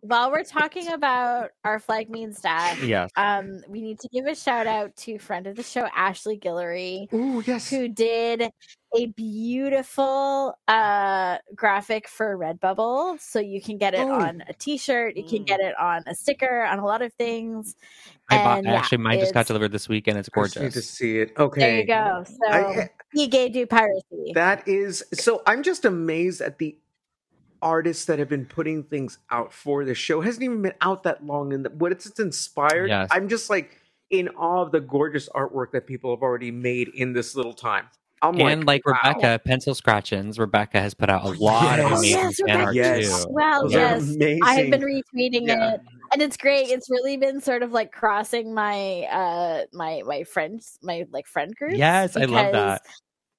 while 0.00 0.30
we're 0.30 0.44
talking 0.44 0.88
about 0.92 1.50
our 1.64 1.78
flag 1.78 2.08
means 2.10 2.40
death, 2.40 2.82
yes. 2.82 3.10
um, 3.16 3.62
we 3.68 3.80
need 3.80 3.98
to 4.00 4.08
give 4.08 4.26
a 4.26 4.34
shout 4.34 4.66
out 4.66 4.94
to 4.96 5.18
friend 5.18 5.46
of 5.46 5.56
the 5.56 5.62
show 5.62 5.86
Ashley 5.94 6.38
Guillory, 6.38 7.12
Ooh, 7.12 7.42
yes. 7.46 7.68
who 7.70 7.88
did 7.88 8.50
a 8.96 9.06
beautiful 9.06 10.56
uh 10.66 11.36
graphic 11.54 12.08
for 12.08 12.38
Redbubble. 12.38 13.20
So 13.20 13.38
you 13.38 13.60
can 13.60 13.76
get 13.76 13.94
it 13.94 14.00
Oh. 14.00 14.12
on 14.12 14.42
a 14.48 14.52
t-shirt, 14.54 15.16
you 15.16 15.24
can 15.24 15.44
get 15.44 15.60
it 15.60 15.78
on 15.78 16.04
a 16.06 16.14
sticker, 16.14 16.62
on 16.62 16.78
a 16.78 16.84
lot 16.84 17.02
of 17.02 17.12
things. 17.14 17.76
I 18.30 18.36
bought, 18.38 18.58
and 18.58 18.66
yeah, 18.66 18.74
actually, 18.74 18.98
mine 18.98 19.20
just 19.20 19.34
got 19.34 19.46
delivered 19.46 19.72
this 19.72 19.88
week 19.88 20.06
and 20.06 20.18
it's 20.18 20.28
I 20.34 20.42
just 20.42 20.60
need 20.60 20.72
to 20.72 20.82
see 20.82 21.18
it. 21.18 21.32
Okay. 21.38 21.60
There 21.60 21.78
you 21.80 21.86
go. 21.86 22.24
So 22.26 22.52
I- 22.52 22.90
he 23.12 23.26
gay 23.26 23.48
do 23.48 23.66
piracy. 23.66 24.32
That 24.34 24.66
is 24.68 25.04
so. 25.14 25.42
I'm 25.46 25.62
just 25.62 25.84
amazed 25.84 26.40
at 26.42 26.58
the 26.58 26.76
artists 27.62 28.04
that 28.06 28.18
have 28.18 28.28
been 28.28 28.46
putting 28.46 28.82
things 28.84 29.18
out 29.30 29.52
for 29.52 29.84
the 29.84 29.94
show. 29.94 30.20
It 30.20 30.26
hasn't 30.26 30.44
even 30.44 30.62
been 30.62 30.74
out 30.80 31.02
that 31.04 31.24
long, 31.24 31.52
and 31.52 31.66
what 31.80 31.92
it's, 31.92 32.06
it's 32.06 32.20
inspired. 32.20 32.88
Yes. 32.88 33.08
I'm 33.10 33.28
just 33.28 33.50
like 33.50 33.78
in 34.10 34.28
awe 34.30 34.62
of 34.62 34.72
the 34.72 34.80
gorgeous 34.80 35.28
artwork 35.30 35.72
that 35.72 35.86
people 35.86 36.14
have 36.14 36.22
already 36.22 36.50
made 36.50 36.88
in 36.88 37.12
this 37.12 37.34
little 37.34 37.52
time. 37.54 37.86
I'm 38.20 38.40
and 38.40 38.66
like 38.66 38.84
wow. 38.84 38.98
Rebecca, 39.04 39.40
Pencil 39.44 39.74
Scratchins, 39.74 40.38
Rebecca 40.38 40.80
has 40.80 40.92
put 40.92 41.08
out 41.08 41.24
a 41.24 41.30
lot 41.40 41.78
of 41.78 41.92
amazing 41.92 42.10
Yes, 42.18 42.36
fan 42.44 42.60
art 42.60 42.74
Rebecca. 42.74 43.00
Yes. 43.00 43.24
too. 43.24 43.30
Well, 43.30 43.62
Those 43.62 43.72
yes. 43.72 44.14
amazing. 44.14 44.40
I 44.42 44.54
have 44.54 44.70
been 44.70 44.80
retweeting 44.82 45.46
Yeah. 45.46 45.74
it 45.74 45.80
and 46.12 46.22
it's 46.22 46.36
great. 46.36 46.68
It's 46.68 46.90
really 46.90 47.16
been 47.16 47.40
sort 47.40 47.62
of 47.62 47.72
like 47.72 47.92
crossing 47.92 48.54
my 48.54 49.02
uh 49.02 49.64
my 49.72 50.02
my 50.06 50.24
friends 50.24 50.78
my 50.82 51.04
like 51.10 51.26
friend 51.26 51.54
group. 51.54 51.76
Yes, 51.76 52.16
I 52.16 52.24
love 52.24 52.52
that. 52.52 52.82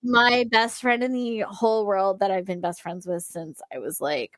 Because 0.02 0.14
My 0.14 0.46
best 0.50 0.82
friend 0.82 1.04
in 1.04 1.14
the 1.14 1.40
whole 1.42 1.86
world 1.86 2.20
that 2.20 2.32
I've 2.32 2.46
been 2.46 2.62
best 2.62 2.82
friends 2.82 3.06
with 3.06 3.24
since 3.24 3.62
I 3.74 3.80
was 3.80 4.00
like 4.00 4.38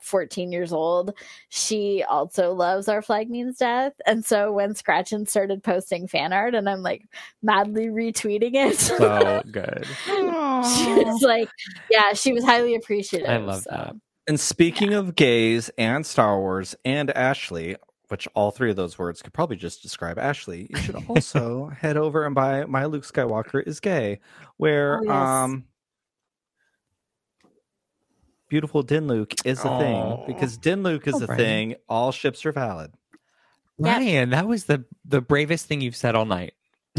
14 0.00 0.52
years 0.52 0.72
old. 0.72 1.14
She 1.48 2.02
also 2.08 2.52
loves 2.52 2.88
Our 2.88 3.02
Flag 3.02 3.30
Means 3.30 3.58
Death. 3.58 3.92
And 4.06 4.24
so 4.24 4.52
when 4.52 4.74
Scratchin 4.74 5.28
started 5.28 5.62
posting 5.62 6.08
fan 6.08 6.32
art 6.32 6.54
and 6.54 6.68
I'm 6.68 6.82
like 6.82 7.04
madly 7.42 7.86
retweeting 7.86 8.54
it. 8.54 8.78
So 8.90 9.42
good. 9.50 9.86
she 10.06 11.04
was 11.04 11.22
like, 11.22 11.48
yeah, 11.90 12.12
she 12.12 12.32
was 12.32 12.44
highly 12.44 12.74
appreciative. 12.74 13.28
I 13.28 13.36
love 13.36 13.62
so. 13.62 13.70
that. 13.70 13.94
And 14.26 14.38
speaking 14.38 14.94
of 14.94 15.14
gays 15.14 15.70
and 15.78 16.04
Star 16.04 16.38
Wars 16.38 16.74
and 16.84 17.10
Ashley, 17.10 17.76
which 18.10 18.26
all 18.34 18.50
three 18.50 18.70
of 18.70 18.76
those 18.76 18.98
words 18.98 19.22
could 19.22 19.32
probably 19.32 19.56
just 19.56 19.82
describe 19.82 20.18
Ashley, 20.18 20.66
you 20.68 20.80
should 20.80 20.96
also 21.08 21.68
head 21.68 21.96
over 21.96 22.24
and 22.26 22.34
buy 22.34 22.64
My 22.64 22.84
Luke 22.86 23.04
Skywalker 23.04 23.66
is 23.66 23.78
Gay, 23.80 24.18
where 24.56 24.98
Oh, 24.98 25.02
yes. 25.04 25.12
um 25.28 25.64
beautiful 28.48 28.82
Din 28.82 29.06
Luke 29.06 29.34
is 29.44 29.64
a 29.64 29.68
Aw. 29.68 29.78
thing 29.78 30.24
because 30.26 30.56
Din 30.56 30.82
Luke 30.82 31.06
is 31.06 31.14
Oh, 31.14 31.24
a 31.24 31.26
Brian. 31.26 31.38
thing. 31.38 31.74
All 31.88 32.10
ships 32.12 32.44
are 32.44 32.52
valid. 32.52 32.92
Yep. 33.78 33.86
Ryan, 33.96 34.30
that 34.30 34.46
was 34.48 34.64
the 34.64 34.84
the 35.04 35.20
bravest 35.20 35.66
thing 35.66 35.80
you've 35.80 35.96
said 35.96 36.14
all 36.14 36.26
night. 36.26 36.54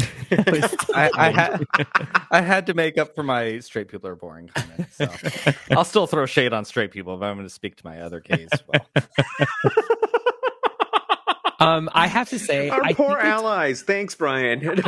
I, 0.94 1.10
I 1.14 1.30
had 1.30 1.66
I 2.30 2.40
had 2.40 2.66
to 2.68 2.74
make 2.74 2.96
up 2.96 3.14
for 3.14 3.22
my 3.22 3.58
straight 3.58 3.88
people 3.88 4.08
are 4.08 4.16
boring 4.16 4.48
comment. 4.48 4.86
So 4.90 5.06
I'll 5.72 5.84
still 5.84 6.06
throw 6.06 6.24
shade 6.24 6.54
on 6.54 6.64
straight 6.64 6.90
people, 6.90 7.18
but 7.18 7.26
I'm 7.26 7.36
going 7.36 7.46
to 7.46 7.52
speak 7.52 7.76
to 7.76 7.86
my 7.86 8.00
other 8.00 8.18
gays 8.20 8.48
as 8.52 8.62
well. 8.66 8.88
Um, 11.62 11.88
I 11.92 12.06
have 12.06 12.28
to 12.30 12.38
say, 12.38 12.68
Our 12.70 12.82
I 12.82 12.92
poor 12.92 13.08
think 13.08 13.18
it's- 13.20 13.32
allies. 13.32 13.82
Thanks, 13.82 14.14
Brian. 14.14 14.60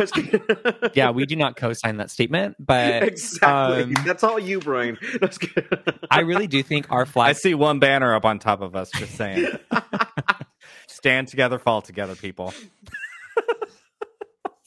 Yeah, 0.94 1.10
we 1.10 1.26
do 1.26 1.36
not 1.36 1.56
co-sign 1.56 1.96
that 1.98 2.10
statement, 2.10 2.56
but 2.58 3.02
exactly. 3.02 3.82
um, 3.84 3.94
That's 4.06 4.22
all 4.22 4.38
you, 4.38 4.60
Brian. 4.60 4.96
I 6.10 6.20
really 6.20 6.46
do 6.46 6.62
think 6.62 6.90
our 6.90 7.06
flag. 7.06 7.30
I 7.30 7.32
see 7.32 7.54
one 7.54 7.78
banner 7.78 8.14
up 8.14 8.24
on 8.24 8.38
top 8.38 8.60
of 8.60 8.76
us. 8.76 8.90
Just 8.92 9.14
saying. 9.16 9.46
Stand 10.86 11.28
together, 11.28 11.58
fall 11.58 11.82
together, 11.82 12.14
people. 12.14 12.54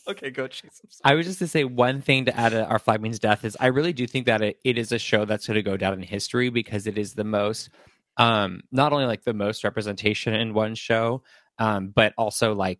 okay, 0.08 0.30
go 0.30 0.48
chase. 0.48 0.82
I 1.04 1.16
was 1.16 1.26
just 1.26 1.40
to 1.40 1.48
say 1.48 1.64
one 1.64 2.02
thing 2.02 2.26
to 2.26 2.38
add 2.38 2.50
to 2.50 2.66
our 2.66 2.80
flag 2.80 3.02
means 3.02 3.20
death 3.20 3.44
is 3.44 3.58
I 3.60 3.68
really 3.68 3.94
do 3.94 4.08
think 4.08 4.26
that 4.26 4.42
it, 4.42 4.60
it 4.64 4.78
is 4.78 4.92
a 4.92 5.00
show 5.00 5.26
that's 5.26 5.48
going 5.48 5.56
to 5.56 5.64
go 5.64 5.78
down 5.78 5.94
in 5.94 6.02
history 6.02 6.50
because 6.50 6.88
it 6.88 6.98
is 6.98 7.14
the 7.14 7.24
most, 7.24 7.70
um, 8.18 8.62
not 8.72 8.94
only 8.94 9.06
like 9.06 9.24
the 9.24 9.34
most 9.34 9.64
representation 9.64 10.34
in 10.34 10.54
one 10.54 10.76
show, 10.76 11.24
um, 11.60 11.90
but 11.96 12.14
also 12.18 12.54
like 12.54 12.80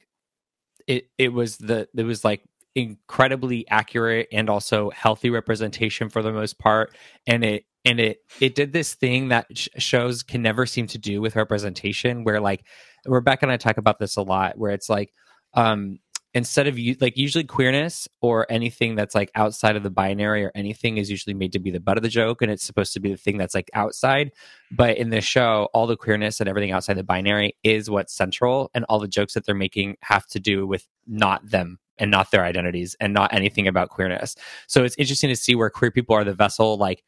it 0.88 1.10
it 1.18 1.30
was 1.30 1.58
the 1.58 1.88
it 1.96 2.04
was 2.04 2.24
like 2.24 2.44
incredibly 2.76 3.68
accurate 3.70 4.28
and 4.32 4.50
also 4.50 4.92
healthy 4.92 5.30
representation 5.30 6.10
for 6.10 6.22
the 6.22 6.32
most 6.32 6.60
part, 6.60 6.96
and 7.26 7.44
it 7.44 7.66
and 7.86 8.00
it 8.00 8.20
it 8.40 8.56
did 8.56 8.74
this 8.74 8.94
thing 8.94 9.30
that 9.30 9.48
sh- 9.56 9.70
shows 9.78 10.24
can 10.24 10.42
never 10.42 10.66
seem 10.66 10.88
to 10.88 10.98
do 10.98 11.22
with 11.22 11.36
representation, 11.36 12.24
where 12.24 12.40
like 12.40 12.64
Rebecca 13.06 13.46
and 13.46 13.52
I 13.52 13.58
talk 13.58 13.78
about 13.78 14.00
this 14.00 14.18
a 14.18 14.22
lot, 14.22 14.58
where 14.58 14.72
it's 14.72 14.90
like 14.90 15.14
um 15.54 16.00
instead 16.34 16.68
of 16.68 16.78
you 16.78 16.96
like 17.00 17.18
usually 17.18 17.44
queerness 17.44 18.08
or 18.22 18.46
anything 18.50 18.96
that's 18.96 19.16
like 19.16 19.32
outside 19.36 19.76
of 19.76 19.84
the 19.84 19.90
binary 19.90 20.44
or 20.44 20.52
anything 20.56 20.98
is 20.98 21.10
usually 21.10 21.34
made 21.34 21.54
to 21.54 21.60
be 21.60 21.72
the 21.72 21.80
butt 21.80 21.98
of 21.98 22.04
the 22.04 22.10
joke 22.10 22.42
and 22.42 22.52
it's 22.52 22.64
supposed 22.64 22.94
to 22.94 23.00
be 23.00 23.10
the 23.10 23.18
thing 23.18 23.38
that's 23.38 23.56
like 23.56 23.70
outside 23.74 24.32
but 24.72 24.98
in 24.98 25.10
this 25.10 25.24
show 25.24 25.68
all 25.74 25.88
the 25.88 25.98
queerness 25.98 26.40
and 26.40 26.50
everything 26.50 26.72
outside 26.72 26.96
the 26.96 27.04
binary 27.04 27.56
is 27.64 27.90
what's 27.90 28.14
central 28.14 28.70
and 28.74 28.86
all 28.90 29.00
the 29.00 29.08
jokes 29.08 29.34
that 29.34 29.46
they're 29.46 29.56
making 29.56 29.96
have 30.02 30.26
to 30.28 30.40
do 30.40 30.68
with 30.68 30.88
not 31.08 31.48
them 31.50 31.80
and 31.98 32.12
not 32.12 32.30
their 32.32 32.44
identities 32.44 32.96
and 33.00 33.14
not 33.14 33.34
anything 33.34 33.68
about 33.68 33.90
queerness 33.90 34.36
so 34.68 34.84
it's 34.84 34.96
interesting 34.98 35.30
to 35.30 35.36
see 35.36 35.56
where 35.56 35.70
queer 35.70 35.92
people 35.92 36.16
are 36.16 36.24
the 36.24 36.34
vessel 36.34 36.78
like 36.78 37.04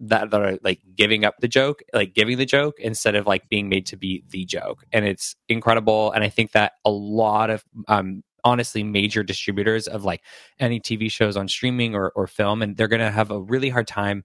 that, 0.00 0.30
that 0.30 0.40
are 0.40 0.58
like 0.62 0.80
giving 0.94 1.24
up 1.24 1.38
the 1.40 1.48
joke, 1.48 1.82
like 1.92 2.14
giving 2.14 2.38
the 2.38 2.46
joke 2.46 2.78
instead 2.78 3.14
of 3.14 3.26
like 3.26 3.48
being 3.48 3.68
made 3.68 3.86
to 3.86 3.96
be 3.96 4.22
the 4.30 4.44
joke. 4.44 4.84
And 4.92 5.04
it's 5.04 5.34
incredible. 5.48 6.12
And 6.12 6.22
I 6.22 6.28
think 6.28 6.52
that 6.52 6.74
a 6.84 6.90
lot 6.90 7.50
of 7.50 7.64
um, 7.88 8.22
honestly 8.44 8.82
major 8.82 9.22
distributors 9.22 9.86
of 9.86 10.04
like 10.04 10.22
any 10.58 10.80
TV 10.80 11.10
shows 11.10 11.36
on 11.36 11.48
streaming 11.48 11.94
or, 11.94 12.10
or 12.14 12.26
film, 12.26 12.62
and 12.62 12.76
they're 12.76 12.88
going 12.88 13.00
to 13.00 13.10
have 13.10 13.30
a 13.30 13.40
really 13.40 13.68
hard 13.68 13.86
time. 13.86 14.24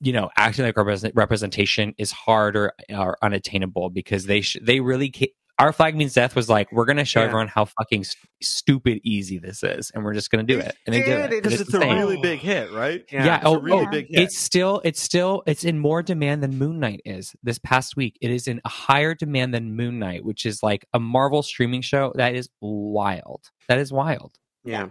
You 0.00 0.12
know, 0.12 0.30
acting 0.36 0.64
like 0.64 0.76
represent- 0.76 1.14
representation 1.14 1.94
is 1.96 2.12
hard 2.12 2.56
or, 2.56 2.72
or 2.90 3.16
unattainable 3.22 3.88
because 3.90 4.26
they 4.26 4.42
sh- 4.42 4.58
they 4.62 4.80
really 4.80 5.10
ca- 5.10 5.34
our 5.58 5.72
flag 5.72 5.96
means 5.96 6.12
death 6.12 6.36
was 6.36 6.48
like 6.48 6.70
we're 6.70 6.84
going 6.84 6.98
to 6.98 7.04
show 7.04 7.20
Yeah. 7.20 7.26
everyone 7.26 7.48
how 7.48 7.64
fucking 7.64 8.04
st- 8.04 8.28
stupid 8.42 9.00
easy 9.02 9.38
this 9.38 9.62
is, 9.62 9.90
and 9.94 10.04
we're 10.04 10.12
just 10.14 10.30
going 10.30 10.46
to 10.46 10.52
do 10.52 10.60
it. 10.60 10.76
And 10.86 10.94
they 10.94 11.02
did, 11.02 11.08
it. 11.08 11.32
it 11.32 11.42
because 11.42 11.58
just 11.58 11.74
it's 11.74 11.74
a 11.74 11.80
really 11.80 12.20
big 12.20 12.40
hit, 12.40 12.70
right? 12.72 13.04
Yeah, 13.10 13.36
It's 13.36 13.46
oh, 13.46 13.54
a 13.56 13.58
really 13.60 13.86
oh, 13.86 13.90
big 13.90 14.08
hit. 14.08 14.20
it's 14.20 14.36
still 14.36 14.82
it's 14.84 15.00
still 15.00 15.42
it's 15.46 15.64
in 15.64 15.78
more 15.78 16.02
demand 16.02 16.42
than 16.42 16.58
Moon 16.58 16.78
Knight 16.78 17.00
is 17.04 17.34
this 17.42 17.58
past 17.58 17.96
week. 17.96 18.18
It 18.20 18.30
is 18.30 18.48
in 18.48 18.60
a 18.64 18.68
higher 18.68 19.14
demand 19.14 19.54
than 19.54 19.74
Moon 19.74 19.98
Knight, 19.98 20.24
which 20.24 20.44
is 20.44 20.62
like 20.62 20.84
a 20.92 21.00
Marvel 21.00 21.42
streaming 21.42 21.80
show. 21.80 22.12
That 22.16 22.34
is 22.34 22.48
wild. 22.60 23.50
That 23.68 23.78
is 23.78 23.92
wild. 23.92 24.32
Yeah. 24.64 24.88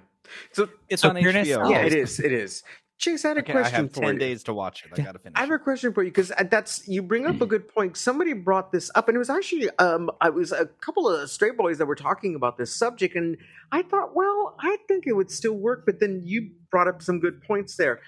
So 0.54 0.68
it's 0.90 1.04
so 1.04 1.10
on 1.10 1.16
HBO. 1.16 1.66
Oh. 1.66 1.70
yeah, 1.70 1.86
it 1.86 1.94
is. 1.94 2.20
It 2.20 2.32
is. 2.32 2.64
Chase, 2.98 3.26
I 3.26 3.30
had 3.30 3.38
a 3.38 3.40
Okay, 3.42 3.52
I 3.52 3.56
question 3.56 3.76
have 3.86 3.94
for 3.94 4.02
ten 4.02 4.14
you. 4.14 4.20
days 4.20 4.44
to 4.44 4.54
watch 4.54 4.86
it. 4.86 4.92
I 4.98 5.04
gotta 5.04 5.20
finish. 5.20 5.38
I 5.38 5.42
have 5.42 5.52
a 5.52 5.60
question 5.60 5.94
for 5.94 6.02
you 6.02 6.12
because 6.12 6.32
that's 6.50 6.88
you 6.88 7.02
bring 7.02 7.26
up 7.26 7.42
a 7.42 7.46
good 7.46 7.68
point. 7.68 7.98
Somebody 7.98 8.32
brought 8.34 8.72
this 8.72 8.90
up, 8.96 9.10
and 9.10 9.16
it 9.16 9.20
was 9.20 9.30
actually 9.30 9.70
um, 9.80 10.10
I 10.22 10.30
was 10.30 10.54
a 10.54 10.66
couple 10.66 11.10
of 11.10 11.30
straight 11.30 11.58
boys 11.58 11.78
that 11.80 11.88
were 11.88 11.96
talking 11.96 12.36
about 12.36 12.58
this 12.58 12.74
subject, 12.74 13.16
and 13.16 13.38
I 13.72 13.82
thought, 13.82 14.16
well, 14.16 14.56
I 14.60 14.78
think 14.88 15.08
it 15.08 15.14
would 15.14 15.30
still 15.30 15.54
work, 15.56 15.84
but 15.86 16.00
then 16.00 16.22
you 16.24 16.52
brought 16.72 16.88
up 16.88 17.02
some 17.02 17.20
good 17.20 17.42
points 17.42 17.76
there. 17.76 18.00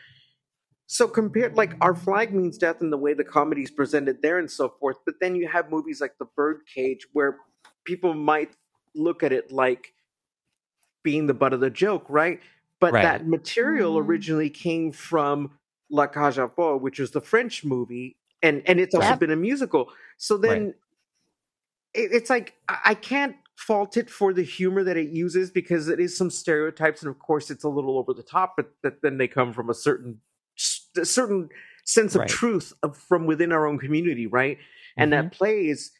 So 0.86 1.06
compared, 1.10 1.58
like 1.58 1.76
our 1.82 1.94
flag 1.94 2.34
means 2.34 2.58
death, 2.58 2.80
and 2.80 2.92
the 2.94 2.98
way 2.98 3.14
the 3.14 3.26
comedy 3.26 3.64
is 3.64 3.72
presented 3.72 4.22
there, 4.22 4.40
and 4.40 4.50
so 4.50 4.74
forth. 4.80 4.96
But 5.06 5.16
then 5.20 5.36
you 5.36 5.50
have 5.50 5.70
movies 5.70 6.00
like 6.00 6.14
The 6.18 6.28
Birdcage, 6.34 7.08
where 7.12 7.38
people 7.84 8.14
might 8.14 8.56
look 8.96 9.22
at 9.22 9.34
it 9.34 9.52
like 9.52 9.94
being 11.04 11.28
the 11.28 11.34
butt 11.34 11.52
of 11.54 11.60
the 11.60 11.70
joke, 11.70 12.06
right? 12.08 12.40
But 12.80 12.94
Right. 12.94 13.02
that 13.04 13.28
material 13.28 13.96
Mhm. 13.98 14.06
originally 14.06 14.50
came 14.50 14.92
from 14.92 15.52
La 15.90 16.08
Cage 16.08 16.38
aux 16.40 16.50
Folles, 16.56 16.82
which 16.82 17.00
was 17.00 17.12
the 17.12 17.22
French 17.22 17.64
movie, 17.66 18.18
and 18.44 18.62
and 18.68 18.80
it's 18.80 18.94
also 18.96 19.12
Yep. 19.12 19.20
been 19.20 19.32
a 19.32 19.36
musical. 19.36 19.92
So 20.18 20.38
then 20.38 20.74
it, 21.94 22.12
it's 22.14 22.30
like 22.30 22.56
I, 22.70 22.78
I 22.86 22.94
can't 22.96 23.36
fault 23.58 23.98
it 23.98 24.10
for 24.10 24.34
the 24.34 24.44
humor 24.44 24.84
that 24.84 24.98
it 24.98 25.10
uses 25.10 25.50
because 25.50 25.88
it 25.88 26.00
is 26.00 26.16
some 26.16 26.30
stereotypes, 26.30 27.02
and 27.02 27.10
of 27.10 27.20
course 27.20 27.50
it's 27.50 27.64
a 27.64 27.70
little 27.70 27.98
over 27.98 28.14
the 28.14 28.24
top, 28.24 28.54
but 28.58 28.72
that 28.84 29.02
then 29.02 29.18
they 29.18 29.28
come 29.28 29.54
from 29.54 29.70
a 29.70 29.74
certain 29.74 30.22
a 30.98 31.06
certain 31.06 31.50
sense 31.86 32.16
of 32.16 32.22
Right. 32.22 32.30
truth 32.30 32.74
of, 32.84 32.98
from 32.98 33.26
within 33.26 33.52
our 33.52 33.66
own 33.68 33.80
community, 33.80 34.28
right? 34.28 34.58
And 34.98 35.12
Mm-hmm. 35.14 35.28
that 35.28 35.32
plays. 35.32 35.92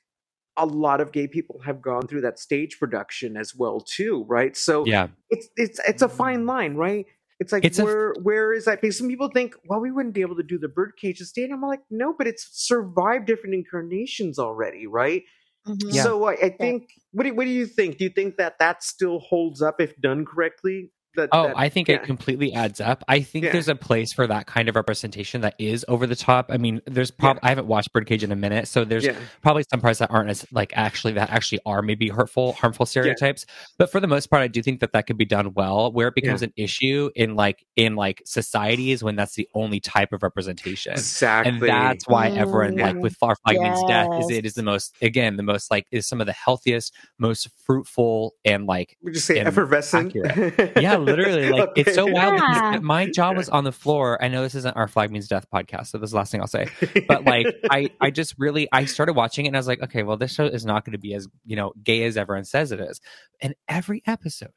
A 0.58 0.66
lot 0.66 1.02
of 1.02 1.12
gay 1.12 1.28
people 1.28 1.60
have 1.66 1.82
gone 1.82 2.08
through 2.08 2.22
that 2.22 2.40
stage 2.40 2.80
production 2.80 3.38
as 3.38 3.54
well 3.56 3.80
too, 3.80 4.26
right? 4.28 4.56
So 4.58 4.86
Yeah, 4.86 5.08
it's 5.30 5.48
it's 5.56 5.80
it's 5.88 6.02
a 6.02 6.10
fine 6.10 6.46
line, 6.46 6.76
right? 6.76 7.06
It's 7.40 7.52
like 7.52 7.64
It's 7.64 7.78
a 7.80 7.84
f- 7.84 7.86
where 7.86 8.14
where 8.24 8.54
is 8.54 8.66
that? 8.66 8.82
Because 8.82 8.98
some 8.98 9.08
people 9.08 9.30
think, 9.30 9.56
well, 9.70 9.80
we 9.80 9.92
wouldn't 9.92 10.16
be 10.16 10.22
able 10.22 10.36
to 10.38 10.44
do 10.44 10.58
the 10.58 10.68
birdcage 10.68 11.22
estate. 11.22 11.52
I'm 11.52 11.62
like, 11.62 11.82
no, 11.92 12.14
but 12.18 12.26
it's 12.28 12.48
survived 12.52 13.28
different 13.28 13.54
incarnations 13.56 14.40
already, 14.40 14.88
right? 14.88 15.24
Mhm. 15.68 15.92
Yeah. 15.92 16.04
So 16.04 16.26
I, 16.26 16.34
I 16.34 16.50
think, 16.50 16.90
what 17.12 17.24
do 17.26 17.34
what 17.36 17.44
do 17.46 17.52
you 17.52 17.68
think? 17.68 17.98
Do 17.98 18.06
you 18.06 18.10
think 18.10 18.38
that 18.38 18.58
that 18.60 18.84
still 18.84 19.20
holds 19.20 19.62
up 19.62 19.80
if 19.80 19.96
done 20.02 20.26
correctly? 20.26 20.92
That, 21.18 21.30
Oh, 21.34 21.48
that- 21.48 21.58
I 21.58 21.68
think 21.68 21.88
yeah. 21.90 21.96
it 21.96 22.04
completely 22.04 22.54
adds 22.54 22.80
up. 22.80 23.04
I 23.08 23.22
think 23.22 23.46
Yeah. 23.46 23.52
there's 23.52 23.68
a 23.68 23.76
place 23.76 24.14
for 24.14 24.26
that 24.28 24.46
kind 24.48 24.70
of 24.70 24.76
representation 24.76 25.42
that 25.42 25.56
is 25.60 25.84
over 25.88 26.08
the 26.08 26.16
top. 26.16 26.46
I 26.50 26.58
mean, 26.58 26.82
there's 26.86 27.12
probably 27.12 27.42
I 27.44 27.50
haven't 27.50 27.68
watched 27.68 27.92
Birdcage 27.92 28.24
in 28.24 28.32
a 28.32 28.36
minute, 28.36 28.68
so 28.68 28.86
there's 28.86 29.04
yeah. 29.06 29.16
probably 29.42 29.64
some 29.70 29.82
parts 29.82 30.00
that 30.00 30.10
aren't 30.12 30.30
as 30.30 30.46
like 30.52 30.72
actually 30.76 31.14
that 31.14 31.30
actually 31.32 31.60
are 31.66 31.82
maybe 31.82 32.08
hurtful, 32.10 32.54
harmful 32.54 32.86
stereotypes. 32.86 33.46
But 33.78 33.92
for 33.92 34.00
the 34.00 34.08
most 34.08 34.28
part, 34.30 34.42
I 34.44 34.48
do 34.48 34.62
think 34.62 34.80
that 34.80 34.94
that 34.94 35.08
could 35.08 35.18
be 35.18 35.26
done 35.26 35.54
well. 35.56 35.92
Where 35.92 36.08
it 36.08 36.16
becomes 36.16 36.42
an 36.44 36.54
issue 36.56 37.10
in 37.16 37.36
like 37.36 37.66
in 37.76 37.96
like 37.96 38.22
society 38.26 38.92
is 38.92 39.04
when 39.04 39.16
that's 39.16 39.36
the 39.36 39.50
only 39.54 39.80
type 39.80 40.14
of 40.14 40.24
representation. 40.24 40.94
exactly. 40.94 41.52
And 41.52 41.62
that's 41.62 42.08
why 42.08 42.30
everyone 42.30 42.76
like 42.78 42.96
Mm, 42.96 43.02
with 43.02 43.16
Far 43.16 43.36
Flag 43.44 43.60
Means 43.60 43.82
Death 43.88 44.08
is 44.20 44.30
it 44.30 44.46
is 44.46 44.54
the 44.54 44.64
most 44.64 44.96
again 45.02 45.36
the 45.36 45.44
most 45.44 45.70
like 45.72 45.86
is 45.92 46.08
some 46.08 46.22
of 46.22 46.28
the 46.28 46.34
healthiest, 46.34 46.94
most 47.18 47.50
fruitful 47.66 48.34
and 48.46 48.66
like 48.68 48.98
Would 49.04 49.14
you 49.16 49.20
say 49.20 49.40
and 49.40 49.48
effervescent? 49.48 50.14
yeah, 50.80 50.96
literally. 51.08 51.50
Like 51.50 51.70
it's 51.76 51.96
so 51.96 52.06
wild 52.06 52.36
Yeah. 52.40 52.72
because 52.72 52.84
my 52.84 53.08
jaw 53.10 53.32
was 53.34 53.50
on 53.50 53.64
the 53.64 53.72
floor. 53.72 54.22
I 54.24 54.28
know 54.28 54.44
this 54.44 54.56
isn't 54.56 54.76
our 54.76 54.88
flag 54.88 55.12
means 55.12 55.28
death 55.28 55.46
podcast, 55.54 55.88
so 55.88 55.98
this 55.98 56.08
is 56.10 56.12
the 56.12 56.18
last 56.18 56.32
thing 56.32 56.42
I'll 56.42 56.48
say. 56.48 56.68
But 57.08 57.26
like 57.26 57.48
I, 57.72 57.90
I 58.00 58.12
just 58.12 58.36
really 58.38 58.68
I 58.72 58.86
started 58.86 59.14
watching 59.14 59.46
it 59.46 59.50
and 59.50 59.58
I 59.58 59.60
was 59.60 59.68
like, 59.68 59.82
okay, 59.82 60.04
well, 60.04 60.18
this 60.18 60.34
show 60.34 60.46
is 60.46 60.66
not 60.66 60.86
going 60.86 60.92
to 60.94 60.98
be 61.00 61.14
as 61.14 61.28
you 61.46 61.56
know 61.56 61.74
gay 61.84 62.04
as 62.04 62.18
everyone 62.18 62.46
says 62.46 62.72
it 62.72 62.80
is. 62.80 63.02
And 63.42 63.56
every 63.68 64.04
episode, 64.06 64.52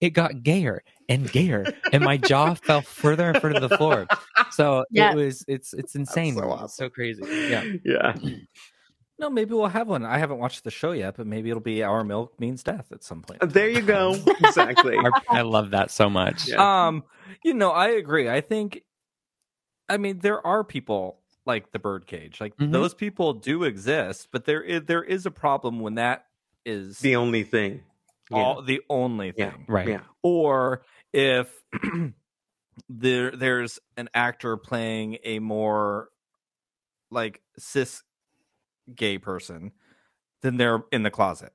it 0.00 0.10
got 0.10 0.42
gayer 0.42 0.82
and 1.08 1.30
gayer, 1.30 1.64
and 1.92 2.02
my 2.02 2.16
jaw 2.16 2.54
fell 2.62 2.82
further 2.82 3.30
and 3.30 3.40
further 3.40 3.60
to 3.60 3.68
the 3.68 3.76
floor. 3.76 4.06
So 4.50 4.84
Yeah. 4.90 5.12
it 5.12 5.16
was 5.16 5.44
it's 5.48 5.72
it's 5.74 5.94
insane. 5.94 6.34
so 6.34 6.50
awesome. 6.50 6.64
It's 6.64 6.76
so 6.76 6.88
crazy. 6.90 7.22
Yeah. 7.50 7.64
yeah. 7.84 8.14
No, 9.22 9.30
maybe 9.30 9.54
we'll 9.54 9.68
have 9.68 9.86
one. 9.86 10.04
I 10.04 10.18
haven't 10.18 10.38
watched 10.38 10.64
the 10.64 10.70
show 10.72 10.90
yet, 10.90 11.16
but 11.16 11.28
maybe 11.28 11.48
it'll 11.48 11.62
be 11.62 11.82
Our 11.84 12.02
Milk 12.02 12.38
Means 12.40 12.64
Death 12.64 12.90
at 12.90 13.04
some 13.04 13.22
point. 13.22 13.40
There 13.52 13.68
you 13.68 13.80
go. 13.80 14.16
Exactly. 14.44 14.96
Our- 14.98 15.12
I 15.28 15.42
love 15.42 15.70
that 15.70 15.92
so 15.92 16.10
much. 16.10 16.48
Yeah. 16.48 16.86
Um, 16.88 17.04
you 17.44 17.54
know, 17.54 17.70
I 17.70 17.90
agree. 17.90 18.28
I 18.28 18.40
think, 18.40 18.82
I 19.88 19.96
mean, 19.96 20.18
there 20.18 20.44
are 20.44 20.64
people 20.64 21.20
like 21.46 21.70
the 21.70 21.78
birdcage. 21.78 22.40
Like 22.40 22.56
Mhm. 22.56 22.72
those 22.72 22.94
people 22.94 23.32
do 23.34 23.62
exist, 23.62 24.28
but 24.32 24.44
there 24.44 24.60
is 24.60 24.82
there 24.86 25.04
is 25.04 25.24
a 25.24 25.30
problem 25.30 25.78
when 25.80 25.94
that 25.94 26.26
is 26.64 26.98
the 26.98 27.14
only 27.16 27.44
thing. 27.44 27.82
Yeah. 28.30 28.38
all 28.38 28.62
the 28.62 28.80
only 28.90 29.32
Yeah. 29.36 29.50
thing, 29.50 29.64
Right. 29.68 29.88
Yeah. 29.88 30.00
or 30.22 30.82
if 31.12 31.48
there 32.88 33.30
there's 33.30 33.78
an 33.96 34.08
actor 34.14 34.56
playing 34.56 35.18
a 35.24 35.38
more 35.38 36.08
like 37.10 37.40
cis 37.58 38.02
gay 38.96 39.18
person, 39.18 39.72
then 40.42 40.56
they're 40.56 40.82
in 40.92 41.02
the 41.02 41.10
closet. 41.10 41.52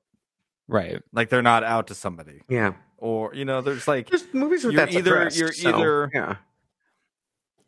Right. 0.68 1.02
Like 1.14 1.30
they're 1.30 1.42
not 1.42 1.64
out 1.64 1.88
to 1.88 1.96
somebody, 1.96 2.42
Yeah. 2.50 2.74
or 2.98 3.34
you 3.34 3.46
know, 3.46 3.62
there's 3.62 3.88
like 3.88 4.10
There's 4.10 4.28
movies 4.34 4.64
where 4.64 4.74
You're 4.74 4.86
that's 4.86 4.96
either- 4.96 5.16
addressed, 5.16 5.38
you're 5.38 5.52
so, 5.54 5.70
either- 5.70 6.12
yeah. 6.14 6.36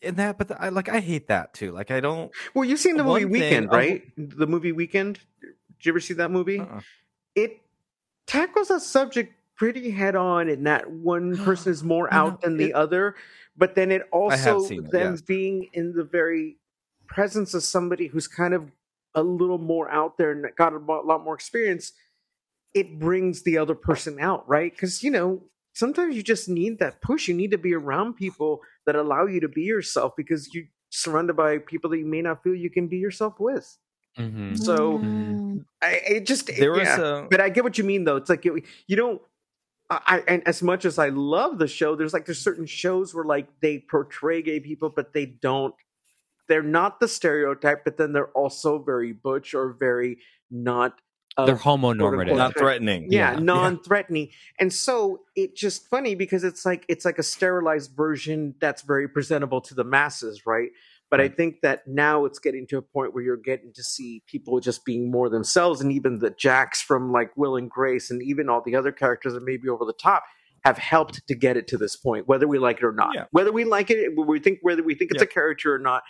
in 0.02 0.16
that, 0.16 0.38
but 0.38 0.52
I 0.60 0.70
like 0.70 0.90
I 0.90 1.00
hate 1.00 1.28
that 1.28 1.54
too. 1.54 1.72
Like 1.72 1.91
I 1.91 2.00
don't. 2.00 2.32
Well, 2.54 2.66
you've 2.66 2.80
seen 2.80 2.98
the 2.98 3.04
movie 3.04 3.26
One 3.26 3.34
thing- 3.34 3.41
Weekend, 3.41 3.68
uh, 3.72 3.78
right? 3.78 4.04
The 4.18 4.48
movie 4.48 4.72
Weekend. 4.72 5.20
Did 5.41 5.86
you 5.86 5.91
ever 5.94 6.00
see 6.00 6.14
that 6.16 6.30
movie? 6.32 6.60
uh-uh. 6.60 6.82
It 7.36 7.60
tackles 8.28 8.68
that 8.70 8.82
subject 8.82 9.34
pretty 9.56 9.91
head 9.91 10.16
on, 10.16 10.50
and 10.50 10.66
that 10.68 10.90
one 10.90 11.38
person 11.46 11.72
is 11.72 11.84
more 11.84 12.08
You 12.12 12.18
know, 12.18 12.26
out 12.28 12.41
than 12.41 12.58
the 12.58 12.70
it- 12.70 12.74
other. 12.76 13.16
But 13.58 13.76
then 13.76 13.91
it 13.91 14.04
also 14.12 14.62
seen 14.62 14.86
it, 14.86 14.91
them 14.91 15.14
yes. 15.14 15.22
being 15.22 15.68
in 15.74 15.91
the 15.91 16.04
very 16.06 16.56
presence 17.08 17.54
of 17.54 17.62
somebody 17.64 18.08
who's 18.08 18.26
kind 18.28 18.54
of 18.54 18.72
a 19.15 19.23
little 19.23 19.57
more 19.57 19.90
out 19.90 20.18
there 20.18 20.31
and 20.31 20.45
got 20.57 20.73
a 20.73 20.77
lot 20.77 21.23
more 21.23 21.36
experience. 21.36 21.94
It 22.73 22.99
brings 22.99 23.44
the 23.44 23.57
other 23.57 23.76
person 23.76 24.19
out, 24.19 24.48
right? 24.48 24.72
Because 24.72 25.03
you 25.03 25.11
know 25.11 25.44
sometimes 25.73 26.15
you 26.15 26.23
just 26.23 26.48
need 26.49 26.80
that 26.80 27.02
push. 27.02 27.27
You 27.27 27.34
need 27.34 27.52
to 27.52 27.57
be 27.57 27.73
around 27.73 28.15
people 28.15 28.61
that 28.86 28.95
allow 28.95 29.26
you 29.26 29.40
to 29.41 29.48
be 29.48 29.64
yourself 29.64 30.14
because 30.15 30.53
you're 30.53 30.65
surrounded 30.90 31.36
by 31.36 31.57
people 31.60 31.90
that 31.91 31.98
you 31.99 32.06
may 32.06 32.22
not 32.22 32.44
feel 32.44 32.53
you 32.56 32.69
can 32.69 32.88
be 32.88 32.98
yourself 32.98 33.40
with. 33.40 33.77
hmm 34.18 34.53
So 34.56 34.99
Mm. 34.99 35.65
I 35.81 35.91
it 36.07 36.26
just 36.26 36.48
There 36.48 36.72
was 36.72 36.88
yeah. 36.88 36.99
a 37.23 37.27
but 37.30 37.41
I 37.41 37.49
get 37.49 37.64
what 37.64 37.77
you 37.77 37.84
mean 37.84 38.03
though. 38.03 38.18
It's 38.18 38.30
like 38.30 38.45
you, 38.45 38.61
you 38.88 38.95
don't. 38.95 39.22
I 39.90 39.99
I- 40.06 40.23
and 40.27 40.48
as 40.48 40.61
much 40.61 40.86
as 40.86 40.99
I 40.99 41.10
love 41.10 41.57
the 41.57 41.68
show, 41.68 41.95
there's 41.95 42.14
like 42.14 42.26
there's 42.26 42.40
certain 42.41 42.65
shows 42.68 43.14
where 43.15 43.26
like 43.26 43.48
they 43.61 43.80
portray 43.80 44.41
gay 44.44 44.60
people, 44.60 44.90
but 44.90 45.14
they 45.14 45.26
don't. 45.26 45.73
They're 46.50 46.62
not 46.64 47.00
the 47.00 47.08
stereotype, 47.08 47.86
but 47.86 47.96
then 47.98 48.12
they're 48.12 48.32
also 48.32 48.80
very 48.80 49.14
butch 49.14 49.54
or 49.54 49.72
very 49.72 50.18
not. 50.52 51.00
uh, 51.38 51.46
They're 51.46 51.56
homonormative. 51.56 52.36
not 52.36 52.58
threatening. 52.58 53.08
yeah, 53.10 53.34
Yeah. 53.34 53.40
non-threatening, 53.40 54.30
and 54.60 54.74
so 54.74 55.22
it's 55.38 55.58
just 55.62 55.88
funny 55.88 56.14
because 56.16 56.44
it's 56.44 56.66
like 56.66 56.84
it's 56.90 57.06
like 57.06 57.18
a 57.20 57.24
sterilized 57.24 57.92
version 57.96 58.56
that's 58.60 58.82
very 58.82 59.08
presentable 59.08 59.62
to 59.62 59.74
the 59.76 59.86
masses, 59.86 60.46
right? 60.46 60.70
But 61.12 61.22
I 61.22 61.28
think 61.30 61.62
that 61.62 61.88
now 61.88 62.26
it's 62.26 62.38
getting 62.38 62.68
to 62.68 62.78
a 62.78 62.82
point 62.84 63.14
where 63.16 63.24
you're 63.24 63.38
getting 63.38 63.72
to 63.74 63.84
see 63.84 64.22
people 64.28 64.60
just 64.60 64.86
being 64.86 65.10
more 65.10 65.30
themselves, 65.30 65.82
and 65.82 65.92
even 65.92 66.20
the 66.20 66.30
Jacks 66.32 66.82
from 66.82 67.12
like 67.12 67.32
Will 67.38 67.56
and 67.56 67.70
Grace, 67.70 68.12
and 68.12 68.22
even 68.22 68.50
all 68.50 68.62
the 68.62 68.76
other 68.76 68.92
characters 68.92 69.34
that 69.34 69.44
may 69.44 69.58
be 69.58 69.70
over 69.70 69.86
the 69.86 69.94
top, 69.94 70.24
have 70.66 70.78
helped 70.78 71.26
to 71.28 71.36
get 71.36 71.56
it 71.58 71.68
to 71.70 71.78
this 71.78 71.96
point, 71.96 72.28
whether 72.28 72.48
we 72.48 72.60
like 72.60 72.78
it 72.78 72.84
or 72.84 72.92
not. 72.92 73.16
Yeah. 73.16 73.26
Whether 73.32 73.52
we 73.52 73.64
like 73.64 73.90
it, 73.90 74.16
whether 74.16 74.30
we 74.30 74.40
think 74.40 74.60
whether 74.62 74.84
we 74.84 74.94
think 74.94 75.12
it's 75.12 75.22
Yeah. 75.22 75.26
a 75.30 75.34
character 75.34 75.74
or 75.74 75.80
not, 75.80 76.04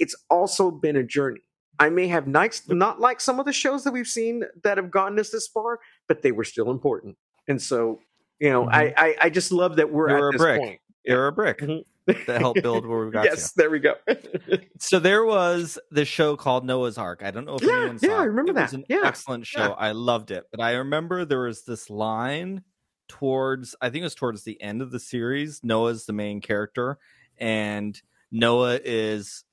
it's 0.00 0.16
also 0.28 0.70
been 0.72 0.96
a 0.96 1.04
journey. 1.04 1.40
I 1.78 1.88
may 1.88 2.08
have 2.08 2.26
nice, 2.26 2.68
not 2.68 2.98
like 3.00 3.20
some 3.20 3.38
of 3.38 3.46
the 3.46 3.52
shows 3.52 3.84
that 3.84 3.92
we've 3.92 4.06
seen 4.08 4.42
that 4.64 4.76
have 4.76 4.90
gotten 4.90 5.18
us 5.20 5.30
this 5.30 5.46
far, 5.48 5.78
but 6.08 6.20
they 6.22 6.32
were 6.32 6.44
still 6.44 6.70
important. 6.70 7.16
And 7.48 7.60
so, 7.62 8.00
you 8.38 8.50
know, 8.50 8.68
I, 8.68 8.92
I 8.96 9.16
I 9.22 9.30
just 9.30 9.50
love 9.52 9.76
that 9.76 9.90
we're 9.90 10.08
You're 10.10 10.28
at 10.28 10.34
a 10.34 10.38
this 10.38 10.42
brick. 10.42 10.60
point. 10.60 10.80
You're 11.04 11.26
a 11.28 11.32
brick. 11.32 11.58
Mhm. 11.60 11.84
to 12.26 12.38
help 12.38 12.56
build 12.60 12.84
where 12.86 13.06
we 13.06 13.10
got 13.18 13.24
yes, 13.24 13.52
there 13.52 13.70
we 13.70 13.78
go. 13.78 13.94
So 14.78 14.98
there 14.98 15.24
was 15.24 15.78
this 15.90 16.08
show 16.08 16.36
called 16.36 16.64
Noah's 16.66 16.98
Ark. 16.98 17.22
I 17.24 17.30
don't 17.30 17.44
know 17.44 17.54
if 17.56 17.62
Yeah, 17.62 17.76
anyone 17.76 17.98
saw 17.98 18.06
yeah, 18.08 18.14
I 18.16 18.22
it. 18.22 18.26
remember 18.26 18.50
it 18.52 18.56
was 18.62 18.70
that. 18.72 18.76
an 18.78 18.84
Yeah, 18.88 19.02
excellent 19.04 19.46
show. 19.46 19.60
yeah. 19.60 19.68
I 19.78 19.92
loved 19.92 20.30
it. 20.30 20.44
But 20.50 20.60
I 20.60 20.72
remember 20.72 21.24
there 21.24 21.40
was 21.42 21.64
this 21.64 21.88
line 21.88 22.62
towards 23.08 23.74
I 23.80 23.90
think 23.90 24.00
it 24.02 24.04
was 24.04 24.14
towards 24.14 24.44
the 24.44 24.60
end 24.60 24.82
of 24.82 24.90
the 24.90 25.00
series. 25.00 25.60
Noah's 25.62 26.04
the 26.06 26.12
main 26.12 26.40
character, 26.40 26.98
and 27.38 28.00
Noah 28.30 28.80
is 28.84 29.44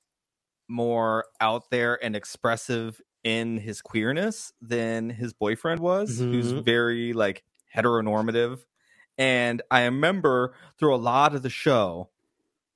more 0.68 1.26
out 1.40 1.70
there 1.70 2.02
and 2.04 2.14
expressive 2.16 3.00
in 3.24 3.58
his 3.58 3.82
queerness 3.82 4.52
than 4.60 5.10
his 5.10 5.32
boyfriend 5.32 5.80
was, 5.80 6.26
who's 6.30 6.52
Mhm. 6.52 6.62
very 6.64 7.12
like 7.12 7.44
heteronormative. 7.74 8.60
And 9.18 9.62
I 9.70 9.84
remember 9.84 10.54
through 10.78 10.94
a 10.94 10.96
lot 10.96 11.34
of 11.34 11.42
the 11.42 11.50
show, 11.50 12.10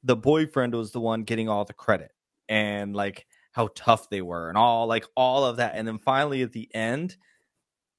the 0.02 0.16
boyfriend 0.16 0.74
was 0.74 0.92
the 0.92 1.00
one 1.00 1.22
getting 1.24 1.48
all 1.48 1.64
the 1.64 1.72
credit 1.72 2.12
and 2.48 2.94
like 2.94 3.26
how 3.52 3.68
tough 3.74 4.10
they 4.10 4.22
were 4.22 4.48
and 4.48 4.58
all 4.58 4.86
like 4.86 5.06
all 5.16 5.44
of 5.44 5.56
that. 5.58 5.74
And 5.76 5.86
then 5.86 5.98
finally 5.98 6.42
at 6.42 6.52
the 6.52 6.74
end, 6.74 7.16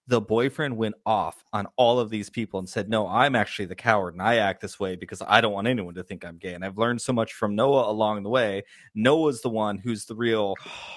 the 0.08 0.20
boyfriend 0.20 0.76
went 0.76 0.96
off 1.06 1.46
on 1.54 1.66
all 1.78 2.00
of 2.00 2.10
these 2.10 2.30
people 2.30 2.60
and 2.60 2.68
said, 2.68 2.90
No, 2.90 3.08
I'm 3.08 3.36
actually 3.36 3.66
the 3.68 3.76
coward 3.76 4.14
and 4.14 4.22
I 4.22 4.36
act 4.38 4.60
this 4.62 4.80
way 4.80 4.96
because 4.98 5.22
I 5.26 5.40
don't 5.40 5.54
want 5.54 5.68
anyone 5.68 5.94
to 5.96 6.04
think 6.04 6.26
I'm 6.26 6.38
gay. 6.38 6.54
And 6.54 6.66
I've 6.66 6.78
learned 6.78 7.02
so 7.02 7.14
much 7.14 7.34
from 7.34 7.56
Noah 7.56 7.90
along 7.90 8.24
the 8.24 8.30
way. 8.30 8.64
Noah's 8.94 9.42
the 9.42 9.50
one 9.50 9.78
who's 9.78 10.06
the 10.06 10.16
real 10.16 10.56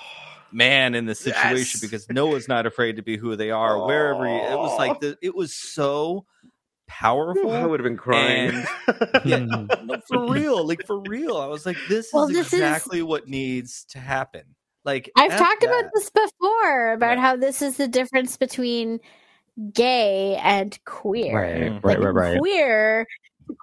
man 0.52 0.94
in 0.94 1.06
this 1.06 1.20
situation 1.20 1.78
Yes. 1.78 1.80
because 1.80 2.08
Noah's 2.10 2.48
not 2.48 2.66
afraid 2.66 2.96
to 2.96 3.02
be 3.02 3.16
who 3.16 3.36
they 3.36 3.50
are 3.50 3.84
wherever 3.84 4.26
he, 4.26 4.34
it 4.34 4.58
was 4.58 4.76
like 4.78 4.98
the, 5.00 5.16
it 5.22 5.34
was 5.34 5.54
so 5.54 6.24
powerful. 6.88 7.50
I 7.52 7.64
would 7.64 7.78
have 7.80 7.84
been 7.84 7.96
crying. 7.96 8.64
Yeah, 9.24 9.38
Mm. 9.38 9.86
no, 9.86 10.00
for 10.06 10.32
real, 10.32 10.64
like 10.66 10.84
for 10.86 11.00
real. 11.00 11.36
I 11.36 11.46
was 11.46 11.64
like, 11.66 11.76
this 11.88 12.10
Well, 12.12 12.24
is 12.28 12.34
this 12.36 12.46
is- 12.48 12.52
exactly 12.54 13.02
what 13.02 13.28
needs 13.28 13.84
to 13.90 13.98
happen. 13.98 14.42
Like 14.86 15.10
I've 15.16 15.32
F 15.32 15.38
talked 15.38 15.64
about 15.64 15.90
this 15.94 16.08
before 16.10 16.92
about 16.92 17.16
Yeah. 17.16 17.22
how 17.22 17.36
this 17.36 17.60
is 17.60 17.76
the 17.76 17.88
difference 17.88 18.36
between 18.36 19.00
gay 19.74 20.36
and 20.36 20.78
queer. 20.84 21.34
Right, 21.36 21.72
Mm. 21.72 21.84
right, 21.84 21.98
right, 22.00 22.14
right. 22.14 22.38
Queer, 22.38 23.06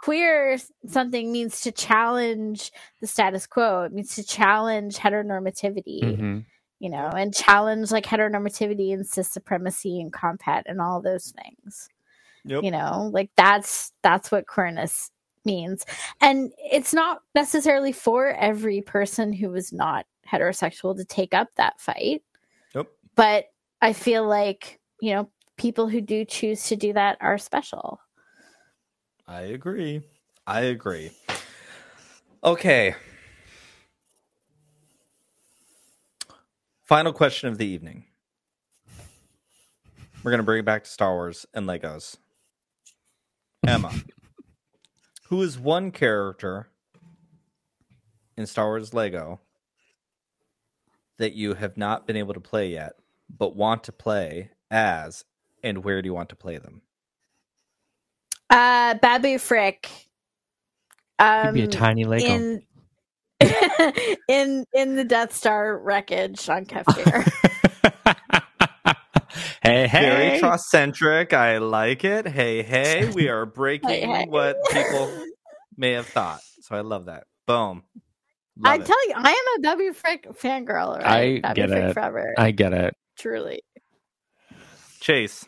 queer 0.04 0.58
something 0.88 1.32
means 1.32 1.62
to 1.62 1.72
challenge 1.72 2.72
the 3.00 3.08
status 3.08 3.48
quo. 3.48 3.84
It 3.84 3.94
means 3.94 4.16
to 4.16 4.24
challenge 4.24 4.98
heteronormativity, 4.98 6.02
Mhm. 6.04 6.46
you 6.80 6.90
know, 6.90 7.08
and 7.10 7.34
challenge 7.34 7.92
like 7.92 8.06
heteronormativity 8.06 8.94
and 8.94 9.08
cis 9.08 9.30
supremacy 9.30 10.02
and 10.02 10.12
compat 10.12 10.64
and 10.66 10.82
all 10.82 11.02
those 11.02 11.32
things. 11.32 11.90
Yep. 12.46 12.64
You 12.64 12.72
know, 12.72 13.10
like 13.14 13.30
that's 13.38 13.94
that's 14.02 14.30
what 14.32 14.48
queerness 14.48 15.10
means, 15.46 15.86
and 16.22 16.52
it's 16.58 16.94
not 16.94 17.22
necessarily 17.36 17.94
for 17.94 18.30
every 18.32 18.82
person 18.82 19.32
who 19.32 19.54
is 19.56 19.72
not 19.72 20.06
heterosexual 20.32 20.96
to 20.98 21.06
take 21.06 21.34
up 21.34 21.50
that 21.56 21.80
fight 21.80 22.24
Yep. 22.74 22.88
but 23.16 23.46
I 23.82 23.94
feel 23.94 24.26
like, 24.28 24.80
you 25.02 25.14
know, 25.14 25.30
people 25.58 25.88
who 25.90 26.02
do 26.02 26.24
choose 26.26 26.64
to 26.68 26.76
do 26.76 26.94
that 26.94 27.18
are 27.22 27.38
special. 27.38 28.00
I 29.28 29.42
agree. 29.42 30.02
I 30.48 30.62
agree. 30.62 31.12
Okay. 32.44 32.96
Final 36.84 37.14
question 37.14 37.50
of 37.50 37.58
the 37.58 37.66
evening. 37.66 38.06
We're 40.24 40.32
gonna 40.32 40.44
bring 40.44 40.60
it 40.60 40.66
back 40.66 40.84
to 40.86 40.90
Star 40.90 41.14
Wars 41.14 41.46
and 41.54 41.68
Legos. 41.68 42.18
Emma, 43.66 43.92
who 45.28 45.42
is 45.42 45.58
one 45.60 45.92
character 45.92 46.68
in 48.38 48.46
Star 48.46 48.68
Wars 48.68 48.94
Lego 48.94 49.40
that 51.20 51.34
you 51.34 51.56
have 51.56 51.78
not 51.78 52.08
been 52.08 52.18
able 52.18 52.34
to 52.36 52.42
play 52.42 52.70
yet, 52.72 52.94
but 53.36 53.56
want 53.56 53.84
to 53.86 53.94
play 53.94 54.52
as, 54.72 55.26
and 55.64 55.84
where 55.84 56.02
do 56.02 56.08
you 56.08 56.14
want 56.16 56.30
to 56.30 56.38
play 56.38 56.58
them? 56.60 56.82
Uh 58.50 58.96
Babu 58.96 59.40
Frick. 59.40 59.90
Could 61.42 61.52
Um 61.52 61.54
be 61.54 61.64
a 61.64 61.68
tiny 61.68 62.06
Lego. 62.06 62.46
in 62.46 62.64
in 64.28 64.66
in 64.74 64.96
the 64.96 65.06
Death 65.06 65.34
Star 65.36 65.78
wreckage 65.78 66.50
on 66.50 66.66
Kef 66.66 66.94
Bir. 66.94 67.32
hey, 69.64 69.88
hey. 69.88 69.88
Very 69.98 70.32
hey. 70.32 70.32
Trocentric. 70.32 71.34
I 71.34 71.60
like 71.60 72.04
it. 72.06 72.28
Hey, 72.28 72.64
hey, 72.64 73.08
we 73.08 73.30
are 73.30 73.46
breaking 73.48 74.02
Hey, 74.02 74.08
hey. 74.08 74.28
what 74.30 74.70
people 74.70 75.24
may 75.78 75.94
have 75.94 76.10
thought. 76.10 76.44
So 76.60 76.76
I 76.76 76.82
love 76.82 77.06
that. 77.06 77.26
Boom. 77.48 77.84
I 78.64 78.76
it. 78.76 78.86
tell 78.86 79.08
you, 79.08 79.14
I 79.16 79.30
am 79.32 79.58
a 79.58 79.62
Babu 79.62 79.94
Frick 79.94 80.28
fangirl, 80.34 81.02
right? 81.02 81.42
I 81.44 81.54
get 81.54 81.70
Frick 81.70 81.84
it. 81.86 81.94
forever. 81.94 82.34
I 82.38 82.52
get 82.52 82.74
it. 82.74 82.96
Truly. 83.18 83.62
Chase. 85.00 85.46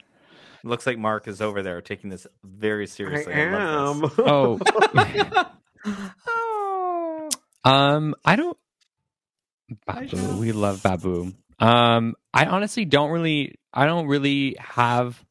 Looks 0.64 0.88
like 0.88 0.98
Mark 0.98 1.28
is 1.28 1.42
over 1.42 1.62
there 1.62 1.82
taking 1.82 2.10
this 2.10 2.26
very 2.44 2.88
seriously. 2.88 3.32
I 3.34 3.36
seriously. 3.36 3.62
am. 3.62 4.12
Oh, 4.28 4.60
oh. 5.86 7.30
um, 7.70 8.16
I 8.26 8.36
don't. 8.36 8.58
Babu, 9.86 10.16
know. 10.18 10.38
we 10.38 10.52
love 10.52 10.82
Babu. 10.82 11.34
Um, 11.60 12.16
I 12.34 12.46
honestly 12.46 12.86
don't 12.86 13.12
really. 13.12 13.56
I 13.74 13.86
don't 13.86 14.08
really 14.08 14.56
have. 14.60 15.24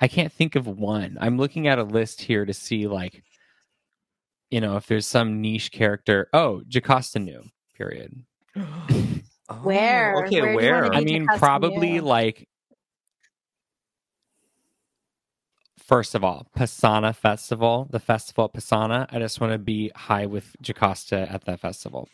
I 0.00 0.08
can't 0.08 0.32
think 0.32 0.56
of 0.56 0.66
one. 0.66 1.16
I'm 1.20 1.38
looking 1.38 1.66
at 1.68 1.78
a 1.78 1.84
list 1.84 2.20
here 2.20 2.44
to 2.44 2.52
see 2.52 2.86
like, 2.86 3.22
you 4.54 4.60
know, 4.60 4.76
if 4.76 4.86
there's 4.86 5.04
some 5.04 5.40
niche 5.40 5.72
character. 5.72 6.28
Oh, 6.32 6.62
Jocasta 6.68 7.18
Nu. 7.18 7.42
Period. 7.76 8.22
Oh, 9.46 9.56
Where? 9.56 10.24
Okay, 10.24 10.40
Where 10.40 10.54
where? 10.54 10.94
I 10.94 11.02
mean, 11.04 11.24
Jocasta 11.26 11.38
probably 11.38 11.92
Nu? 11.92 12.00
like. 12.00 12.48
First 15.78 16.14
of 16.14 16.24
all, 16.24 16.46
Pasaana 16.56 17.14
Festival, 17.14 17.86
the 17.90 18.00
festival 18.00 18.44
at 18.44 18.54
Pasaana. 18.54 19.06
I 19.12 19.18
just 19.18 19.42
want 19.42 19.52
to 19.52 19.58
be 19.58 19.90
high 19.94 20.24
with 20.24 20.56
Jocasta 20.62 21.30
at 21.30 21.44
that 21.44 21.60
festival. 21.60 22.08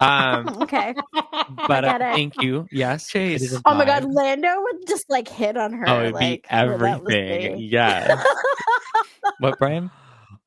Um, 0.00 0.48
okay. 0.60 0.92
but 1.14 1.84
uh, 1.86 1.92
get 1.92 2.02
it. 2.02 2.14
thank 2.14 2.42
you. 2.42 2.68
Yes, 2.70 3.08
Chase. 3.08 3.40
it 3.40 3.44
is 3.46 3.54
a 3.54 3.62
Oh 3.64 3.74
my 3.74 3.86
god. 3.86 4.04
Lando 4.04 4.60
would 4.60 4.86
just 4.86 5.08
like 5.08 5.28
hit 5.28 5.56
on 5.56 5.72
her. 5.72 5.88
Oh, 5.88 6.00
it'd 6.02 6.12
like, 6.12 6.42
be 6.42 6.48
everything. 6.50 6.82
relentlessly. 6.82 7.56
Yeah. 7.64 8.22
what, 9.38 9.58
Brian? 9.58 9.90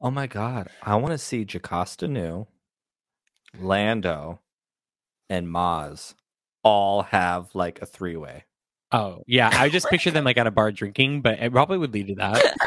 Oh 0.01 0.11
my 0.11 0.27
god. 0.27 0.69
I 0.81 0.95
want 0.95 1.11
to 1.11 1.17
see 1.17 1.45
Jocasta 1.45 2.07
Nu, 2.07 2.47
Lando, 3.59 4.39
and 5.29 5.47
Maz 5.47 6.13
all 6.63 7.03
have 7.03 7.53
like 7.53 7.81
a 7.81 7.85
three 7.85 8.15
way. 8.15 8.45
Oh, 8.91 9.23
yeah. 9.27 9.49
I 9.53 9.69
just 9.69 9.87
picture 9.89 10.09
them 10.11 10.23
like 10.23 10.37
at 10.37 10.47
a 10.47 10.51
bar 10.51 10.71
drinking, 10.71 11.21
but 11.21 11.39
it 11.39 11.51
probably 11.51 11.77
would 11.77 11.93
lead 11.93 12.07
to 12.07 12.15
that. 12.15 12.55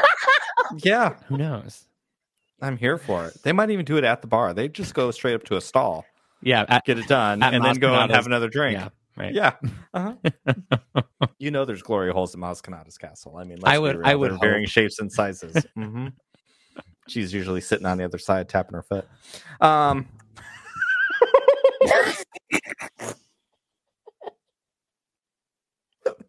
Yeah. 0.83 1.17
Who 1.27 1.37
knows? 1.37 1.85
I'm 2.59 2.77
here 2.77 2.97
for 2.97 3.27
it. 3.27 3.37
They 3.43 3.51
might 3.51 3.69
even 3.69 3.85
do 3.85 3.97
it 3.97 4.03
at 4.03 4.21
the 4.21 4.27
bar. 4.27 4.55
They 4.55 4.67
just 4.69 4.95
go 4.95 5.11
straight 5.11 5.35
up 5.35 5.43
to 5.43 5.57
a 5.57 5.61
stall, 5.61 6.03
Yeah. 6.41 6.65
At, 6.67 6.83
get 6.85 6.97
it 6.97 7.07
done, 7.07 7.43
and 7.43 7.63
then 7.63 7.75
go 7.75 7.93
out 7.93 8.03
and 8.03 8.11
have 8.11 8.25
another 8.25 8.49
drink. 8.49 8.79
yeah. 8.79 8.89
Right. 9.15 9.33
Yeah. 9.35 9.53
Uh-huh. 9.93 10.15
you 11.37 11.51
know 11.51 11.65
there's 11.65 11.83
glory 11.83 12.11
holes 12.11 12.33
at 12.33 12.41
Maz 12.41 12.59
Kanata's 12.63 12.97
castle. 12.97 13.37
I 13.37 13.43
mean, 13.43 13.59
I 13.63 13.77
would-. 13.77 14.01
I 14.03 14.15
would 14.15 14.31
They're 14.31 14.39
varying 14.39 14.65
shapes 14.65 14.97
and 14.97 15.11
sizes. 15.11 15.63
hmm 15.75 16.07
She's 17.07 17.33
usually 17.33 17.61
sitting 17.61 17.85
on 17.85 17.97
the 17.97 18.05
other 18.05 18.17
side 18.17 18.49
tapping 18.49 18.75
her 18.75 18.83
foot. 18.83 19.07
Um 19.61 20.07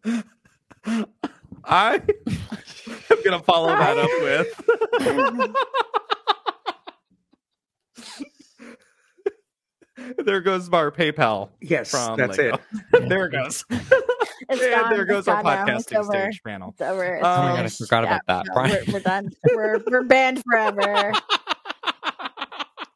I 1.67 1.99
am 3.09 3.23
gonna 3.23 3.39
follow 3.41 3.67
that 3.69 3.97
up 3.97 4.09
with 4.21 5.55
There 10.25 10.41
goes 10.41 10.69
our 10.69 10.91
PayPal 10.91 11.49
yes, 11.61 11.89
from 11.91 12.17
that's 12.17 12.37
Lego. 12.37 12.57
it. 12.93 13.09
there 13.09 13.25
it 13.27 13.31
goes. 13.31 13.63
It's 14.49 14.61
and 14.61 14.71
gone. 14.81 14.91
there 14.91 15.01
It's 15.03 15.09
goes 15.11 15.27
our 15.29 15.41
gone. 15.41 15.69
It's 15.69 15.87
podcasting 15.87 16.05
stage 16.05 16.43
panel. 16.43 16.69
It's 16.71 16.81
over. 16.81 17.15
Um, 17.15 17.17
it's 17.17 17.25
Oh 17.25 17.41
my 17.41 17.47
God, 17.47 17.51
I 17.53 17.55
finished. 17.57 17.77
forgot 17.79 18.03
about 18.03 18.21
that, 18.27 18.45
no, 18.47 18.53
Brian. 18.53 18.83
We're, 18.87 18.93
we're 18.93 18.99
done. 18.99 19.29
We're 19.55 19.79
we're 19.87 20.03
banned 20.03 20.43
forever. 20.43 21.13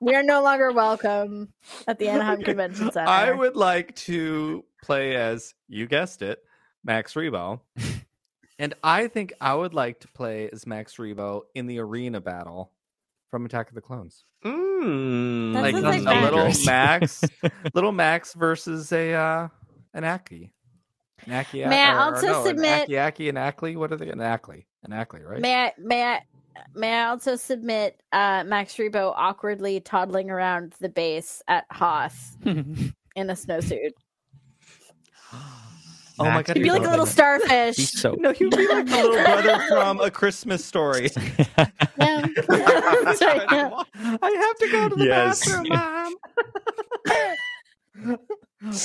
we 0.02 0.16
are 0.16 0.24
no 0.24 0.44
longer 0.44 0.72
welcome 0.72 1.52
at 1.88 1.98
the 1.98 2.10
Anaheim 2.10 2.36
Okay. 2.36 2.44
Convention 2.46 2.92
Center. 2.92 3.10
I 3.10 3.32
would 3.32 3.56
like 3.56 3.96
to 3.96 4.64
play 4.84 5.16
as 5.16 5.54
you 5.68 5.88
guessed 5.88 6.22
it, 6.22 6.44
Max 6.84 7.14
Rebo. 7.16 7.62
and 8.60 8.74
I 8.84 9.08
think 9.08 9.34
I 9.42 9.56
would 9.56 9.74
like 9.74 10.02
to 10.02 10.08
play 10.10 10.50
as 10.52 10.68
Max 10.68 10.98
Rebo 10.98 11.44
in 11.56 11.68
the 11.68 11.80
arena 11.80 12.20
battle 12.22 12.72
from 13.30 13.46
Attack 13.46 13.70
of 13.70 13.76
the 13.76 13.82
Clones. 13.82 14.26
Mm. 14.46 15.54
Like 15.54 15.76
a, 15.76 15.80
like 15.80 16.02
a 16.02 16.22
little 16.24 16.52
Max, 16.66 17.24
little 17.74 17.92
Max 17.92 18.34
versus 18.34 18.92
a 18.92 19.14
uh, 19.14 19.48
an 19.94 20.04
Aki. 20.04 20.52
An 21.26 21.34
Aki 21.34 21.66
May 21.66 21.82
I 21.84 21.94
or- 21.94 21.96
or 21.96 22.16
also 22.16 22.28
no, 22.28 22.46
submit- 22.46 22.66
an 22.66 22.82
Aki 22.82 22.98
Aki 22.98 23.30
and 23.30 23.38
Acklay? 23.38 23.76
What 23.76 23.92
are 23.92 23.98
they? 23.98 24.10
An 24.10 24.20
Acklay. 24.20 24.66
An 24.84 24.92
Acklay, 24.92 25.24
right? 25.26 25.42
May 25.42 25.66
I 25.66 25.74
may 25.78 26.04
I 26.04 26.22
may 26.74 26.94
I 26.94 27.06
also 27.10 27.36
submit 27.36 28.02
uh, 28.12 28.44
Max 28.46 28.76
Rebo 28.76 29.14
awkwardly 29.16 29.80
toddling 29.82 30.30
around 30.30 30.74
the 30.80 30.90
base 30.90 31.42
at 31.48 31.66
Hoth 31.72 32.38
in 32.46 32.94
a 33.16 33.34
snowsuit? 33.34 33.92
Oh 36.20 36.26
my 36.26 36.30
Max 36.36 36.48
God, 36.48 36.58
He'd 36.58 36.64
be 36.64 36.72
like 36.72 36.82
a 36.82 36.86
Rebo. 36.86 36.92
little 36.92 37.06
starfish. 37.06 37.76
He's 37.78 38.00
so 38.00 38.14
No, 38.20 38.32
he 38.34 38.46
would 38.46 38.56
be 38.58 38.68
like 38.68 38.86
the 38.86 38.96
little 38.96 39.12
brother 39.24 39.66
from 39.70 40.00
A 40.02 40.12
Christmas 40.12 40.64
Story. 40.66 41.10
Yeah. 42.00 42.26
Sorry, 43.16 43.42
yeah. 43.52 43.72
I 44.22 44.30
have 44.32 44.58
to 44.58 44.70
go 44.72 44.90
to 44.90 44.96
the 44.96 45.06
Yes. 45.06 45.46
bathroom, 45.46 45.68
mom. 45.70 46.16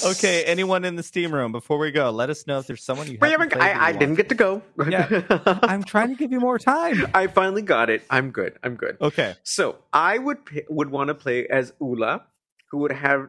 okay, 0.04 0.44
anyone 0.44 0.84
in 0.84 0.96
the 0.96 1.02
steam 1.02 1.32
room 1.32 1.52
before 1.52 1.78
we 1.78 1.90
go, 1.90 2.10
let 2.10 2.30
us 2.30 2.46
know 2.46 2.58
if 2.58 2.66
there's 2.66 2.82
someone 2.82 3.06
you 3.10 3.18
haven't 3.20 3.52
played 3.52 3.62
I, 3.62 3.86
I 3.88 3.92
didn't 3.92 4.14
get 4.16 4.28
to 4.30 4.34
go. 4.34 4.62
Yeah. 4.88 5.22
I'm 5.62 5.84
trying 5.84 6.08
to 6.08 6.14
give 6.16 6.32
you 6.32 6.40
more 6.40 6.58
time. 6.58 7.06
I 7.14 7.26
finally 7.28 7.62
got 7.62 7.90
it. 7.90 8.02
I'm 8.10 8.30
good. 8.30 8.58
I'm 8.62 8.74
good. 8.76 8.96
Okay. 9.00 9.34
So 9.44 9.76
I 9.92 10.18
would 10.18 10.38
would 10.68 10.90
want 10.90 11.08
to 11.08 11.14
play 11.14 11.46
as 11.46 11.72
Ula, 11.80 12.22
who 12.70 12.78
would 12.78 12.92
have 12.92 13.28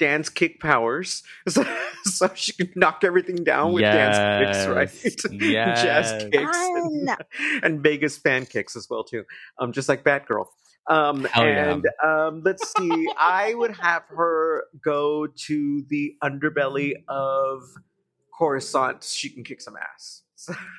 dance 0.00 0.28
kick 0.30 0.58
powers, 0.58 1.22
so, 1.48 1.64
so 2.04 2.28
she 2.34 2.52
could 2.52 2.74
knock 2.74 3.04
everything 3.04 3.44
down 3.44 3.72
with 3.72 3.82
dance 3.82 4.56
kicks, 4.56 4.66
right? 4.66 5.32
Yes. 5.40 5.82
Jazz 5.84 6.24
kicks 6.32 6.56
and, 6.58 7.10
and 7.62 7.80
Vegas 7.82 8.18
fan 8.18 8.46
kicks 8.46 8.74
as 8.74 8.88
well 8.90 9.04
too, 9.04 9.22
um, 9.58 9.70
just 9.70 9.88
like 9.88 10.02
Batgirl. 10.02 10.46
Um, 10.88 11.24
Hell 11.24 11.44
yeah. 11.46 11.72
and 11.72 11.86
um, 12.02 12.42
let's 12.44 12.72
see, 12.76 13.08
I 13.16 13.54
would 13.54 13.76
have 13.76 14.02
her 14.08 14.64
go 14.82 15.28
to 15.28 15.84
the 15.88 16.16
underbelly 16.24 16.94
of 17.06 17.62
Coruscant. 18.36 19.04
She 19.04 19.28
can 19.30 19.44
kick 19.44 19.60
some 19.60 19.76
ass. 19.76 20.22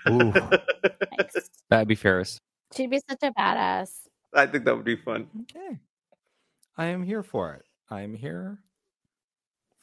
Ooh, 0.09 0.17
Nice. 0.17 1.49
that'd 1.69 1.87
be 1.87 1.95
Ferris. 1.95 2.39
She'd 2.75 2.89
be 2.89 2.99
such 3.07 3.19
a 3.21 3.31
badass. 3.31 3.91
I 4.33 4.47
think 4.47 4.65
that 4.65 4.75
would 4.75 4.85
be 4.85 4.95
fun. 4.95 5.27
Okay. 5.43 5.77
I 6.75 6.87
am 6.87 7.03
here 7.03 7.21
for 7.21 7.53
it. 7.53 7.63
I 7.89 8.01
am 8.01 8.15
here 8.15 8.59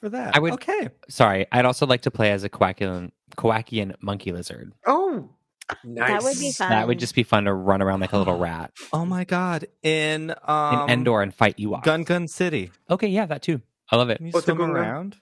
for 0.01 0.09
that. 0.11 0.37
I 0.37 0.39
would- 0.39 0.55
Okay. 0.55 0.89
Sorry, 1.09 1.47
I'd 1.53 1.65
also 1.65 1.87
like 1.87 2.03
to 2.03 2.11
play 2.11 2.31
as 2.33 2.45
a 2.45 2.49
Kowakian, 2.49 3.11
Kowakian 3.37 3.95
monkey 4.01 4.33
lizard. 4.33 4.73
Oh, 4.87 5.29
nice. 5.85 6.09
That 6.09 6.23
would 6.23 6.39
be 6.39 6.53
fun. 6.53 6.70
That 6.70 6.87
would 6.89 6.99
just 6.99 7.15
be 7.15 7.23
fun 7.23 7.45
to 7.45 7.53
run 7.53 7.83
around 7.83 8.01
like 8.01 8.12
a 8.12 8.19
little 8.19 8.39
rat 8.49 8.73
Oh 8.93 9.05
my 9.05 9.25
god. 9.25 9.66
In 9.83 10.35
um 10.47 10.83
in 10.89 10.91
Endor 11.01 11.23
and 11.23 11.35
fight 11.35 11.57
Ewoks. 11.59 11.85
Gungan 11.85 12.29
City. 12.29 12.70
Okay, 12.91 13.09
yeah, 13.09 13.27
that 13.27 13.43
too. 13.43 13.61
I 13.91 13.97
love 13.97 14.11
it. 14.11 14.16
Can 14.19 14.27
you 14.27 14.33
What's 14.33 14.47
the 14.47 14.53
swim 14.53 14.59
gun 14.66 14.75
gun? 14.75 14.85
around? 14.85 15.16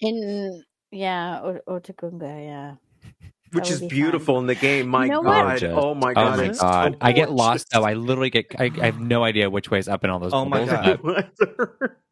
In 0.00 0.62
yeah, 0.90 1.40
o- 1.42 1.60
Otoh 1.68 1.96
Gunga, 1.96 2.26
yeah. 2.26 2.74
which 3.52 3.64
That 3.64 3.70
is 3.74 3.80
would 3.80 3.90
be 3.90 3.96
beautiful 3.96 4.38
in 4.38 4.46
the 4.46 4.54
game. 4.54 4.88
My 4.88 5.04
You 5.06 5.10
know 5.12 5.20
what? 5.22 5.32
God! 5.34 5.60
Gorgeous. 5.60 5.74
Oh 5.76 5.94
my 5.94 6.10
Oh 6.10 6.14
God! 6.14 6.38
my 6.38 6.44
it's 6.44 6.60
god, 6.60 6.92
so 6.92 6.98
I 7.00 7.12
get 7.12 7.30
lost 7.32 7.66
though. 7.72 7.82
I 7.82 7.94
literally 7.94 8.30
get. 8.30 8.46
I, 8.58 8.70
I 8.80 8.86
have 8.86 9.00
no 9.00 9.24
idea 9.24 9.50
which 9.50 9.70
way 9.70 9.78
is 9.78 9.88
up 9.88 10.04
in 10.04 10.10
all 10.10 10.18
those. 10.20 10.32
Oh 10.32 10.44
my 10.44 10.64
bubbles. 10.64 10.98
God. 11.40 11.70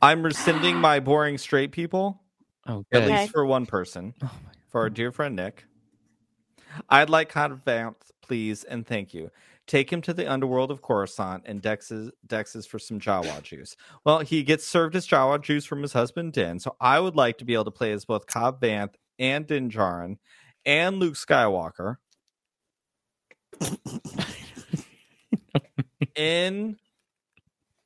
I'm 0.00 0.22
rescinding 0.22 0.76
my 0.76 1.00
boring 1.00 1.38
straight 1.38 1.72
people, 1.72 2.20
Oh, 2.66 2.84
at. 2.92 3.02
Okay. 3.02 3.20
least 3.20 3.32
for 3.32 3.44
one 3.44 3.66
person, 3.66 4.14
Oh 4.22 4.30
my- 4.44 4.52
for 4.68 4.80
our 4.82 4.90
dear 4.90 5.12
friend 5.12 5.36
Nick. 5.36 5.64
I'd 6.88 7.10
like 7.10 7.28
Cobb 7.28 7.62
Vanth, 7.64 7.96
please, 8.22 8.64
and 8.64 8.86
thank 8.86 9.12
you. 9.12 9.30
Take 9.66 9.92
him 9.92 10.00
to 10.02 10.14
the 10.14 10.30
underworld 10.30 10.70
of 10.70 10.82
Coruscant 10.82 11.42
and 11.46 11.60
Dex's 11.62 12.10
Dex's 12.26 12.66
for 12.66 12.78
some 12.78 12.98
Jawa 12.98 13.42
juice. 13.42 13.76
Well, 14.04 14.20
he 14.20 14.42
gets 14.42 14.66
served 14.66 14.94
his 14.94 15.06
Jawa 15.06 15.40
juice 15.40 15.64
from 15.64 15.82
his 15.82 15.92
husband 15.92 16.32
Din, 16.32 16.58
so 16.58 16.74
I 16.80 16.98
would 16.98 17.14
like 17.14 17.38
to 17.38 17.44
be 17.44 17.54
able 17.54 17.66
to 17.66 17.70
play 17.70 17.92
as 17.92 18.04
both 18.04 18.26
Cobb 18.26 18.60
Vanth 18.60 18.94
and 19.18 19.46
Din 19.46 19.70
Djarin 19.70 20.16
and 20.64 20.98
Luke 20.98 21.14
Skywalker 21.14 21.96
in 26.16 26.76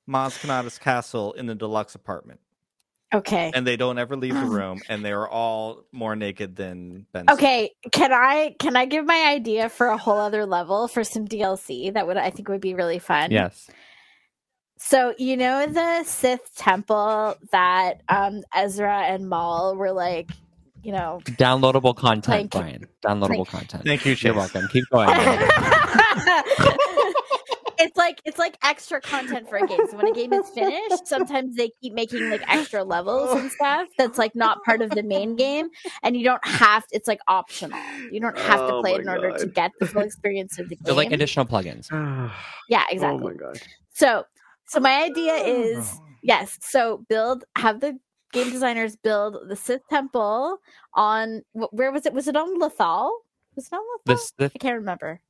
Maz 0.09 0.39
Kanata's 0.41 0.79
castle 0.79 1.33
in 1.35 1.47
the 1.47 1.55
deluxe 1.55 1.95
apartment. 1.95 2.41
Okay. 3.15 3.53
And 3.55 3.67
they 3.67 3.77
don't 3.77 3.99
ever 3.99 4.17
leave 4.17 4.35
the 4.35 4.41
room, 4.47 4.81
and 4.89 5.05
they 5.05 5.13
are 5.13 5.29
all 5.29 5.85
more 5.93 6.17
naked 6.17 6.57
than 6.57 7.07
Ben. 7.13 7.27
Okay, 7.31 7.71
can 7.93 8.13
I 8.13 8.57
can 8.59 8.77
I 8.77 8.87
give 8.87 9.05
my 9.07 9.29
idea 9.29 9.69
for 9.69 9.87
a 9.87 9.97
whole 9.97 10.19
other 10.19 10.45
level 10.45 10.89
for 10.89 11.05
some 11.05 11.27
DLC 11.27 11.93
that 11.95 12.07
would 12.07 12.17
I 12.17 12.31
think 12.31 12.49
would 12.49 12.61
be 12.61 12.75
really 12.75 12.99
fun? 12.99 13.31
Yes. 13.31 13.71
So 14.79 15.15
you 15.19 15.37
know 15.37 15.67
the 15.67 16.05
Sith 16.05 16.55
temple 16.57 17.37
that 17.53 18.03
um 18.09 18.43
Ezra 18.55 19.03
and 19.05 19.29
Maul 19.29 19.77
were 19.77 19.93
like, 19.93 20.31
you 20.83 20.93
know, 20.93 21.21
Downloadable 21.25 21.97
content, 21.97 22.25
Thank- 22.25 22.51
Brian. 22.51 22.87
Downloadable 23.05 23.47
content. 23.47 23.85
Thank 23.85 24.05
you, 24.05 24.17
You're 24.19 24.35
welcome. 24.35 24.67
Keep 24.69 24.85
going. 24.91 25.09
it's 27.79 27.97
like 27.97 28.21
it's 28.25 28.39
like 28.39 28.57
extra 28.63 29.01
content 29.01 29.49
for 29.49 29.57
a 29.57 29.67
game. 29.67 29.81
So 29.91 29.97
when 29.97 30.09
a 30.09 30.13
game 30.13 30.33
is 30.33 30.49
finished, 30.51 31.07
sometimes 31.07 31.57
they 31.57 31.71
keep 31.81 31.93
making 31.93 32.29
like 32.31 32.43
extra 32.49 32.85
levels 32.85 33.39
and 33.39 33.51
stuff 33.51 33.89
that's 33.99 34.19
like 34.19 34.35
not 34.35 34.63
part 34.65 34.83
of 34.83 34.91
the 34.91 35.03
main 35.03 35.37
game, 35.37 35.69
and 36.03 36.17
you 36.17 36.25
don't 36.25 36.45
have. 36.47 36.85
It's 36.93 37.09
like 37.09 37.21
optional. 37.29 37.79
You 38.11 38.21
don't 38.21 38.39
have 38.39 38.61
to 38.61 38.75
Oh 38.75 38.81
play 38.81 38.95
it 38.95 39.01
in 39.01 39.09
order 39.09 39.37
to 39.37 39.47
get 39.47 39.73
the 39.79 39.87
full 39.87 40.03
experience 40.03 40.59
of 40.59 40.69
the 40.69 40.77
game. 40.77 40.83
They're 40.85 40.95
like 40.95 41.13
additional 41.13 41.47
plugins. 41.47 41.91
yeah, 42.69 42.85
exactly. 42.91 43.21
Oh 43.23 43.29
my 43.29 43.35
God! 43.35 43.61
So, 43.91 44.25
so 44.67 44.81
my 44.81 45.05
idea 45.05 45.35
is 45.35 46.01
yes. 46.23 46.59
So 46.61 47.05
build 47.09 47.45
have 47.57 47.81
the 47.81 47.99
game 48.33 48.51
designers 48.51 48.97
build 48.97 49.49
the 49.49 49.57
Sith 49.57 49.83
temple 49.89 50.59
on 50.95 51.43
where 51.53 51.93
was 51.93 52.07
it? 52.07 52.13
Was 52.13 52.29
it 52.29 52.37
on 52.37 52.61
Lothal? 52.61 53.11
Was 53.55 53.67
it 53.67 53.73
on 53.73 53.81
Lothal? 53.81 54.05
This, 54.05 54.33
the, 54.37 54.51
I 54.55 54.59
can't 54.59 54.77
remember. 54.77 55.21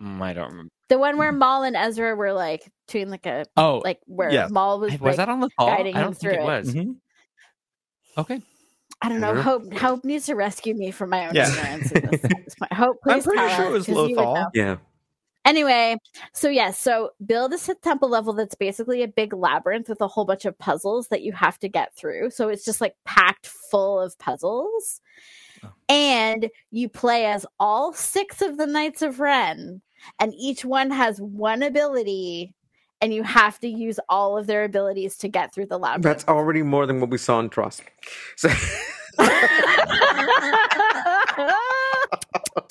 mm, 0.00 0.20
I 0.20 0.32
don't 0.32 0.50
remember. 0.50 0.70
The 0.88 0.98
one 0.98 1.16
where 1.16 1.32
Maul 1.32 1.62
and 1.62 1.76
Ezra 1.76 2.14
were 2.14 2.32
like 2.32 2.70
doing 2.88 3.08
like 3.10 3.26
a 3.26 3.44
Oh, 3.56 3.80
like 3.84 4.00
where 4.06 4.30
Yes. 4.30 4.50
Maul 4.50 4.80
was 4.80 4.92
was 4.92 5.00
like, 5.00 5.16
that 5.16 5.28
on 5.28 5.40
the 5.40 5.48
call? 5.58 5.68
I 5.70 5.82
don't 5.82 5.86
him 5.94 6.04
think 6.12 6.18
through 6.18 6.32
it 6.32 6.40
it. 6.40 6.44
was. 6.44 6.74
Mhm. 6.74 6.96
Okay. 8.18 8.42
I 9.02 9.08
don't 9.08 9.20
know. 9.20 9.34
Hope 9.40 9.72
Hope 9.74 10.04
needs 10.04 10.26
to 10.26 10.34
rescue 10.34 10.74
me 10.74 10.90
from 10.90 11.10
my 11.10 11.26
own 11.28 11.34
Yeah. 11.34 11.48
ignorance. 11.50 11.92
in 11.92 12.10
this, 12.10 12.20
this. 12.22 12.54
Hope, 12.72 12.98
I'm 13.06 13.22
pretty 13.22 13.38
tell 13.38 13.56
sure 13.56 13.64
it 13.64 13.68
us, 13.68 13.72
was 13.72 13.86
'cause 13.86 14.08
you 14.10 14.16
Lothal. 14.16 14.46
Yeah. 14.54 14.76
Anyway, 15.46 15.98
so 16.32 16.48
yes, 16.48 16.78
so 16.78 17.10
build 17.26 17.52
a 17.52 17.58
Sith 17.58 17.80
temple 17.82 18.08
level 18.08 18.32
that's 18.32 18.54
basically 18.54 19.02
a 19.02 19.08
big 19.08 19.34
labyrinth 19.34 19.90
with 19.90 20.00
a 20.00 20.08
whole 20.08 20.24
bunch 20.24 20.46
of 20.46 20.56
puzzles 20.58 21.08
that 21.08 21.20
you 21.20 21.32
have 21.32 21.58
to 21.58 21.68
get 21.68 21.94
through. 21.96 22.30
So 22.30 22.48
it's 22.48 22.64
just 22.64 22.80
like 22.80 22.94
packed 23.04 23.46
full 23.46 24.00
of 24.00 24.18
puzzles. 24.18 25.02
Oh. 25.62 25.68
And 25.90 26.48
you 26.70 26.88
play 26.88 27.26
as 27.26 27.44
all 27.60 27.92
six 27.92 28.40
of 28.40 28.56
the 28.56 28.66
Knights 28.66 29.02
of 29.02 29.20
Ren, 29.20 29.82
and 30.18 30.34
each 30.36 30.64
one 30.64 30.90
has 30.90 31.20
one 31.20 31.62
ability, 31.62 32.54
and 33.00 33.12
you 33.12 33.22
have 33.22 33.58
to 33.60 33.68
use 33.68 33.98
all 34.08 34.38
of 34.38 34.46
their 34.46 34.64
abilities 34.64 35.16
to 35.18 35.28
get 35.28 35.54
through 35.54 35.66
the 35.66 35.78
labyrinth. 35.78 36.04
That's 36.04 36.28
already 36.28 36.62
more 36.62 36.86
than 36.86 37.00
what 37.00 37.10
we 37.10 37.18
saw 37.18 37.40
in 37.40 37.50
TROS. 37.50 37.82
So, 38.36 38.48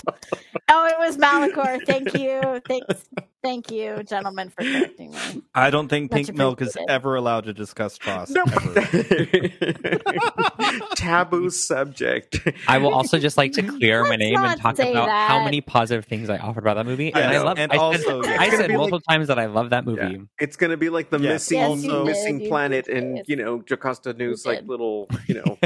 oh, 0.70 0.88
it 0.88 0.96
was 1.00 1.18
Malachor. 1.18 1.86
Thank 1.86 2.14
you. 2.18 2.62
Thanks. 2.68 3.06
Thank 3.44 3.72
you, 3.72 4.04
gentlemen, 4.04 4.50
for 4.52 4.64
correcting 4.64 5.12
me. 5.12 5.42
I 5.54 5.70
don't 5.70 5.90
think 5.90 6.12
Much 6.12 6.28
Pink 6.28 6.38
Milk 6.38 6.62
is 6.62 6.78
ever 6.88 7.16
allowed 7.16 7.44
to 7.44 7.54
discuss 7.54 7.98
TROS. 7.98 8.30
Nope. 8.30 8.48
Taboo 10.96 11.50
subject. 11.50 12.40
I 12.70 12.78
will 12.78 12.94
also 12.94 13.20
just 13.20 13.36
like 13.38 13.52
to 13.54 13.64
clear 13.64 14.04
my 14.04 14.12
Let's 14.12 14.20
name 14.20 14.38
and 14.38 14.62
talk 14.62 14.78
say 14.78 14.92
about 14.92 15.10
how 15.10 15.44
many 15.44 15.60
positive 15.60 16.06
things 16.06 16.30
I 16.30 16.38
offered 16.38 16.64
about 16.64 16.76
that 16.76 16.86
movie. 16.86 17.14
I 17.14 17.20
And 17.20 17.32
I, 17.32 17.34
know. 17.34 17.44
love 17.44 17.60
And 17.60 17.72
I 17.74 17.76
also, 17.76 18.22
said, 18.22 18.32
yeah. 18.32 18.38
I 18.42 18.50
said 18.50 18.68
be 18.70 18.78
multiple 18.78 19.02
times 19.02 19.28
that 19.28 19.38
I 19.40 19.48
love 19.48 19.72
that 19.72 19.84
movie. 19.86 20.02
Yeah. 20.02 20.18
It's 20.40 20.56
gonna 20.56 20.78
be 20.78 20.90
like 20.90 21.10
the 21.10 21.20
Yes. 21.20 21.52
missing 21.52 21.58
Yes, 21.60 21.84
you 21.84 22.06
missing 22.06 22.38
did. 22.38 22.44
You 22.44 22.50
planet 22.50 22.86
did. 22.86 22.98
in 22.98 23.24
you 23.28 23.36
know 23.36 23.60
Jocasta 23.60 24.14
Nu's 24.14 24.46
like 24.46 24.66
little 24.66 25.10
you 25.28 25.36
know 25.36 25.58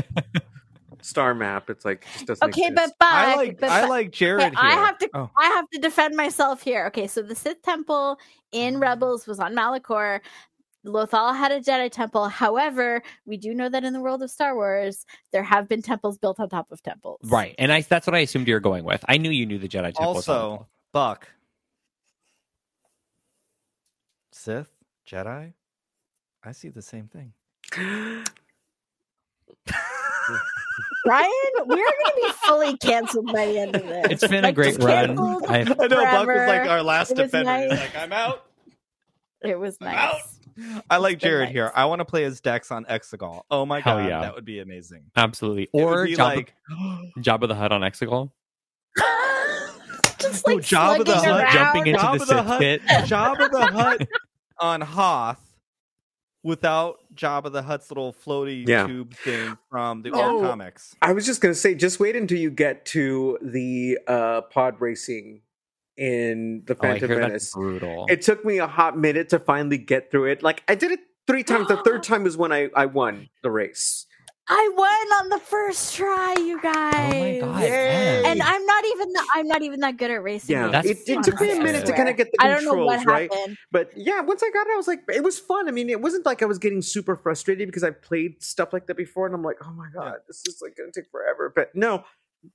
star 1.01 1.33
map. 1.33 1.69
It's 1.69 1.85
like 1.85 2.05
it 2.15 2.25
just 2.27 2.41
doesn't 2.41 2.49
Okay, 2.49 2.69
but 2.71 2.83
exist. 2.83 2.95
but 2.99 3.07
I 3.07 3.35
like 3.35 3.59
but, 3.59 3.69
I 3.69 3.87
like 3.87 4.11
Jared 4.11 4.43
Okay, 4.47 4.55
I 4.57 4.71
have 4.71 4.97
to- 4.99 5.09
Oh. 5.13 5.29
I 5.37 5.45
have 5.47 5.69
to 5.71 5.79
defend 5.79 6.15
myself 6.15 6.61
here. 6.61 6.85
Okay, 6.87 7.07
so 7.07 7.21
the 7.21 7.35
Sith 7.35 7.61
temple 7.61 8.19
in 8.51 8.79
Rebels 8.79 9.27
was 9.27 9.39
on 9.39 9.53
Malachor. 9.53 10.21
Lothal 10.85 11.35
had 11.35 11.51
a 11.51 11.59
Jedi 11.59 11.91
temple. 11.91 12.29
However, 12.29 13.01
we 13.25 13.35
do 13.35 13.53
know 13.53 13.67
that 13.67 13.83
in 13.83 13.91
the 13.91 13.99
world 13.99 14.21
of 14.23 14.31
Star 14.31 14.55
Wars, 14.55 15.05
there 15.33 15.43
have 15.43 15.67
been 15.67 15.81
temples 15.81 16.17
built 16.17 16.39
on 16.39 16.47
top 16.47 16.71
of 16.71 16.81
temples. 16.81 17.19
Right. 17.23 17.55
And 17.57 17.73
I 17.73 17.81
that's 17.81 18.07
what 18.07 18.15
I 18.15 18.19
assumed 18.19 18.47
you 18.47 18.53
were 18.53 18.59
going 18.61 18.85
with. 18.85 19.03
I 19.07 19.17
knew 19.17 19.29
you 19.31 19.45
knew 19.45 19.57
the 19.59 19.67
Jedi 19.67 19.93
Temple. 19.93 20.13
was 20.13 20.29
on 20.29 20.35
Also, 20.35 20.67
Buck, 20.93 21.27
Sith, 24.31 24.69
Jedi. 25.05 25.53
I 26.43 26.51
see 26.53 26.69
the 26.69 26.81
same 26.81 27.07
thing. 27.09 27.33
Brian, 31.05 31.31
we're 31.65 31.75
going 31.75 31.85
to 32.05 32.13
be 32.21 32.31
fully 32.45 32.77
canceled 32.77 33.27
by 33.27 33.45
the 33.45 33.59
end 33.59 33.75
of 33.75 33.83
this. 33.83 34.07
It's 34.09 34.27
been 34.27 34.43
a 34.45 34.51
great 34.51 34.77
run. 34.83 35.17
I- 35.47 35.59
I 35.59 35.63
know 35.63 35.75
Buck 35.75 36.27
was 36.27 36.47
like 36.47 36.69
our 36.69 36.83
last 36.83 37.11
It 37.11 37.17
was 37.17 37.31
defender. 37.31 37.57
He's 37.59 37.69
nice. 37.69 37.79
like, 37.79 37.97
I'm 37.97 38.11
out. 38.13 38.43
It 39.41 39.57
was 39.59 39.77
I'm 39.81 39.87
out. 39.87 39.93
nice. 40.13 40.83
I 40.89 40.97
like 40.97 41.13
It's 41.15 41.23
been 41.23 41.29
Jared 41.29 41.49
here. 41.49 41.71
I 41.75 41.85
want 41.85 41.99
to 41.99 42.05
play 42.05 42.23
as 42.23 42.41
Dex 42.41 42.71
on 42.71 42.83
Exegol. 42.85 43.43
Oh 43.51 43.65
my 43.65 43.79
Hell 43.79 43.97
god, 43.99 44.09
yeah. 44.09 44.21
that 44.21 44.33
would 44.35 44.43
be 44.45 44.59
amazing. 44.59 45.03
Absolutely. 45.15 45.63
It 45.63 45.69
would 45.73 45.83
Or 45.83 46.05
be 46.05 46.15
Jabba, 46.15 46.35
like 46.35 46.55
Jabba 47.19 47.47
the 47.47 47.55
Hutt 47.55 47.71
on 47.71 47.81
Exegol. 47.81 48.31
just 50.19 50.47
No, 50.47 50.55
like 50.55 50.63
Jabba 50.63 51.05
the 51.05 51.19
slugging 51.19 51.29
Hutt 51.29 51.43
around. 51.43 51.53
jumping 51.53 51.87
into 51.87 51.99
Jabba 52.01 52.11
the 52.19 52.25
the 52.25 52.25
Sith 52.25 52.45
Hutt. 52.45 52.59
pit. 52.59 52.81
Jabba 52.81 53.51
the 53.51 53.65
Hutt 53.67 54.07
on 54.59 54.81
Hoth 54.81 55.46
without 56.47 56.99
Jabba 57.13 57.51
the 57.51 57.61
Hutt's 57.61 57.91
little 57.91 58.13
floaty 58.13 58.65
Yeah. 58.67 58.87
tube 58.87 59.13
thing 59.15 59.57
from 59.69 60.01
the 60.01 60.11
Oh. 60.11 60.35
old 60.37 60.43
comics. 60.43 60.95
I 61.01 61.11
was 61.11 61.25
just 61.25 61.41
gonna 61.41 61.53
say, 61.53 61.75
just 61.75 61.99
wait 61.99 62.15
until 62.15 62.37
you 62.39 62.49
get 62.49 62.85
to 62.87 63.37
the 63.41 63.99
uh, 64.07 64.41
pod 64.41 64.79
racing 64.79 65.41
in 65.97 66.63
the 66.65 66.73
Oh, 66.75 66.77
I 66.79 66.81
Phantom 66.93 67.09
hear 67.09 67.19
Menace. 67.19 67.43
that's 67.43 67.53
brutal. 67.53 68.05
It 68.09 68.21
took 68.21 68.45
me 68.45 68.59
a 68.59 68.67
hot 68.67 68.97
minute 68.97 69.29
to 69.29 69.39
finally 69.39 69.77
get 69.77 70.09
through 70.09 70.25
it. 70.31 70.41
Like 70.41 70.63
I 70.67 70.75
did 70.75 70.91
it 70.91 71.01
three 71.27 71.43
times. 71.43 71.67
The 71.67 71.77
third 71.77 72.01
time 72.03 72.23
was 72.23 72.37
when 72.37 72.51
I, 72.53 72.69
I 72.75 72.85
won 72.85 73.29
the 73.43 73.51
race. 73.51 74.05
I 74.49 74.69
won 74.75 75.23
on 75.23 75.29
the 75.29 75.39
first 75.39 75.95
try, 75.95 76.35
you 76.39 76.61
guys. 76.61 77.13
oh 77.13 77.19
my 77.19 77.39
god! 77.39 77.61
Yay. 77.63 78.23
And 78.25 78.41
I'm 78.41 78.65
not 78.65 78.85
even 78.85 79.13
that, 79.13 79.27
I'm 79.33 79.47
not 79.47 79.61
even 79.61 79.79
that 79.81 79.97
good 79.97 80.09
at 80.11 80.23
racing. 80.23 80.55
Yeah, 80.55 80.67
That's 80.69 80.87
it, 80.87 80.99
it 81.05 81.23
took 81.23 81.41
me 81.41 81.51
a 81.51 81.63
minute 81.63 81.85
to 81.85 81.93
kind 81.93 82.07
of 82.07 82.15
get 82.15 82.31
the 82.31 82.41
I 82.41 82.47
don't 82.47 82.63
know 82.63 82.71
controls 82.71 83.05
what 83.05 83.07
right. 83.07 83.33
happened. 83.33 83.57
But 83.71 83.91
yeah, 83.97 84.21
once 84.21 84.41
I 84.43 84.49
got 84.51 84.67
it, 84.67 84.71
I 84.73 84.77
was 84.77 84.87
like, 84.87 85.01
it 85.13 85.23
was 85.23 85.37
fun. 85.37 85.67
I 85.67 85.71
mean, 85.71 85.89
it 85.89 85.99
wasn't 86.01 86.25
like 86.25 86.41
I 86.41 86.45
was 86.45 86.59
getting 86.59 86.81
super 86.81 87.15
frustrated 87.17 87.67
because 87.67 87.83
I've 87.83 88.01
played 88.01 88.41
stuff 88.41 88.71
like 88.71 88.87
that 88.87 88.95
before, 88.95 89.25
and 89.25 89.35
I'm 89.35 89.43
like, 89.43 89.57
oh 89.63 89.71
my 89.73 89.89
god, 89.93 90.19
this 90.27 90.45
is 90.47 90.59
like 90.61 90.77
gonna 90.77 90.91
take 90.93 91.09
forever. 91.11 91.51
But 91.53 91.75
no, 91.75 92.05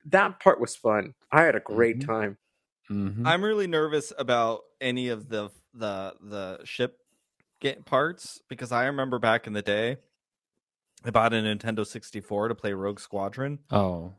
that 0.07 0.41
part 0.41 0.61
was 0.61 0.75
fun. 0.75 1.15
I 1.31 1.43
had 1.43 1.57
a 1.57 1.61
great 1.61 1.99
Mhm. 1.99 2.07
time. 2.07 2.39
Mhm. 2.91 3.27
I'm 3.27 3.45
really 3.45 3.67
nervous 3.67 4.13
about 4.19 4.63
any 4.81 5.09
of 5.09 5.29
the 5.29 5.51
the 5.75 6.15
the 6.23 6.61
ship 6.65 6.99
get 7.61 7.85
parts 7.85 8.41
because 8.49 8.73
I 8.73 8.87
remember 8.87 9.19
back 9.19 9.47
in 9.47 9.53
the 9.53 9.63
day, 9.63 9.99
I 11.05 11.11
bought 11.11 11.33
a 11.33 11.37
Nintendo 11.37 11.87
64 11.87 12.49
to 12.49 12.55
play 12.55 12.73
Rogue 12.73 13.01
Squadron, 13.01 13.59
Oh, 13.71 14.13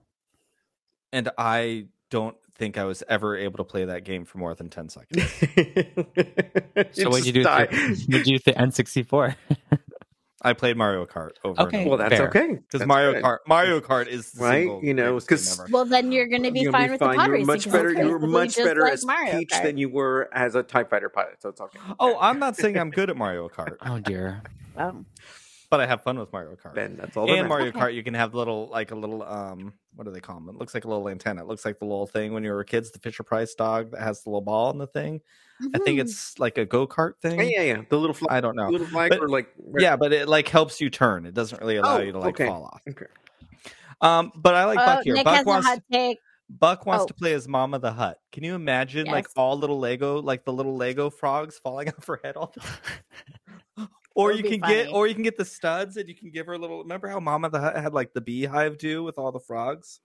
and 1.11 1.30
I 1.38 1.88
don't 2.10 2.35
think 2.55 2.77
I 2.77 2.84
was 2.85 3.03
ever 3.07 3.35
able 3.38 3.57
to 3.57 3.64
play 3.64 3.85
that 3.85 4.03
game 4.03 4.26
for 4.26 4.38
more 4.38 4.53
than 4.53 4.69
10 4.69 4.89
seconds. 4.89 5.23
so 6.91 7.10
what'd 7.10 7.26
you 7.26 7.34
do? 7.34 7.43
die. 7.43 7.61
With 7.61 7.72
the, 7.72 8.05
what'd 8.07 8.07
you 8.10 8.23
do 8.23 8.34
with 8.34 8.43
the 8.43 8.53
N64? 8.53 9.35
I 10.45 10.51
played 10.53 10.76
Mario 10.76 11.05
Kart 11.05 11.31
over 11.45 11.61
Okay. 11.61 11.88
Well, 11.88 11.97
that's 11.97 12.15
Fair. 12.15 12.27
okay. 12.27 12.55
because 12.69 12.85
Mario 12.85 13.14
good. 13.14 13.23
Kart 13.23 13.38
Mario 13.47 13.80
Kart 13.80 14.07
is 14.07 14.31
the 14.34 14.43
Right? 14.43 14.60
single 14.64 14.84
You 14.84 14.93
know, 14.93 15.11
greatest 15.11 15.30
game 15.30 15.38
'cause- 15.38 15.60
ever. 15.61 15.69
Well, 15.72 15.85
then 15.85 16.11
you're 16.11 16.27
going 16.27 16.43
to 16.43 16.51
be 16.51 16.60
You'll 16.61 16.73
fine 16.73 16.91
with 16.91 16.99
the 16.99 17.05
pod 17.14 17.27
you're 17.30 17.45
Much 17.45 17.72
better. 17.72 17.91
You 17.93 18.10
were 18.10 18.19
basically 18.19 18.27
much 18.30 18.55
better 18.57 18.81
like 18.81 18.93
as 18.93 19.05
Mario 19.05 19.31
Peach 19.39 19.49
Kart. 19.51 19.64
than 19.64 19.77
you 19.77 19.88
were 19.89 20.30
as 20.34 20.55
a 20.55 20.64
Tie 20.64 20.84
Fighter 20.84 21.07
pilot. 21.07 21.41
So 21.41 21.47
it's 21.49 21.61
okay. 21.61 21.80
Oh, 21.97 22.18
I'm 22.19 22.39
not 22.39 22.57
saying 22.57 22.77
I'm 22.77 22.91
good 22.91 23.10
at 23.10 23.15
Mario 23.15 23.47
Kart, 23.47 23.77
Oh 23.85 23.99
dear. 23.99 24.41
But 25.74 25.80
I 25.82 25.88
have 25.88 26.04
fun 26.04 26.20
with 26.20 26.32
Mario 26.32 26.56
Kart. 26.56 26.76
Ben, 26.76 26.95
that's 26.98 27.18
all. 27.18 27.24
And 27.24 27.32
matters. 27.34 27.50
Mario 27.50 27.68
Okay. 27.70 27.80
Kart, 27.80 27.94
you 27.95 28.04
can 28.04 28.14
have 28.14 28.36
little 28.36 28.68
like 28.72 28.91
a 28.91 28.95
little 28.95 29.24
um 29.24 29.74
what 29.95 30.04
do 30.06 30.12
they 30.12 30.20
call 30.20 30.36
them? 30.36 30.48
It 30.50 30.56
looks 30.56 30.76
like 30.76 30.86
a 30.86 30.88
little 30.88 31.10
antenna. 31.10 31.41
It 31.41 31.48
looks 31.48 31.66
like 31.66 31.80
the 31.80 31.86
little 31.86 32.06
thing 32.06 32.32
when 32.32 32.44
you 32.44 32.52
were 32.52 32.64
kids, 32.64 32.91
the 32.91 33.00
Fisher 33.00 33.24
Price 33.24 33.56
dog 33.56 33.90
that 33.90 34.02
has 34.02 34.22
the 34.22 34.30
little 34.30 34.41
ball 34.41 34.70
in 34.70 34.78
the 34.78 34.86
thing. 34.86 35.22
I 35.74 35.80
think 35.80 35.98
Mhm. 35.98 36.04
it's 36.04 36.38
like 36.38 36.60
a 36.60 36.66
go 36.66 36.86
kart 36.86 37.14
thing. 37.24 37.40
Yeah, 37.40 37.45
yeah, 37.45 37.62
yeah. 37.62 37.82
The 37.90 37.98
little 37.98 38.14
flag. 38.14 38.32
I 38.38 38.40
don't 38.40 38.56
know. 38.56 38.70
Little 38.70 38.86
flag 38.86 39.10
But- 39.10 39.20
or 39.22 39.30
like 39.30 39.48
Yeah, 39.80 39.95
but 39.95 40.14
it 40.14 40.30
like 40.30 40.48
helps 40.48 40.80
you 40.80 40.91
turn. 40.91 41.26
It 41.26 41.34
doesn't 41.34 41.60
really 41.60 41.78
allow 41.78 41.98
Oh, 41.98 42.02
you 42.02 42.12
to 42.12 42.20
like 42.20 42.36
okay. 42.40 42.45
fall 42.45 42.66
off. 42.66 42.82
Okay. 42.88 43.08
Um, 44.00 44.32
but 44.36 44.54
I 44.54 44.66
like 44.66 44.78
Oh, 44.78 44.86
Buck 44.86 45.04
here. 45.06 45.16
Nick 45.16 45.26
Buck 45.26 45.36
has 45.38 45.45
a 45.48 45.50
wants 45.50 45.68
hot 45.68 45.80
take. 45.91 46.20
Buck 46.52 46.86
wants 46.86 47.06
Oh. 47.06 47.08
to 47.08 47.14
play 47.16 47.34
as 47.34 47.48
Mama 47.48 47.80
the 47.80 47.94
Hutt. 47.94 48.20
Can 48.32 48.44
you 48.44 48.54
imagine 48.54 49.08
like 49.08 49.26
all 49.36 49.58
little 49.58 49.80
Lego, 49.80 50.22
like 50.22 50.45
the 50.45 50.54
little 50.54 50.76
Lego 50.76 51.10
frogs 51.10 51.58
falling 51.58 51.88
off 51.98 52.06
her 52.06 52.20
head 52.24 52.36
all 52.38 52.52
the 52.54 52.60
time? 52.60 52.70
or 54.15 54.31
you 54.31 54.44
can 54.44 54.52
be 54.52 54.68
get, 54.68 54.90
or 54.91 55.07
you 55.07 55.14
can 55.14 55.23
get 55.23 55.38
the 55.38 55.45
studs, 55.45 55.98
and 55.98 56.07
you 56.07 56.15
can 56.15 56.30
give 56.30 56.45
her 56.45 56.53
a 56.53 56.57
little. 56.57 56.80
Remember 56.80 57.07
how 57.07 57.19
Mama 57.19 57.49
the 57.49 57.60
Hutt 57.60 57.76
had 57.76 57.94
like 57.94 58.14
the 58.14 58.22
beehive 58.22 58.77
do 58.77 59.03
with 59.03 59.18
all 59.18 59.31
the 59.31 59.40
frogs? 59.40 59.99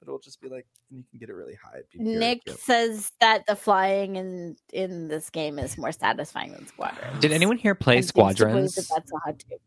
But 0.00 0.08
it'll 0.08 0.20
just 0.20 0.40
be 0.40 0.48
like 0.48 0.66
you 0.90 1.02
can 1.10 1.18
get 1.18 1.28
it 1.28 1.34
really 1.34 1.56
high. 1.56 1.78
It'd 1.78 1.90
be 1.90 1.98
very 1.98 2.16
Nick 2.16 2.44
cute. 2.44 2.58
says 2.60 3.10
that 3.20 3.46
the 3.46 3.56
flying 3.56 4.16
in 4.16 4.56
in 4.72 5.08
this 5.08 5.28
game 5.30 5.58
is 5.58 5.76
more 5.76 5.92
satisfying 5.92 6.52
than 6.52 6.66
Squadron. 6.66 7.18
Did 7.20 7.32
anyone 7.32 7.56
here 7.56 7.74
play 7.74 7.96
and 7.96 8.04
seems 8.04 8.12
to 8.12 8.14
believe 8.14 8.36
Squadrons? 8.36 8.74
that 8.74 8.86
that's 8.94 9.12
a 9.12 9.18
hot 9.24 9.38
take. 9.38 9.60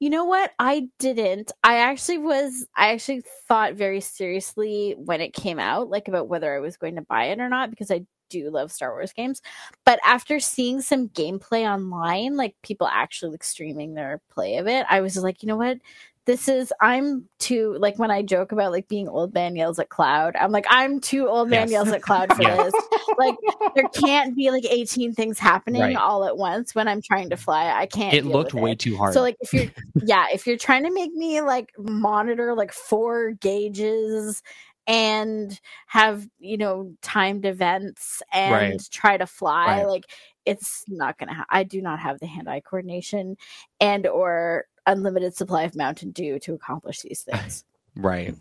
You 0.00 0.08
know 0.08 0.24
what? 0.24 0.52
I 0.58 0.88
didn't. 0.98 1.52
I 1.62 1.76
actually 1.76 2.18
was. 2.18 2.66
I 2.74 2.92
actually 2.92 3.22
thought 3.46 3.74
very 3.74 4.00
seriously 4.00 4.94
when 4.96 5.20
it 5.20 5.34
came 5.34 5.58
out, 5.58 5.90
like 5.90 6.08
about 6.08 6.26
whether 6.28 6.56
I 6.56 6.60
was 6.60 6.78
going 6.78 6.96
to 6.96 7.02
buy 7.02 7.26
it 7.26 7.38
or 7.38 7.50
not, 7.50 7.68
because 7.68 7.90
I 7.90 8.06
do 8.30 8.48
love 8.50 8.72
Star 8.72 8.92
Wars 8.92 9.12
games. 9.12 9.42
But 9.84 10.00
after 10.06 10.40
seeing 10.40 10.80
some 10.80 11.08
gameplay 11.10 11.70
online, 11.70 12.36
like 12.36 12.54
people 12.62 12.86
actually 12.86 13.32
like 13.32 13.44
streaming 13.44 13.94
their 13.94 14.22
play 14.30 14.56
of 14.56 14.66
it, 14.66 14.86
I 14.88 15.02
was 15.02 15.16
like, 15.18 15.42
you 15.42 15.46
know 15.48 15.56
what? 15.56 15.78
This 16.26 16.48
is 16.48 16.72
I'm 16.80 17.28
too 17.38 17.76
like 17.80 17.98
when 17.98 18.10
I 18.10 18.22
joke 18.22 18.52
about 18.52 18.72
like 18.72 18.86
being 18.88 19.08
old 19.08 19.34
man 19.34 19.56
yells 19.56 19.78
at 19.78 19.88
cloud. 19.88 20.36
I'm 20.36 20.52
like 20.52 20.66
I'm 20.68 21.00
too 21.00 21.26
old 21.26 21.48
man 21.48 21.62
Yes. 21.62 21.72
yells 21.72 21.88
at 21.88 22.02
cloud 22.02 22.32
for 22.36 22.42
Yeah. 22.42 22.56
this. 22.56 22.74
Like 23.18 23.34
there 23.74 23.88
can't 23.88 24.36
be 24.36 24.50
like 24.50 24.64
18 24.64 25.14
things 25.14 25.38
happening 25.38 25.80
Right. 25.80 25.96
all 25.96 26.24
at 26.24 26.36
once 26.36 26.74
when 26.74 26.88
I'm 26.88 27.00
trying 27.02 27.30
to 27.30 27.36
fly. 27.36 27.72
I 27.72 27.86
can't. 27.86 28.14
It 28.14 28.26
looked 28.26 28.54
way 28.54 28.72
it. 28.72 28.78
too 28.78 28.96
hard. 28.96 29.14
So 29.14 29.22
like 29.22 29.36
if 29.40 29.52
you're 29.52 29.66
yeah, 30.04 30.26
if 30.32 30.46
you're 30.46 30.58
trying 30.58 30.84
to 30.84 30.92
make 30.92 31.12
me 31.14 31.40
like 31.40 31.70
monitor 31.78 32.54
like 32.54 32.72
four 32.72 33.32
gauges 33.32 34.42
and 34.90 35.60
have, 35.86 36.26
you 36.40 36.56
know, 36.58 36.92
timed 37.00 37.46
events 37.46 38.22
and 38.32 38.52
Right. 38.52 38.80
try 38.90 39.16
to 39.16 39.26
fly, 39.26 39.78
Right. 39.82 39.86
like 39.86 40.04
it's 40.44 40.84
not 40.88 41.16
gonna 41.16 41.34
ha- 41.34 41.46
I 41.48 41.62
do 41.62 41.80
not 41.80 42.00
have 42.00 42.18
the 42.18 42.26
hand-eye 42.26 42.62
coordination 42.68 43.36
and 43.80 44.06
or 44.08 44.64
unlimited 44.86 45.36
supply 45.36 45.62
of 45.62 45.76
Mountain 45.76 46.10
Dew 46.10 46.40
to 46.40 46.54
accomplish 46.54 47.02
these 47.02 47.22
things. 47.30 47.64
right. 47.94 48.34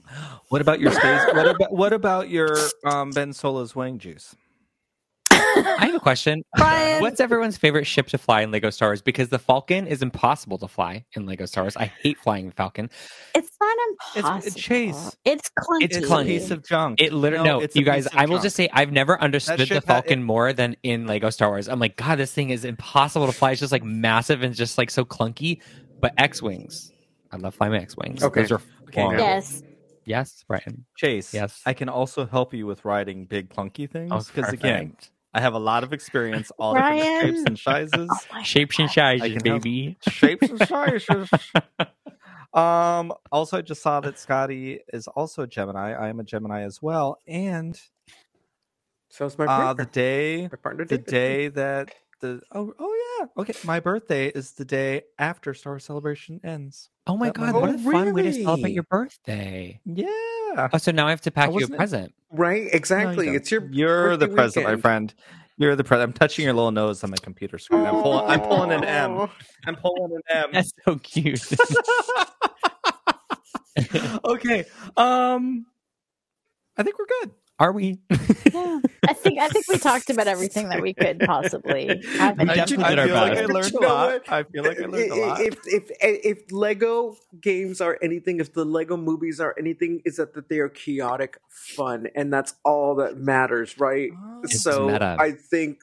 What 0.47 0.61
about 0.61 0.79
your 0.79 0.91
space? 0.91 1.21
what 1.33 1.47
about 1.55 1.71
what 1.71 1.93
about 1.93 2.29
your 2.29 2.55
um, 2.83 3.11
Ben 3.11 3.31
Solo's 3.33 3.75
wang 3.75 3.99
juice? 3.99 4.35
I 5.39 5.85
have 5.85 5.95
a 5.95 5.99
question. 5.99 6.43
Brian, 6.57 7.01
What's 7.01 7.19
everyone's 7.19 7.57
favorite 7.57 7.85
ship 7.85 8.07
to 8.07 8.17
fly 8.17 8.41
in 8.41 8.51
Lego 8.51 8.69
Star 8.69 8.89
Wars? 8.89 9.01
Because 9.01 9.29
the 9.29 9.39
Falcon 9.39 9.87
is 9.87 10.01
impossible 10.01 10.57
to 10.59 10.67
fly 10.67 11.05
in 11.13 11.25
Lego 11.25 11.45
Star 11.45 11.63
Wars. 11.63 11.77
I 11.77 11.85
hate 12.01 12.17
flying 12.17 12.47
the 12.47 12.51
Falcon. 12.53 12.89
it's 13.35 13.49
not 13.61 13.71
It's- 14.15 14.15
uh, 14.15 14.19
impossible. 14.19 14.47
it's 14.47 14.55
Chase. 14.55 15.17
It's 15.25 15.49
clunky. 15.59 15.83
It's 15.83 15.97
It's 15.97 16.07
clunky. 16.07 16.21
a 16.21 16.25
piece 16.25 16.51
of 16.51 16.65
junk. 16.67 17.01
It 17.01 17.13
literally 17.13 17.45
No, 17.47 17.57
no, 17.59 17.63
it's 17.63 17.75
you 17.75 17.83
guys. 17.83 18.07
I 18.13 18.25
will 18.25 18.35
junk. 18.35 18.43
just 18.43 18.55
say 18.55 18.69
I've 18.73 18.91
never 18.91 19.19
understood 19.21 19.59
the 19.59 19.65
ship 19.65 19.85
had- 19.85 20.03
Falcon 20.03 20.23
more 20.23 20.53
than 20.53 20.75
in 20.83 21.07
Lego 21.07 21.29
Star 21.29 21.49
Wars. 21.49 21.67
I'm 21.69 21.79
like, 21.79 21.95
God, 21.95 22.17
this 22.17 22.31
thing 22.33 22.49
is 22.49 22.65
impossible 22.65 23.25
to 23.27 23.31
fly. 23.33 23.51
It's 23.51 23.59
just 23.59 23.71
like 23.71 23.83
massive 23.83 24.43
and 24.43 24.53
just 24.55 24.77
like 24.77 24.89
so 24.89 25.05
clunky. 25.05 25.61
But 26.01 26.13
X 26.17 26.41
wings, 26.41 26.91
I 27.31 27.37
love 27.37 27.55
flying 27.55 27.73
X 27.75 27.95
wings. 27.97 28.23
Okay. 28.23 28.41
those 28.41 28.51
are 28.51 28.61
Okay, 28.89 29.01
fun. 29.03 29.15
now- 29.17 29.19
Yes. 29.21 29.63
Yes, 30.05 30.43
Brian. 30.47 30.85
Chase. 30.97 31.33
Yes. 31.35 31.61
I 31.67 31.73
can 31.73 31.87
also 31.87 32.25
help 32.25 32.51
you 32.55 32.65
with 32.65 32.83
riding 32.83 33.25
big 33.25 33.49
clunky 33.49 33.87
things 33.87 34.11
Oh, 34.11 34.17
because 34.33 34.51
again, 34.51 34.87
perfect. 34.93 35.11
I 35.33 35.41
have 35.41 35.53
a 35.53 35.59
lot 35.59 35.83
of 35.83 35.93
experience, 35.93 36.51
all 36.59 36.73
Brian. 36.73 36.97
different 36.99 37.21
shapes 37.35 37.47
and 37.47 37.59
sizes, 37.59 38.09
Oh 38.33 38.43
shapes 38.43 38.79
and 38.79 38.89
sizes, 38.89 39.23
I 39.23 39.29
can 39.37 39.45
help. 39.45 39.61
baby. 39.63 39.97
shapes 40.01 40.49
and 40.49 40.59
sizes. 40.67 41.29
um. 42.53 43.13
Also, 43.31 43.57
I 43.57 43.61
just 43.61 43.81
saw 43.81 43.99
that 44.01 44.17
Scotty 44.17 44.79
is 44.91 45.07
also 45.07 45.43
a 45.43 45.47
Gemini. 45.47 45.93
I 45.93 46.09
am 46.09 46.19
a 46.19 46.23
Gemini 46.23 46.61
as 46.63 46.81
well, 46.81 47.17
and 47.27 47.79
So 49.09 49.25
is 49.25 49.37
my 49.37 49.45
uh, 49.45 49.47
partner. 49.47 49.83
the 49.85 49.89
day, 49.91 50.41
my 50.51 50.57
partner 50.57 50.85
the 50.85 50.97
did 50.97 51.05
this. 51.05 51.11
day 51.11 51.47
that 51.49 51.91
the 52.21 52.41
oh 52.51 52.73
oh 52.79 53.17
yeah 53.19 53.27
okay, 53.41 53.53
my 53.65 53.79
birthday 53.79 54.27
is 54.27 54.51
the 54.53 54.65
day 54.65 55.03
after 55.19 55.53
Star 55.53 55.77
Celebration 55.79 56.41
ends. 56.43 56.89
Oh 57.07 57.15
my 57.17 57.27
That 57.27 57.35
God, 57.35 57.53
one- 57.53 57.61
what 57.61 57.69
a 57.71 57.73
Oh, 57.75 57.91
fun 57.91 58.13
way 58.13 58.23
to 58.23 58.33
celebrate 58.33 58.73
your 58.73 58.83
birthday. 58.83 59.79
Yeah, 59.85 60.05
Oh, 60.57 60.77
so 60.77 60.91
now 60.91 61.07
I 61.07 61.11
have 61.11 61.21
to 61.21 61.31
pack 61.31 61.47
you 61.47 61.51
a 61.51 61.53
wasn't 61.55 61.73
it- 61.73 61.77
present. 61.77 62.13
Right, 62.31 62.67
exactly. 62.71 63.25
No, 63.25 63.31
you 63.31 63.37
it's 63.37 63.51
your. 63.51 63.65
You're 63.71 64.15
the 64.17 64.27
birthday 64.27 64.35
present, 64.61 64.65
my 64.65 64.75
friend. 64.77 65.13
You're 65.57 65.75
the 65.75 65.83
present. 65.83 66.09
I'm 66.09 66.13
touching 66.13 66.45
your 66.45 66.53
little 66.53 66.71
nose 66.71 67.03
on 67.03 67.09
my 67.09 67.17
computer 67.21 67.57
screen. 67.57 67.85
I'm 67.85 68.01
pulling. 68.01 68.25
I'm 68.29 68.41
pulling 68.41 68.71
an 68.71 68.83
M. 68.83 69.11
Aw. 69.17 69.27
I'm 69.65 69.75
pulling 69.75 70.15
an 70.15 70.21
M. 70.29 70.49
That's 70.53 70.71
so 70.85 70.95
cute. 70.97 71.45
okay. 74.25 74.65
Um, 74.95 75.65
I 76.77 76.83
think 76.83 76.97
we're 76.99 77.07
good. 77.21 77.31
Are 77.59 77.71
we? 77.71 77.99
Yeah. 78.51 78.79
I 79.07 79.13
think 79.13 79.39
I 79.39 79.47
think 79.47 79.67
we 79.67 79.77
talked 79.77 80.09
about 80.09 80.27
everything 80.27 80.69
that 80.69 80.81
we 80.81 80.93
could 80.93 81.19
possibly 81.19 82.01
have. 82.17 82.37
We 82.37 82.43
in 82.43 82.49
I, 82.49 82.55
definitely 82.55 82.85
I 82.85 82.89
did 82.89 82.99
our 82.99 83.05
feel 83.07 83.15
like 83.15 83.37
I 83.37 83.45
learned 83.45 83.73
a 83.75 83.79
lot. 83.79 84.21
I 84.27 84.43
feel 84.43 84.63
like 84.63 84.81
I 84.81 84.85
learned 84.85 85.11
a 85.11 85.15
lot. 85.15 85.39
If 85.41 85.55
if 85.65 85.91
eh, 86.01 86.17
if 86.23 86.51
Lego 86.51 87.15
games 87.39 87.79
are 87.79 87.97
anything, 88.01 88.39
if 88.39 88.53
the 88.53 88.65
Lego 88.65 88.97
movies 88.97 89.39
are 89.39 89.55
anything, 89.57 90.01
is 90.03 90.17
that 90.17 90.33
that 90.33 90.49
they 90.49 90.57
are 90.59 90.69
chaotic 90.69 91.37
fun, 91.49 92.07
and 92.15 92.33
that's 92.33 92.55
all 92.65 92.95
that 92.95 93.17
matters, 93.17 93.79
right? 93.79 94.11
Oh. 94.17 94.41
It's 94.43 94.61
so 94.61 94.87
meta. 94.87 95.15
I 95.19 95.31
think 95.31 95.81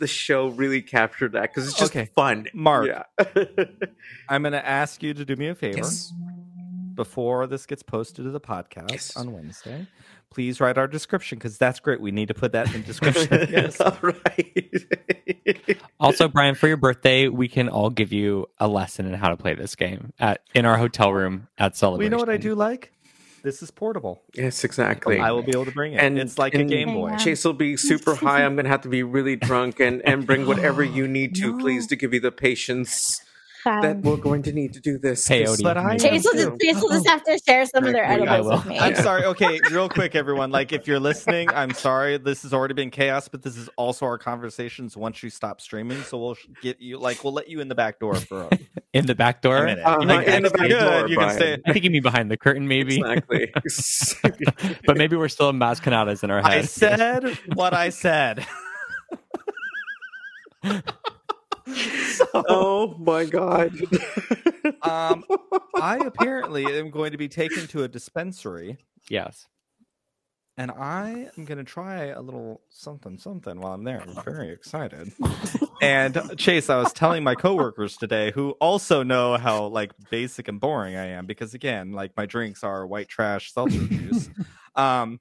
the 0.00 0.06
show 0.08 0.48
really 0.48 0.82
captured 0.82 1.32
that 1.32 1.42
because 1.42 1.68
it's 1.68 1.78
just 1.78 1.94
Okay. 1.94 2.10
fun. 2.16 2.48
Mark. 2.54 2.86
yeah. 2.88 3.04
I'm 4.28 4.42
going 4.42 4.52
to 4.52 4.66
ask 4.66 5.02
you 5.02 5.14
to 5.14 5.24
do 5.24 5.36
me 5.36 5.46
a 5.48 5.54
favor 5.54 5.78
yes. 5.78 6.12
Before 6.94 7.46
this 7.46 7.66
gets 7.66 7.82
posted 7.82 8.24
to 8.24 8.30
the 8.30 8.40
podcast 8.40 8.90
Yes. 8.90 9.16
on 9.16 9.32
Wednesday. 9.32 9.86
Please 10.30 10.60
write 10.60 10.78
our 10.78 10.86
description 10.88 11.36
because 11.38 11.58
that's 11.58 11.78
great. 11.80 12.00
We 12.00 12.10
need 12.10 12.28
to 12.28 12.34
put 12.34 12.52
that 12.52 12.66
in 12.74 12.80
the 12.80 12.86
description. 12.86 13.28
yes. 13.50 13.80
All 13.80 13.96
right. 14.02 14.86
Also, 16.00 16.26
Brian, 16.26 16.56
for 16.56 16.66
your 16.66 16.76
birthday, 16.76 17.28
we 17.28 17.46
can 17.46 17.68
all 17.68 17.88
give 17.88 18.12
you 18.12 18.48
a 18.58 18.66
lesson 18.66 19.06
in 19.06 19.14
how 19.14 19.28
to 19.28 19.36
play 19.36 19.54
this 19.54 19.76
game 19.76 20.12
at 20.18 20.40
in 20.52 20.64
our 20.66 20.76
hotel 20.76 21.12
room 21.12 21.46
at 21.58 21.72
We 21.72 21.76
Celebration. 21.76 22.10
know 22.10 22.16
what 22.18 22.28
I 22.28 22.36
do 22.38 22.54
like? 22.56 22.92
this 23.44 23.62
is 23.62 23.70
portable. 23.72 24.22
Yes, 24.34 24.62
exactly. 24.64 25.18
I 25.20 25.30
will 25.32 25.42
be 25.42 25.50
able 25.52 25.64
to 25.64 25.72
bring 25.72 25.92
it. 25.94 25.96
And- 26.00 26.18
it's 26.18 26.38
like 26.38 26.54
a 26.54 26.62
Game 26.64 26.92
Boy. 26.94 27.16
Chase 27.16 27.44
will 27.44 27.52
be 27.52 27.76
super 27.76 28.14
high. 28.16 28.44
I'm 28.44 28.54
gonna 28.56 28.68
have 28.68 28.82
to 28.82 28.88
be 28.88 29.02
really 29.04 29.36
drunk 29.36 29.78
and 29.80 30.00
and 30.02 30.26
bring 30.26 30.46
whatever 30.46 30.82
you 30.82 31.06
need 31.08 31.34
to, 31.36 31.52
No. 31.52 31.58
please, 31.58 31.86
to 31.88 31.96
give 31.96 32.12
you 32.14 32.20
the 32.20 32.32
patience 32.32 33.20
that 33.64 33.84
Um, 33.84 34.02
we're 34.02 34.16
going 34.16 34.42
to 34.42 34.52
need 34.52 34.72
to 34.74 34.80
do 34.80 34.98
this. 34.98 35.28
Peyote. 35.28 35.62
But 35.62 35.76
I- 35.76 35.96
Chase 35.96 36.24
will, 36.24 36.36
Yeah. 36.36 36.44
just, 36.46 36.60
Chase 36.60 36.82
will 36.82 36.88
just 36.90 37.06
have 37.08 37.22
to 37.24 37.38
share 37.46 37.64
some 37.66 37.84
of 37.84 37.92
their 37.92 38.04
I 38.04 38.14
edibles 38.14 38.46
will. 38.46 38.56
with 38.56 38.66
me. 38.66 38.78
I'm 38.78 38.94
sorry. 38.96 39.24
Okay, 39.24 39.60
real 39.70 39.88
quick, 39.88 40.14
everyone. 40.14 40.50
Like, 40.50 40.72
if 40.72 40.86
you're 40.86 41.00
listening, 41.00 41.48
I'm 41.50 41.72
sorry. 41.72 42.18
This 42.18 42.42
has 42.42 42.52
already 42.52 42.74
been 42.74 42.90
chaos, 42.90 43.28
but 43.28 43.42
this 43.42 43.56
is 43.56 43.68
also 43.76 44.06
our 44.06 44.18
conversations 44.18 44.96
once 44.96 45.22
you 45.22 45.30
stop 45.30 45.60
streaming. 45.60 46.02
So 46.02 46.18
we'll 46.18 46.36
get 46.60 46.80
you, 46.80 46.98
like, 46.98 47.22
we'll 47.24 47.32
let 47.32 47.48
you 47.48 47.60
in 47.60 47.68
the 47.68 47.74
back 47.74 47.98
door 48.00 48.14
for 48.16 48.48
a, 48.50 48.58
in 48.92 49.06
the 49.06 49.14
back 49.14 49.42
door. 49.42 49.58
a 49.58 49.66
minute. 49.66 49.84
Like, 49.84 50.26
in 50.26 50.42
the 50.42 50.50
back 50.50 50.68
you're 50.68 50.80
door, 50.80 51.00
good, 51.02 51.10
you 51.10 51.16
can 51.18 51.30
stay. 51.34 51.58
I 51.66 51.72
think 51.72 51.84
you 51.84 51.90
mean 51.90 52.02
behind 52.02 52.30
the 52.30 52.36
curtain, 52.36 52.66
maybe. 52.66 53.00
Exactly. 53.00 53.52
but 54.86 54.96
maybe 54.96 55.16
we're 55.16 55.28
still 55.28 55.48
in 55.50 55.56
Maz 55.58 55.80
Kanata's 55.80 56.22
in 56.22 56.30
our 56.30 56.40
house. 56.42 56.52
I 56.52 56.62
said 56.62 57.38
what 57.54 57.74
I 57.74 57.90
said. 57.90 58.46
so, 62.12 62.26
oh 62.34 62.96
my 62.98 63.24
god. 63.24 63.72
um, 64.82 65.24
I 65.80 65.98
apparently 66.04 66.64
am 66.78 66.90
going 66.90 67.12
to 67.12 67.18
be 67.18 67.28
taken 67.28 67.66
to 67.68 67.82
a 67.84 67.88
dispensary. 67.88 68.78
yes. 69.08 69.46
and 70.56 70.70
I 70.70 71.28
am 71.36 71.44
going 71.44 71.58
to 71.58 71.64
try 71.64 72.06
a 72.06 72.20
little 72.20 72.60
something 72.68 73.18
something 73.18 73.60
while 73.60 73.72
I'm 73.74 73.84
there. 73.84 74.02
I'm 74.02 74.22
very 74.22 74.50
excited. 74.50 75.12
and 75.80 76.20
Chase, 76.36 76.68
I 76.68 76.76
was 76.76 76.92
telling 76.92 77.24
my 77.24 77.34
coworkers 77.34 77.96
today 77.96 78.32
who 78.32 78.50
also 78.60 79.02
know 79.02 79.36
how 79.36 79.66
like 79.66 79.92
basic 80.10 80.48
and 80.48 80.60
boring 80.60 80.96
I 80.96 81.06
am 81.06 81.26
because 81.26 81.54
again, 81.54 81.92
like 81.92 82.16
my 82.16 82.26
drinks 82.26 82.62
are 82.62 82.86
white 82.86 83.08
trash 83.08 83.52
seltzer 83.52 83.86
juice. 83.86 84.28
Um 84.76 85.20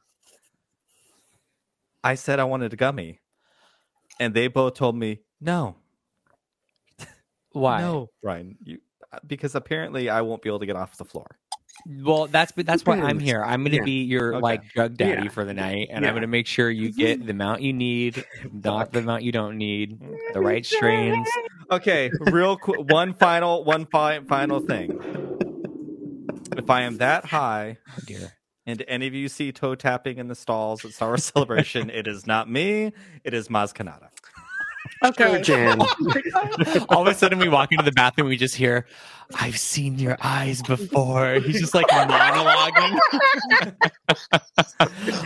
I 2.03 2.15
said 2.15 2.39
I 2.39 2.45
wanted 2.45 2.73
a 2.73 2.75
gummy. 2.75 3.19
And 4.19 4.33
they 4.33 4.47
both 4.47 4.75
told 4.75 4.95
me, 4.95 5.21
"No. 5.39 5.77
Why? 7.51 7.81
No, 7.81 8.09
Brian. 8.21 8.57
You 8.63 8.79
uh, 9.13 9.19
because 9.27 9.55
apparently 9.55 10.09
I 10.09 10.21
won't 10.21 10.41
be 10.41 10.49
able 10.49 10.59
to 10.59 10.65
get 10.65 10.75
off 10.75 10.97
the 10.97 11.05
floor. 11.05 11.37
Well, 12.03 12.27
that's 12.27 12.51
that's 12.55 12.85
why 12.85 12.99
I'm 12.99 13.17
here. 13.19 13.43
I'm 13.43 13.61
going 13.63 13.71
to 13.71 13.77
Yeah. 13.77 13.83
be 13.83 14.03
your 14.03 14.35
Okay. 14.35 14.41
like 14.41 14.69
drug 14.73 14.97
daddy 14.97 15.23
Yeah. 15.23 15.29
for 15.29 15.43
the 15.45 15.53
night, 15.53 15.87
and 15.91 16.03
Yeah. 16.03 16.09
I'm 16.09 16.13
going 16.13 16.21
to 16.21 16.27
make 16.27 16.45
sure 16.47 16.69
you 16.69 16.91
get 16.93 17.25
the 17.25 17.31
amount 17.31 17.61
you 17.61 17.73
need, 17.73 18.23
not 18.53 18.91
the 18.91 18.99
amount 18.99 19.23
you 19.23 19.31
don't 19.31 19.57
need, 19.57 19.99
the 20.33 20.41
right 20.41 20.65
strains. 20.65 21.27
Okay, 21.71 22.11
real 22.19 22.57
quick. 22.57 22.91
One 22.91 23.13
final, 23.13 23.63
one 23.63 23.85
fi- 23.85 24.19
final 24.21 24.59
thing. 24.59 24.99
If 26.57 26.69
I 26.69 26.81
am 26.81 26.97
that 26.97 27.25
high, 27.25 27.77
Oh 27.97 28.01
dear. 28.05 28.33
and 28.65 28.83
any 28.87 29.07
of 29.07 29.13
you 29.13 29.29
see 29.29 29.51
toe 29.53 29.73
tapping 29.75 30.17
in 30.17 30.27
the 30.27 30.35
stalls 30.35 30.83
at 30.85 30.91
Star 30.91 31.09
Wars 31.09 31.23
Celebration, 31.25 31.89
it 31.89 32.05
is 32.07 32.27
not 32.27 32.49
me. 32.49 32.91
It 33.23 33.33
is 33.33 33.47
Maz 33.47 33.73
Kanata. 33.73 34.09
Okay. 35.03 35.41
Jan. 35.41 35.79
All 36.89 37.01
of 37.01 37.07
a 37.07 37.13
sudden, 37.13 37.39
we 37.39 37.49
walk 37.49 37.71
into 37.71 37.83
the 37.83 37.91
bathroom, 37.91 38.27
we 38.27 38.37
just 38.37 38.55
hear, 38.55 38.85
"I've 39.39 39.57
seen 39.57 39.97
your 39.97 40.17
eyes 40.21 40.61
before." 40.61 41.35
He's 41.35 41.59
just 41.59 41.73
like 41.73 41.87
monologuing. 41.87 42.99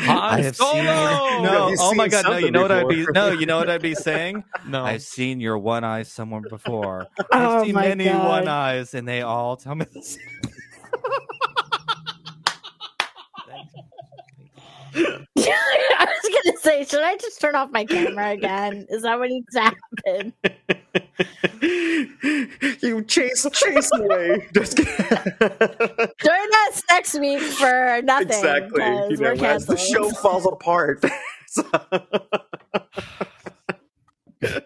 Han 0.05 0.39
have 0.41 0.55
Solo! 0.55 0.71
seen 0.73 0.85
No, 0.85 1.69
No, 1.69 1.75
oh 1.79 1.93
my 1.93 2.07
god, 2.07 2.25
no! 2.25 2.31
You 2.37 2.37
something 2.37 2.53
know 2.53 2.61
what 2.61 2.71
I'd 2.71 2.87
be? 2.87 3.05
No, 3.13 3.31
you 3.31 3.45
know 3.45 3.57
what 3.57 3.69
I'd 3.69 3.81
be 3.81 3.95
saying? 3.95 4.43
no. 4.67 4.85
I've 4.85 5.01
seen 5.01 5.39
your 5.39 5.57
one 5.57 5.83
eye 5.83 6.03
somewhere 6.03 6.41
before. 6.41 7.07
I've 7.31 7.61
Oh 7.61 7.63
seen 7.65 7.75
many 7.75 8.05
God. 8.05 8.27
one 8.27 8.47
eyes, 8.47 8.93
and 8.93 9.07
they 9.07 9.21
all 9.21 9.57
tell 9.57 9.75
me 9.75 9.85
the 9.93 10.01
same. 10.01 10.21
I 15.37 16.05
was 16.07 16.43
gonna 16.43 16.57
say, 16.59 16.85
should 16.85 17.03
I 17.03 17.17
just 17.17 17.41
turn 17.41 17.55
off 17.55 17.69
my 17.71 17.83
camera 17.85 18.29
again? 18.31 18.85
Is 18.89 19.01
that 19.01 19.19
what 19.19 19.29
needs 19.29 19.47
to 19.53 19.61
happen? 19.61 20.33
you 22.81 23.03
chase 23.03 23.45
chase 23.53 23.91
away. 23.93 24.47
Just 24.53 24.77
Join 24.77 24.87
us 26.67 26.83
next 26.89 27.19
week 27.19 27.41
for 27.41 28.01
nothing. 28.03 28.27
Exactly. 28.27 28.83
You 29.09 29.17
know, 29.17 29.33
as 29.45 29.65
the 29.65 29.75
show 29.77 30.09
falls 30.11 30.45
apart. 30.45 31.03
So- 31.47 31.69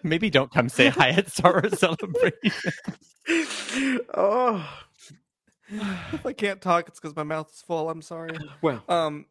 Maybe 0.02 0.28
don't 0.30 0.52
come 0.52 0.68
say 0.68 0.88
hi 0.88 1.10
at 1.10 1.30
Star 1.30 1.52
Wars 1.62 1.78
Celebration. 1.78 2.62
oh 4.14 4.68
If 5.70 6.26
I 6.26 6.32
can't 6.32 6.60
talk, 6.60 6.88
it's 6.88 7.00
because 7.00 7.16
my 7.16 7.22
mouth 7.22 7.50
is 7.52 7.62
full. 7.62 7.88
I'm 7.88 8.02
sorry. 8.02 8.36
well. 8.62 8.82
Um. 8.88 9.26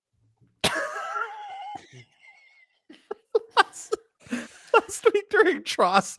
Last 4.82 5.06
week 5.14 5.30
during 5.30 5.64
TROS, 5.64 6.18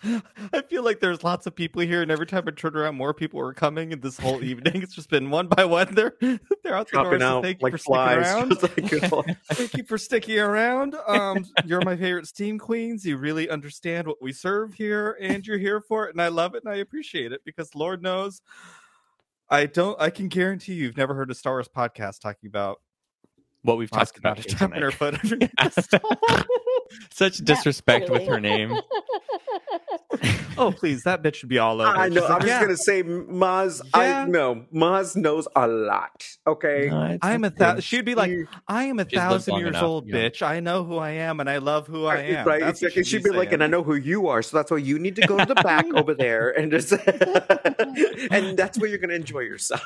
I 0.52 0.62
feel 0.62 0.84
like 0.84 1.00
there's 1.00 1.24
lots 1.24 1.46
of 1.46 1.54
people 1.54 1.82
here, 1.82 2.02
and 2.02 2.10
every 2.10 2.26
time 2.26 2.44
I 2.46 2.50
turn 2.50 2.76
around, 2.76 2.96
more 2.96 3.14
people 3.14 3.40
are 3.40 3.52
coming. 3.52 3.92
And 3.92 4.02
this 4.02 4.18
whole 4.18 4.42
evening, 4.42 4.82
it's 4.82 4.94
just 4.94 5.08
been 5.10 5.30
one 5.30 5.46
by 5.48 5.64
one. 5.64 5.94
They're 5.94 6.14
they're 6.20 6.74
out 6.74 6.90
the 6.90 7.02
door. 7.02 7.18
So 7.18 7.42
thank 7.42 7.60
you 7.60 7.64
like 7.64 7.72
for 7.72 7.78
sticking 7.78 7.98
around. 8.18 8.62
like. 8.62 9.36
Thank 9.52 9.74
you 9.74 9.84
for 9.84 9.98
sticking 9.98 10.38
around. 10.38 10.96
Um, 11.06 11.44
you're 11.64 11.80
my 11.82 11.96
favorite 11.96 12.26
steam 12.26 12.58
queens. 12.58 13.04
You 13.04 13.16
really 13.16 13.48
understand 13.48 14.06
what 14.06 14.20
we 14.20 14.32
serve 14.32 14.74
here, 14.74 15.16
and 15.20 15.46
you're 15.46 15.58
here 15.58 15.80
for 15.80 16.06
it, 16.06 16.14
and 16.14 16.22
I 16.22 16.28
love 16.28 16.54
it, 16.54 16.64
and 16.64 16.72
I 16.72 16.78
appreciate 16.78 17.32
it 17.32 17.40
because 17.44 17.74
Lord 17.74 18.02
knows, 18.02 18.42
I 19.48 19.66
don't. 19.66 20.00
I 20.00 20.10
can 20.10 20.28
guarantee 20.28 20.74
you've 20.74 20.96
never 20.96 21.14
heard 21.14 21.30
a 21.30 21.34
Star 21.34 21.54
Wars 21.54 21.68
podcast 21.68 22.20
talking 22.20 22.48
about 22.48 22.80
What 23.62 23.76
we've 23.76 23.90
talked 23.90 24.16
about 24.16 24.38
not 24.60 24.72
here 24.74 24.84
her 24.86 24.90
foot 24.90 25.14
underneath 25.22 25.50
the. 25.58 26.44
Such 27.10 27.38
disrespect 27.38 28.08
with 28.10 28.26
her 28.26 28.40
name. 28.50 28.74
oh, 30.58 30.72
please, 30.72 31.04
that 31.04 31.22
bitch 31.22 31.34
should 31.36 31.48
be 31.50 31.58
all 31.58 31.80
over. 31.80 31.88
I 31.90 32.08
know. 32.08 32.22
She's 32.22 32.24
I'm 32.24 32.30
like, 32.30 32.40
just 32.40 32.48
"Yeah, 32.48 32.60
gonna 32.62 32.76
say, 32.76 33.02
Maz. 33.04 33.80
Yeah. 33.94 34.22
I 34.22 34.24
know 34.26 34.64
Maz 34.74 35.14
knows 35.14 35.46
a 35.54 35.66
lot. 35.68 36.26
Okay, 36.46 36.88
No, 36.90 37.18
I'm 37.22 37.44
a 37.44 37.48
it's 37.48 37.58
thou- 37.58 37.74
good. 37.74 37.84
she'd 37.84 38.04
be 38.06 38.14
like, 38.14 38.32
I 38.66 38.84
am 38.84 38.98
a 38.98 39.08
She's 39.08 39.18
thousand 39.18 39.56
years 39.58 39.68
enough, 39.68 39.82
old, 39.82 40.08
yeah. 40.08 40.16
bitch. 40.16 40.42
I 40.42 40.60
know 40.60 40.82
who 40.84 40.96
I 40.96 41.10
am, 41.10 41.38
and 41.40 41.48
I 41.50 41.58
love 41.58 41.86
who 41.86 42.06
I 42.06 42.16
am. 42.16 42.46
right. 42.46 42.60
That's 42.60 42.82
Exactly. 42.82 43.04
She'd 43.04 43.22
be 43.22 43.30
like, 43.30 43.52
and 43.52 43.62
I 43.62 43.66
know 43.66 43.82
who 43.82 43.94
you 43.94 44.28
are, 44.28 44.42
so 44.42 44.56
that's 44.56 44.70
why 44.70 44.78
you 44.78 44.98
need 44.98 45.16
to 45.16 45.26
go 45.26 45.36
to 45.38 45.44
the 45.46 45.54
back 45.56 45.86
over 45.94 46.14
there 46.14 46.50
and 46.58 46.72
just, 46.72 46.92
and 48.32 48.56
that's 48.58 48.78
where 48.78 48.88
you're 48.88 48.98
gonna 48.98 49.14
enjoy 49.14 49.40
yourself. 49.40 49.82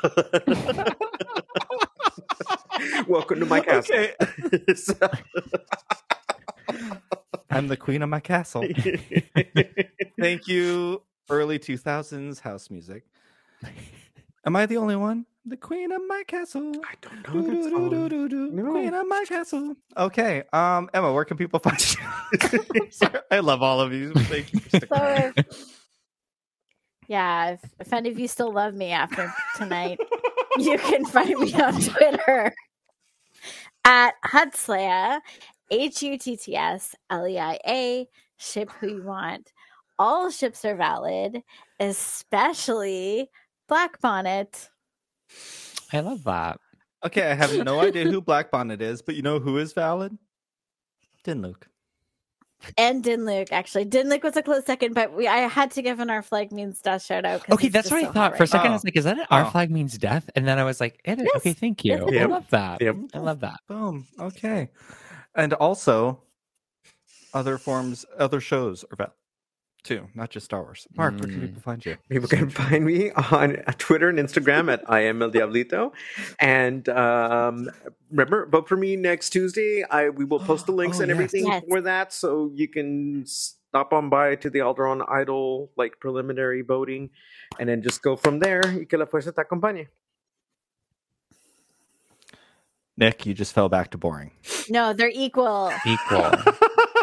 Welcome 3.07 3.41
to 3.41 3.47
my 3.47 3.61
castle. 3.61 3.95
Okay. 3.95 4.15
So- 4.75 4.95
I'm 7.51 7.69
the 7.69 7.77
queen 7.77 8.03
of 8.03 8.09
my 8.09 8.21
castle. 8.21 8.65
Thank 10.21 10.49
you, 10.49 11.03
early 11.31 11.59
2000s 11.59 12.41
house 12.41 12.69
music. 12.71 13.05
Am 14.45 14.57
I 14.57 14.67
the 14.67 14.77
only 14.77 14.97
one? 14.97 15.27
The 15.47 15.57
queen 15.59 15.93
of 15.93 16.01
my 16.09 16.25
castle. 16.27 16.73
I 16.85 16.95
don't 17.03 17.35
know 17.35 17.43
that. 17.43 17.51
Do-do-do-do-do-do. 17.71 18.51
No. 18.51 18.71
Queen 18.73 18.95
of 18.95 19.07
my 19.07 19.25
castle. 19.29 19.77
Okay. 19.97 20.43
Um, 20.53 20.89
Emma, 20.95 21.13
where 21.13 21.25
can 21.27 21.37
people 21.37 21.61
find 21.61 21.79
you? 21.79 22.01
I'm 22.75 22.91
sorry. 22.91 23.21
I 23.31 23.39
love 23.41 23.63
all 23.63 23.81
of 23.81 23.93
you. 23.93 24.13
Thank 24.15 24.53
you 24.55 24.61
for 24.61 24.69
sticking 24.71 24.89
So 24.89 24.97
around. 25.03 25.35
if, 25.37 25.74
yeah, 27.09 27.53
if, 27.53 27.61
if 27.81 27.93
any 27.93 28.11
of 28.11 28.19
you 28.19 28.29
still 28.29 28.53
love 28.53 28.75
me 28.75 28.91
after 28.91 29.33
tonight, 29.57 29.99
you 30.59 30.79
can 30.79 31.05
find 31.05 31.39
me 31.39 31.55
on 31.55 31.81
Twitter 31.81 32.55
at 33.85 34.15
Huttsleia, 34.25 35.21
H 35.71 36.03
U 36.03 36.19
T 36.19 36.37
T 36.37 36.57
S 36.57 36.95
L 37.11 37.27
E 37.27 37.39
I 37.39 37.59
A. 37.67 38.09
Ship 38.37 38.71
who 38.81 38.89
you 38.89 39.03
want. 39.03 39.53
All 39.99 40.31
ships 40.31 40.65
are 40.65 40.75
valid, 40.75 41.43
especially 41.79 43.31
Black 43.69 44.01
Bonnet. 44.01 44.71
I 45.93 46.01
love 46.01 46.25
that. 46.25 46.59
Okay, 47.05 47.31
I 47.31 47.35
have 47.35 47.57
no 47.65 47.81
idea 47.81 48.05
who 48.11 48.21
Black 48.21 48.51
Bonnet 48.51 48.83
is, 48.83 49.03
but 49.03 49.15
you 49.15 49.23
know 49.23 49.39
who 49.39 49.59
is 49.59 49.73
valid? 49.73 50.17
Din 51.23 51.43
Luke. 51.43 51.69
And 52.79 53.03
Din 53.03 53.25
Luke, 53.25 53.53
actually. 53.53 53.85
Din 53.85 54.09
Luke 54.09 54.23
was 54.23 54.37
a 54.37 54.43
close 54.43 54.65
second, 54.65 54.95
but 54.95 55.13
we 55.13 55.27
I 55.29 55.39
had 55.49 55.71
to 55.73 55.83
give 55.83 56.01
an 56.01 56.11
Our 56.11 56.23
Flag 56.23 56.53
Means 56.53 56.81
Death 56.81 57.05
shout 57.05 57.25
out. 57.25 57.49
Okay, 57.51 57.69
that's 57.69 57.89
just 57.91 58.03
what 58.03 58.11
I 58.11 58.13
thought. 58.13 58.15
hot 58.15 58.31
For 58.33 58.37
a 58.37 58.41
right 58.41 58.49
second, 58.49 58.71
I 58.71 58.75
was 58.75 58.85
like, 58.85 58.97
is 58.97 59.05
that 59.05 59.19
it? 59.19 59.27
Our 59.31 59.45
Oh. 59.47 59.51
flag 59.51 59.71
means 59.71 59.97
death? 59.99 60.29
And 60.35 60.47
then 60.47 60.59
I 60.59 60.65
was 60.65 60.81
like, 60.81 61.01
it 61.05 61.19
is. 61.19 61.25
Yes. 61.25 61.37
Okay, 61.37 61.53
thank 61.53 61.85
you. 61.85 62.07
Yes, 62.11 62.23
I 62.23 62.27
love 62.27 62.49
that. 62.51 62.81
Yep. 62.81 62.97
I 63.15 63.19
love 63.19 63.41
that. 63.41 63.61
Boom. 63.69 64.07
Okay. 64.19 64.71
And 65.35 65.53
also, 65.55 66.23
other 67.33 67.59
forms, 67.59 68.05
other 68.19 68.41
shows 68.41 68.85
are 68.91 68.97
valid 68.97 69.13
too, 69.85 70.09
not 70.15 70.31
just 70.31 70.47
Star 70.47 70.63
Wars. 70.63 70.87
Mark, 70.97 71.13
where 71.21 71.29
can 71.29 71.39
Mm. 71.41 71.47
people 71.49 71.63
find 71.63 71.85
you? 71.87 71.97
People 72.09 72.29
can 72.29 72.49
find 72.51 72.85
me 72.85 73.11
on 73.13 73.57
Twitter 73.79 74.09
and 74.09 74.19
Instagram 74.19 74.73
at 74.73 74.83
I 74.91 75.01
am 75.05 75.23
El 75.23 75.31
Diablito. 75.31 75.93
And 76.41 76.89
um, 76.89 77.71
remember, 78.11 78.47
vote 78.47 78.67
for 78.69 78.77
me 78.77 78.97
next 78.97 79.31
Tuesday. 79.31 79.85
I 79.89 80.09
we 80.09 80.25
will 80.25 80.41
post 80.51 80.67
the 80.67 80.73
links 80.73 80.99
Oh, 80.99 81.03
and 81.03 81.09
yes. 81.11 81.15
everything 81.15 81.47
Yes. 81.47 81.63
for 81.69 81.81
that, 81.83 82.13
so 82.13 82.51
you 82.55 82.67
can 82.69 83.25
stop 83.27 83.93
on 83.93 84.09
by 84.09 84.37
to 84.37 84.51
the 84.51 84.61
Alderaan 84.61 85.05
Idol 85.09 85.71
like 85.77 86.01
preliminary 86.01 86.63
voting, 86.63 87.11
and 87.61 87.69
then 87.69 87.83
just 87.83 88.03
go 88.03 88.17
from 88.17 88.39
there. 88.41 88.63
Y 88.67 88.87
que 88.89 88.99
la 88.99 89.05
fuerza 89.07 89.33
te 89.35 89.43
acompañe. 89.43 89.89
Nick, 92.97 93.27
you 93.27 93.35
just 93.35 93.53
fell 93.53 93.69
back 93.69 93.91
to 93.91 93.99
boring. 93.99 94.31
No, 94.71 94.93
they're 94.93 95.11
equal. 95.13 95.73
Equal. 95.85 96.31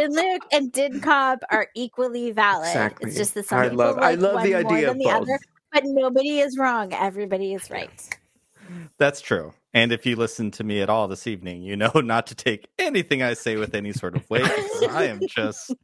Din 0.00 0.12
Luke 0.12 0.42
and 0.52 0.72
Din 0.72 1.00
Cobb 1.00 1.40
are 1.50 1.68
equally 1.74 2.30
valid. 2.32 2.68
Exactly. 2.68 3.08
It's 3.08 3.18
just 3.18 3.34
that 3.34 3.46
some 3.46 3.58
I 3.58 3.62
people 3.64 3.78
love- 3.78 3.98
I 3.98 4.10
like 4.12 4.20
love 4.20 4.34
one 4.34 4.44
the 4.44 4.50
more 4.62 4.72
idea 4.72 4.80
than 4.86 4.90
of 4.90 4.98
the 4.98 5.04
both. 5.04 5.14
other, 5.22 5.38
but 5.72 5.82
nobody 5.84 6.38
is 6.40 6.58
wrong. 6.58 6.92
Everybody 6.92 7.54
is 7.54 7.70
right. 7.70 8.18
That's 8.98 9.20
true. 9.20 9.52
And 9.74 9.92
if 9.92 10.06
you 10.06 10.16
listen 10.16 10.50
to 10.52 10.64
me 10.64 10.80
at 10.80 10.88
all 10.88 11.06
this 11.06 11.26
evening, 11.26 11.62
you 11.62 11.76
know 11.76 11.90
not 12.00 12.26
to 12.28 12.34
take 12.34 12.66
anything 12.78 13.22
I 13.22 13.34
say 13.34 13.56
with 13.56 13.74
any 13.74 13.92
sort 13.92 14.16
of 14.16 14.28
weight. 14.30 14.44
I 14.90 15.04
am 15.04 15.20
just 15.28 15.74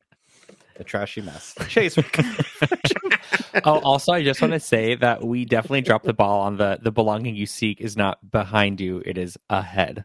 a 0.77 0.85
trashy 0.85 1.21
mess. 1.21 1.55
Chase, 1.69 1.97
oh, 3.65 3.79
also, 3.81 4.13
I 4.13 4.25
just 4.25 4.41
want 4.41 4.55
to 4.55 4.61
say 4.61 4.95
that 4.97 5.23
we 5.23 5.45
definitely 5.45 5.83
dropped 5.83 6.07
the 6.07 6.15
ball 6.15 6.41
on 6.41 6.57
the 6.57 6.79
the 6.83 6.91
belonging 6.91 7.37
you 7.37 7.47
seek 7.47 7.81
is 7.81 7.97
not 7.97 8.31
behind 8.31 8.81
you; 8.81 9.03
it 9.05 9.19
is 9.19 9.37
ahead, 9.51 10.05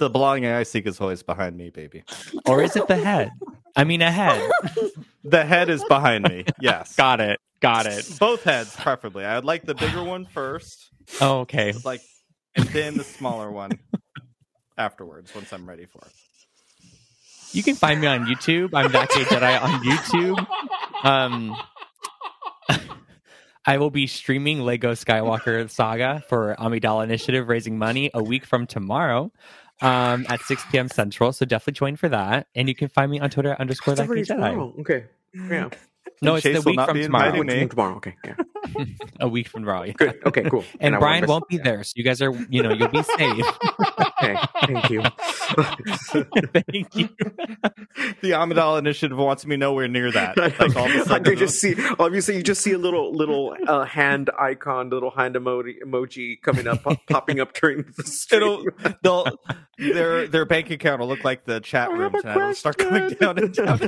the 0.00 0.10
belonging 0.10 0.50
I 0.50 0.64
seek 0.64 0.86
is 0.86 1.00
always 1.00 1.22
behind 1.22 1.56
me, 1.56 1.70
baby. 1.70 2.02
or 2.46 2.62
is 2.62 2.74
it 2.76 2.88
the 2.88 2.96
head? 2.96 3.30
I 3.76 3.84
mean, 3.84 4.02
a 4.02 4.10
head. 4.10 4.50
The 5.22 5.44
head 5.44 5.68
is 5.70 5.84
behind 5.84 6.24
me. 6.24 6.44
Yes. 6.60 6.96
Got 6.96 7.20
it. 7.20 7.38
Got 7.60 7.86
it. 7.86 8.16
Both 8.18 8.42
heads, 8.42 8.74
preferably. 8.74 9.24
I 9.24 9.36
would 9.36 9.44
like 9.44 9.64
the 9.64 9.74
bigger 9.74 10.02
one 10.02 10.24
first, 10.26 10.90
Oh, 11.20 11.40
okay. 11.40 11.72
like, 11.84 12.00
and 12.56 12.66
then 12.68 12.96
the 12.96 13.04
smaller 13.04 13.50
one 13.50 13.78
afterwards 14.76 15.32
once 15.34 15.52
I'm 15.52 15.68
ready 15.68 15.84
for 15.86 15.98
it. 15.98 16.12
You 17.52 17.62
can 17.62 17.74
find 17.76 18.00
me 18.00 18.06
on 18.06 18.26
YouTube. 18.26 18.70
I'm 18.74 18.90
that 18.92 19.08
gay 19.10 19.24
Jedi 19.24 19.62
on 19.62 19.84
YouTube. 19.84 20.46
Um, 21.04 21.56
I 23.66 23.76
will 23.78 23.90
be 23.90 24.06
streaming 24.06 24.60
Lego 24.60 24.92
Skywalker 24.92 25.68
Saga 25.68 26.24
for 26.28 26.56
Amidala 26.58 27.04
Initiative, 27.04 27.48
raising 27.48 27.76
money 27.78 28.10
a 28.14 28.22
week 28.22 28.46
from 28.46 28.66
tomorrow 28.66 29.30
um, 29.82 30.26
at 30.28 30.40
6 30.42 30.62
p.m. 30.70 30.88
Central. 30.88 31.32
So 31.32 31.44
definitely 31.44 31.74
join 31.74 31.96
for 31.96 32.08
that. 32.08 32.46
And 32.54 32.68
you 32.68 32.74
can 32.74 32.88
find 32.88 33.10
me 33.10 33.20
on 33.20 33.30
Twitter 33.30 33.56
underscore 33.58 33.92
It's 33.92 34.00
that 34.00 34.06
already 34.08 34.22
Jedi. 34.22 34.50
tomorrow. 34.50 34.74
Okay. 34.80 35.04
Yeah. 35.34 35.68
No, 36.22 36.34
it's 36.34 36.42
Chase 36.42 36.62
the 36.62 36.70
week 36.70 36.80
from 36.80 37.00
tomorrow. 37.00 37.42
Tomorrow. 37.42 37.96
Okay. 37.96 38.16
Yeah. 38.24 38.34
A 39.20 39.28
week 39.28 39.48
from 39.48 39.62
tomorrow. 39.62 39.84
yeah. 39.84 39.92
Good. 39.96 40.20
Okay. 40.26 40.42
Cool. 40.50 40.64
And 40.80 40.94
I 40.94 40.98
Brian 40.98 41.26
won't 41.26 41.48
be 41.48 41.58
there, 41.58 41.82
so 41.84 41.92
you 41.96 42.04
guys 42.04 42.20
are, 42.22 42.32
you 42.48 42.62
know, 42.62 42.72
you'll 42.72 42.88
be 42.88 43.02
safe. 43.02 43.44
Okay. 44.22 44.36
Thank 44.66 44.90
you. 44.90 45.02
Thank 45.52 46.94
you. 46.94 47.08
The 48.22 48.30
Amidala 48.32 48.78
Initiative 48.78 49.16
wants 49.18 49.44
me 49.46 49.56
nowhere 49.56 49.88
near 49.88 50.10
that. 50.12 50.36
Like 50.60 50.76
all 50.76 50.86
of 50.86 50.94
a 50.94 50.98
I 51.00 51.02
sudden, 51.04 51.24
could 51.24 51.38
just 51.38 51.60
see. 51.60 51.74
Obviously, 51.98 52.36
you 52.36 52.42
just 52.42 52.60
see 52.62 52.72
a 52.72 52.78
little 52.78 53.12
little 53.14 53.56
uh, 53.66 53.84
hand 53.84 54.30
icon, 54.38 54.90
little 54.90 55.10
hand 55.10 55.34
emoji 55.36 55.76
emoji 55.84 56.40
coming 56.42 56.66
up, 56.66 56.82
pop- 56.82 57.06
popping 57.08 57.40
up 57.40 57.52
during 57.54 57.84
the 57.96 58.02
stream. 58.04 58.42
it'll 58.42 58.64
they'll 59.02 59.26
their 59.78 60.26
their 60.28 60.44
bank 60.44 60.70
account 60.70 61.00
will 61.00 61.08
look 61.08 61.24
like 61.24 61.44
the 61.44 61.60
chat 61.60 61.90
room 61.90 62.12
have 62.12 62.20
tonight. 62.22 62.36
It'll 62.36 62.54
start 62.54 62.78
going 62.78 62.90
question. 62.90 63.18
down 63.18 63.38
and 63.38 63.54
down. 63.54 63.80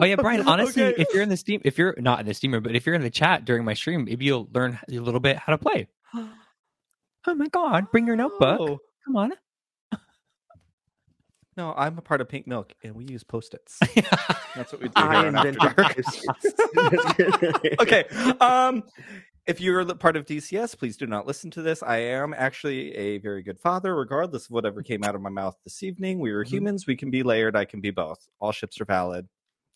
Oh 0.00 0.04
yeah, 0.04 0.16
Brian. 0.16 0.46
Honestly, 0.48 0.82
Okay. 0.84 1.02
if 1.02 1.08
you're 1.12 1.22
in 1.22 1.28
the 1.28 1.36
steam, 1.36 1.60
if 1.64 1.76
you're 1.78 1.94
not 1.98 2.20
in 2.20 2.26
the 2.26 2.34
steamer, 2.34 2.60
but 2.60 2.71
if 2.76 2.86
you're 2.86 2.94
in 2.94 3.02
the 3.02 3.10
chat 3.10 3.44
during 3.44 3.64
my 3.64 3.74
stream, 3.74 4.04
maybe 4.04 4.24
you'll 4.24 4.48
learn 4.52 4.78
a 4.90 4.98
little 4.98 5.20
bit 5.20 5.36
how 5.36 5.52
to 5.52 5.58
play. 5.58 5.88
Oh 7.24 7.34
my 7.34 7.46
god! 7.46 7.88
Bring 7.92 8.04
your 8.08 8.16
notebook. 8.16 8.60
Oh, 8.60 8.78
Come 9.06 9.14
on. 9.14 9.32
no, 11.56 11.72
I'm 11.76 11.98
a 11.98 12.02
part 12.02 12.20
of 12.20 12.28
Pink 12.28 12.46
Milk, 12.48 12.72
and 12.82 12.96
we 12.96 13.04
use 13.04 13.22
post-its. 13.22 13.78
That's 14.56 14.72
what 14.72 14.80
we 14.82 14.88
do. 14.88 14.92
I 14.96 15.18
here 15.18 15.26
on 15.28 15.36
After 15.36 15.48
invented 15.50 15.76
Dark. 15.76 15.94
this. 15.94 16.24
okay. 17.80 18.04
Um, 18.40 18.82
if 19.46 19.60
you're 19.60 19.84
the 19.84 19.94
part 19.94 20.16
of 20.16 20.24
DCS, 20.24 20.76
please 20.76 20.96
do 20.96 21.06
not 21.06 21.26
listen 21.26 21.50
to 21.52 21.62
this. 21.62 21.80
I 21.82 21.98
am 21.98 22.34
actually 22.36 22.92
a 22.96 23.18
very 23.18 23.42
good 23.44 23.60
father, 23.60 23.94
regardless 23.94 24.46
of 24.46 24.50
whatever 24.50 24.82
came 24.82 25.04
out 25.04 25.14
of 25.14 25.20
my 25.20 25.30
mouth 25.30 25.56
this 25.62 25.82
evening. 25.84 26.18
We 26.18 26.30
are 26.32 26.44
Mhm. 26.44 26.48
humans. 26.48 26.86
We 26.88 26.96
can 26.96 27.10
be 27.10 27.22
layered. 27.22 27.54
I 27.54 27.66
can 27.66 27.80
be 27.80 27.90
both. 27.92 28.26
All 28.40 28.50
ships 28.52 28.80
are 28.80 28.84
valid. 28.84 29.28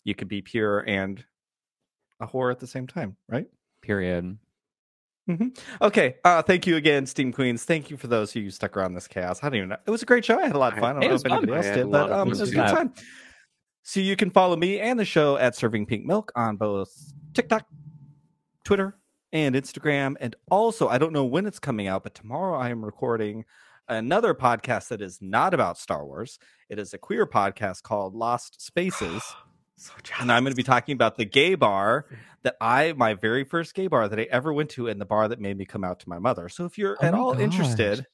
You 0.03 0.15
can 0.15 0.27
be 0.27 0.41
pure 0.41 0.79
and 0.87 1.23
a 2.19 2.27
whore 2.27 2.51
at 2.51 2.59
the 2.59 2.67
same 2.67 2.87
time, 2.87 3.15
right? 3.27 3.47
Period. 3.81 4.37
Okay. 5.81 6.15
Uh, 6.23 6.41
thank 6.41 6.65
you 6.65 6.77
again, 6.77 7.05
Steam 7.05 7.33
Queens. 7.33 7.65
Thank 7.65 7.89
you 7.89 7.97
for 7.97 8.07
those 8.07 8.31
who 8.31 8.49
stuck 8.49 8.77
around 8.77 8.93
this 8.93 9.07
chaos. 9.07 9.43
I 9.43 9.49
don't 9.49 9.57
even 9.57 9.69
know. 9.69 9.77
It 9.85 9.91
was 9.91 10.01
a 10.01 10.05
great 10.05 10.23
show. 10.23 10.39
I 10.39 10.43
had 10.43 10.55
a 10.55 10.59
lot 10.59 10.73
of 10.73 10.79
fun. 10.79 10.97
I 10.97 11.01
don't 11.01 11.03
It 11.03 11.07
know 11.09 11.15
if 11.15 11.25
anybody 11.25 11.47
fun. 11.47 11.57
else 11.57 11.75
did, 11.75 11.91
but 11.91 12.11
um, 12.11 12.27
it 12.27 12.29
was 12.29 12.41
a 12.41 12.45
good 12.45 12.67
time. 12.67 12.93
So 13.83 13.99
you 13.99 14.15
can 14.15 14.31
follow 14.31 14.55
me 14.55 14.79
and 14.79 14.99
the 14.99 15.05
show 15.05 15.37
at 15.37 15.55
Serving 15.55 15.85
Pink 15.85 16.05
Milk 16.05 16.31
on 16.35 16.57
both 16.57 17.13
TikTok, 17.33 17.65
Twitter, 18.63 18.97
and 19.31 19.55
Instagram. 19.55 20.15
And 20.19 20.35
also, 20.49 20.87
I 20.87 20.97
don't 20.97 21.13
know 21.13 21.25
when 21.25 21.45
it's 21.45 21.59
coming 21.59 21.87
out, 21.87 22.03
but 22.03 22.15
tomorrow 22.15 22.57
I 22.57 22.69
am 22.69 22.83
recording 22.83 23.45
another 23.89 24.33
podcast 24.33 24.89
that 24.89 25.01
is 25.01 25.19
not 25.21 25.53
about 25.53 25.77
Star 25.77 26.05
Wars. 26.05 26.39
It 26.69 26.79
is 26.79 26.93
a 26.93 26.97
queer 26.97 27.25
podcast 27.25 27.83
called 27.83 28.13
Lost 28.13 28.61
Spaces. 28.61 29.23
So 29.77 29.93
and 30.19 30.31
I'm 30.31 30.43
going 30.43 30.51
to 30.51 30.55
be 30.57 30.63
talking 30.63 30.93
about 30.93 31.17
the 31.17 31.25
gay 31.25 31.55
bar 31.55 32.05
that 32.43 32.55
I, 32.59 32.93
my 32.93 33.13
very 33.13 33.43
first 33.43 33.73
gay 33.75 33.87
bar 33.87 34.07
that 34.07 34.19
I 34.19 34.23
ever 34.31 34.51
went 34.51 34.69
to, 34.71 34.87
and 34.87 34.99
the 34.99 35.05
bar 35.05 35.27
that 35.27 35.39
made 35.39 35.57
me 35.57 35.65
come 35.65 35.83
out 35.83 35.99
to 36.01 36.09
my 36.09 36.17
mother. 36.19 36.49
So 36.49 36.65
if 36.65 36.77
you're 36.77 36.97
Oh 37.01 37.05
at 37.05 37.13
all 37.13 37.33
gosh. 37.33 37.43
interested 37.43 38.05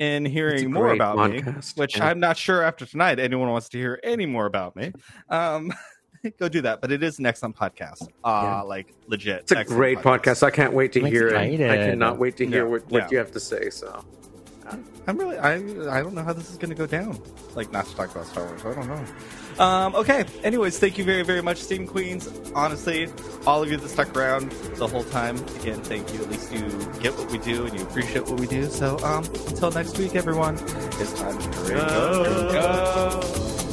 in 0.00 0.24
hearing 0.24 0.72
more 0.72 0.88
great 0.88 0.96
about 0.96 1.30
me, 1.30 1.40
podcast. 1.40 1.76
which 1.78 1.96
Yeah. 1.96 2.06
I'm 2.08 2.20
not 2.20 2.36
sure 2.36 2.62
after 2.62 2.84
tonight 2.86 3.18
anyone 3.18 3.48
wants 3.50 3.68
to 3.70 3.78
hear 3.78 3.98
any 4.02 4.26
more 4.26 4.46
about 4.46 4.74
me, 4.76 4.92
um, 5.28 5.72
go 6.38 6.48
do 6.48 6.62
that. 6.62 6.80
But 6.80 6.90
it 6.92 7.02
is 7.02 7.18
an 7.20 7.26
excellent 7.26 7.56
podcast, 7.56 8.02
uh, 8.24 8.40
Yeah. 8.44 8.60
like 8.62 8.92
legit. 9.06 9.42
It's 9.42 9.52
a 9.52 9.64
great 9.64 9.98
podcast. 9.98 10.42
I 10.42 10.50
can't 10.50 10.72
wait 10.72 10.92
to 10.92 11.00
I'm 11.00 11.06
hear 11.06 11.28
it. 11.28 11.36
I 11.36 11.76
cannot 11.76 12.18
wait 12.18 12.36
to 12.38 12.46
hear 12.46 12.64
Yeah, 12.64 12.70
what, 12.70 12.88
what 12.90 13.02
yeah. 13.04 13.08
you 13.12 13.18
have 13.18 13.32
to 13.32 13.40
say. 13.40 13.70
So 13.70 14.04
I'm 15.06 15.16
really, 15.16 15.38
I, 15.38 15.54
I 15.54 16.02
don't 16.02 16.14
know 16.14 16.22
how 16.22 16.32
this 16.32 16.50
is 16.50 16.58
going 16.58 16.70
to 16.70 16.76
go 16.76 16.86
down. 16.86 17.18
Like, 17.54 17.72
not 17.72 17.86
to 17.86 17.96
talk 17.96 18.10
about 18.10 18.26
Star 18.26 18.44
Wars. 18.44 18.64
I 18.64 18.74
don't 18.74 18.88
know. 18.88 19.64
Um, 19.64 19.94
okay. 19.94 20.24
Anyways, 20.44 20.78
thank 20.78 20.98
you 20.98 21.04
very, 21.04 21.22
very 21.22 21.42
much, 21.42 21.58
Steam 21.58 21.86
Queens. 21.86 22.28
Honestly, 22.54 23.08
all 23.46 23.62
of 23.62 23.70
you 23.70 23.76
that 23.76 23.88
stuck 23.88 24.16
around 24.16 24.52
the 24.76 24.86
whole 24.86 25.04
time, 25.04 25.36
again, 25.60 25.80
thank 25.82 26.12
you. 26.12 26.20
At 26.20 26.30
least 26.30 26.52
you 26.52 26.68
get 27.00 27.16
what 27.16 27.30
we 27.30 27.38
do 27.38 27.66
and 27.66 27.78
you 27.78 27.84
appreciate 27.84 28.26
what 28.26 28.38
we 28.38 28.46
do. 28.46 28.66
So, 28.66 28.98
um, 29.00 29.24
until 29.24 29.70
next 29.70 29.98
week, 29.98 30.14
everyone, 30.14 30.54
it's 30.54 31.12
time 31.14 31.38
to 31.38 31.48
go. 31.68 32.52
Go. 32.52 33.67